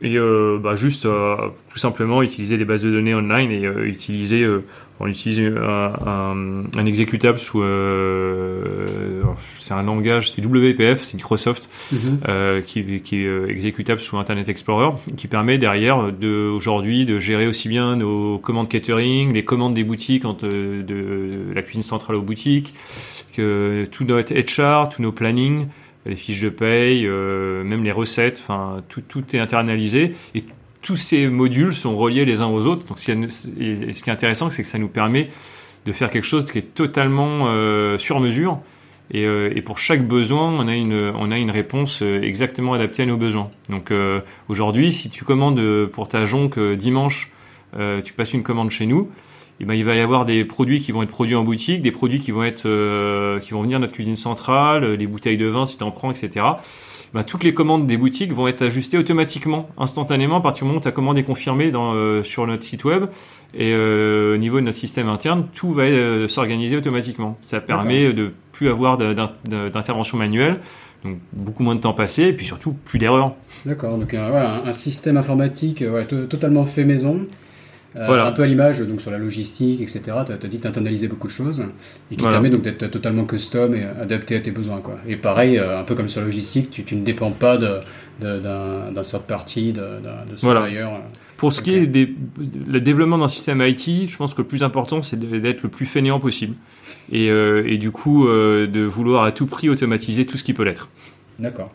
Et 0.00 0.16
euh, 0.16 0.58
bah, 0.62 0.76
juste 0.76 1.06
euh, 1.06 1.34
tout 1.72 1.78
simplement 1.78 2.22
utiliser 2.22 2.56
des 2.56 2.64
bases 2.64 2.82
de 2.84 2.90
données 2.90 3.14
online 3.16 3.50
et 3.50 3.66
euh, 3.66 3.84
utiliser, 3.84 4.42
euh, 4.42 4.64
on 5.00 5.08
utilise 5.08 5.40
un, 5.40 5.92
un, 6.06 6.62
un 6.78 6.86
exécutable 6.86 7.38
sous, 7.38 7.62
euh, 7.62 9.22
c'est 9.60 9.74
un 9.74 9.82
langage, 9.82 10.30
c'est 10.30 10.44
WPF, 10.44 11.02
c'est 11.02 11.14
Microsoft, 11.14 11.68
Mhm. 11.92 12.18
euh, 12.28 12.60
qui, 12.60 13.00
qui 13.00 13.16
est 13.24 13.48
exécutable 13.48 14.00
sous 14.00 14.16
Internet 14.18 14.48
Explorer, 14.48 14.96
qui 15.16 15.26
permet 15.26 15.58
derrière 15.58 16.12
de 16.12 16.48
aujourd'hui 16.48 17.04
de 17.04 17.18
gérer 17.18 17.46
aussi 17.46 17.68
bien 17.68 17.96
nos 17.96 18.38
commandes 18.38 18.68
catering, 18.68 19.32
les 19.32 19.44
commandes 19.44 19.74
des 19.74 19.84
boutiques, 19.84 20.24
entre, 20.24 20.48
de, 20.48 20.82
de 20.82 21.52
la 21.54 21.62
cuisine 21.62 21.82
centrale 21.82 22.16
aux 22.16 22.22
boutiques, 22.22 22.74
que 23.34 23.86
tout 23.90 24.04
notre 24.04 24.32
HR, 24.34 24.88
tous 24.90 25.02
nos 25.02 25.12
plannings, 25.12 25.66
les 26.08 26.16
fiches 26.16 26.40
de 26.40 26.48
paye, 26.48 27.06
euh, 27.06 27.62
même 27.62 27.84
les 27.84 27.92
recettes, 27.92 28.38
enfin 28.40 28.82
tout, 28.88 29.02
tout 29.02 29.24
est 29.36 29.38
internalisé 29.38 30.12
et 30.34 30.44
tous 30.80 30.96
ces 30.96 31.26
modules 31.26 31.74
sont 31.74 31.96
reliés 31.96 32.24
les 32.24 32.40
uns 32.40 32.46
aux 32.46 32.66
autres. 32.66 32.86
Donc, 32.86 32.98
ce 32.98 33.04
qui 33.04 33.10
est, 33.10 34.08
intéressant, 34.08 34.48
c'est 34.48 34.62
que 34.62 34.68
ça 34.68 34.78
nous 34.78 34.88
permet 34.88 35.28
de 35.86 35.92
faire 35.92 36.10
quelque 36.10 36.24
chose 36.24 36.50
qui 36.50 36.58
est 36.58 36.74
totalement 36.74 37.46
euh, 37.46 37.98
sur 37.98 38.20
mesure. 38.20 38.60
Et, 39.10 39.24
euh, 39.24 39.50
et 39.54 39.62
pour 39.62 39.78
chaque 39.78 40.06
besoin, 40.06 40.52
on 40.52 40.68
a 40.68 40.74
une, 40.74 41.12
on 41.14 41.30
a 41.30 41.36
une 41.36 41.50
réponse 41.50 42.02
exactement 42.02 42.74
adaptée 42.74 43.02
à 43.02 43.06
nos 43.06 43.16
besoins. 43.16 43.50
Donc 43.68 43.92
aujourd'hui, 44.48 44.92
si 44.92 45.10
tu 45.10 45.24
commandes 45.24 45.86
pour 45.86 46.08
ta 46.08 46.26
jonque 46.26 46.58
dimanche, 46.58 47.30
tu 48.04 48.12
passes 48.12 48.32
une 48.32 48.42
commande 48.42 48.70
chez 48.70 48.86
nous, 48.86 49.10
et 49.60 49.64
ben 49.64 49.74
il 49.74 49.84
va 49.84 49.94
y 49.94 50.00
avoir 50.00 50.24
des 50.24 50.44
produits 50.44 50.80
qui 50.80 50.92
vont 50.92 51.02
être 51.02 51.10
produits 51.10 51.34
en 51.34 51.44
boutique, 51.44 51.82
des 51.82 51.90
produits 51.90 52.20
qui 52.20 52.30
vont 52.30 52.44
être 52.44 52.66
euh, 52.66 53.40
qui 53.40 53.52
vont 53.52 53.62
venir 53.62 53.78
de 53.78 53.82
notre 53.82 53.94
cuisine 53.94 54.16
centrale, 54.16 54.94
les 54.94 55.06
bouteilles 55.06 55.36
de 55.36 55.46
vin 55.46 55.66
si 55.66 55.76
tu 55.76 55.84
en 55.84 55.90
prends, 55.90 56.10
etc. 56.10 56.44
Ben, 57.14 57.24
toutes 57.24 57.42
les 57.42 57.54
commandes 57.54 57.86
des 57.86 57.96
boutiques 57.96 58.32
vont 58.32 58.48
être 58.48 58.62
ajustées 58.62 58.98
automatiquement, 58.98 59.68
instantanément, 59.78 60.36
à 60.36 60.40
partir 60.40 60.64
du 60.64 60.68
moment 60.68 60.78
où 60.78 60.82
ta 60.82 60.92
commande 60.92 61.16
est 61.16 61.22
confirmée 61.22 61.70
dans, 61.70 61.94
euh, 61.94 62.22
sur 62.22 62.46
notre 62.46 62.64
site 62.64 62.84
web. 62.84 63.06
Et 63.54 63.72
euh, 63.72 64.34
au 64.34 64.36
niveau 64.36 64.56
de 64.56 64.64
notre 64.66 64.76
système 64.76 65.08
interne, 65.08 65.46
tout 65.54 65.72
va 65.72 65.84
euh, 65.84 66.28
s'organiser 66.28 66.76
automatiquement. 66.76 67.38
Ça 67.40 67.60
permet 67.60 68.12
de 68.12 68.32
plus 68.52 68.68
avoir 68.68 68.98
d'intervention 68.98 70.18
manuelle, 70.18 70.58
donc 71.02 71.16
beaucoup 71.32 71.62
moins 71.62 71.74
de 71.74 71.80
temps 71.80 71.94
passé, 71.94 72.24
et 72.24 72.32
puis 72.34 72.44
surtout 72.44 72.74
plus 72.84 72.98
d'erreurs. 72.98 73.32
D'accord, 73.64 73.96
donc 73.96 74.12
un, 74.12 74.62
un, 74.66 74.72
système 74.74 75.16
informatique 75.16 75.80
ouais, 75.80 76.06
totalement 76.06 76.64
fait 76.64 76.84
maison. 76.84 77.26
Euh, 77.98 78.24
un 78.24 78.32
peu 78.32 78.42
à 78.42 78.46
l'image 78.46 78.80
donc 78.80 79.00
sur 79.00 79.10
la 79.10 79.18
logistique, 79.18 79.80
etc. 79.80 80.00
Tu 80.24 80.32
as, 80.32 80.36
dit 80.36 80.56
que 80.58 80.62
tu 80.62 80.68
internalisé 80.68 81.08
beaucoup 81.08 81.26
de 81.26 81.32
choses 81.32 81.64
et 82.12 82.16
qui 82.16 82.22
permet 82.22 82.50
donc 82.50 82.62
d'être 82.62 82.86
totalement 82.88 83.24
custom 83.24 83.74
et 83.74 83.84
adapté 83.84 84.36
à 84.36 84.40
tes 84.40 84.50
besoins. 84.50 84.80
Quoi. 84.80 84.98
Et 85.06 85.16
pareil, 85.16 85.58
euh, 85.58 85.80
un 85.80 85.84
peu 85.84 85.94
comme 85.94 86.08
sur 86.08 86.20
la 86.20 86.26
logistique, 86.26 86.84
tu, 86.84 86.94
ne 86.94 87.04
dépends 87.04 87.32
pas 87.32 87.56
d'un 87.56 87.80
de, 88.20 88.38
d'un 88.38 89.02
third 89.02 89.24
party, 89.24 89.72
de, 89.72 89.80
de 89.80 90.36
supplier. 90.36 90.82
Voilà. 90.82 91.02
Pour 91.36 91.52
ce 91.52 91.60
qui 91.60 91.74
est 91.74 91.86
du 91.86 92.16
développement 92.80 93.18
d'un 93.18 93.28
système 93.28 93.62
IT, 93.62 94.08
je 94.08 94.16
pense 94.16 94.34
que 94.34 94.42
le 94.42 94.48
plus 94.48 94.62
important, 94.62 95.02
c'est 95.02 95.18
d'être 95.18 95.62
le 95.62 95.68
plus 95.68 95.86
fainéant 95.86 96.20
possible. 96.20 96.56
Et, 97.10 97.30
euh, 97.30 97.64
et 97.66 97.78
du 97.78 97.90
coup, 97.90 98.28
de 98.28 98.84
vouloir 98.84 99.24
à 99.24 99.32
tout 99.32 99.46
prix 99.46 99.68
automatiser 99.68 100.26
tout 100.26 100.36
ce 100.36 100.44
qui 100.44 100.52
peut 100.52 100.64
l'être. 100.64 100.88
D'accord. 101.38 101.72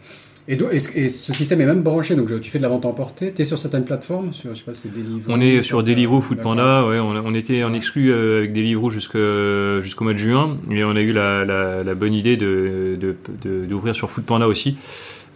Et, 0.50 0.58
et, 0.96 1.08
ce 1.10 1.32
système 1.34 1.62
est 1.62 1.66
même 1.66 1.84
branché, 1.84 2.16
donc 2.16 2.42
tu 2.42 2.52
fais 2.52 2.58
de 2.58 2.64
la 2.64 2.70
vente 2.70 2.86
emportée, 2.86 3.32
tu 3.32 3.42
es 3.42 3.46
sur 3.46 3.58
certaines 3.58 3.86
plateformes 3.86 4.34
sur, 4.34 4.54
je 4.54 4.60
sais 4.60 4.66
pas, 4.66 4.74
Deliveroo 4.74 5.34
On 5.34 5.40
est 5.40 5.62
sur 5.62 5.84
Deliveroo, 5.84 6.20
Foodpanda, 6.20 6.86
ouais, 6.86 7.00
on, 7.00 7.12
on, 7.12 7.34
était 7.34 7.64
en 7.64 7.74
exclu 7.74 8.12
euh, 8.12 8.40
avec 8.40 8.52
Deliveroo 8.52 8.90
jusqu'au 8.90 10.04
mois 10.04 10.14
de 10.14 10.18
juin, 10.18 10.58
et 10.70 10.84
on 10.84 10.98
a 10.98 11.02
eu 11.02 11.14
la, 11.14 11.46
la, 11.46 11.84
la 11.84 11.96
bonne 11.96 12.14
idée 12.14 12.36
d'ouvrir 12.36 12.98
de, 13.02 13.16
de, 13.44 13.88
de, 13.88 13.94
sur 13.94 14.12
Foodpanda 14.12 14.46
aussi, 14.46 14.76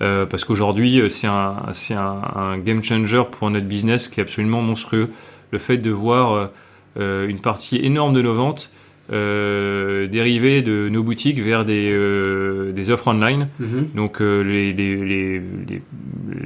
euh, 0.02 0.26
parce 0.26 0.44
qu'aujourd'hui 0.44 1.02
c'est 1.10 1.28
un, 1.28 1.56
un, 1.92 2.22
un, 2.36 2.58
game 2.58 2.84
changer 2.84 3.24
pour 3.32 3.50
notre 3.50 3.66
business 3.66 4.10
qui 4.10 4.20
est 4.20 4.24
absolument 4.24 4.62
monstrueux. 4.62 5.10
Le 5.52 5.58
fait 5.58 5.78
de 5.78 5.90
voir 5.90 6.50
euh, 7.00 7.28
une 7.28 7.40
partie 7.40 7.78
énorme 7.78 8.14
de 8.14 8.22
nos 8.22 8.34
ventes 8.34 8.70
euh, 9.12 10.08
dériver 10.08 10.62
de 10.62 10.90
nos 10.90 11.02
boutiques 11.02 11.40
vers 11.40 11.64
des, 11.64 11.90
euh, 11.92 12.72
des 12.74 12.92
offres 12.92 13.08
online. 13.08 13.48
Mhm. 13.60 13.90
Donc 13.96 14.22
euh, 14.22 14.42
les, 14.42 14.74
les, 14.74 14.96
les, 14.98 15.42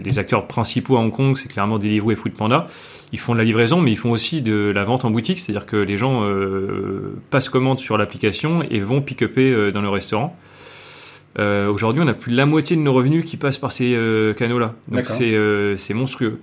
les, 0.04 0.20
acteurs 0.20 0.48
principaux 0.48 0.98
à 0.98 1.00
Hong 1.00 1.12
Kong, 1.12 1.36
c'est 1.38 1.48
clairement 1.48 1.80
Deliveroo 1.80 2.12
et 2.12 2.16
Foodpanda. 2.16 2.68
Ils 3.14 3.20
font 3.20 3.34
de 3.34 3.40
la 3.40 3.44
livraison, 3.44 3.82
mais 3.82 3.92
ils 3.92 3.98
font 3.98 4.12
aussi 4.12 4.42
de 4.42 4.72
la 4.74 4.84
vente 4.84 5.06
en 5.06 5.12
boutique, 5.12 5.40
c'est-à-dire 5.40 5.66
que 5.66 5.78
les 5.78 5.98
gens 5.98 6.24
euh, 6.24 7.16
passent 7.30 7.50
commande 7.50 7.80
sur 7.80 7.98
l'application 7.98 8.64
et 8.70 8.80
vont 8.80 9.02
pick-upper 9.02 9.72
dans 9.72 9.82
le 9.82 9.90
restaurant. 9.90 10.38
Aujourd'hui, 11.38 12.04
on 12.04 12.08
a 12.08 12.14
plus 12.14 12.32
de 12.34 12.38
la 12.38 12.46
moitié 12.46 12.76
de 12.76 12.82
nos 12.82 12.94
revenus 12.94 13.26
qui 13.26 13.38
passent 13.38 13.58
par 13.58 13.72
ces 13.72 13.98
canaux-là. 14.38 14.76
Donc 14.90 15.06
c'est 15.06 15.94
monstrueux. 15.94 16.40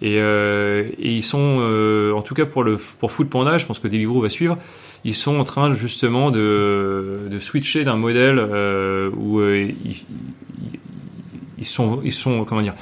Et, 0.00 0.16
et, 0.16 1.12
ils 1.12 1.24
sont, 1.24 2.12
en 2.14 2.22
tout 2.22 2.34
cas 2.34 2.46
pour 2.46 2.62
le 2.62 2.76
pour 2.76 3.10
Foodpanda, 3.10 3.58
je 3.58 3.66
pense 3.66 3.80
que 3.80 3.88
Deliveroo 3.88 4.20
va 4.20 4.30
suivre 4.30 4.56
ils 5.04 5.14
sont 5.14 5.38
en 5.38 5.44
train 5.44 5.72
justement 5.72 6.30
de, 6.30 7.28
de 7.30 7.38
switcher 7.38 7.84
d'un 7.84 7.96
modèle 7.96 8.38
euh, 8.38 9.10
où 9.16 9.40
euh, 9.40 9.70
ils, 11.58 11.66
sont, 11.66 12.00
ils 12.04 12.12
sont, 12.12 12.44
comment 12.44 12.62
dire, 12.62 12.74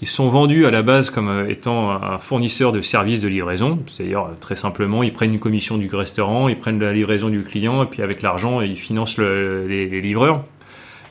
ils 0.00 0.08
sont 0.08 0.28
vendus 0.28 0.64
à 0.66 0.70
la 0.70 0.82
base 0.82 1.10
comme 1.10 1.28
euh, 1.28 1.48
étant 1.48 1.90
un 1.90 2.18
fournisseur 2.18 2.72
de 2.72 2.80
services 2.80 3.20
de 3.20 3.28
livraison. 3.28 3.82
C'est-à-dire, 3.88 4.28
très 4.40 4.54
simplement, 4.54 5.02
ils 5.02 5.12
prennent 5.12 5.32
une 5.32 5.40
commission 5.40 5.76
du 5.76 5.88
restaurant, 5.94 6.48
ils 6.48 6.58
prennent 6.58 6.80
la 6.80 6.92
livraison 6.92 7.28
du 7.28 7.42
client, 7.42 7.82
et 7.82 7.86
puis 7.86 8.02
avec 8.02 8.22
l'argent, 8.22 8.60
ils 8.60 8.76
financent 8.76 9.18
les, 9.18 10.00
livreurs. 10.00 10.44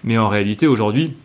Mais 0.06 0.18
en 0.18 0.30
réalité, 0.30 0.66
aujourd'hui, 0.66 1.16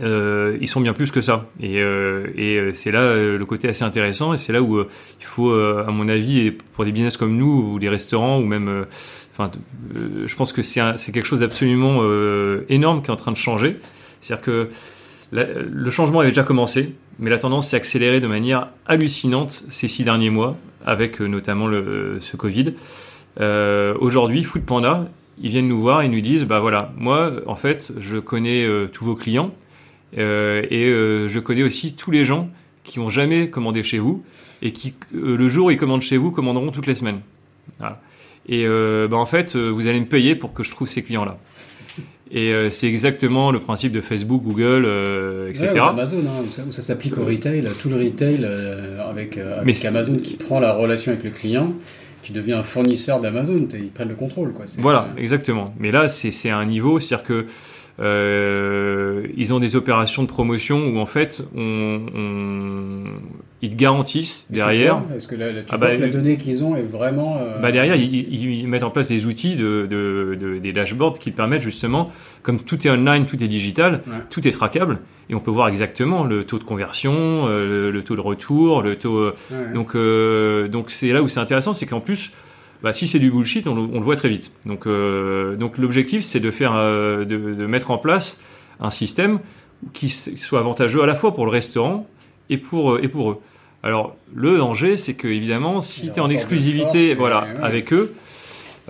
euh, 0.00 0.58
ils 0.60 0.68
sont 0.68 0.80
bien 0.80 0.92
plus 0.92 1.10
que 1.10 1.20
ça. 1.20 1.46
Et, 1.60 1.80
euh, 1.80 2.26
euh, 2.36 2.70
c'est 2.72 2.90
là 2.90 3.14
le 3.14 3.44
côté 3.44 3.68
assez 3.68 3.84
intéressant. 3.84 4.34
Et 4.34 4.36
c'est 4.36 4.52
là 4.52 4.62
où 4.62 4.80
il 4.80 5.24
faut, 5.24 5.52
à 5.52 5.90
mon 5.90 6.08
avis, 6.08 6.50
pour 6.50 6.84
des 6.84 6.92
business 6.92 7.16
comme 7.16 7.36
nous 7.36 7.72
ou 7.74 7.78
des 7.78 7.88
restaurants 7.88 8.38
ou 8.38 8.44
même, 8.44 8.86
enfin, 9.32 9.50
je 9.94 10.34
pense 10.34 10.52
que 10.52 10.62
c'est 10.62 11.12
quelque 11.12 11.26
chose 11.26 11.40
d'absolument 11.40 12.02
énorme 12.68 13.02
qui 13.02 13.08
est 13.08 13.12
en 13.12 13.16
train 13.16 13.32
de 13.32 13.36
changer. 13.36 13.76
C'est-à-dire 14.20 14.44
que 14.44 14.68
le 15.32 15.90
changement 15.90 16.20
avait 16.20 16.30
déjà 16.30 16.44
commencé, 16.44 16.94
mais 17.18 17.30
la 17.30 17.38
tendance 17.38 17.68
s'est 17.68 17.76
accélérée 17.76 18.20
de 18.20 18.26
manière 18.26 18.68
hallucinante 18.86 19.64
ces 19.68 19.88
six 19.88 20.04
derniers 20.04 20.30
mois, 20.30 20.56
avec 20.84 21.20
notamment 21.20 21.68
ce 21.68 22.36
Covid. 22.36 22.74
Aujourd'hui, 24.00 24.42
Foodpanda, 24.44 25.08
ils 25.42 25.50
viennent 25.50 25.68
nous 25.68 25.80
voir 25.80 26.02
et 26.02 26.08
nous 26.08 26.20
disent, 26.20 26.44
bah 26.44 26.60
voilà, 26.60 26.92
moi, 26.96 27.32
en 27.46 27.56
fait, 27.56 27.92
je 27.98 28.18
connais 28.18 28.66
tous 28.92 29.04
vos 29.04 29.16
clients 29.16 29.52
et 30.16 30.84
euh, 30.84 31.28
je 31.28 31.38
connais 31.38 31.62
aussi 31.62 31.94
tous 31.94 32.10
les 32.10 32.24
gens 32.24 32.48
qui 32.84 33.00
n'ont 33.00 33.10
jamais 33.10 33.48
commandé 33.48 33.82
chez 33.82 33.98
vous 33.98 34.22
et 34.62 34.72
qui, 34.72 34.94
euh, 35.14 35.36
le 35.36 35.48
jour 35.48 35.66
où 35.66 35.70
ils 35.70 35.76
commandent 35.76 36.02
chez 36.02 36.16
vous, 36.16 36.30
commanderont 36.30 36.70
toutes 36.70 36.86
les 36.86 36.94
semaines. 36.94 37.20
Et 38.46 38.66
bah, 38.66 39.16
en 39.16 39.26
fait, 39.26 39.56
vous 39.56 39.86
allez 39.86 40.00
me 40.00 40.06
payer 40.06 40.34
pour 40.36 40.52
que 40.52 40.62
je 40.62 40.70
trouve 40.70 40.86
ces 40.86 41.02
clients-là. 41.02 41.38
Et 42.30 42.52
c'est 42.70 42.88
exactement 42.88 43.50
le 43.52 43.58
principe 43.58 43.92
de 43.92 44.00
Facebook, 44.00 44.42
Google, 44.42 44.86
etc. 45.48 45.70
Ouais, 45.72 45.80
Amazon, 45.80 46.18
hein, 46.18 46.64
où 46.68 46.72
ça, 46.72 46.82
s'applique 46.82 47.16
au 47.16 47.24
retail, 47.24 47.64
tout 47.80 47.88
le 47.88 47.96
retail 47.96 48.44
avec, 49.00 49.38
avec 49.38 49.84
Amazon 49.84 50.18
qui 50.18 50.34
prend 50.34 50.60
la 50.60 50.74
relation 50.74 51.12
avec 51.12 51.24
le 51.24 51.30
client. 51.30 51.72
Tu 52.22 52.32
deviens 52.32 52.58
un 52.58 52.62
fournisseur 52.62 53.20
d'Amazon, 53.20 53.66
ils 53.74 53.90
prennent 53.90 54.08
le 54.08 54.14
contrôle. 54.14 54.52
Quoi. 54.52 54.64
Voilà, 54.78 55.08
exactement. 55.16 55.74
Mais 55.78 55.90
là, 55.90 56.08
c'est 56.08 56.50
un 56.50 56.64
niveau, 56.66 56.98
c'est-à-dire 56.98 57.26
que 57.26 57.46
euh, 58.00 59.26
ils 59.36 59.52
ont 59.52 59.60
des 59.60 59.76
opérations 59.76 60.22
de 60.22 60.28
promotion 60.28 60.88
où 60.88 60.98
en 60.98 61.06
fait, 61.06 61.44
on, 61.54 62.06
on 62.14 63.04
ils 63.64 63.70
te 63.70 63.76
garantissent 63.76 64.46
derrière. 64.50 65.02
Est-ce 65.16 65.26
que 65.26 65.36
la, 65.36 65.62
tu 65.62 65.68
ah 65.70 65.78
bah, 65.78 65.96
que 65.96 66.02
la 66.02 66.08
donnée 66.08 66.36
qu'ils 66.36 66.62
ont 66.62 66.76
est 66.76 66.82
vraiment. 66.82 67.38
Euh, 67.38 67.58
bah 67.60 67.72
derrière, 67.72 67.96
ils, 67.96 68.14
ils, 68.14 68.68
mettent 68.68 68.82
en 68.82 68.90
place 68.90 69.08
des 69.08 69.24
outils, 69.24 69.56
de, 69.56 69.86
de, 69.88 70.36
de, 70.38 70.58
des 70.58 70.72
dashboards 70.72 71.18
qui 71.18 71.30
permettent 71.30 71.62
justement, 71.62 72.10
comme 72.42 72.60
tout 72.60 72.86
est 72.86 72.90
online, 72.90 73.24
tout 73.24 73.42
est 73.42 73.48
digital, 73.48 74.02
tout 74.28 74.46
est 74.46 74.50
trackable, 74.50 74.98
et 75.30 75.34
on 75.34 75.40
peut 75.40 75.50
voir 75.50 75.68
exactement 75.68 76.24
le 76.24 76.44
taux 76.44 76.58
de 76.58 76.64
conversion, 76.64 77.46
euh, 77.46 77.90
le, 77.90 78.02
taux 78.02 78.16
de 78.16 78.20
retour, 78.20 78.82
le 78.82 78.96
taux. 78.96 79.16
Euh, 79.16 79.34
donc 79.72 79.96
donc 80.70 80.90
c'est 80.90 81.12
là 81.12 81.22
où 81.22 81.28
c'est 81.28 81.40
intéressant, 81.40 81.72
c'est 81.72 81.86
qu'en 81.86 82.00
plus 82.00 82.32
bah, 82.84 82.92
si 82.92 83.08
c'est 83.08 83.18
du 83.18 83.30
bullshit, 83.30 83.66
on, 83.66 83.74
le 83.74 84.00
voit 84.00 84.14
très 84.14 84.28
vite. 84.28 84.52
Donc, 84.66 84.86
euh, 84.86 85.56
donc 85.56 85.78
l'objectif, 85.78 86.22
c'est 86.22 86.38
de 86.38 86.50
faire, 86.50 86.74
euh, 86.76 87.24
de, 87.24 87.66
mettre 87.66 87.90
en 87.90 87.96
place 87.96 88.42
un 88.78 88.90
système 88.90 89.40
qui 89.94 90.10
soit 90.10 90.58
avantageux 90.58 91.02
à 91.02 91.06
la 91.06 91.14
fois 91.14 91.32
pour 91.32 91.46
le 91.46 91.50
restaurant 91.50 92.06
et 92.50 92.58
pour, 92.58 92.92
euh, 92.92 93.02
et 93.02 93.08
pour 93.08 93.30
eux. 93.30 93.40
Alors, 93.82 94.14
le 94.34 94.58
danger, 94.58 94.98
c'est 94.98 95.14
que 95.14 95.26
évidemment, 95.26 95.80
si 95.80 96.10
tu 96.10 96.16
es 96.16 96.20
en 96.20 96.28
exclusivité, 96.28 97.14
voilà, 97.14 97.46
avec 97.62 97.90
eux, 97.94 98.12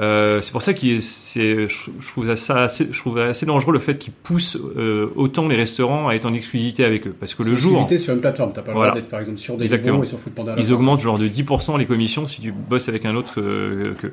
euh, 0.01 0.41
c'est 0.43 0.51
pour 0.51 0.63
ça 0.63 0.75
que 0.75 0.81
je, 0.81 1.67
je, 1.69 2.09
trouve 2.09 2.35
ça 2.35 2.65
assez, 2.65 2.89
je 2.91 2.99
trouve 2.99 3.19
assez 3.19 3.47
dangereux 3.47 3.73
le 3.73 3.79
fait 3.79 3.97
qu'ils 3.97 4.13
poussent 4.13 4.59
euh, 4.77 5.09
autant 5.15 5.47
les 5.47 5.55
restaurants 5.55 6.09
à 6.09 6.15
être 6.15 6.27
en 6.27 6.35
exclusivité 6.35 6.85
avec 6.85 7.07
eux. 7.07 7.15
Parce 7.19 7.35
que 7.35 7.45
le 7.45 7.55
jour. 7.55 7.89
sur 7.97 8.13
une 8.13 8.21
plateforme, 8.21 8.53
t'as 8.53 8.63
pas 8.63 8.73
le 8.73 8.75
droit 8.75 8.93
d'être 8.93 9.09
par 9.09 9.21
exemple 9.21 9.39
sur 9.39 9.57
des 9.57 9.73
et 9.73 10.07
sur 10.07 10.19
Foodpanda. 10.19 10.57
Ils 10.59 10.73
augmentent 10.73 11.01
genre 11.01 11.19
de 11.19 11.29
10% 11.29 11.79
les 11.79 11.87
commissions 11.87 12.27
si 12.27 12.41
tu 12.41 12.51
bosses 12.51 12.89
avec 12.89 13.05
un 13.05 13.15
autre 13.15 13.41
euh, 13.41 13.95
que. 13.95 14.09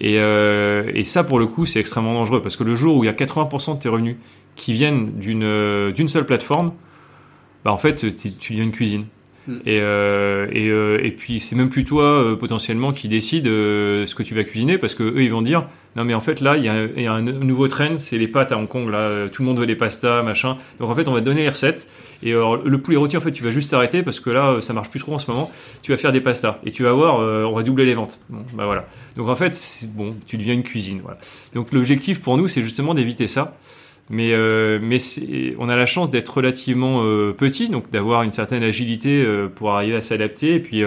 Et, 0.00 0.18
euh, 0.20 0.90
et 0.94 1.04
ça, 1.04 1.24
pour 1.24 1.40
le 1.40 1.46
coup, 1.46 1.64
c'est 1.66 1.80
extrêmement 1.80 2.14
dangereux 2.14 2.40
parce 2.40 2.56
que 2.56 2.64
le 2.64 2.76
jour 2.76 2.96
où 2.96 3.02
il 3.02 3.06
y 3.06 3.10
a 3.10 3.12
80% 3.12 3.74
de 3.74 3.82
tes 3.82 3.88
revenus 3.88 4.16
qui 4.54 4.74
viennent 4.74 5.12
d'une 5.18 5.92
d'une 5.92 6.08
seule 6.08 6.24
plateforme, 6.24 6.72
bah 7.64 7.72
en 7.72 7.78
fait, 7.78 8.14
tu 8.16 8.30
deviens 8.52 8.64
une 8.64 8.72
cuisine. 8.72 9.06
Mm. 9.46 9.56
Et, 9.66 9.80
euh, 9.80 10.46
et, 10.52 10.68
euh, 10.68 10.98
et, 11.02 11.10
puis 11.12 11.40
c'est 11.40 11.54
même 11.54 11.68
plus 11.68 11.84
toi 11.84 12.04
euh, 12.04 12.36
potentiellement 12.36 12.92
qui 12.92 13.08
décide 13.08 13.44
ce 13.46 14.14
que 14.14 14.22
tu 14.22 14.34
vas 14.34 14.44
cuisiner 14.44 14.78
parce 14.78 14.94
que 14.94 15.04
eux 15.04 15.22
ils 15.22 15.30
vont 15.30 15.42
dire 15.42 15.66
non 15.94 16.04
mais 16.04 16.14
en 16.14 16.20
fait 16.20 16.40
là 16.40 16.56
il 16.56 16.64
y, 16.64 16.68
a, 17.06 17.12
un 17.12 17.22
nouveau 17.22 17.68
trend 17.68 17.98
c'est 17.98 18.18
les 18.18 18.28
pâtes 18.28 18.52
à 18.52 18.58
Hong 18.58 18.68
Kong 18.68 18.90
là 18.90 19.28
tout 19.32 19.42
le 19.42 19.48
monde 19.48 19.58
veut 19.58 19.66
des 19.66 19.76
pastas 19.76 20.22
machin. 20.22 20.58
Donc 20.78 20.90
en 20.90 20.94
fait 20.94 21.08
on 21.08 21.12
va 21.12 21.20
te 21.20 21.24
donner 21.24 21.42
les 21.42 21.48
recettes. 21.48 21.88
Et 22.22 22.32
le 22.32 22.78
poulet 22.78 22.96
rôti 22.96 23.16
en 23.16 23.20
fait 23.20 23.32
tu 23.32 23.42
vas 23.42 23.50
juste 23.50 23.72
arrêter 23.72 24.02
parce 24.02 24.20
que 24.20 24.30
là 24.30 24.60
ça 24.60 24.72
marche 24.72 24.90
plus 24.90 25.00
trop 25.00 25.14
en 25.14 25.18
ce 25.18 25.30
moment. 25.30 25.50
Tu 25.82 25.92
vas 25.92 25.96
faire 25.96 26.12
des 26.12 26.20
pastas. 26.20 26.58
Et 26.64 26.70
tu 26.70 26.82
vas 26.82 26.92
voir 26.92 27.20
on 27.50 27.54
va 27.54 27.62
doubler 27.62 27.86
les 27.86 27.94
ventes. 27.94 28.20
Bah 28.28 28.66
voilà. 28.66 28.86
Donc 29.16 29.28
en 29.28 29.36
fait 29.36 29.86
bon 29.94 30.14
tu 30.26 30.36
deviens 30.36 30.54
une 30.54 30.64
cuisine 30.64 31.00
voilà. 31.02 31.18
Donc 31.54 31.72
l'objectif 31.72 32.20
pour 32.20 32.36
nous 32.36 32.48
c'est 32.48 32.62
justement 32.62 32.92
d'éviter 32.92 33.26
ça 33.26 33.56
mais, 34.08 34.32
euh, 34.32 34.78
mais 34.80 34.98
on 35.58 35.68
a 35.68 35.76
la 35.76 35.86
chance 35.86 36.10
d'être 36.10 36.28
relativement 36.28 37.02
euh, 37.02 37.32
petit, 37.32 37.68
donc 37.68 37.90
d'avoir 37.90 38.22
une 38.22 38.30
certaine 38.30 38.62
agilité 38.62 39.22
euh, 39.24 39.48
pour 39.48 39.72
arriver 39.72 39.96
à 39.96 40.00
s'adapter. 40.00 40.54
Et 40.54 40.60
puis, 40.60 40.82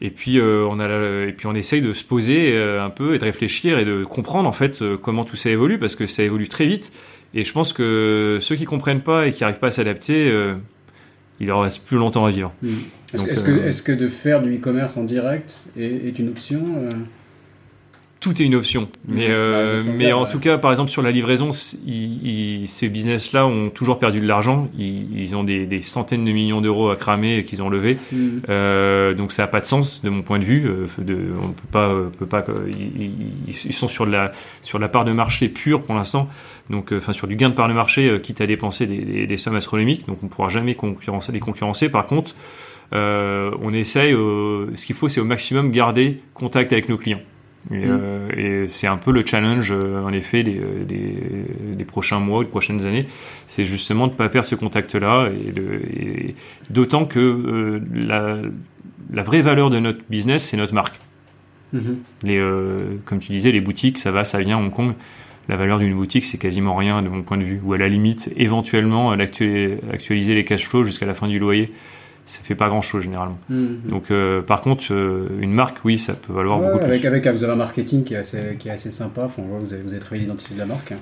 et 0.00 0.10
puis 0.10 0.40
on 0.40 0.78
a, 0.78 1.26
et 1.26 1.32
puis 1.32 1.46
on 1.46 1.54
essaye 1.54 1.80
de 1.80 1.92
se 1.92 2.04
poser 2.04 2.56
un 2.56 2.90
peu 2.90 3.14
et 3.14 3.18
de 3.18 3.24
réfléchir 3.24 3.78
et 3.78 3.84
de 3.84 4.04
comprendre 4.04 4.48
en 4.48 4.52
fait 4.52 4.82
comment 5.02 5.24
tout 5.24 5.36
ça 5.36 5.50
évolue 5.50 5.78
parce 5.78 5.96
que 5.96 6.06
ça 6.06 6.22
évolue 6.22 6.48
très 6.48 6.66
vite. 6.66 6.92
Et 7.34 7.44
je 7.44 7.52
pense 7.52 7.72
que 7.72 8.38
ceux 8.40 8.56
qui 8.56 8.64
comprennent 8.64 9.02
pas 9.02 9.26
et 9.26 9.32
qui 9.32 9.42
arrivent 9.44 9.58
pas 9.58 9.66
à 9.68 9.72
s'adapter, 9.72 10.32
il 11.40 11.46
leur 11.46 11.62
reste 11.62 11.84
plus 11.84 11.96
longtemps 11.96 12.26
à 12.26 12.30
vivre. 12.30 12.52
Hmm. 12.62 12.68
Est-ce 13.14 13.42
que, 13.42 13.50
est 13.50 13.84
que, 13.84 13.92
de 13.92 14.08
faire 14.08 14.40
du 14.42 14.56
e-commerce 14.56 14.96
en 14.96 15.04
direct 15.04 15.58
est, 15.76 16.16
une 16.18 16.28
option 16.28 16.62
tout 18.20 18.42
est 18.42 18.44
une 18.44 18.56
option. 18.56 18.88
Mais, 19.06 19.28
euh, 19.28 19.82
mais 19.86 20.12
en 20.12 20.26
tout 20.26 20.40
cas, 20.40 20.58
par 20.58 20.72
exemple, 20.72 20.90
sur 20.90 21.02
la 21.02 21.12
livraison, 21.12 21.50
ces 21.52 22.88
business-là 22.88 23.46
ont 23.46 23.70
toujours 23.70 23.98
perdu 23.98 24.18
de 24.18 24.26
l'argent. 24.26 24.68
Ils, 24.76 25.36
ont 25.36 25.44
des, 25.44 25.80
centaines 25.82 26.24
de 26.24 26.32
millions 26.32 26.60
d'euros 26.60 26.90
à 26.90 26.96
cramer 26.96 27.44
qu'ils 27.44 27.62
ont 27.62 27.68
levés. 27.68 27.96
Mm. 28.10 28.28
Euh, 28.48 29.14
donc 29.14 29.32
ça 29.32 29.42
n'a 29.42 29.48
pas 29.48 29.60
de 29.60 29.66
sens 29.66 30.02
de 30.02 30.10
mon 30.10 30.22
point 30.22 30.40
de 30.40 30.44
vue. 30.44 30.66
Euh, 30.66 30.86
de, 30.98 31.16
on 31.40 31.48
peut 31.48 31.68
pas, 31.70 31.94
peut 32.18 32.26
pas. 32.26 32.44
Ils, 33.46 33.72
sont 33.72 33.88
sur 33.88 34.04
la 34.04 34.32
sur 34.62 34.80
la 34.80 34.88
part 34.88 35.04
de 35.04 35.12
marché 35.12 35.48
pure 35.48 35.82
pour 35.84 35.94
l'instant. 35.94 36.28
Donc, 36.70 36.92
enfin, 36.92 37.12
sur 37.12 37.28
du 37.28 37.36
gain 37.36 37.50
de 37.50 37.54
part 37.54 37.68
de 37.68 37.72
marché, 37.72 38.20
quitte 38.22 38.40
à 38.40 38.46
dépenser 38.46 38.86
des, 38.86 39.26
des, 39.26 39.36
sommes 39.36 39.56
astronomiques. 39.56 40.06
Donc, 40.06 40.18
on 40.22 40.26
ne 40.26 40.30
pourra 40.30 40.48
jamais 40.48 40.74
concurrencer 40.74 41.30
les 41.32 41.40
concurrencer. 41.40 41.88
Par 41.88 42.06
contre, 42.06 42.34
on 42.92 43.72
essaye. 43.72 44.12
ce 44.12 44.84
qu'il 44.84 44.96
faut, 44.96 45.08
c'est 45.08 45.20
au 45.20 45.24
maximum 45.24 45.70
garder 45.70 46.20
contact 46.34 46.72
avec 46.72 46.88
nos 46.88 46.98
clients. 46.98 47.20
Et, 47.70 47.86
mm. 47.86 48.00
euh, 48.00 48.64
et 48.64 48.68
c'est 48.68 48.86
un 48.86 48.96
peu 48.96 49.12
le 49.12 49.24
challenge, 49.24 49.72
euh, 49.72 50.02
en 50.02 50.12
effet, 50.12 50.42
des, 50.42 50.60
des, 50.86 51.14
des, 51.76 51.84
prochains 51.84 52.20
mois 52.20 52.40
ou 52.40 52.44
des 52.44 52.50
prochaines 52.50 52.86
années. 52.86 53.06
C'est 53.46 53.64
justement 53.64 54.06
de 54.06 54.12
ne 54.12 54.16
pas 54.16 54.28
perdre 54.28 54.48
ce 54.48 54.54
contact-là. 54.54 55.28
Et, 55.28 56.34
d'autant 56.70 57.04
que 57.04 57.18
euh, 57.18 57.80
la, 57.92 58.38
la, 59.12 59.22
vraie 59.22 59.42
valeur 59.42 59.70
de 59.70 59.80
notre 59.80 60.00
business, 60.08 60.44
c'est 60.44 60.56
notre 60.56 60.74
marque. 60.74 60.98
Mm-hmm. 61.74 61.96
Les, 62.24 62.42
comme 63.04 63.18
tu 63.18 63.32
disais, 63.32 63.52
les 63.52 63.60
boutiques, 63.60 63.98
ça 63.98 64.12
va, 64.12 64.24
ça 64.24 64.40
vient, 64.40 64.58
Hong 64.58 64.70
Kong. 64.70 64.94
La 65.48 65.56
valeur 65.56 65.78
d'une 65.78 65.94
boutique, 65.94 66.26
c'est 66.26 66.38
quasiment 66.38 66.76
rien 66.76 67.02
de 67.02 67.08
mon 67.08 67.22
point 67.22 67.38
de 67.38 67.44
vue. 67.44 67.60
Ou 67.64 67.72
à 67.72 67.78
la 67.78 67.88
limite, 67.88 68.30
éventuellement, 68.36 69.10
actualiser 69.10 70.34
les 70.34 70.44
cash 70.44 70.66
flows 70.66 70.84
jusqu'à 70.84 71.06
la 71.06 71.14
fin 71.14 71.26
du 71.26 71.38
loyer 71.38 71.72
ça 72.28 72.42
fait 72.42 72.54
pas 72.54 72.68
grand 72.68 72.82
chose 72.82 73.02
généralement. 73.02 73.38
Mm-hmm. 73.50 73.88
Donc 73.88 74.10
euh, 74.10 74.42
par 74.42 74.60
contre, 74.60 74.92
euh, 74.92 75.28
une 75.40 75.52
marque, 75.52 75.78
oui, 75.84 75.98
ça 75.98 76.12
peut 76.12 76.32
valoir 76.32 76.58
beaucoup 76.58 76.78
avec, 76.84 77.00
plus. 77.00 77.06
Avec, 77.06 77.26
vous 77.26 77.42
avez 77.42 77.54
un 77.54 77.56
marketing 77.56 78.04
qui 78.04 78.14
est 78.14 78.18
assez, 78.18 78.56
qui 78.58 78.68
est 78.68 78.72
assez 78.72 78.90
sympa. 78.90 79.22
Enfin, 79.24 79.42
vous 79.42 79.72
avez, 79.72 79.82
vous 79.82 79.92
avez 79.92 80.00
travaillé 80.00 80.22
l'identité 80.22 80.54
de 80.54 80.58
la 80.58 80.66
marque. 80.66 80.92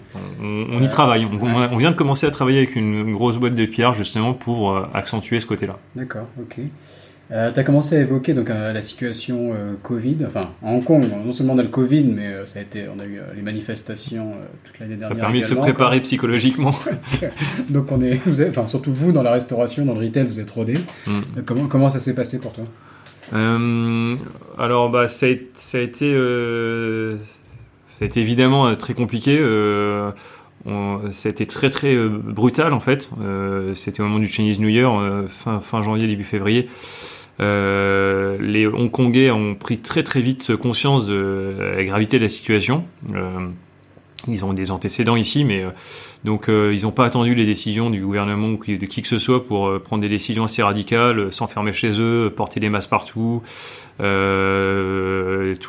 On, 0.41 0.81
y 0.81 0.87
travaille. 0.87 1.25
On, 1.27 1.77
vient 1.77 1.91
de 1.91 1.97
commencer 1.97 2.27
à 2.27 2.31
travailler 2.31 2.59
avec 2.59 2.77
une, 2.77 3.13
grosse 3.13 3.39
boîte 3.39 3.57
de 3.57 3.67
pierre 3.67 3.93
justement 3.93 4.35
pour 4.35 4.77
euh, 4.77 4.87
accentuer 4.95 5.41
ce 5.41 5.47
côté-là. 5.47 5.79
D'accord, 5.97 6.29
ok. 6.41 6.61
Euh, 7.33 7.53
tu 7.53 7.59
as 7.59 7.65
commencé 7.65 7.97
à 7.97 8.01
évoquer 8.01 8.35
donc, 8.35 8.51
euh, 8.51 8.73
la 8.73 8.83
situation 8.83 9.53
euh, 9.53 9.75
Covid, 9.83 10.19
enfin 10.27 10.43
en 10.63 10.75
Hong 10.75 10.85
Kong, 10.85 11.05
non 11.25 11.33
seulement 11.33 11.55
on 11.55 11.59
a 11.59 11.63
le 11.63 11.69
Covid, 11.69 12.05
mais 12.05 12.47
ça 12.47 12.61
a 12.61 12.63
été, 12.63 12.87
on 12.89 13.01
a 13.01 13.05
eu 13.05 13.19
les 13.35 13.43
manifestations 13.43 14.35
toute 14.63 14.79
l'année 14.79 14.95
dernière. 14.95 15.09
Ça 15.09 15.15
a 15.15 15.21
permis 15.21 15.41
de 15.41 15.47
se 15.47 15.55
préparer 15.55 16.01
psychologiquement. 16.03 16.73
donc 17.69 17.91
on 17.91 18.01
est, 18.01 18.21
vous 18.27 18.43
enfin, 18.43 18.69
surtout 18.69 18.93
vous 18.93 19.11
dans 19.11 19.25
la 19.25 19.33
restauration, 19.33 19.85
dans 19.85 19.95
le 19.95 20.01
retail, 20.01 20.25
vous 20.25 20.39
êtes 20.39 20.51
rodé. 20.51 20.75
Mm. 21.07 21.21
comment, 21.45 21.67
comment 21.67 21.89
ça 21.89 21.99
s'est 21.99 22.15
passé 22.15 22.39
pour 22.39 22.53
toi? 22.53 22.65
Alors 23.33 24.89
bah, 24.91 25.09
ça, 25.09 25.27
a, 25.27 25.31
ça 25.55 25.79
a 25.79 25.81
été, 25.81 26.13
ça 27.99 28.05
a 28.05 28.05
été 28.05 28.21
évidemment 28.21 28.73
très 28.77 28.95
compliqué. 28.95 29.37
ça 30.65 31.29
a 31.29 31.29
été 31.29 31.45
très 31.45 31.71
très 31.71 31.97
brutal 32.09 32.73
en 32.73 32.79
fait. 32.79 33.11
C'était 33.75 34.01
au 34.01 34.05
moment 34.05 34.21
du 34.21 34.29
Chinese 34.29 34.61
New 34.61 34.69
Year, 34.69 35.25
fin, 35.29 35.59
fin 35.59 35.83
janvier, 35.83 36.07
début 36.07 36.23
février. 36.23 36.69
Euh, 37.41 38.39
les 38.41 38.67
Hongkongais 38.67 39.31
ont 39.31 39.55
pris 39.55 39.79
très 39.79 40.03
très 40.03 40.21
vite 40.21 40.57
conscience 40.57 41.07
de 41.07 41.55
la 41.77 41.85
gravité 41.85 42.19
de 42.19 42.23
la 42.23 42.29
situation. 42.29 42.85
Euh, 43.15 43.49
ils 44.29 44.45
ont 44.45 44.53
des 44.53 44.71
antécédents 44.71 45.17
ici, 45.17 45.45
mais 45.45 45.63
euh, 45.63 45.71
donc 46.25 46.49
euh, 46.49 46.75
ils 46.75 46.83
n'ont 46.83 46.93
pas 46.93 47.05
attendu 47.05 47.35
les 47.35 47.47
décisions 47.47 47.91
du 47.91 48.01
gouvernement 48.01 48.49
ou 48.49 48.57
de 48.57 48.87
qui 48.87 49.03
que 49.03 49.09
ce 49.09 49.19
soit 49.19 49.45
pour 49.45 49.69
euh, 49.69 49.79
prendre 49.79 50.03
des 50.03 50.09
décisions 50.09 50.45
assez 50.45 50.63
radicales, 50.63 51.33
s'enfermer 51.33 51.73
chez 51.73 52.01
eux, 52.01 52.33
porter 52.35 52.61
des 52.61 52.69
masques 52.69 52.91
partout. 52.91 53.43
tous 53.99 54.05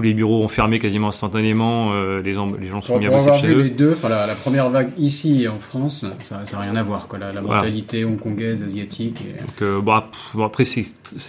les 0.03 0.13
bureaux 0.13 0.43
ont 0.43 0.47
fermé 0.47 0.79
quasiment 0.79 1.09
instantanément. 1.09 1.93
les, 1.93 2.21
les, 2.23 2.33
gens 2.33 2.81
sont 2.81 2.97
bien 2.97 3.09
passés 3.09 3.33
chez 3.33 3.53
eux. 3.53 3.61
Les 3.61 3.69
deux, 3.69 3.95
la, 4.03 4.27
la, 4.27 4.35
première 4.35 4.69
vague 4.69 4.89
ici 4.97 5.43
et 5.43 5.47
en 5.47 5.59
France, 5.59 6.05
ça 6.23 6.43
n'a 6.51 6.61
rien 6.61 6.75
à 6.75 6.83
voir. 6.83 7.07
Quoi, 7.07 7.19
la, 7.19 7.31
la 7.31 7.41
mentalité 7.41 8.05
hongkongaise, 8.05 8.63
asiatique. 8.63 9.21
Donc, 9.39 9.83
bah, 9.83 10.09
bon, 10.33 10.43
après, 10.45 10.65
c'est 10.65 10.85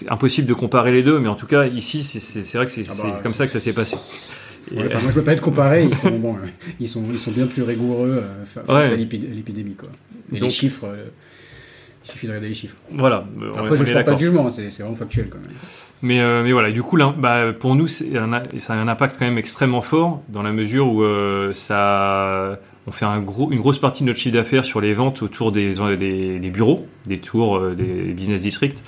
impossible 0.08 0.48
de 0.48 0.54
comparer 0.54 0.92
les 0.92 1.02
deux, 1.02 1.18
mais 1.20 1.28
en 1.28 1.36
tout 1.36 1.46
cas, 1.46 1.66
ici, 1.66 2.02
c'est 2.02 2.56
vrai 2.56 2.66
que 2.66 2.72
c'est 2.72 2.86
ah 2.90 2.94
bah, 2.96 3.20
comme 3.22 3.34
ça 3.34 3.46
que 3.46 3.52
ça 3.52 3.60
s'est 3.60 3.72
passé 3.72 3.96
moi, 4.74 4.86
je 4.88 5.06
ne 5.06 5.12
peux 5.12 5.22
pas 5.22 5.32
être 5.32 5.40
comparé. 5.40 5.84
Ils 5.84 5.94
sont, 5.94 6.10
bon, 6.18 6.36
ils 6.80 6.88
sont, 6.88 7.04
ils 7.10 7.18
sont 7.18 7.30
bien 7.30 7.46
plus 7.46 7.62
rigoureux 7.62 8.22
euh, 8.22 8.44
face 8.44 8.90
à 8.90 8.96
l'épidémie. 8.96 9.74
Quoi. 9.74 9.88
Et 10.32 10.40
les 10.40 10.48
chiffres, 10.48 10.86
euh, 10.86 11.06
il 12.04 12.10
suffit 12.10 12.26
de 12.26 12.32
regarder 12.32 12.48
les 12.48 12.54
chiffres. 12.54 12.76
Voilà. 12.92 13.26
Après, 13.56 13.76
je 13.76 13.82
ne 13.82 13.86
fais 13.86 14.04
pas 14.04 14.12
de 14.12 14.18
jugement, 14.18 14.48
c'est 14.48 14.68
vraiment 14.78 14.94
factuel 14.94 15.28
quand 15.28 15.38
même. 15.38 15.56
Mais, 16.00 16.20
euh, 16.20 16.44
mais 16.44 16.52
voilà, 16.52 16.70
du 16.70 16.82
coup, 16.82 16.96
là, 16.96 17.14
bah, 17.16 17.52
pour 17.58 17.74
nous, 17.74 17.86
ça 17.88 18.04
a 18.14 18.74
un 18.74 18.88
impact 18.88 19.16
quand 19.18 19.24
même 19.24 19.38
extrêmement 19.38 19.82
fort 19.82 20.22
dans 20.28 20.42
la 20.42 20.52
mesure 20.52 20.88
où 20.88 21.04
ça, 21.52 22.58
on 22.86 22.92
fait 22.92 23.06
un 23.06 23.20
gros, 23.20 23.50
une 23.50 23.60
grosse 23.60 23.78
partie 23.78 24.02
de 24.02 24.08
notre 24.08 24.18
chiffre 24.18 24.34
d'affaires 24.34 24.64
sur 24.64 24.80
les 24.80 24.94
ventes 24.94 25.22
autour 25.22 25.52
des, 25.52 25.74
des, 25.96 26.38
des 26.38 26.50
bureaux, 26.50 26.86
des 27.06 27.18
tours, 27.18 27.60
des 27.70 28.12
business 28.12 28.42
districts. 28.42 28.82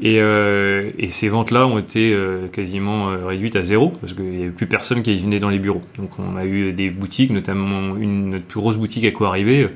Et, 0.00 0.20
euh, 0.20 0.90
et, 0.98 1.10
ces 1.10 1.28
ventes-là 1.28 1.66
ont 1.66 1.78
été 1.78 2.14
euh, 2.14 2.48
quasiment 2.48 3.10
euh, 3.10 3.26
réduites 3.26 3.56
à 3.56 3.64
zéro 3.64 3.90
parce 4.00 4.14
qu'il 4.14 4.24
n'y 4.24 4.40
avait 4.42 4.50
plus 4.50 4.66
personne 4.66 5.02
qui 5.02 5.18
venait 5.18 5.38
dans 5.38 5.50
les 5.50 5.58
bureaux. 5.58 5.82
Donc 5.98 6.18
on 6.18 6.36
a 6.36 6.46
eu 6.46 6.72
des 6.72 6.88
boutiques, 6.90 7.30
notamment 7.30 7.94
une 7.96 8.30
notre 8.30 8.46
plus 8.46 8.60
grosse 8.60 8.78
boutique 8.78 9.04
à 9.04 9.10
quoi 9.10 9.28
arriver, 9.28 9.68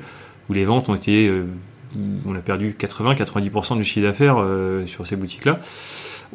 où 0.49 0.53
les 0.53 0.65
ventes 0.65 0.89
ont 0.89 0.95
été, 0.95 1.31
on 2.25 2.35
a 2.35 2.39
perdu 2.39 2.75
80-90% 2.77 3.77
du 3.77 3.83
chiffre 3.83 4.05
d'affaires 4.05 4.43
sur 4.85 5.05
ces 5.05 5.15
boutiques-là. 5.15 5.59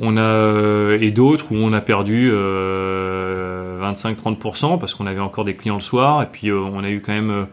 On 0.00 0.16
a 0.16 0.96
et 0.98 1.10
d'autres 1.10 1.46
où 1.50 1.56
on 1.56 1.72
a 1.72 1.80
perdu 1.80 2.30
25-30% 2.30 4.78
parce 4.78 4.94
qu'on 4.94 5.06
avait 5.06 5.20
encore 5.20 5.44
des 5.44 5.54
clients 5.54 5.74
le 5.74 5.80
soir 5.80 6.22
et 6.22 6.26
puis 6.30 6.52
on 6.52 6.84
a 6.84 6.90
eu 6.90 7.00
quand 7.00 7.12
même 7.12 7.48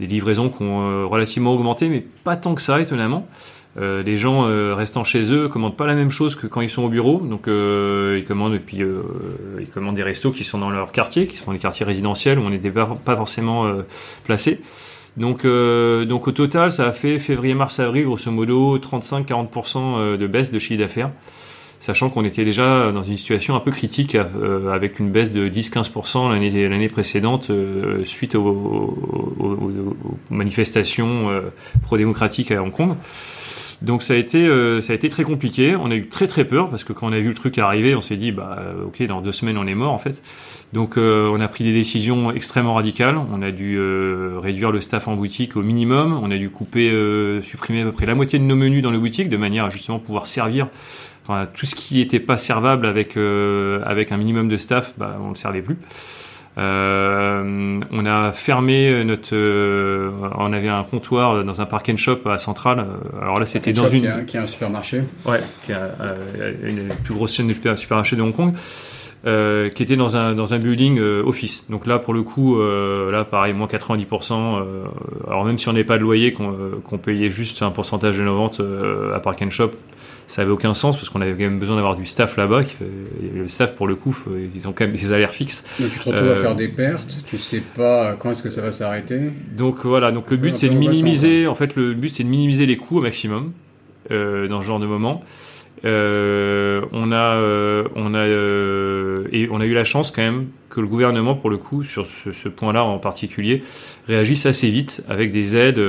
des 0.00 0.06
livraisons 0.06 0.48
qui 0.48 0.62
ont 0.62 1.08
relativement 1.08 1.52
augmenté, 1.52 1.88
mais 1.88 2.04
pas 2.24 2.36
tant 2.36 2.54
que 2.54 2.62
ça 2.62 2.80
étonnamment. 2.80 3.26
Euh, 3.78 4.02
les 4.02 4.18
gens 4.18 4.46
euh, 4.46 4.74
restant 4.74 5.02
chez 5.02 5.32
eux 5.32 5.48
commandent 5.48 5.76
pas 5.76 5.86
la 5.86 5.94
même 5.94 6.10
chose 6.10 6.34
que 6.34 6.46
quand 6.46 6.60
ils 6.60 6.68
sont 6.68 6.82
au 6.82 6.88
bureau. 6.88 7.20
Donc 7.20 7.48
euh, 7.48 8.18
ils 8.18 8.24
commandent 8.24 8.54
et 8.54 8.58
puis 8.58 8.78
ils 9.58 9.68
commandent 9.68 9.96
des 9.96 10.02
restos 10.02 10.32
qui 10.32 10.44
sont 10.44 10.58
dans 10.58 10.70
leur 10.70 10.92
quartier, 10.92 11.26
qui 11.26 11.36
sont 11.36 11.52
des 11.52 11.58
quartiers 11.58 11.86
résidentiels 11.86 12.38
où 12.38 12.42
on 12.42 12.50
n'était 12.50 12.70
pas, 12.70 13.16
forcément 13.16 13.70
placé. 14.24 14.60
Donc, 15.16 15.46
donc 15.46 16.26
au 16.28 16.32
total, 16.32 16.70
ça 16.70 16.88
a 16.88 16.92
fait 16.92 17.18
février, 17.18 17.54
mars, 17.54 17.78
avril, 17.80 18.04
grosso 18.04 18.30
modo 18.30 18.78
35-40% 18.78 20.16
de 20.16 20.26
baisse 20.26 20.50
de 20.50 20.58
chiffre 20.58 20.80
d'affaires, 20.80 21.10
sachant 21.80 22.08
qu'on 22.08 22.24
était 22.24 22.46
déjà 22.46 22.90
dans 22.92 23.02
une 23.02 23.16
situation 23.16 23.54
un 23.54 23.60
peu 23.60 23.70
critique 23.70 24.16
avec 24.70 24.98
une 25.00 25.10
baisse 25.10 25.32
de 25.32 25.48
10-15% 25.48 26.30
l'année 26.30 26.68
l'année 26.68 26.88
précédente 26.88 27.50
suite 28.04 28.34
aux, 28.34 28.96
aux 29.38 29.96
manifestations 30.30 31.28
pro-démocratiques 31.82 32.50
à 32.50 32.62
Hong 32.62 32.72
Kong. 32.72 32.96
Donc 33.82 34.02
ça 34.02 34.14
a 34.14 34.16
été 34.16 34.46
euh, 34.46 34.80
ça 34.80 34.92
a 34.92 34.96
été 34.96 35.08
très 35.08 35.24
compliqué. 35.24 35.74
On 35.74 35.90
a 35.90 35.96
eu 35.96 36.06
très 36.06 36.28
très 36.28 36.44
peur 36.44 36.70
parce 36.70 36.84
que 36.84 36.92
quand 36.92 37.08
on 37.08 37.12
a 37.12 37.18
vu 37.18 37.28
le 37.28 37.34
truc 37.34 37.58
arriver, 37.58 37.94
on 37.96 38.00
s'est 38.00 38.16
dit 38.16 38.30
bah 38.30 38.56
euh, 38.60 38.84
ok 38.86 39.02
dans 39.02 39.20
deux 39.20 39.32
semaines 39.32 39.58
on 39.58 39.66
est 39.66 39.74
mort 39.74 39.92
en 39.92 39.98
fait. 39.98 40.22
Donc 40.72 40.96
euh, 40.96 41.28
on 41.32 41.40
a 41.40 41.48
pris 41.48 41.64
des 41.64 41.72
décisions 41.72 42.30
extrêmement 42.30 42.74
radicales. 42.74 43.18
On 43.18 43.42
a 43.42 43.50
dû 43.50 43.78
réduire 44.38 44.70
le 44.70 44.80
staff 44.80 45.08
en 45.08 45.16
boutique 45.16 45.56
au 45.56 45.62
minimum. 45.62 46.18
On 46.22 46.30
a 46.30 46.38
dû 46.38 46.48
couper 46.48 46.90
supprimer 47.42 47.82
à 47.82 47.84
peu 47.86 47.92
près 47.92 48.06
la 48.06 48.14
moitié 48.14 48.38
de 48.38 48.44
nos 48.44 48.56
menus 48.56 48.82
dans 48.82 48.92
les 48.92 48.98
boutiques 48.98 49.28
de 49.28 49.36
manière 49.36 49.64
à 49.64 49.68
justement 49.68 49.98
pouvoir 49.98 50.26
servir 50.26 50.68
enfin, 51.24 51.46
tout 51.52 51.66
ce 51.66 51.74
qui 51.74 51.98
n'était 51.98 52.20
pas 52.20 52.38
servable 52.38 52.86
avec 52.86 53.16
avec 53.16 54.12
un 54.12 54.16
minimum 54.16 54.48
de 54.48 54.56
staff, 54.56 54.94
bah, 54.96 55.18
on 55.20 55.30
ne 55.30 55.34
servait 55.34 55.62
plus. 55.62 55.76
Euh, 56.58 57.80
on 57.90 58.06
a 58.06 58.32
fermé 58.32 59.04
notre. 59.04 59.34
Euh, 59.34 60.10
on 60.36 60.52
avait 60.52 60.68
un 60.68 60.82
comptoir 60.84 61.44
dans 61.44 61.60
un 61.60 61.66
park 61.66 61.88
and 61.88 61.96
shop 61.96 62.20
à 62.26 62.38
Centrale. 62.38 62.84
Alors 63.20 63.38
là, 63.38 63.46
c'était 63.46 63.72
dans 63.72 63.86
une. 63.86 64.26
Qui 64.26 64.36
est, 64.36 64.40
un 64.40 64.46
supermarché. 64.46 65.02
Ouais, 65.24 65.40
qui 65.64 65.72
est 65.72 65.76
euh, 65.76 66.52
une 66.62 66.88
des 66.88 66.94
plus 67.02 67.14
grosses 67.14 67.34
chaînes 67.34 67.48
de 67.48 67.76
supermarchés 67.76 68.16
de 68.16 68.22
Hong 68.22 68.34
Kong. 68.34 68.54
Euh, 69.24 69.68
qui 69.68 69.84
était 69.84 69.94
dans 69.94 70.16
un 70.16 70.34
dans 70.34 70.52
un 70.52 70.58
building 70.58 70.98
euh, 70.98 71.22
office. 71.24 71.64
Donc 71.70 71.86
là 71.86 72.00
pour 72.00 72.12
le 72.12 72.24
coup 72.24 72.58
euh, 72.58 73.12
là 73.12 73.24
pareil 73.24 73.52
moins 73.52 73.68
90%. 73.68 74.64
alors 75.28 75.44
même 75.44 75.58
si 75.58 75.68
on 75.68 75.72
n'est 75.72 75.84
pas 75.84 75.96
de 75.96 76.02
loyer 76.02 76.32
qu'on 76.32 76.98
payait 76.98 77.30
juste 77.30 77.62
un 77.62 77.70
pourcentage 77.70 78.18
de 78.18 78.24
nos 78.24 78.34
ventes 78.34 78.60
à 79.14 79.20
Park 79.20 79.40
and 79.42 79.50
Shop, 79.50 79.70
ça 80.32 80.40
avait 80.40 80.50
aucun 80.50 80.72
sens 80.72 80.96
parce 80.96 81.10
qu'on 81.10 81.20
avait 81.20 81.32
quand 81.32 81.40
même 81.40 81.58
besoin 81.58 81.76
d'avoir 81.76 81.94
du 81.94 82.06
staff 82.06 82.38
là-bas. 82.38 82.62
Le 83.34 83.48
staff 83.48 83.74
pour 83.74 83.86
le 83.86 83.96
coup 83.96 84.16
ils 84.54 84.66
ont 84.66 84.72
quand 84.72 84.84
même 84.84 84.92
des 84.92 84.98
salaires 84.98 85.30
fixes. 85.30 85.62
Donc 85.78 85.90
tu 85.92 85.98
te 85.98 86.08
retrouves 86.08 86.30
à 86.30 86.34
faire 86.34 86.54
des 86.54 86.68
pertes. 86.68 87.18
Tu 87.26 87.36
sais 87.36 87.60
pas 87.60 88.16
quand 88.18 88.30
est-ce 88.30 88.42
que 88.42 88.48
ça 88.48 88.62
va 88.62 88.72
s'arrêter. 88.72 89.30
Donc 89.54 89.84
voilà 89.84 90.10
donc 90.10 90.30
le 90.30 90.38
but 90.38 90.56
c'est 90.56 90.70
de 90.70 90.74
minimiser 90.74 91.46
en 91.46 91.54
fait 91.54 91.76
le 91.76 91.92
but 91.92 92.08
c'est 92.08 92.24
de 92.24 92.30
minimiser 92.30 92.64
les 92.64 92.78
coûts 92.78 92.96
au 92.96 93.02
maximum 93.02 93.52
dans 94.08 94.62
ce 94.62 94.66
genre 94.66 94.80
de 94.80 94.86
moment. 94.86 95.22
Euh, 95.84 96.82
on 96.92 97.10
a, 97.10 97.36
euh, 97.36 97.84
on 97.96 98.14
a, 98.14 98.18
euh, 98.18 99.26
et 99.32 99.48
on 99.50 99.60
a 99.60 99.66
eu 99.66 99.74
la 99.74 99.84
chance 99.84 100.10
quand 100.10 100.22
même 100.22 100.46
que 100.70 100.80
le 100.80 100.86
gouvernement, 100.86 101.34
pour 101.34 101.50
le 101.50 101.56
coup, 101.56 101.82
sur 101.84 102.06
ce, 102.06 102.48
point-là 102.48 102.84
en 102.84 102.98
particulier, 102.98 103.62
réagisse 104.06 104.46
assez 104.46 104.70
vite 104.70 105.02
avec 105.08 105.32
des 105.32 105.56
aides, 105.56 105.82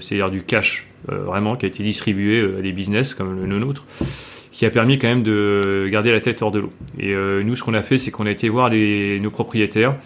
c'est-à-dire 0.00 0.30
du 0.30 0.42
cash 0.42 0.86
vraiment, 1.08 1.56
qui 1.56 1.66
a 1.66 1.68
été 1.68 1.82
distribué 1.82 2.40
à 2.40 2.62
des 2.62 2.72
business 2.72 3.14
comme 3.14 3.44
le 3.44 3.58
nôtre 3.58 3.84
qui 4.52 4.64
a 4.64 4.70
permis 4.70 4.98
quand 4.98 5.08
même 5.08 5.22
de 5.22 5.86
garder 5.92 6.10
la 6.10 6.22
tête 6.22 6.40
hors 6.40 6.50
de 6.50 6.60
l'eau. 6.60 6.72
Et 6.98 7.14
nous, 7.14 7.56
ce 7.56 7.62
qu'on 7.62 7.74
a 7.74 7.82
fait, 7.82 7.98
c'est 7.98 8.10
qu'on 8.10 8.24
a 8.24 8.30
été 8.30 8.48
voir 8.48 8.70
les, 8.70 9.20
nos 9.20 9.30
propriétaires, 9.30 9.96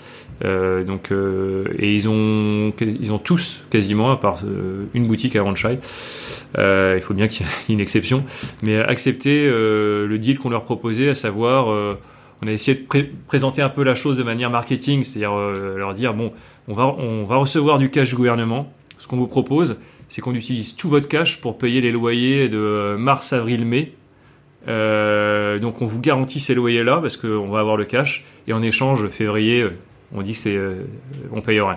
euh, 0.44 0.84
donc, 0.84 1.12
euh, 1.12 1.64
et 1.78 1.94
ils 1.94 2.08
ont, 2.08 2.72
ils 2.80 3.12
ont 3.12 3.18
tous 3.18 3.62
quasiment, 3.70 4.10
à 4.10 4.16
part 4.16 4.40
euh, 4.44 4.84
une 4.94 5.06
boutique 5.06 5.36
à 5.36 5.42
Ranchai, 5.42 5.78
il 6.56 7.00
faut 7.00 7.14
bien 7.14 7.28
qu'il 7.28 7.46
y 7.46 7.48
ait 7.48 7.52
une 7.74 7.80
exception, 7.80 8.24
mais 8.62 8.78
accepté 8.78 9.48
le 9.48 10.16
deal 10.18 10.38
qu'on 10.38 10.50
leur 10.50 10.64
proposait, 10.64 11.08
à 11.08 11.14
savoir, 11.14 11.68
on 12.42 12.46
a 12.46 12.52
essayé 12.52 12.78
de 12.78 13.06
présenter 13.26 13.62
un 13.62 13.68
peu 13.68 13.84
la 13.84 13.94
chose 13.94 14.16
de 14.16 14.22
manière 14.22 14.50
marketing, 14.50 15.02
c'est-à-dire 15.02 15.34
leur 15.76 15.94
dire 15.94 16.14
bon, 16.14 16.32
on 16.68 16.74
va, 16.74 16.86
on 16.86 17.24
va 17.24 17.36
recevoir 17.36 17.78
du 17.78 17.90
cash 17.90 18.10
du 18.10 18.16
gouvernement. 18.16 18.72
Ce 18.98 19.08
qu'on 19.08 19.16
vous 19.16 19.28
propose, 19.28 19.76
c'est 20.08 20.20
qu'on 20.20 20.34
utilise 20.34 20.76
tout 20.76 20.88
votre 20.88 21.08
cash 21.08 21.40
pour 21.40 21.56
payer 21.56 21.80
les 21.80 21.90
loyers 21.90 22.48
de 22.48 22.96
mars, 22.98 23.32
avril, 23.32 23.64
mai. 23.64 23.92
donc 24.66 25.82
on 25.82 25.86
vous 25.86 26.00
garantit 26.00 26.40
ces 26.40 26.54
loyers-là 26.54 26.98
parce 27.00 27.16
qu'on 27.16 27.48
va 27.48 27.60
avoir 27.60 27.76
le 27.76 27.84
cash 27.84 28.24
et 28.48 28.52
en 28.52 28.62
échange 28.62 29.08
février, 29.08 29.66
on 30.12 30.22
dit 30.22 30.32
que 30.32 30.38
c'est, 30.38 30.56
euh, 30.56 30.74
on 31.32 31.40
paye 31.40 31.60
rien. 31.60 31.76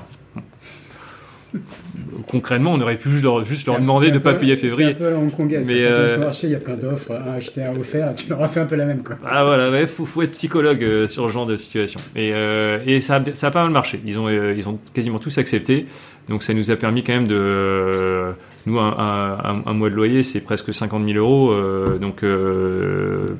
Concrètement, 2.28 2.74
on 2.74 2.82
aurait 2.82 2.98
pu 2.98 3.10
juste 3.10 3.24
leur, 3.24 3.44
juste 3.44 3.68
leur 3.68 3.80
demander 3.80 4.10
de 4.10 4.16
ne 4.16 4.20
pas 4.20 4.34
payer 4.34 4.56
février. 4.56 4.96
C'est 4.98 5.06
un 5.06 5.10
peu 5.10 5.16
Hong 5.16 5.32
Kongais, 5.32 5.62
mais 5.66 5.86
euh... 5.86 6.18
marché, 6.18 6.48
il 6.48 6.54
y 6.54 6.56
a 6.56 6.60
plein 6.60 6.76
d'offres, 6.76 7.12
un 7.12 7.34
acheté, 7.34 7.64
un 7.64 7.76
offert, 7.76 8.14
tu 8.16 8.28
leur 8.30 8.42
as 8.42 8.48
fait 8.48 8.60
un 8.60 8.66
peu 8.66 8.76
la 8.76 8.86
même. 8.86 9.04
Quoi. 9.04 9.18
Ah 9.26 9.44
voilà, 9.44 9.80
il 9.80 9.88
faut, 9.88 10.06
faut, 10.06 10.22
être 10.24 10.32
psychologue 10.32 10.84
euh, 10.84 11.08
sur 11.08 11.28
ce 11.28 11.34
genre 11.34 11.46
de 11.46 11.56
situation. 11.56 12.00
Et, 12.16 12.32
euh, 12.34 12.80
et 12.86 13.02
ça, 13.02 13.18
a, 13.18 13.34
ça 13.36 13.48
a 13.48 13.52
pas 13.52 13.64
mal 13.64 13.72
marché. 13.72 14.02
Ils 14.06 14.18
ont, 14.18 14.28
euh, 14.28 14.56
ils 14.58 14.68
ont 14.68 14.80
quasiment 14.94 15.20
tous 15.20 15.38
accepté. 15.38 15.86
Donc 16.28 16.42
ça 16.42 16.54
nous 16.54 16.72
a 16.72 16.76
permis 16.76 17.04
quand 17.04 17.14
même 17.14 17.28
de... 17.28 18.32
Nous, 18.66 18.80
un, 18.80 18.96
un, 18.98 19.64
un 19.66 19.74
mois 19.74 19.90
de 19.90 19.96
loyer, 19.96 20.24
c'est 20.24 20.40
presque 20.40 20.74
50 20.74 21.06
000 21.06 21.18
euros. 21.18 21.54
donc 22.00 22.24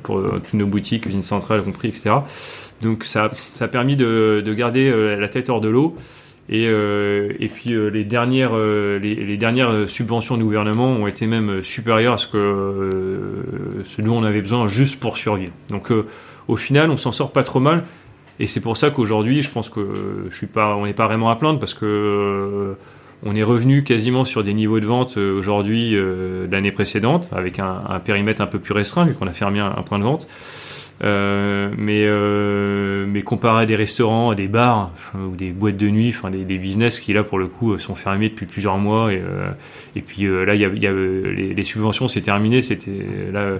pour 0.02 0.22
toutes 0.22 0.52
nos 0.52 0.66
boutiques, 0.66 1.06
usines 1.06 1.22
centrales 1.22 1.62
compris, 1.62 1.88
etc. 1.88 2.10
Donc 2.82 3.04
ça, 3.04 3.32
ça 3.52 3.66
a 3.66 3.68
permis 3.68 3.96
de, 3.96 4.42
de 4.44 4.54
garder 4.54 4.90
la 5.18 5.28
tête 5.28 5.48
hors 5.48 5.60
de 5.60 5.68
l'eau. 5.68 5.96
Et, 6.50 6.66
euh, 6.66 7.32
et 7.40 7.48
puis 7.48 7.72
euh, 7.72 7.88
les 7.88 8.04
dernières 8.04 8.50
euh, 8.52 8.98
les, 8.98 9.36
dernières 9.38 9.88
subventions 9.88 10.36
du 10.36 10.44
gouvernement 10.44 10.88
ont 10.88 11.06
été 11.06 11.26
même 11.26 11.64
supérieures 11.64 12.14
à 12.14 12.18
ce 12.18 14.02
dont 14.02 14.18
on 14.18 14.24
avait 14.24 14.42
besoin 14.42 14.66
juste 14.66 15.00
pour 15.00 15.16
survivre. 15.16 15.52
Donc 15.70 15.90
au 16.48 16.56
final, 16.56 16.90
on 16.90 16.96
s'en 16.96 17.12
sort 17.12 17.32
pas 17.32 17.44
trop 17.44 17.60
mal. 17.60 17.84
Et 18.40 18.46
c'est 18.46 18.60
pour 18.60 18.76
ça 18.76 18.90
qu'aujourd'hui, 18.90 19.42
je 19.42 19.50
pense 19.50 19.70
que 19.70 20.28
n'est 20.84 20.92
pas 20.92 21.06
vraiment 21.06 21.30
à 21.30 21.36
plaindre 21.36 21.58
parce 21.58 21.74
que 21.74 22.74
on 23.26 23.34
est 23.34 23.42
revenu 23.42 23.84
quasiment 23.84 24.26
sur 24.26 24.44
des 24.44 24.52
niveaux 24.52 24.80
de 24.80 24.86
vente 24.86 25.16
aujourd'hui 25.16 25.96
l'année 26.50 26.72
précédente 26.72 27.28
avec 27.32 27.58
un, 27.58 28.00
périmètre 28.04 28.42
un 28.42 28.46
peu 28.46 28.58
plus 28.58 28.74
restreint 28.74 29.06
vu 29.06 29.14
qu'on 29.14 29.28
a 29.28 29.32
fermé 29.32 29.60
un 29.60 29.82
point 29.82 29.98
de 29.98 30.04
vente. 30.04 30.26
Euh, 31.02 31.70
mais 31.76 32.04
euh, 32.06 33.04
mais 33.08 33.22
comparé 33.22 33.62
à 33.62 33.66
des 33.66 33.74
restaurants, 33.74 34.30
à 34.30 34.36
des 34.36 34.46
bars 34.46 34.92
ou 35.14 35.34
des 35.34 35.50
boîtes 35.50 35.76
de 35.76 35.88
nuit, 35.88 36.14
enfin 36.16 36.30
des, 36.30 36.58
business 36.58 37.00
qui 37.00 37.12
là 37.12 37.24
pour 37.24 37.38
le 37.38 37.48
coup 37.48 37.76
sont 37.80 37.96
fermés 37.96 38.28
depuis 38.28 38.46
plusieurs 38.46 38.78
mois 38.78 39.12
et 39.12 39.16
euh, 39.16 39.50
et 39.96 40.02
puis 40.02 40.24
euh, 40.24 40.44
là 40.44 40.54
il 40.54 40.60
y 40.60 40.64
a, 40.64 40.68
y 40.68 40.86
a 40.86 40.92
les, 40.92 41.52
les, 41.52 41.64
subventions 41.64 42.06
c'est 42.06 42.20
terminé, 42.20 42.62
c'était 42.62 42.92
là 43.32 43.54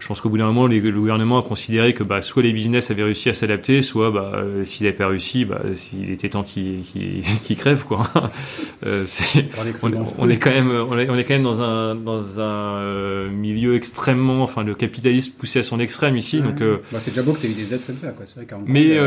je 0.00 0.06
pense 0.06 0.22
qu'au 0.22 0.30
bout 0.30 0.38
d'un 0.38 0.46
moment, 0.46 0.66
les, 0.66 0.80
le 0.80 0.98
gouvernement 0.98 1.38
a 1.38 1.42
considéré 1.42 1.92
que 1.92 2.02
bah, 2.02 2.22
soit 2.22 2.42
les 2.42 2.54
business 2.54 2.90
avaient 2.90 3.02
réussi 3.02 3.28
à 3.28 3.34
s'adapter, 3.34 3.82
soit 3.82 4.10
bah, 4.10 4.32
euh, 4.34 4.64
s'ils 4.64 4.86
n'avaient 4.86 4.96
pas 4.96 5.08
réussi, 5.08 5.44
bah, 5.44 5.60
s'il 5.74 6.10
était 6.10 6.30
temps 6.30 6.42
qu'ils 6.42 6.80
qu 6.82 7.20
qu 7.46 7.54
crèvent. 7.54 7.84
Quoi. 7.84 8.08
euh, 8.86 9.04
on, 9.82 9.90
on, 10.18 10.30
est 10.30 10.38
quand 10.38 10.50
même, 10.50 10.70
on 10.70 10.98
est, 10.98 11.10
on 11.10 11.18
est 11.18 11.24
quand 11.24 11.34
même 11.34 11.42
dans 11.42 11.60
un, 11.60 11.94
dans 11.94 12.40
un 12.40 12.76
euh, 12.78 13.30
milieu 13.30 13.74
extrêmement, 13.74 14.42
enfin 14.42 14.64
le 14.64 14.74
capitalisme 14.74 15.32
poussé 15.36 15.58
à 15.58 15.62
son 15.62 15.78
extrême 15.78 16.16
ici. 16.16 16.38
Mmh. 16.38 16.44
Donc, 16.44 16.62
euh, 16.62 16.78
bah, 16.92 16.98
c'est 16.98 17.10
déjà 17.10 17.22
beau 17.22 17.34
que 17.34 17.40
tu 17.40 17.46
aies 17.48 17.50
eu 17.50 17.54
des 17.54 17.74
aides 17.74 17.84
comme 17.86 17.96
ça. 17.96 18.08
Quoi. 18.12 18.24
Vrai 18.34 18.46
mais 18.66 18.98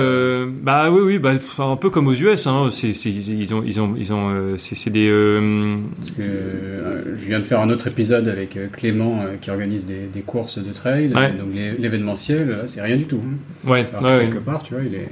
bah 0.62 0.92
oui, 0.92 1.02
oui, 1.02 1.18
bah, 1.18 1.34
un 1.58 1.76
peu 1.76 1.90
comme 1.90 2.08
aux 2.08 2.14
US. 2.14 2.46
Hein, 2.46 2.70
ils 2.72 3.54
ont, 3.56 3.64
ils 3.66 3.82
ont, 3.82 3.96
ils 3.98 4.14
ont, 4.14 4.58
c'est, 4.58 4.92
des. 4.92 5.10
Parce 5.98 6.12
que 6.12 7.16
je 7.16 7.26
viens 7.26 7.40
de 7.40 7.46
faire 7.46 7.62
un 7.62 7.70
autre 7.72 7.88
épisode 7.88 8.28
avec 8.28 8.60
Clément 8.74 9.26
qui 9.42 9.50
organise 9.50 9.88
des, 9.88 10.06
des 10.06 10.22
courses 10.22 10.60
de 10.60 10.72
trail. 10.84 11.14
Ouais. 11.16 11.32
Donc 11.34 11.54
l'événementiel, 11.54 12.64
c'est 12.66 12.82
rien 12.82 12.98
du 12.98 13.06
tout. 13.06 13.20
Hein. 13.24 13.70
Ouais, 13.70 13.86
Alors, 13.98 14.04
ouais, 14.04 14.26
quelque 14.26 14.40
part, 14.40 14.64
tu 14.64 14.74
vois, 14.74 14.84
il 14.84 14.96
est... 14.96 15.10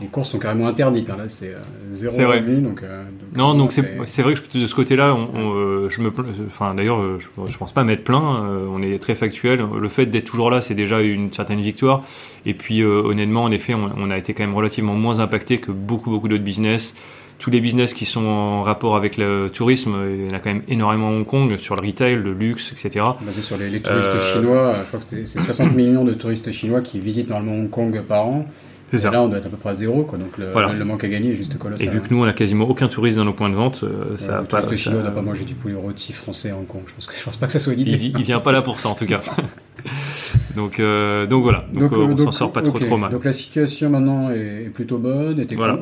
les 0.00 0.08
courses 0.08 0.30
sont 0.30 0.38
carrément 0.38 0.66
interdites. 0.66 1.08
Hein. 1.10 1.16
Là, 1.18 1.28
c'est 1.28 1.54
euh, 1.54 1.94
zéro 1.94 2.32
revenu. 2.32 2.60
Donc, 2.60 2.82
euh, 2.82 3.04
donc, 3.04 3.36
non, 3.36 3.54
donc 3.54 3.72
c'est 3.72 4.22
vrai 4.22 4.34
que 4.34 4.58
de 4.58 4.66
ce 4.66 4.74
côté-là, 4.74 5.14
on, 5.14 5.28
on, 5.34 5.54
euh, 5.54 5.88
je 5.88 6.00
me, 6.00 6.10
enfin 6.46 6.74
d'ailleurs, 6.74 7.18
je, 7.18 7.28
je, 7.46 7.58
pense 7.58 7.72
pas 7.72 7.84
mettre 7.84 8.04
plein. 8.04 8.20
on 8.20 8.82
est 8.82 8.98
très 8.98 9.14
factuel. 9.14 9.60
Le 9.80 9.88
fait 9.88 10.06
d'être 10.06 10.26
toujours 10.26 10.50
là, 10.50 10.60
c'est 10.60 10.74
déjà 10.74 11.00
une 11.00 11.32
certaine 11.32 11.60
victoire. 11.60 12.04
Et 12.46 12.54
puis, 12.54 12.82
honnêtement, 12.82 13.44
en 13.44 13.52
effet, 13.52 13.74
on, 13.74 13.90
on, 13.96 14.10
a 14.10 14.18
été 14.18 14.34
quand 14.34 14.44
même 14.44 14.54
relativement 14.54 14.94
moins 14.94 15.20
impacté 15.20 15.58
que 15.58 15.70
beaucoup, 15.70 16.10
beaucoup 16.10 16.28
d'autres 16.28 16.44
business 16.44 16.94
tous 17.38 17.50
les 17.50 17.60
business 17.60 17.94
qui 17.94 18.04
sont 18.04 18.26
en 18.26 18.62
rapport 18.62 18.96
avec 18.96 19.16
le 19.16 19.48
tourisme, 19.52 19.96
il 20.12 20.24
y 20.24 20.34
en 20.34 20.36
a 20.36 20.40
quand 20.40 20.52
même 20.52 20.62
énormément 20.68 21.08
à 21.08 21.12
Hong 21.12 21.26
Kong, 21.26 21.56
sur 21.56 21.76
le 21.76 21.86
retail, 21.86 22.16
le 22.16 22.32
luxe, 22.32 22.72
etc. 22.72 23.04
Basé 23.20 23.42
sur 23.42 23.56
les, 23.56 23.70
les 23.70 23.80
touristes 23.80 24.08
euh... 24.08 24.18
chinois, 24.18 24.74
je 24.82 24.88
crois 24.88 25.00
que 25.00 25.24
c'est 25.24 25.40
60 25.40 25.74
millions 25.74 26.04
de 26.04 26.14
touristes 26.14 26.50
chinois 26.50 26.80
qui 26.80 26.98
visitent 26.98 27.28
normalement 27.28 27.62
Hong 27.62 27.70
Kong 27.70 28.02
par 28.02 28.26
an. 28.26 28.46
C'est 28.90 28.98
ça. 28.98 29.10
Là, 29.10 29.22
on 29.22 29.28
doit 29.28 29.38
être 29.38 29.46
à 29.46 29.50
peu 29.50 29.56
près 29.58 29.70
à 29.70 29.74
zéro, 29.74 30.02
quoi. 30.04 30.18
Donc 30.18 30.38
le, 30.38 30.50
voilà. 30.50 30.72
le 30.72 30.84
manque 30.84 31.04
à 31.04 31.08
gagner 31.08 31.32
est 31.32 31.34
juste 31.34 31.58
colossal. 31.58 31.86
Et 31.86 31.90
vu 31.90 32.00
que 32.00 32.12
nous, 32.12 32.22
on 32.22 32.26
a 32.26 32.32
quasiment 32.32 32.64
aucun 32.68 32.88
touriste 32.88 33.18
dans 33.18 33.24
nos 33.24 33.34
points 33.34 33.50
de 33.50 33.54
vente, 33.54 33.84
euh, 33.84 34.16
ça 34.16 34.36
ouais, 34.36 34.38
le 34.40 34.44
pas. 34.46 34.62
touriste 34.62 34.84
chinois 34.84 35.02
n'a 35.02 35.10
pas 35.10 35.20
mangé 35.20 35.44
du 35.44 35.54
poulet 35.54 35.74
rôti 35.74 36.12
français 36.12 36.50
à 36.50 36.56
Hong 36.56 36.66
Kong. 36.66 36.80
Je 36.86 36.94
pense, 36.94 37.06
que, 37.06 37.14
je 37.14 37.22
pense 37.22 37.36
pas 37.36 37.46
que 37.46 37.52
ça 37.52 37.58
soit 37.58 37.74
une 37.74 37.80
idée. 37.80 37.90
Il, 37.92 38.18
il 38.18 38.24
vient 38.24 38.40
pas 38.40 38.52
là 38.52 38.62
pour 38.62 38.80
ça, 38.80 38.88
en 38.88 38.94
tout 38.94 39.06
cas. 39.06 39.20
donc, 40.58 40.80
euh, 40.80 41.24
donc 41.26 41.44
voilà. 41.44 41.64
Donc, 41.72 41.92
donc 41.92 41.92
euh, 41.92 42.14
on 42.14 42.16
s'en 42.16 42.32
sort 42.32 42.52
pas 42.52 42.62
trop, 42.62 42.74
okay. 42.74 42.86
trop 42.86 42.96
mal. 42.96 43.12
Donc 43.12 43.24
la 43.24 43.30
situation 43.30 43.90
maintenant 43.90 44.30
est, 44.30 44.68
plutôt 44.74 44.98
bonne. 44.98 45.38
Et 45.38 45.46
t'es 45.46 45.54
voilà. 45.54 45.78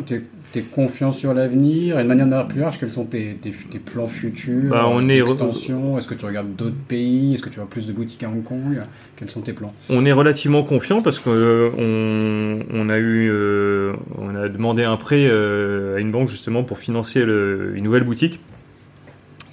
confiant 0.71 1.11
sur 1.13 1.33
l'avenir. 1.33 1.99
Et 1.99 2.03
de 2.03 2.09
manière 2.09 2.47
plus 2.47 2.61
large, 2.61 2.79
quels 2.79 2.91
sont 2.91 3.07
tes, 3.07 3.39
tes, 3.41 3.53
tes 3.53 3.79
plans 3.79 4.07
futurs 4.07 4.69
bah, 4.69 4.85
on 4.87 5.09
est 5.09 5.21
extension 5.21 5.97
Est-ce 5.97 6.09
que 6.09 6.15
tu 6.15 6.27
regardes 6.27 6.55
d'autres 6.57 6.77
pays? 6.89 7.33
Est-ce 7.33 7.43
que 7.43 7.49
tu 7.49 7.59
as 7.59 7.65
plus 7.65 7.87
de 7.87 7.95
boutiques 7.95 8.23
à 8.23 8.29
Hong 8.29 8.45
Kong? 8.45 8.83
Quels 9.17 9.31
sont 9.31 9.41
tes 9.41 9.55
plans? 9.55 9.73
On 9.89 10.05
est 10.05 10.13
relativement 10.13 10.63
confiant 10.63 11.01
parce 11.01 11.21
qu'on 11.21 11.31
euh, 11.33 12.63
on 12.71 12.91
a 12.91 12.99
eu, 12.99 13.31
euh, 13.31 13.95
on 14.19 14.37
a 14.37 14.51
demandé 14.51 14.85
un 14.85 14.99
prêt 14.99 15.27
euh, 15.27 15.97
à 15.97 16.01
une 16.01 16.13
banque 16.13 16.29
justement 16.29 16.65
pour 16.65 16.79
financer 16.79 17.25
le, 17.25 17.73
une 17.77 17.85
nouvelle 17.85 18.05
boutique. 18.05 18.41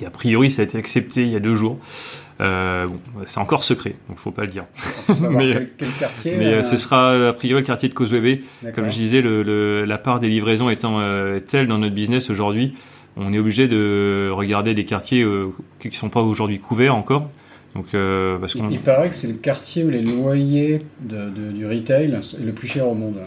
Et 0.01 0.05
a 0.05 0.09
priori, 0.09 0.51
ça 0.51 0.63
a 0.63 0.65
été 0.65 0.77
accepté 0.77 1.21
il 1.21 1.29
y 1.29 1.37
a 1.37 1.39
deux 1.39 1.55
jours. 1.55 1.79
Euh, 2.41 2.87
bon, 2.87 2.99
c'est 3.25 3.39
encore 3.39 3.63
secret, 3.63 3.95
donc 4.09 4.17
faut 4.17 4.31
pas 4.31 4.41
le 4.43 4.47
dire. 4.47 4.65
mais 5.29 5.67
quel 5.77 5.89
quartier, 5.89 6.35
mais 6.37 6.45
euh... 6.45 6.61
ce 6.63 6.77
sera 6.77 7.29
a 7.29 7.33
priori 7.33 7.61
le 7.61 7.65
quartier 7.65 7.89
de 7.89 7.93
Causeway 7.93 8.21
Bay. 8.21 8.41
Comme 8.73 8.87
je 8.87 8.95
disais, 8.95 9.21
le, 9.21 9.43
le, 9.43 9.85
la 9.85 9.97
part 9.97 10.19
des 10.19 10.29
livraisons 10.29 10.69
étant 10.69 10.99
euh, 10.99 11.39
telle 11.39 11.67
dans 11.67 11.77
notre 11.77 11.93
business 11.93 12.29
aujourd'hui, 12.29 12.73
on 13.17 13.33
est 13.33 13.39
obligé 13.39 13.67
de 13.67 14.31
regarder 14.33 14.73
des 14.73 14.85
quartiers 14.85 15.21
euh, 15.21 15.53
qui 15.79 15.95
sont 15.95 16.09
pas 16.09 16.21
aujourd'hui 16.21 16.59
couverts 16.59 16.95
encore. 16.95 17.29
Donc, 17.75 17.93
euh, 17.93 18.37
parce 18.37 18.53
il, 18.55 18.65
il 18.71 18.79
paraît 18.79 19.09
que 19.09 19.15
c'est 19.15 19.27
le 19.27 19.33
quartier 19.33 19.83
où 19.83 19.89
les 19.89 20.01
loyers 20.01 20.79
de, 21.01 21.29
de, 21.29 21.51
du 21.51 21.67
retail 21.67 22.13
est 22.13 22.43
le 22.43 22.53
plus 22.53 22.67
cher 22.67 22.87
au 22.87 22.93
monde. 22.93 23.17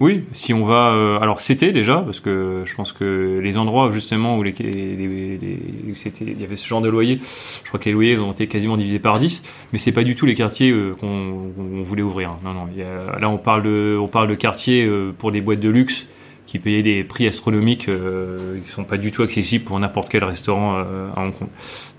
Oui, 0.00 0.24
si 0.32 0.54
on 0.54 0.64
va. 0.64 0.92
Euh, 0.92 1.20
alors 1.20 1.40
c'était 1.40 1.72
déjà 1.72 1.98
parce 1.98 2.20
que 2.20 2.62
je 2.64 2.74
pense 2.74 2.92
que 2.92 3.38
les 3.42 3.58
endroits 3.58 3.90
justement 3.90 4.38
où 4.38 4.42
les, 4.42 4.52
les, 4.52 5.36
les, 5.36 5.94
c'était 5.94 6.24
il 6.24 6.40
y 6.40 6.44
avait 6.44 6.56
ce 6.56 6.66
genre 6.66 6.80
de 6.80 6.88
loyer, 6.88 7.20
je 7.62 7.68
crois 7.68 7.78
que 7.78 7.84
les 7.84 7.92
loyers 7.92 8.16
ont 8.16 8.32
été 8.32 8.46
quasiment 8.46 8.78
divisés 8.78 8.98
par 8.98 9.18
10, 9.18 9.42
mais 9.72 9.78
c'est 9.78 9.92
pas 9.92 10.02
du 10.02 10.14
tout 10.14 10.24
les 10.24 10.34
quartiers 10.34 10.70
euh, 10.70 10.94
qu'on 10.98 11.52
qu 11.54 11.84
voulait 11.84 12.02
ouvrir. 12.02 12.36
Non 12.42 12.54
non, 12.54 12.68
y 12.74 12.82
a, 12.82 13.18
là 13.20 13.28
on 13.28 13.36
parle 13.36 13.62
de 13.62 13.98
on 14.00 14.08
parle 14.08 14.28
de 14.28 14.34
quartiers 14.34 14.86
euh, 14.86 15.12
pour 15.16 15.32
des 15.32 15.42
boîtes 15.42 15.60
de 15.60 15.68
luxe 15.68 16.06
qui 16.50 16.58
payaient 16.58 16.82
des 16.82 17.04
prix 17.04 17.28
astronomiques 17.28 17.88
euh, 17.88 18.58
qui 18.66 18.72
sont 18.72 18.82
pas 18.82 18.96
du 18.96 19.12
tout 19.12 19.22
accessibles 19.22 19.64
pour 19.64 19.78
n'importe 19.78 20.08
quel 20.08 20.24
restaurant 20.24 20.78
euh, 20.78 21.08
à 21.14 21.22
Hong 21.22 21.32
Kong. 21.32 21.48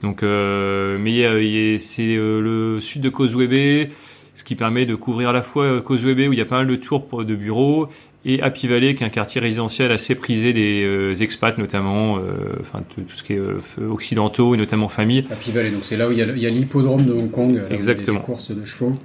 Donc 0.04 0.24
euh, 0.24 0.98
mais 1.00 1.80
c'est 1.80 2.16
le 2.16 2.80
sud 2.82 3.02
de 3.02 3.08
Causeway 3.08 3.48
Bay 3.48 3.88
ce 4.34 4.44
qui 4.44 4.56
permet 4.56 4.86
de 4.86 4.96
couvrir 4.96 5.30
à 5.30 5.34
la 5.34 5.42
fois 5.42 5.82
Causeway 5.82 6.16
Bay 6.16 6.28
où 6.28 6.34
il 6.34 6.40
y 6.40 6.42
a 6.42 6.46
pas 6.46 6.58
mal 6.58 6.68
de 6.68 6.76
tours 6.76 7.24
de 7.24 7.36
bureaux 7.36 7.90
et 8.24 8.42
Happy 8.42 8.68
Valley 8.68 8.96
qui 8.96 9.04
est 9.04 9.08
un 9.08 9.10
quartier 9.10 9.42
résidentiel 9.42 9.92
assez 9.92 10.16
prisé 10.16 10.54
des 10.54 10.84
euh, 10.84 11.16
expats 11.16 11.58
notamment, 11.58 12.18
euh, 12.18 12.22
enfin 12.62 12.84
tout, 12.88 13.02
tout, 13.02 13.16
ce 13.16 13.24
qui 13.24 13.34
est 13.34 13.40
euh, 13.40 13.60
occidentaux 13.90 14.54
et 14.54 14.58
notamment 14.58 14.88
famille. 14.90 15.26
Happy 15.32 15.52
Valley, 15.52 15.72
donc 15.72 15.84
c'est 15.84 15.98
là 15.98 16.08
où 16.08 16.12
il 16.12 16.18
y 16.18 16.46
a 16.46 16.50
l'hippodrome 16.50 17.06
de 17.06 17.14
Hong 17.14 17.32
Kong, 17.32 17.56
là 17.56 17.64
Exactement. 17.72 18.06
Où 18.06 18.12
il 18.12 18.14
y 18.14 18.18
a 18.18 18.22
des 18.22 18.26
courses 18.26 18.52
de 18.52 18.66
chevaux. 18.66 18.96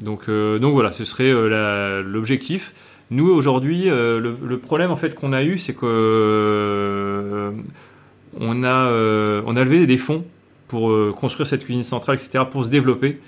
Donc 0.00 0.30
donc 0.30 0.72
voilà, 0.72 0.92
ce 0.92 1.04
serait 1.04 1.32
l'objectif. 2.02 2.72
Nous 3.10 3.28
aujourd'hui, 3.28 3.84
le, 3.84 4.36
le, 4.42 4.58
problème 4.58 4.90
en 4.90 4.96
fait 4.96 5.14
qu'on 5.14 5.32
a 5.32 5.42
eu, 5.42 5.58
c'est 5.58 5.74
que 5.74 7.52
on 8.38 8.64
a 8.64 8.92
on 9.46 9.56
a 9.56 9.64
levé 9.64 9.86
des 9.86 9.98
fonds 9.98 10.24
pour 10.68 11.14
construire 11.14 11.46
cette 11.46 11.64
cuisine 11.64 11.82
centrale, 11.82 12.16
etc., 12.16 12.44
pour 12.50 12.64
se 12.64 12.70
développer 12.70 13.18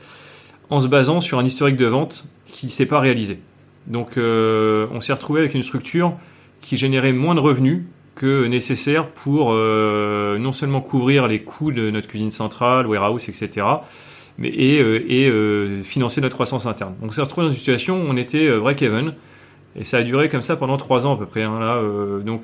en 0.72 0.80
se 0.80 0.88
basant 0.88 1.20
sur 1.20 1.38
un 1.38 1.44
historique 1.44 1.76
de 1.76 1.86
vente 1.86 2.24
qui 2.46 2.70
s'est 2.70 2.86
pas 2.86 2.98
réalisé. 2.98 3.38
Donc 3.86 4.16
euh, 4.16 4.86
on 4.92 5.00
s'est 5.00 5.12
retrouvé 5.12 5.40
avec 5.40 5.54
une 5.54 5.62
structure 5.62 6.14
qui 6.60 6.76
générait 6.76 7.12
moins 7.12 7.34
de 7.34 7.40
revenus 7.40 7.82
que 8.14 8.46
nécessaire 8.46 9.08
pour 9.08 9.52
non 9.54 10.52
seulement 10.52 10.80
couvrir 10.80 11.26
les 11.26 11.42
coûts 11.42 11.72
de 11.72 11.90
notre 11.90 12.08
cuisine 12.08 12.30
centrale, 12.30 12.86
warehouse, 12.86 13.28
etc., 13.28 13.66
mais, 14.38 14.48
et, 14.48 14.78
et 14.78 15.82
financer 15.82 16.20
notre 16.20 16.34
croissance 16.34 16.66
interne. 16.66 16.94
Donc, 17.00 17.08
on 17.08 17.12
s'est 17.12 17.22
retrouvé 17.22 17.46
dans 17.46 17.50
une 17.50 17.58
situation 17.58 17.96
où 18.02 18.04
on 18.06 18.16
était 18.18 18.50
break-even, 18.58 19.14
et 19.76 19.84
ça 19.84 19.96
a 19.96 20.02
duré 20.02 20.28
comme 20.28 20.42
ça 20.42 20.56
pendant 20.56 20.76
trois 20.76 21.06
ans 21.06 21.14
à 21.14 21.18
peu 21.18 21.24
près. 21.24 21.42
Hein, 21.42 21.58
là, 21.58 21.80
donc, 22.22 22.42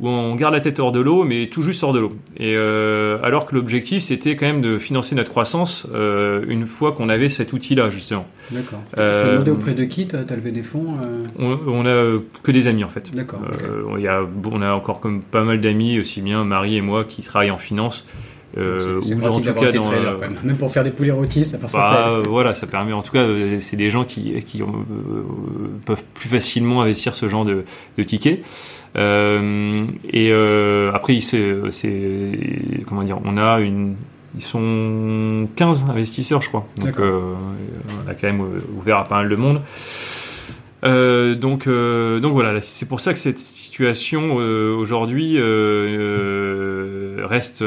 où 0.00 0.08
on 0.08 0.34
garde 0.34 0.54
la 0.54 0.60
tête 0.60 0.80
hors 0.80 0.92
de 0.92 1.00
l'eau, 1.00 1.24
mais 1.24 1.48
tout 1.48 1.62
juste 1.62 1.82
hors 1.84 1.92
de 1.92 2.00
l'eau. 2.00 2.16
Et 2.36 2.54
euh, 2.56 3.18
alors 3.22 3.46
que 3.46 3.54
l'objectif, 3.54 4.02
c'était 4.02 4.34
quand 4.34 4.46
même 4.46 4.60
de 4.60 4.78
financer 4.78 5.14
notre 5.14 5.30
croissance 5.30 5.86
euh, 5.94 6.44
une 6.48 6.66
fois 6.66 6.92
qu'on 6.92 7.08
avait 7.08 7.28
cet 7.28 7.52
outil-là, 7.52 7.90
justement. 7.90 8.26
D'accord. 8.50 8.80
Euh, 8.98 9.34
demander 9.34 9.50
auprès 9.52 9.74
de 9.74 9.84
qui 9.84 10.08
tu 10.08 10.16
as 10.16 10.36
levé 10.36 10.50
des 10.50 10.62
fonds 10.62 10.96
euh 11.04 11.26
on, 11.38 11.58
on, 11.66 11.86
a 11.86 12.20
que 12.42 12.50
des 12.50 12.66
amis, 12.66 12.84
en 12.84 12.88
fait. 12.88 13.14
D'accord. 13.14 13.40
Okay. 13.42 14.08
on 14.52 14.62
a 14.62 14.72
encore 14.72 15.00
comme 15.00 15.22
pas 15.22 15.44
mal 15.44 15.60
d'amis, 15.60 15.98
aussi 16.00 16.20
bien 16.20 16.44
Marie 16.44 16.76
et 16.76 16.80
moi, 16.80 17.04
qui 17.04 17.22
travaillent 17.22 17.52
en 17.52 17.58
finance. 17.58 18.04
Euh, 18.56 19.00
ou 19.00 19.26
en 19.26 19.40
tout 19.40 19.52
cas 19.52 19.72
dans, 19.72 19.82
traders, 19.82 20.18
même 20.44 20.56
pour 20.56 20.70
faire 20.70 20.84
des 20.84 20.92
poulets 20.92 21.10
rôtis, 21.10 21.44
ça 21.44 21.58
parfois 21.58 21.80
bah, 21.80 22.20
ça 22.22 22.28
Voilà, 22.28 22.54
ça 22.54 22.66
permet. 22.66 22.92
En 22.92 23.02
tout 23.02 23.12
cas, 23.12 23.26
c'est 23.60 23.76
des 23.76 23.90
gens 23.90 24.04
qui, 24.04 24.40
qui 24.44 24.62
ont, 24.62 24.84
peuvent 25.84 26.04
plus 26.14 26.28
facilement 26.28 26.82
investir 26.82 27.14
ce 27.14 27.26
genre 27.26 27.44
de, 27.44 27.64
de 27.98 28.02
tickets. 28.04 28.44
Euh, 28.96 29.86
et 30.08 30.30
euh, 30.30 30.92
après, 30.92 31.18
c'est, 31.20 31.60
comment 32.86 33.02
dire, 33.02 33.18
on 33.24 33.36
a 33.36 33.58
une, 33.58 33.96
ils 34.36 34.42
sont 34.42 35.48
15 35.56 35.90
investisseurs, 35.90 36.40
je 36.42 36.48
crois. 36.48 36.66
Donc, 36.76 36.98
euh, 37.00 37.34
on 38.06 38.08
a 38.08 38.14
quand 38.14 38.26
même 38.26 38.62
ouvert 38.78 38.98
à 38.98 39.08
pas 39.08 39.16
mal 39.16 39.28
de 39.28 39.36
monde. 39.36 39.62
Euh, 40.84 41.34
donc, 41.34 41.66
euh, 41.66 42.20
donc 42.20 42.32
voilà, 42.32 42.60
c'est 42.60 42.86
pour 42.86 43.00
ça 43.00 43.12
que 43.12 43.18
cette 43.18 43.38
situation 43.38 44.36
euh, 44.38 44.74
aujourd'hui 44.74 45.38
reste 47.24 47.64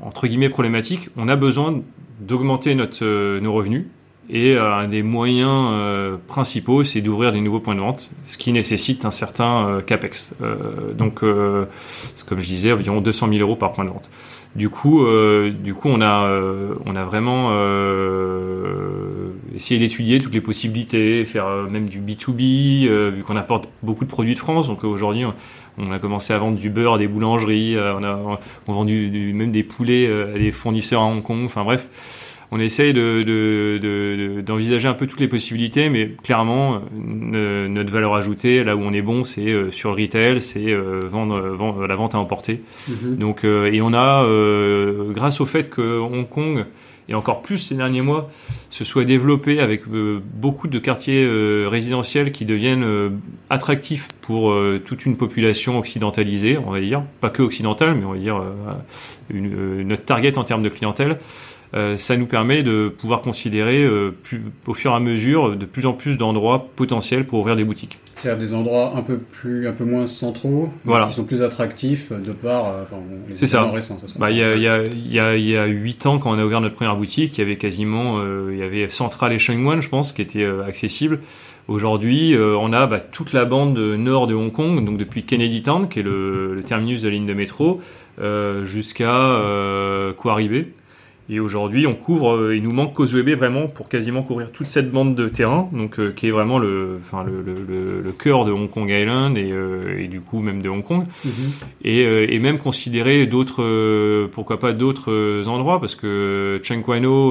entre 0.00 0.26
guillemets 0.26 0.48
problématique. 0.48 1.10
On 1.16 1.28
a 1.28 1.36
besoin 1.36 1.82
d'augmenter 2.20 2.74
notre 2.74 3.38
nos 3.38 3.52
revenus 3.52 3.86
et 4.32 4.54
euh, 4.54 4.72
un 4.72 4.86
des 4.86 5.02
moyens 5.02 5.70
euh, 5.72 6.16
principaux, 6.28 6.84
c'est 6.84 7.00
d'ouvrir 7.00 7.32
des 7.32 7.40
nouveaux 7.40 7.58
points 7.58 7.74
de 7.74 7.80
vente, 7.80 8.10
ce 8.24 8.38
qui 8.38 8.52
nécessite 8.52 9.04
un 9.04 9.10
certain 9.10 9.68
euh, 9.68 9.80
capex. 9.80 10.34
donc, 10.94 11.20
comme 11.20 12.38
je 12.38 12.46
disais, 12.46 12.72
environ 12.72 13.00
200 13.00 13.28
000 13.28 13.40
euros 13.40 13.56
par 13.56 13.72
point 13.72 13.84
de 13.84 13.90
vente. 13.90 14.08
Du 14.56 14.68
coup, 14.68 15.06
du 15.62 15.74
coup, 15.74 15.88
on 15.88 16.00
a, 16.00 16.28
on 16.84 16.96
a 16.96 17.04
vraiment 17.04 17.50
essayé 19.54 19.78
d'étudier 19.78 20.18
toutes 20.18 20.34
les 20.34 20.40
possibilités, 20.40 21.24
faire 21.24 21.46
même 21.70 21.88
du 21.88 22.00
B2B, 22.00 23.10
vu 23.10 23.22
qu'on 23.22 23.36
apporte 23.36 23.68
beaucoup 23.82 24.04
de 24.04 24.10
produits 24.10 24.34
de 24.34 24.40
France. 24.40 24.66
Donc 24.66 24.82
aujourd'hui, 24.82 25.24
on 25.78 25.92
a 25.92 25.98
commencé 26.00 26.32
à 26.32 26.38
vendre 26.38 26.58
du 26.58 26.68
beurre 26.68 26.94
à 26.94 26.98
des 26.98 27.06
boulangeries, 27.06 27.76
on 27.78 28.02
a 28.02 28.40
on 28.66 28.72
vend 28.72 28.84
du, 28.84 29.32
même 29.32 29.52
des 29.52 29.62
poulets 29.62 30.10
à 30.34 30.36
des 30.36 30.50
fournisseurs 30.50 31.02
à 31.02 31.04
Hong 31.04 31.22
Kong. 31.22 31.44
Enfin 31.44 31.62
bref 31.62 32.29
on 32.52 32.58
essaye 32.58 32.92
d'envisager 32.92 33.78
de, 33.80 34.42
de, 34.42 34.86
un 34.88 34.94
peu 34.94 35.06
toutes 35.06 35.20
les 35.20 35.28
possibilités, 35.28 35.88
mais 35.88 36.10
clairement, 36.22 36.80
notre 36.92 37.92
valeur 37.92 38.14
ajoutée, 38.14 38.64
là 38.64 38.74
où 38.74 38.80
on 38.80 38.92
est 38.92 39.02
bon, 39.02 39.22
c'est 39.22 39.48
euh, 39.48 39.70
sur 39.70 39.94
le 39.94 40.02
retail, 40.02 40.40
c'est 40.40 40.72
euh, 40.72 41.00
vendre, 41.04 41.86
la 41.86 41.96
vente 41.96 42.14
à 42.14 42.18
emporter. 42.18 42.62
Mhm. 42.88 43.16
Donc, 43.16 43.44
euh, 43.44 43.70
et 43.72 43.80
on 43.80 43.94
a, 43.94 44.26
grâce 45.12 45.40
au 45.40 45.46
fait 45.46 45.70
que 45.70 45.98
Hong 45.98 46.28
Kong 46.28 46.64
et 47.08 47.14
encore 47.14 47.42
plus 47.42 47.58
ces 47.58 47.74
derniers 47.74 48.02
mois, 48.02 48.30
se 48.70 48.84
soit 48.84 49.04
développé 49.04 49.58
avec 49.58 49.82
beaucoup 49.88 50.68
de 50.68 50.78
quartiers 50.78 51.28
résidentiels 51.66 52.30
qui 52.30 52.44
deviennent 52.44 52.86
attractifs 53.48 54.06
pour 54.20 54.54
toute 54.84 55.06
une 55.06 55.16
population 55.16 55.76
occidentalisée, 55.76 56.56
on 56.56 56.70
va 56.70 56.78
dire, 56.78 57.02
pas 57.20 57.30
que 57.30 57.42
occidentale, 57.42 57.96
mais 57.96 58.04
on 58.04 58.12
va 58.12 58.18
dire 58.18 58.40
une, 59.28 59.82
notre 59.82 60.04
target 60.04 60.38
en 60.38 60.44
termes 60.44 60.62
de 60.62 60.68
clientèle. 60.68 61.18
Euh, 61.72 61.96
ça 61.96 62.16
nous 62.16 62.26
permet 62.26 62.64
de 62.64 62.88
pouvoir 62.88 63.22
considérer 63.22 63.84
euh, 63.84 64.10
plus, 64.10 64.42
au 64.66 64.74
fur 64.74 64.90
et 64.90 64.94
à 64.94 65.00
mesure 65.00 65.56
de 65.56 65.64
plus 65.66 65.86
en 65.86 65.92
plus 65.92 66.16
d'endroits 66.16 66.68
potentiels 66.74 67.24
pour 67.24 67.38
ouvrir 67.38 67.54
des 67.54 67.62
boutiques. 67.62 67.98
C'est-à-dire 68.16 68.40
des 68.40 68.54
endroits 68.54 68.96
un 68.96 69.02
peu 69.02 69.18
plus, 69.18 69.68
un 69.68 69.72
peu 69.72 69.84
moins 69.84 70.06
centraux, 70.06 70.70
voilà. 70.84 71.06
qui 71.06 71.14
sont 71.14 71.24
plus 71.24 71.42
attractifs 71.42 72.12
de 72.12 72.32
par 72.32 72.68
euh, 72.68 72.82
enfin, 72.82 72.96
les 73.28 73.36
C'est 73.36 73.46
ça. 73.46 73.64
récents. 73.70 73.96
Bah, 74.18 74.32
il 74.32 74.38
y 74.38 74.42
a, 74.42 74.56
il 74.56 74.62
y 74.62 74.68
a, 74.68 74.82
y 74.84 75.20
a, 75.20 75.36
y 75.36 75.56
a 75.56 75.66
8 75.66 76.06
ans, 76.06 76.18
quand 76.18 76.32
on 76.32 76.38
a 76.38 76.44
ouvert 76.44 76.60
notre 76.60 76.74
première 76.74 76.96
boutique, 76.96 77.38
il 77.38 77.40
y 77.40 77.44
avait 77.44 77.56
quasiment, 77.56 78.20
il 78.50 78.58
y 78.58 78.62
avait 78.62 78.88
Central 78.88 79.32
et 79.32 79.38
Shenyang, 79.38 79.80
je 79.80 79.88
pense, 79.88 80.12
qui 80.12 80.22
étaient 80.22 80.46
accessibles. 80.66 81.20
Aujourd'hui, 81.68 82.36
on 82.36 82.72
a 82.72 82.86
bah, 82.86 82.98
toute 82.98 83.32
la 83.32 83.44
bande 83.44 83.78
nord 83.78 84.26
de 84.26 84.34
Hong 84.34 84.50
Kong, 84.52 84.84
donc 84.84 84.96
depuis 84.98 85.22
Kennedy 85.22 85.62
Town, 85.62 85.88
qui 85.88 86.00
est 86.00 86.02
le, 86.02 86.54
le 86.54 86.62
terminus 86.62 87.02
de 87.02 87.08
la 87.08 87.14
ligne 87.14 87.26
de 87.26 87.34
métro, 87.34 87.80
jusqu'à 88.64 89.14
euh, 89.14 90.12
et 91.32 91.38
aujourd'hui, 91.38 91.86
on 91.86 91.94
couvre, 91.94 92.34
euh, 92.34 92.56
il 92.56 92.62
nous 92.64 92.72
manque 92.72 92.92
Causeway 92.92 93.36
vraiment 93.36 93.68
pour 93.68 93.88
quasiment 93.88 94.22
couvrir 94.24 94.50
toute 94.50 94.66
cette 94.66 94.90
bande 94.90 95.14
de 95.14 95.28
terrain, 95.28 95.68
donc 95.72 96.00
euh, 96.00 96.10
qui 96.10 96.26
est 96.26 96.32
vraiment 96.32 96.58
le, 96.58 96.98
enfin 97.00 97.22
le, 97.22 97.40
le, 97.40 98.00
le, 98.02 98.12
cœur 98.12 98.44
de 98.44 98.50
Hong 98.50 98.68
Kong 98.68 98.90
Island 98.90 99.38
et, 99.38 99.52
euh, 99.52 100.00
et, 100.00 100.08
du 100.08 100.20
coup 100.20 100.40
même 100.40 100.60
de 100.60 100.68
Hong 100.68 100.82
Kong, 100.82 101.04
mhm. 101.24 101.32
et, 101.84 102.34
et, 102.34 102.38
même 102.40 102.58
considérer 102.58 103.26
d'autres, 103.26 104.26
pourquoi 104.32 104.58
pas 104.58 104.72
d'autres 104.72 105.44
endroits, 105.46 105.78
parce 105.78 105.94
que 105.94 106.60
Cheng 106.64 106.82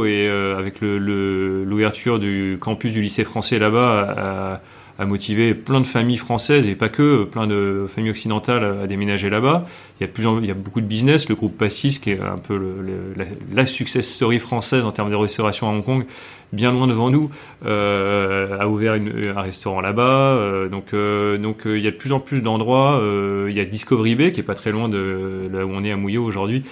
et 0.06 0.30
avec 0.30 0.80
l'ouverture 0.80 2.20
du 2.20 2.58
campus 2.60 2.94
du 2.94 3.02
lycée 3.02 3.26
français 3.26 3.60
là-bas 3.60 4.62
a 5.00 5.06
motivé 5.06 5.54
plein 5.54 5.80
de 5.80 5.88
familles 5.88 6.18
françaises 6.18 6.68
et 6.68 6.76
pas 6.76 6.90
que, 6.90 7.24
plein 7.24 7.48
de 7.48 7.88
familles 7.88 8.12
occidentales 8.12 8.80
à 8.84 8.86
déménager 8.86 9.30
là-bas. 9.30 9.66
Il 10.00 10.04
y 10.04 10.10
a 10.10 10.12
plus, 10.12 10.26
il 10.42 10.46
y 10.46 10.52
a 10.52 10.54
beaucoup 10.54 10.82
de 10.82 10.86
business. 10.86 11.30
Le 11.30 11.36
groupe 11.36 11.58
Passis, 11.58 12.02
qui 12.02 12.12
est 12.12 12.20
un 12.20 12.38
peu 12.38 12.58
le, 12.58 13.14
la, 13.16 13.24
la, 13.54 13.66
success 13.66 14.06
story 14.06 14.40
française 14.40 14.84
en 14.84 14.92
termes 14.92 15.10
de 15.10 15.16
restauration 15.16 15.70
à 15.70 15.72
Hong 15.72 15.86
Kong, 15.86 16.06
bien 16.54 16.72
loin 16.72 16.88
devant 16.88 17.10
nous, 17.10 17.30
euh, 17.66 18.58
a 18.60 18.68
ouvert 18.68 18.96
une, 18.96 19.34
un 19.36 19.42
restaurant 19.42 19.82
là-bas. 19.82 20.34
Euh, 20.34 20.70
donc, 20.70 20.94
euh, 20.94 21.38
donc 21.38 21.62
il 21.66 21.80
y 21.80 21.88
a 21.88 21.92
de 21.92 21.96
plus 21.96 22.12
en 22.12 22.20
plus 22.20 22.42
d'endroits. 22.42 23.02
il 23.48 23.54
y 23.54 23.60
a 23.60 23.66
Discovery 23.66 24.16
Bay, 24.16 24.32
qui 24.32 24.40
est 24.40 24.44
pas 24.44 24.56
très 24.56 24.72
loin 24.72 24.90
de 24.90 25.50
là 25.52 25.66
où 25.66 25.72
on 25.72 25.84
est 25.84 25.92
à 25.92 25.98
Mouillot 25.98 26.24
aujourd'hui, 26.24 26.64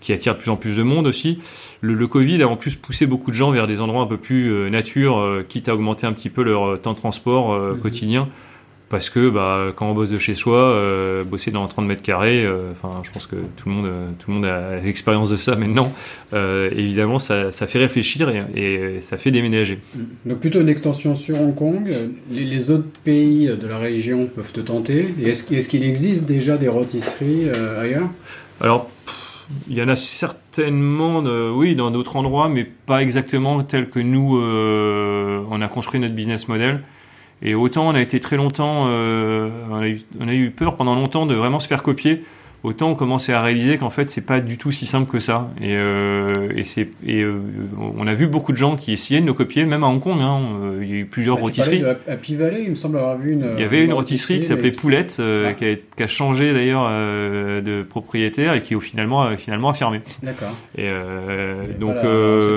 qui 0.00 0.12
attire 0.12 0.34
de 0.34 0.38
plus 0.38 0.50
en 0.50 0.56
plus 0.56 0.76
de 0.76 0.82
monde 0.82 1.06
aussi. 1.06 1.38
Le, 1.80 1.94
le, 1.94 2.06
Covid 2.06 2.42
a 2.42 2.48
en 2.48 2.56
plus 2.56 2.76
poussé 2.76 3.06
beaucoup 3.06 3.30
de 3.30 3.36
gens 3.36 3.50
vers 3.50 3.66
des 3.66 3.80
endroits 3.80 4.02
un 4.02 4.06
peu 4.06 4.16
plus 4.16 4.70
nature, 4.70 5.44
quitte 5.48 5.68
à 5.68 5.74
augmenter 5.74 6.06
un 6.06 6.12
petit 6.12 6.30
peu 6.30 6.42
leur 6.42 6.80
temps 6.80 6.92
de 6.92 6.98
transport 6.98 7.58
mhm. 7.58 7.78
quotidien 7.78 8.28
parce 8.88 9.10
que 9.10 9.28
bah, 9.30 9.72
quand 9.74 9.90
on 9.90 9.94
bosse 9.94 10.10
de 10.10 10.18
chez 10.18 10.36
soi, 10.36 10.58
euh, 10.58 11.24
bosser 11.24 11.50
dans 11.50 11.66
30 11.66 11.86
mètres 11.86 12.02
carrés, 12.02 12.44
euh, 12.44 12.72
je 13.02 13.10
pense 13.10 13.26
que 13.26 13.36
tout 13.56 13.68
le 13.68 13.74
monde, 13.74 13.86
euh, 13.86 14.08
tout 14.18 14.30
le 14.30 14.36
monde 14.36 14.44
a 14.44 14.76
l'expérience 14.76 15.28
de 15.28 15.36
ça 15.36 15.56
maintenant. 15.56 15.92
Euh, 16.34 16.70
évidemment, 16.70 17.18
ça, 17.18 17.50
ça, 17.50 17.66
fait 17.66 17.80
réfléchir 17.80 18.28
et, 18.28 18.44
et, 18.54 19.00
ça 19.00 19.16
fait 19.16 19.32
déménager. 19.32 19.80
Donc 20.24 20.38
plutôt 20.38 20.60
une 20.60 20.68
extension 20.68 21.16
sur 21.16 21.40
Hong 21.40 21.54
Kong. 21.54 21.90
Les, 22.30 22.44
les 22.44 22.70
autres 22.70 22.88
pays 23.02 23.46
de 23.46 23.66
la 23.66 23.78
région 23.78 24.28
peuvent 24.28 24.52
te 24.52 24.60
tenter. 24.60 25.14
Est-ce, 25.22 25.52
est 25.52 25.68
qu'il 25.68 25.84
existe 25.84 26.24
déjà 26.24 26.56
des 26.56 26.68
rôtisseries 26.68 27.50
ailleurs? 27.80 28.08
Alors. 28.60 28.90
Il 29.68 29.76
y 29.76 29.82
en 29.82 29.86
a 29.86 29.94
certainement, 29.94 31.20
oui, 31.54 31.76
dans 31.76 31.92
d'autres 31.92 32.16
endroits, 32.16 32.48
mais 32.48 32.64
pas 32.64 33.00
exactement 33.00 33.62
tel 33.62 33.88
que 33.88 34.00
nous, 34.00 34.40
on 34.40 35.62
a 35.62 35.68
construit 35.68 36.00
notre 36.00 36.14
business 36.14 36.48
model. 36.48 36.82
Et 37.42 37.54
autant 37.54 37.88
on 37.88 37.94
a 37.94 38.00
été 38.00 38.20
très 38.20 38.36
longtemps, 38.36 38.86
euh, 38.88 39.50
on, 39.70 39.76
a 39.76 39.88
eu, 39.88 40.00
on, 40.20 40.28
a 40.28 40.34
eu, 40.34 40.50
peur 40.50 40.76
pendant 40.76 40.94
longtemps 40.94 41.26
de 41.26 41.34
vraiment 41.34 41.60
se 41.60 41.68
faire 41.68 41.82
copier, 41.82 42.22
autant 42.64 42.90
on 42.90 42.94
commençait 42.94 43.34
à 43.34 43.42
réaliser 43.42 43.76
qu'en 43.76 43.90
fait 43.90 44.08
c'est 44.08 44.24
pas 44.24 44.40
du 44.40 44.56
tout 44.56 44.72
si 44.72 44.86
simple 44.86 45.10
que 45.10 45.18
ça. 45.18 45.50
Et, 45.60 45.76
euh, 45.76 46.28
et, 46.56 46.64
c'est, 46.64 46.88
et 47.04 47.20
euh, 47.22 47.38
on 47.78 48.06
a 48.06 48.14
vu 48.14 48.26
beaucoup 48.26 48.52
de 48.52 48.56
gens 48.56 48.78
qui 48.78 48.92
essayaient 48.92 49.20
de 49.20 49.26
nous 49.26 49.34
copier, 49.34 49.66
même 49.66 49.84
à 49.84 49.86
Hong 49.86 50.00
Kong. 50.00 50.18
Hein, 50.18 50.40
il 50.80 50.88
y 50.88 50.92
a 50.92 50.96
eu 50.96 51.04
plusieurs 51.04 51.36
bah, 51.36 51.42
rôtisseries. 51.42 51.84
À 51.84 52.16
Pivalet, 52.16 52.62
il 52.64 52.70
me 52.70 52.74
semble 52.74 52.96
avoir 52.96 53.18
vu 53.18 53.32
une. 53.32 53.52
Il 53.56 53.60
y 53.60 53.64
avait 53.64 53.84
une, 53.84 53.92
rôtisserie, 53.92 54.38
qui 54.38 54.44
s'appelait 54.44 54.72
Poulette, 54.72 55.20
ah. 55.20 55.52
qui, 55.52 55.66
a, 55.66 55.74
qui, 55.74 56.02
a, 56.02 56.06
changé 56.06 56.54
d'ailleurs 56.54 56.88
de 56.88 57.82
propriétaire 57.82 58.54
et 58.54 58.62
qui 58.62 58.74
au 58.74 58.80
finalement, 58.80 59.36
finalement 59.36 59.68
a 59.68 59.74
fermé. 59.74 60.00
D'accord. 60.22 60.56
Et 60.78 60.88
donc. 61.78 61.96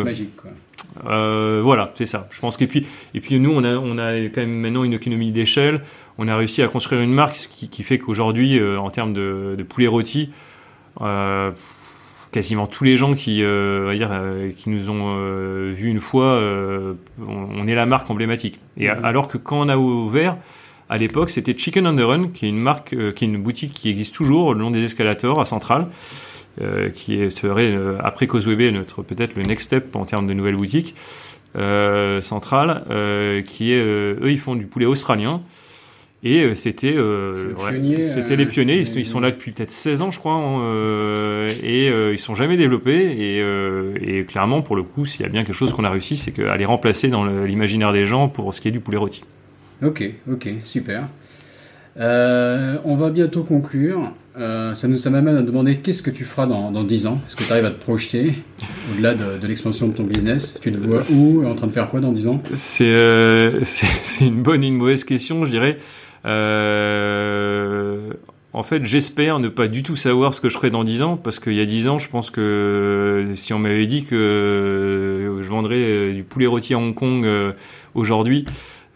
magique 0.05 0.37
quoi. 0.37 0.51
Euh, 1.05 1.61
voilà, 1.63 1.91
c'est 1.95 2.05
ça. 2.05 2.27
Je 2.31 2.39
pense 2.39 2.57
que 2.57 2.65
puis 2.65 2.85
et 3.13 3.21
puis 3.21 3.39
nous 3.39 3.51
on 3.51 3.63
a 3.63 3.75
on 3.75 3.97
a 3.97 4.15
quand 4.15 4.41
même 4.41 4.57
maintenant 4.57 4.83
une 4.83 4.93
économie 4.93 5.31
d'échelle. 5.31 5.81
On 6.17 6.27
a 6.27 6.35
réussi 6.35 6.61
à 6.61 6.67
construire 6.67 7.01
une 7.01 7.13
marque 7.13 7.35
qui, 7.35 7.69
qui 7.69 7.83
fait 7.83 7.97
qu'aujourd'hui 7.97 8.59
euh, 8.59 8.77
en 8.79 8.89
termes 8.89 9.13
de, 9.13 9.55
de 9.57 9.63
poulet 9.63 9.87
rôti, 9.87 10.29
euh, 11.01 11.51
quasiment 12.31 12.67
tous 12.67 12.83
les 12.83 12.97
gens 12.97 13.13
qui 13.13 13.41
va 13.41 13.95
dire 13.95 14.11
qui 14.57 14.69
nous 14.69 14.89
ont 14.89 15.71
vu 15.71 15.87
une 15.87 15.99
fois, 15.99 16.39
on, 17.19 17.49
on, 17.55 17.67
est 17.67 17.75
la 17.75 17.85
marque 17.85 18.09
emblématique. 18.09 18.59
Et 18.77 18.87
mmh. 18.87 19.03
alors 19.03 19.27
que 19.27 19.37
quand 19.37 19.61
on 19.61 19.69
a 19.69 19.77
ouvert 19.77 20.37
à 20.89 20.97
l'époque, 20.97 21.29
c'était 21.29 21.57
Chicken 21.57 21.87
on 21.87 21.95
the 21.95 22.01
Run, 22.01 22.27
qui 22.29 22.45
est 22.45 22.49
une 22.49 22.59
marque, 22.59 22.89
qui 23.13 23.25
est 23.25 23.27
une 23.27 23.41
boutique 23.41 23.73
qui 23.73 23.89
existe 23.89 24.13
toujours 24.13 24.53
le 24.53 24.59
long 24.59 24.71
des 24.71 24.83
escalators 24.83 25.39
à 25.39 25.45
Centrale. 25.45 25.87
Euh, 26.61 26.89
qui 26.89 27.31
serait 27.31 27.71
euh, 27.71 27.95
après 28.03 28.27
Causeway 28.27 28.71
notre 28.71 29.01
peut-être 29.01 29.35
le 29.35 29.43
next 29.43 29.67
step 29.67 29.95
en 29.95 30.03
termes 30.03 30.27
de 30.27 30.33
nouvelles 30.33 30.57
boutiques 30.57 30.93
euh, 31.55 32.19
centrales, 32.21 32.83
qui 33.45 33.71
est 33.71 33.81
eux 33.81 34.29
ils 34.29 34.39
font 34.39 34.55
du 34.55 34.65
poulet 34.65 34.85
australien 34.85 35.41
Et 36.21 36.53
c'était 36.55 36.95
euh, 36.97 37.49
le 37.49 37.53
pionnier, 37.53 37.99
euh, 38.03 38.35
les 38.35 38.45
pionniers. 38.45 38.79
Ils, 38.79 39.05
sont 39.05 39.21
là 39.21 39.31
depuis 39.31 39.51
peut-être 39.51 39.71
16 39.71 40.01
ans, 40.01 40.11
je 40.11 40.19
crois, 40.19 40.33
hein, 40.33 40.59
euh, 40.63 41.49
et 41.63 41.87
ils 42.11 42.19
sont 42.19 42.35
jamais 42.35 42.57
développés. 42.57 42.99
Et, 43.03 44.17
et 44.19 44.25
clairement, 44.25 44.61
pour 44.61 44.75
le 44.75 44.83
coup, 44.83 45.05
s'il 45.05 45.21
y 45.21 45.25
a 45.25 45.29
bien 45.29 45.45
quelque 45.45 45.55
chose 45.55 45.71
qu'on 45.71 45.85
a 45.85 45.89
réussi, 45.89 46.17
c'est 46.17 46.31
qu'à 46.31 46.57
les 46.57 46.65
remplacer 46.65 47.07
dans 47.07 47.25
l'imaginaire 47.25 47.93
des 47.93 48.05
gens 48.05 48.27
pour 48.27 48.53
ce 48.53 48.59
qui 48.59 48.67
est 48.67 48.71
du 48.71 48.81
poulet 48.81 48.97
rôti. 48.97 49.23
Ok, 49.81 50.03
ok, 50.29 50.49
super. 50.63 51.07
On 51.95 52.95
va 52.95 53.09
bientôt 53.11 53.43
conclure. 53.43 54.11
Euh, 54.39 54.73
ça 54.73 54.87
nous 54.87 54.95
ça 54.95 55.09
m'amène 55.09 55.35
à 55.35 55.41
demander 55.41 55.77
qu'est-ce 55.77 56.01
que 56.01 56.09
tu 56.09 56.23
feras 56.23 56.45
dans, 56.45 56.71
dans 56.71 56.85
10 56.85 57.07
ans? 57.07 57.19
Est-ce 57.27 57.35
que 57.35 57.43
tu 57.43 57.51
arrives 57.51 57.65
à 57.65 57.71
te 57.71 57.81
projeter 57.81 58.35
au-delà 58.93 59.13
de, 59.13 59.37
de 59.37 59.47
l'expansion 59.47 59.89
de 59.89 59.93
ton 59.93 60.03
business? 60.03 60.57
Tu 60.61 60.71
te 60.71 60.77
vois 60.77 61.01
où 61.11 61.45
En 61.45 61.55
train 61.55 61.67
de 61.67 61.71
faire 61.71 61.89
quoi 61.89 61.99
dans 61.99 62.13
10 62.13 62.27
ans? 62.27 62.41
C'est 62.53 62.85
euh, 62.85 63.59
c'est 63.63 64.25
une 64.25 64.41
bonne 64.41 64.63
et 64.63 64.67
une 64.67 64.77
mauvaise 64.77 65.03
question, 65.03 65.43
je 65.43 65.51
dirais. 65.51 65.77
Euh, 66.25 68.11
en 68.53 68.63
fait, 68.63 68.85
j'espère 68.85 69.39
ne 69.39 69.49
pas 69.49 69.67
du 69.67 69.83
tout 69.83 69.97
savoir 69.97 70.33
ce 70.33 70.39
que 70.39 70.47
je 70.47 70.55
ferai 70.55 70.69
dans 70.69 70.85
10 70.85 71.01
ans, 71.01 71.17
parce 71.17 71.39
qu'il 71.39 71.53
y 71.53 71.61
a 71.61 71.65
10 71.65 71.89
ans, 71.89 71.97
je 71.97 72.09
pense 72.09 72.31
que 72.31 73.27
si 73.35 73.53
on 73.53 73.59
m'avait 73.59 73.87
dit 73.87 74.05
que 74.05 75.41
je 75.41 75.49
vendrais 75.49 76.13
du 76.13 76.23
poulet 76.23 76.47
rôti 76.47 76.73
à 76.73 76.77
Hong 76.77 76.95
Kong 76.95 77.27
aujourd'hui, 77.93 78.45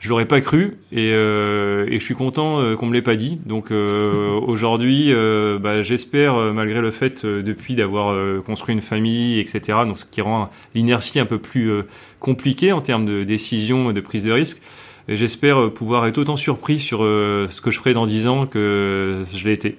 je 0.04 0.10
l'aurais 0.10 0.26
pas 0.26 0.42
cru, 0.42 0.76
et, 0.92 1.12
euh, 1.14 1.86
et 1.88 1.98
je 1.98 2.04
suis 2.04 2.14
content 2.14 2.60
euh, 2.60 2.76
qu'on 2.76 2.88
me 2.88 2.94
l'ait 2.94 3.02
pas 3.02 3.16
dit. 3.16 3.40
Donc 3.46 3.72
euh, 3.72 4.32
aujourd'hui, 4.48 5.14
euh, 5.14 5.58
bah, 5.60 5.82
j'espère, 5.82 6.36
malgré 6.54 6.82
le 6.82 6.92
fait 6.92 7.26
depuis 7.26 7.76
d'avoir 7.76 8.14
construit 8.44 8.76
une 8.76 8.82
famille, 8.82 9.40
etc., 9.40 9.62
donc 9.88 9.98
ce 9.98 10.06
qui 10.06 10.20
rend 10.20 10.50
l'inertie 10.76 11.22
un 11.22 11.26
peu 11.26 11.38
plus 11.38 11.72
compliquée 12.20 12.74
en 12.74 12.82
termes 12.82 13.06
de 13.06 13.24
décision 13.24 13.92
et 13.92 13.94
de 13.94 14.02
prise 14.02 14.26
de 14.26 14.34
risque. 14.34 14.62
J'espère 15.08 15.72
pouvoir 15.72 16.06
être 16.06 16.18
autant 16.18 16.36
surpris 16.36 16.80
sur 16.80 17.00
ce 17.00 17.62
que 17.62 17.72
je 17.72 17.80
ferai 17.80 17.94
dans 17.94 18.06
10 18.06 18.28
ans 18.28 18.46
que 18.46 19.24
je 19.34 19.46
l'ai 19.46 19.54
été. 19.54 19.78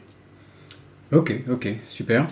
Ok, 1.12 1.34
ok, 1.50 1.68
super. 1.86 2.26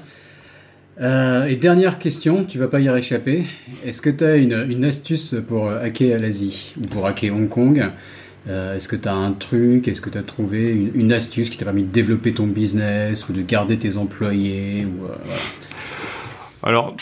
Euh, 1.00 1.46
et 1.46 1.56
dernière 1.56 1.98
question, 1.98 2.44
tu 2.44 2.58
vas 2.58 2.68
pas 2.68 2.80
y 2.80 2.88
réchapper. 2.88 3.44
Est-ce 3.84 4.02
que 4.02 4.10
tu 4.10 4.24
as 4.24 4.36
une, 4.36 4.84
astuce 4.84 5.34
pour 5.46 5.68
euh, 5.68 5.82
hacker 5.82 6.16
à 6.16 6.18
l'Asie 6.18 6.74
ou 6.78 6.86
pour 6.86 7.06
hacker 7.06 7.34
Hong 7.34 7.48
Kong? 7.48 7.90
Euh, 8.48 8.76
Est-ce 8.76 8.88
que 8.88 8.96
tu 8.96 9.08
as 9.08 9.14
un 9.14 9.32
truc? 9.32 9.88
Est-ce 9.88 10.00
que 10.00 10.10
tu 10.10 10.18
as 10.18 10.22
trouvé 10.22 10.90
une, 10.94 11.12
astuce 11.12 11.48
qui 11.48 11.56
t'a 11.56 11.64
permis 11.64 11.84
de 11.84 11.92
développer 11.92 12.32
ton 12.32 12.46
business 12.46 13.28
ou 13.28 13.32
de 13.32 13.40
garder 13.40 13.78
tes 13.78 13.96
employés. 13.96 14.86
Alors, 16.62 16.94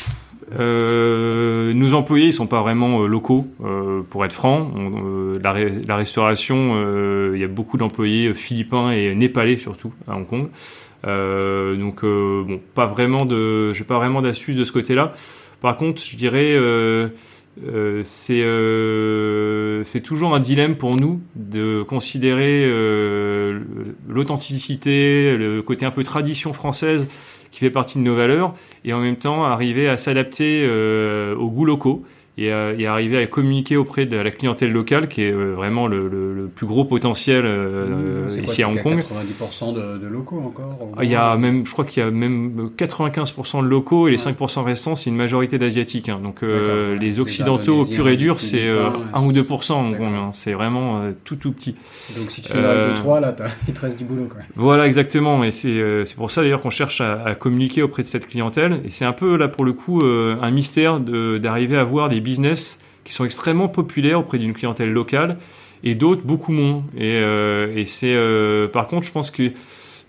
nos 0.59 1.95
employés, 1.95 2.27
ils 2.27 2.33
sont 2.33 2.47
pas 2.47 2.63
vraiment 2.63 3.07
locaux, 3.07 3.49
pour 4.11 4.25
être 4.25 4.33
franc. 4.33 4.71
La, 5.43 5.97
restauration, 5.97 7.33
il 7.33 7.41
y 7.41 7.45
a 7.45 7.49
beaucoup 7.49 7.79
d'employés 7.79 8.35
philippins 8.35 8.91
et 8.91 9.15
népalais 9.15 9.57
surtout 9.57 9.93
à 10.07 10.17
Hong 10.17 10.27
Kong. 10.27 10.49
Euh, 11.07 11.77
donc, 11.77 12.05
euh, 12.05 12.45
bon, 12.47 12.61
pas 12.75 12.87
vraiment 12.87 13.25
de, 13.25 13.73
j'ai 13.73 13.85
pas 13.85 13.97
vraiment 13.97 14.23
d'astuce 14.23 14.57
de 14.57 14.65
ce 14.65 14.73
côté-là. 14.73 15.13
Par 15.61 15.77
contre, 15.77 16.03
je 16.03 16.17
dirais, 16.17 16.53
euh, 16.53 17.09
c'est 18.03 18.45
c'est 19.85 20.01
toujours 20.01 20.35
un 20.35 20.41
dilemme 20.41 20.77
pour 20.77 20.97
nous 20.97 21.21
de 21.37 21.83
considérer 21.83 22.65
l'authenticité, 24.09 25.37
le 25.37 25.61
côté 25.61 25.85
un 25.85 25.91
peu 25.91 26.05
tradition 26.05 26.53
française 26.53 27.09
qui 27.51 27.59
fait 27.61 27.71
partie 27.71 27.99
de 27.99 28.05
nos 28.05 28.15
valeurs, 28.15 28.55
et 28.85 28.93
en 28.93 29.01
même 29.01 29.17
temps 29.17 29.45
arriver 29.45 29.89
à 29.89 29.97
s'adapter 29.97 30.67
aux 31.37 31.51
goûts 31.51 31.67
locaux 31.67 32.05
et, 32.39 32.53
à- 32.53 32.73
et 32.73 32.87
arriver 32.87 33.19
à 33.19 33.27
communiquer 33.27 33.77
auprès 33.77 34.07
de 34.07 34.17
la 34.17 34.31
clientèle 34.31 34.73
locale, 34.73 35.09
qui 35.09 35.23
est 35.23 35.33
euh, 35.33 35.55
vraiment 35.55 35.87
le, 35.87 36.09
le- 36.09 36.35
le 36.35 36.47
plus 36.47 36.67
gros 36.67 36.85
potentiel 36.85 37.43
euh, 37.45 38.29
quoi, 38.29 38.39
ici 38.43 38.63
à 38.63 38.69
Hong 38.69 38.81
Kong. 38.83 39.01
90% 39.01 39.75
de, 39.75 39.99
de 39.99 40.07
locaux 40.07 40.39
encore 40.45 40.79
Ah, 40.97 41.05
Il 41.05 41.11
y 41.11 41.15
a 41.17 41.37
même, 41.37 41.67
je 41.67 41.73
crois 41.73 41.85
qu'il 41.85 42.03
y 42.03 42.07
a 42.07 42.11
même 42.11 42.71
95% 42.77 43.63
de 43.63 43.69
locaux 43.69 44.09
et 44.09 44.11
les 44.13 44.27
Ouais. 44.27 44.33
5% 44.33 44.63
restants, 44.65 44.95
c'est 44.95 45.11
une 45.11 45.17
majorité 45.17 45.59
d'asiatiques. 45.59 46.09
hein. 46.09 46.21
Donc 46.23 46.43
euh, 46.43 46.91
D'accord. 46.93 47.03
les 47.05 47.21
occidentaux 47.21 47.85
purs 47.85 48.09
et 48.09 48.17
durs, 48.17 48.41
c'est 48.41 48.67
euh, 48.67 48.91
Philippins, 48.91 49.11
1 49.15 49.25
ou 49.27 49.33
2% 49.33 49.73
à 49.73 49.77
Hong 49.77 49.97
hein. 50.03 50.31
C'est 50.33 50.53
vraiment 50.53 51.01
euh, 51.03 51.13
tout 51.25 51.37
tout 51.37 51.53
petit. 51.53 51.75
Donc 52.17 52.31
si 52.31 52.41
tu 52.43 52.49
fais 52.53 52.59
Euh, 52.59 52.93
de 52.93 52.97
3, 52.97 53.21
là, 53.21 53.35
il 53.69 53.75
te 53.75 53.81
reste 53.81 53.99
du 53.99 54.05
boulot. 54.05 54.27
Quoi. 54.31 54.41
Voilà, 54.57 54.87
exactement. 54.87 55.43
Et 55.45 55.51
c'est 55.51 55.69
euh, 55.69 56.05
c'est 56.05 56.17
pour 56.17 56.31
ça 56.31 56.43
d'ailleurs 56.43 56.61
qu'on 56.61 56.71
cherche 56.71 57.01
à, 57.01 57.23
à 57.23 57.35
communiquer 57.35 57.83
auprès 57.83 58.03
de 58.03 58.09
cette 58.09 58.27
clientèle. 58.29 58.81
Et 58.85 58.89
c'est 58.91 59.05
un 59.05 59.13
peu 59.13 59.37
là 59.37 59.49
pour 59.49 59.65
le 59.65 59.73
coup 59.73 60.01
euh, 60.01 60.37
un 60.43 60.51
mystère 60.51 61.01
d'arriver 61.01 61.77
à 61.77 61.81
avoir 61.81 62.09
des 62.09 62.21
qui 63.05 63.13
sont 63.13 63.25
extrêmement 63.25 63.69
populaires 63.69 64.21
auprès 64.21 64.39
d'une 64.39 64.55
clientèle 64.55 64.93
locale 64.93 65.39
et 65.83 65.95
d'autres 65.95 66.23
beaucoup 66.23 66.53
moins. 66.53 66.85
Et, 66.97 67.15
euh, 67.15 67.85
c'est 67.87 68.15
euh, 68.15 68.69
par 68.69 68.87
contre, 68.87 69.07
je 69.07 69.13
pense 69.13 69.31
que 69.31 69.51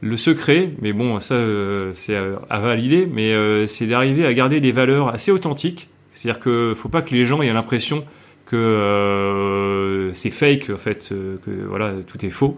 le 0.02 0.18
secret, 0.18 0.72
mais 0.82 0.94
bon, 0.94 1.20
ça 1.20 1.36
euh, 1.36 1.92
c'est 1.94 2.16
à, 2.16 2.26
à 2.50 2.60
valider, 2.60 3.08
mais 3.12 3.66
c'est 3.68 3.86
d'arriver 3.86 4.26
à 4.26 4.34
garder 4.34 4.60
des 4.60 4.72
valeurs 4.72 5.10
assez 5.10 5.32
authentiques. 5.32 5.90
C'est-à-dire 6.12 6.42
que 6.42 6.74
faut 6.76 6.90
pas 6.90 7.02
que 7.02 7.14
les 7.14 7.24
gens 7.24 7.42
aient 7.42 7.54
l'impression 7.54 8.04
que 8.46 10.12
c'est 10.14 10.30
fake 10.30 10.72
en 10.74 10.78
fait, 10.78 11.10
que 11.10 11.52
voilà 11.70 11.94
tout 12.06 12.26
est 12.26 12.30
faux 12.30 12.58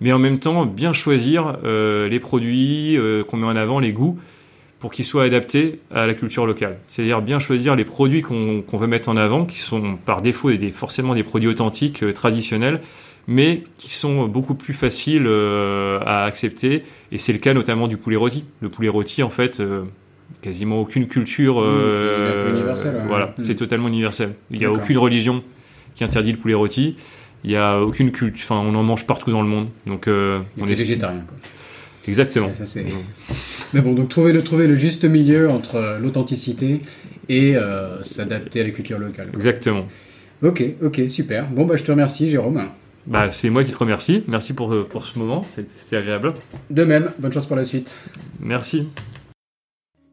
mais 0.00 0.12
en 0.12 0.18
même 0.18 0.38
temps 0.38 0.64
bien 0.64 0.92
choisir 0.92 1.58
les 1.64 2.20
produits 2.20 2.98
qu'on 3.28 3.36
met 3.36 3.46
en 3.46 3.56
avant, 3.56 3.78
les 3.78 3.92
goûts, 3.92 4.18
pour 4.86 4.92
qu'ils 4.92 5.04
soient 5.04 5.24
adaptés 5.24 5.80
à 5.92 6.06
la 6.06 6.14
culture 6.14 6.46
locale. 6.46 6.78
C'est-à-dire 6.86 7.20
bien 7.20 7.40
choisir 7.40 7.74
les 7.74 7.84
produits 7.84 8.22
qu'on 8.22 8.62
veut 8.72 8.86
mettre 8.86 9.08
en 9.08 9.16
avant, 9.16 9.44
qui 9.44 9.58
sont 9.58 9.96
par 9.96 10.22
défaut 10.22 10.52
des, 10.52 10.70
forcément 10.70 11.16
des 11.16 11.24
produits 11.24 11.48
authentiques, 11.48 12.04
euh, 12.04 12.12
traditionnels, 12.12 12.80
mais 13.26 13.64
qui 13.78 13.90
sont 13.90 14.28
beaucoup 14.28 14.54
plus 14.54 14.74
faciles 14.74 15.24
euh, 15.26 15.98
à 16.06 16.22
accepter. 16.22 16.84
Et 17.10 17.18
c'est 17.18 17.32
le 17.32 17.40
cas 17.40 17.52
notamment 17.52 17.88
du 17.88 17.96
poulet 17.96 18.14
rôti. 18.14 18.44
Le 18.60 18.68
poulet 18.68 18.88
rôti, 18.88 19.24
en 19.24 19.28
fait, 19.28 19.58
euh, 19.58 19.82
quasiment 20.40 20.80
aucune 20.80 21.08
culture. 21.08 21.60
Mmh, 21.60 22.50
universel, 22.50 22.94
ouais. 22.94 23.02
Voilà, 23.08 23.26
Mmh. 23.26 23.42
c'est 23.42 23.56
totalement 23.56 23.88
universel. 23.88 24.34
Il 24.52 24.60
n'y 24.60 24.66
a 24.66 24.70
aucune 24.70 24.98
religion 24.98 25.42
qui 25.96 26.04
interdit 26.04 26.30
le 26.30 26.38
poulet 26.38 26.54
rôti. 26.54 26.94
Il 27.42 27.50
y 27.50 27.56
a 27.56 27.80
aucune 27.80 28.12
culture, 28.12 28.46
enfin 28.48 28.64
on 28.64 28.72
en 28.76 28.84
mange 28.84 29.04
partout 29.04 29.32
dans 29.32 29.42
le 29.42 29.48
monde. 29.48 29.66
Donc 29.86 30.06
on 30.06 30.66
est 30.68 30.74
végétarien. 30.76 31.24
Quoi. 31.26 31.36
Exactement. 32.08 32.48
Ça, 32.54 32.64
ça, 32.64 32.66
c'est- 32.66 32.86
Mais 33.74 33.80
bon, 33.80 33.94
donc 33.94 34.08
trouver 34.08 34.32
le, 34.32 34.42
trouver 34.42 34.66
le 34.66 34.74
juste 34.74 35.04
milieu 35.04 35.50
entre 35.50 35.76
euh, 35.76 35.98
l'authenticité 35.98 36.80
et 37.28 37.56
euh, 37.56 38.02
s'adapter 38.04 38.60
à 38.60 38.64
la 38.64 38.70
culture 38.70 38.98
locale. 38.98 39.26
quoi. 39.28 39.36
Exactement. 39.36 39.84
Ok, 40.42 40.62
ok, 40.82 41.02
super. 41.08 41.48
Bon, 41.50 41.64
bah, 41.64 41.76
je 41.76 41.84
te 41.84 41.90
remercie, 41.90 42.28
Jérôme. 42.28 42.68
Bah 43.06 43.30
c'est 43.30 43.50
moi 43.50 43.62
qui 43.62 43.70
te 43.70 43.76
remercie. 43.78 44.24
Merci 44.26 44.52
pour 44.52 44.72
euh, 44.74 44.82
pour 44.88 45.04
ce 45.04 45.16
moment. 45.18 45.42
C'est- 45.46 45.70
C'était 45.70 45.96
agréable. 45.96 46.34
De 46.70 46.82
même, 46.84 47.12
bonne 47.20 47.32
chance 47.32 47.46
pour 47.46 47.54
la 47.56 47.64
suite. 47.64 47.96
Merci. 48.40 48.88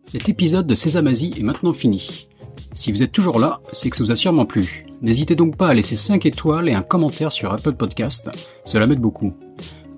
Cet 0.04 0.30
épisode 0.30 0.68
de 0.68 0.76
Sésame 0.76 1.08
Asie 1.08 1.34
est 1.38 1.44
maintenant 1.44 1.74
fini. 1.74 2.28
Si 2.76 2.92
vous 2.92 3.02
êtes 3.04 3.12
toujours 3.12 3.40
là, 3.40 3.62
c'est 3.72 3.90
que 3.90 3.96
ça 3.98 4.04
vous 4.04 4.12
a 4.12 4.16
sûrement 4.16 4.46
plu. 4.46 4.86
N'hésitez 5.02 5.36
donc 5.36 5.58
pas 5.58 5.70
à 5.70 5.74
laisser 5.74 5.96
5 5.96 6.26
étoiles 6.26 6.70
et 6.70 6.74
un 6.74 6.82
commentaire 6.84 7.32
sur 7.32 7.52
Apple 7.54 7.74
Podcast, 7.74 8.30
cela 8.64 8.86
m'aide 8.88 9.00
beaucoup. 9.00 9.36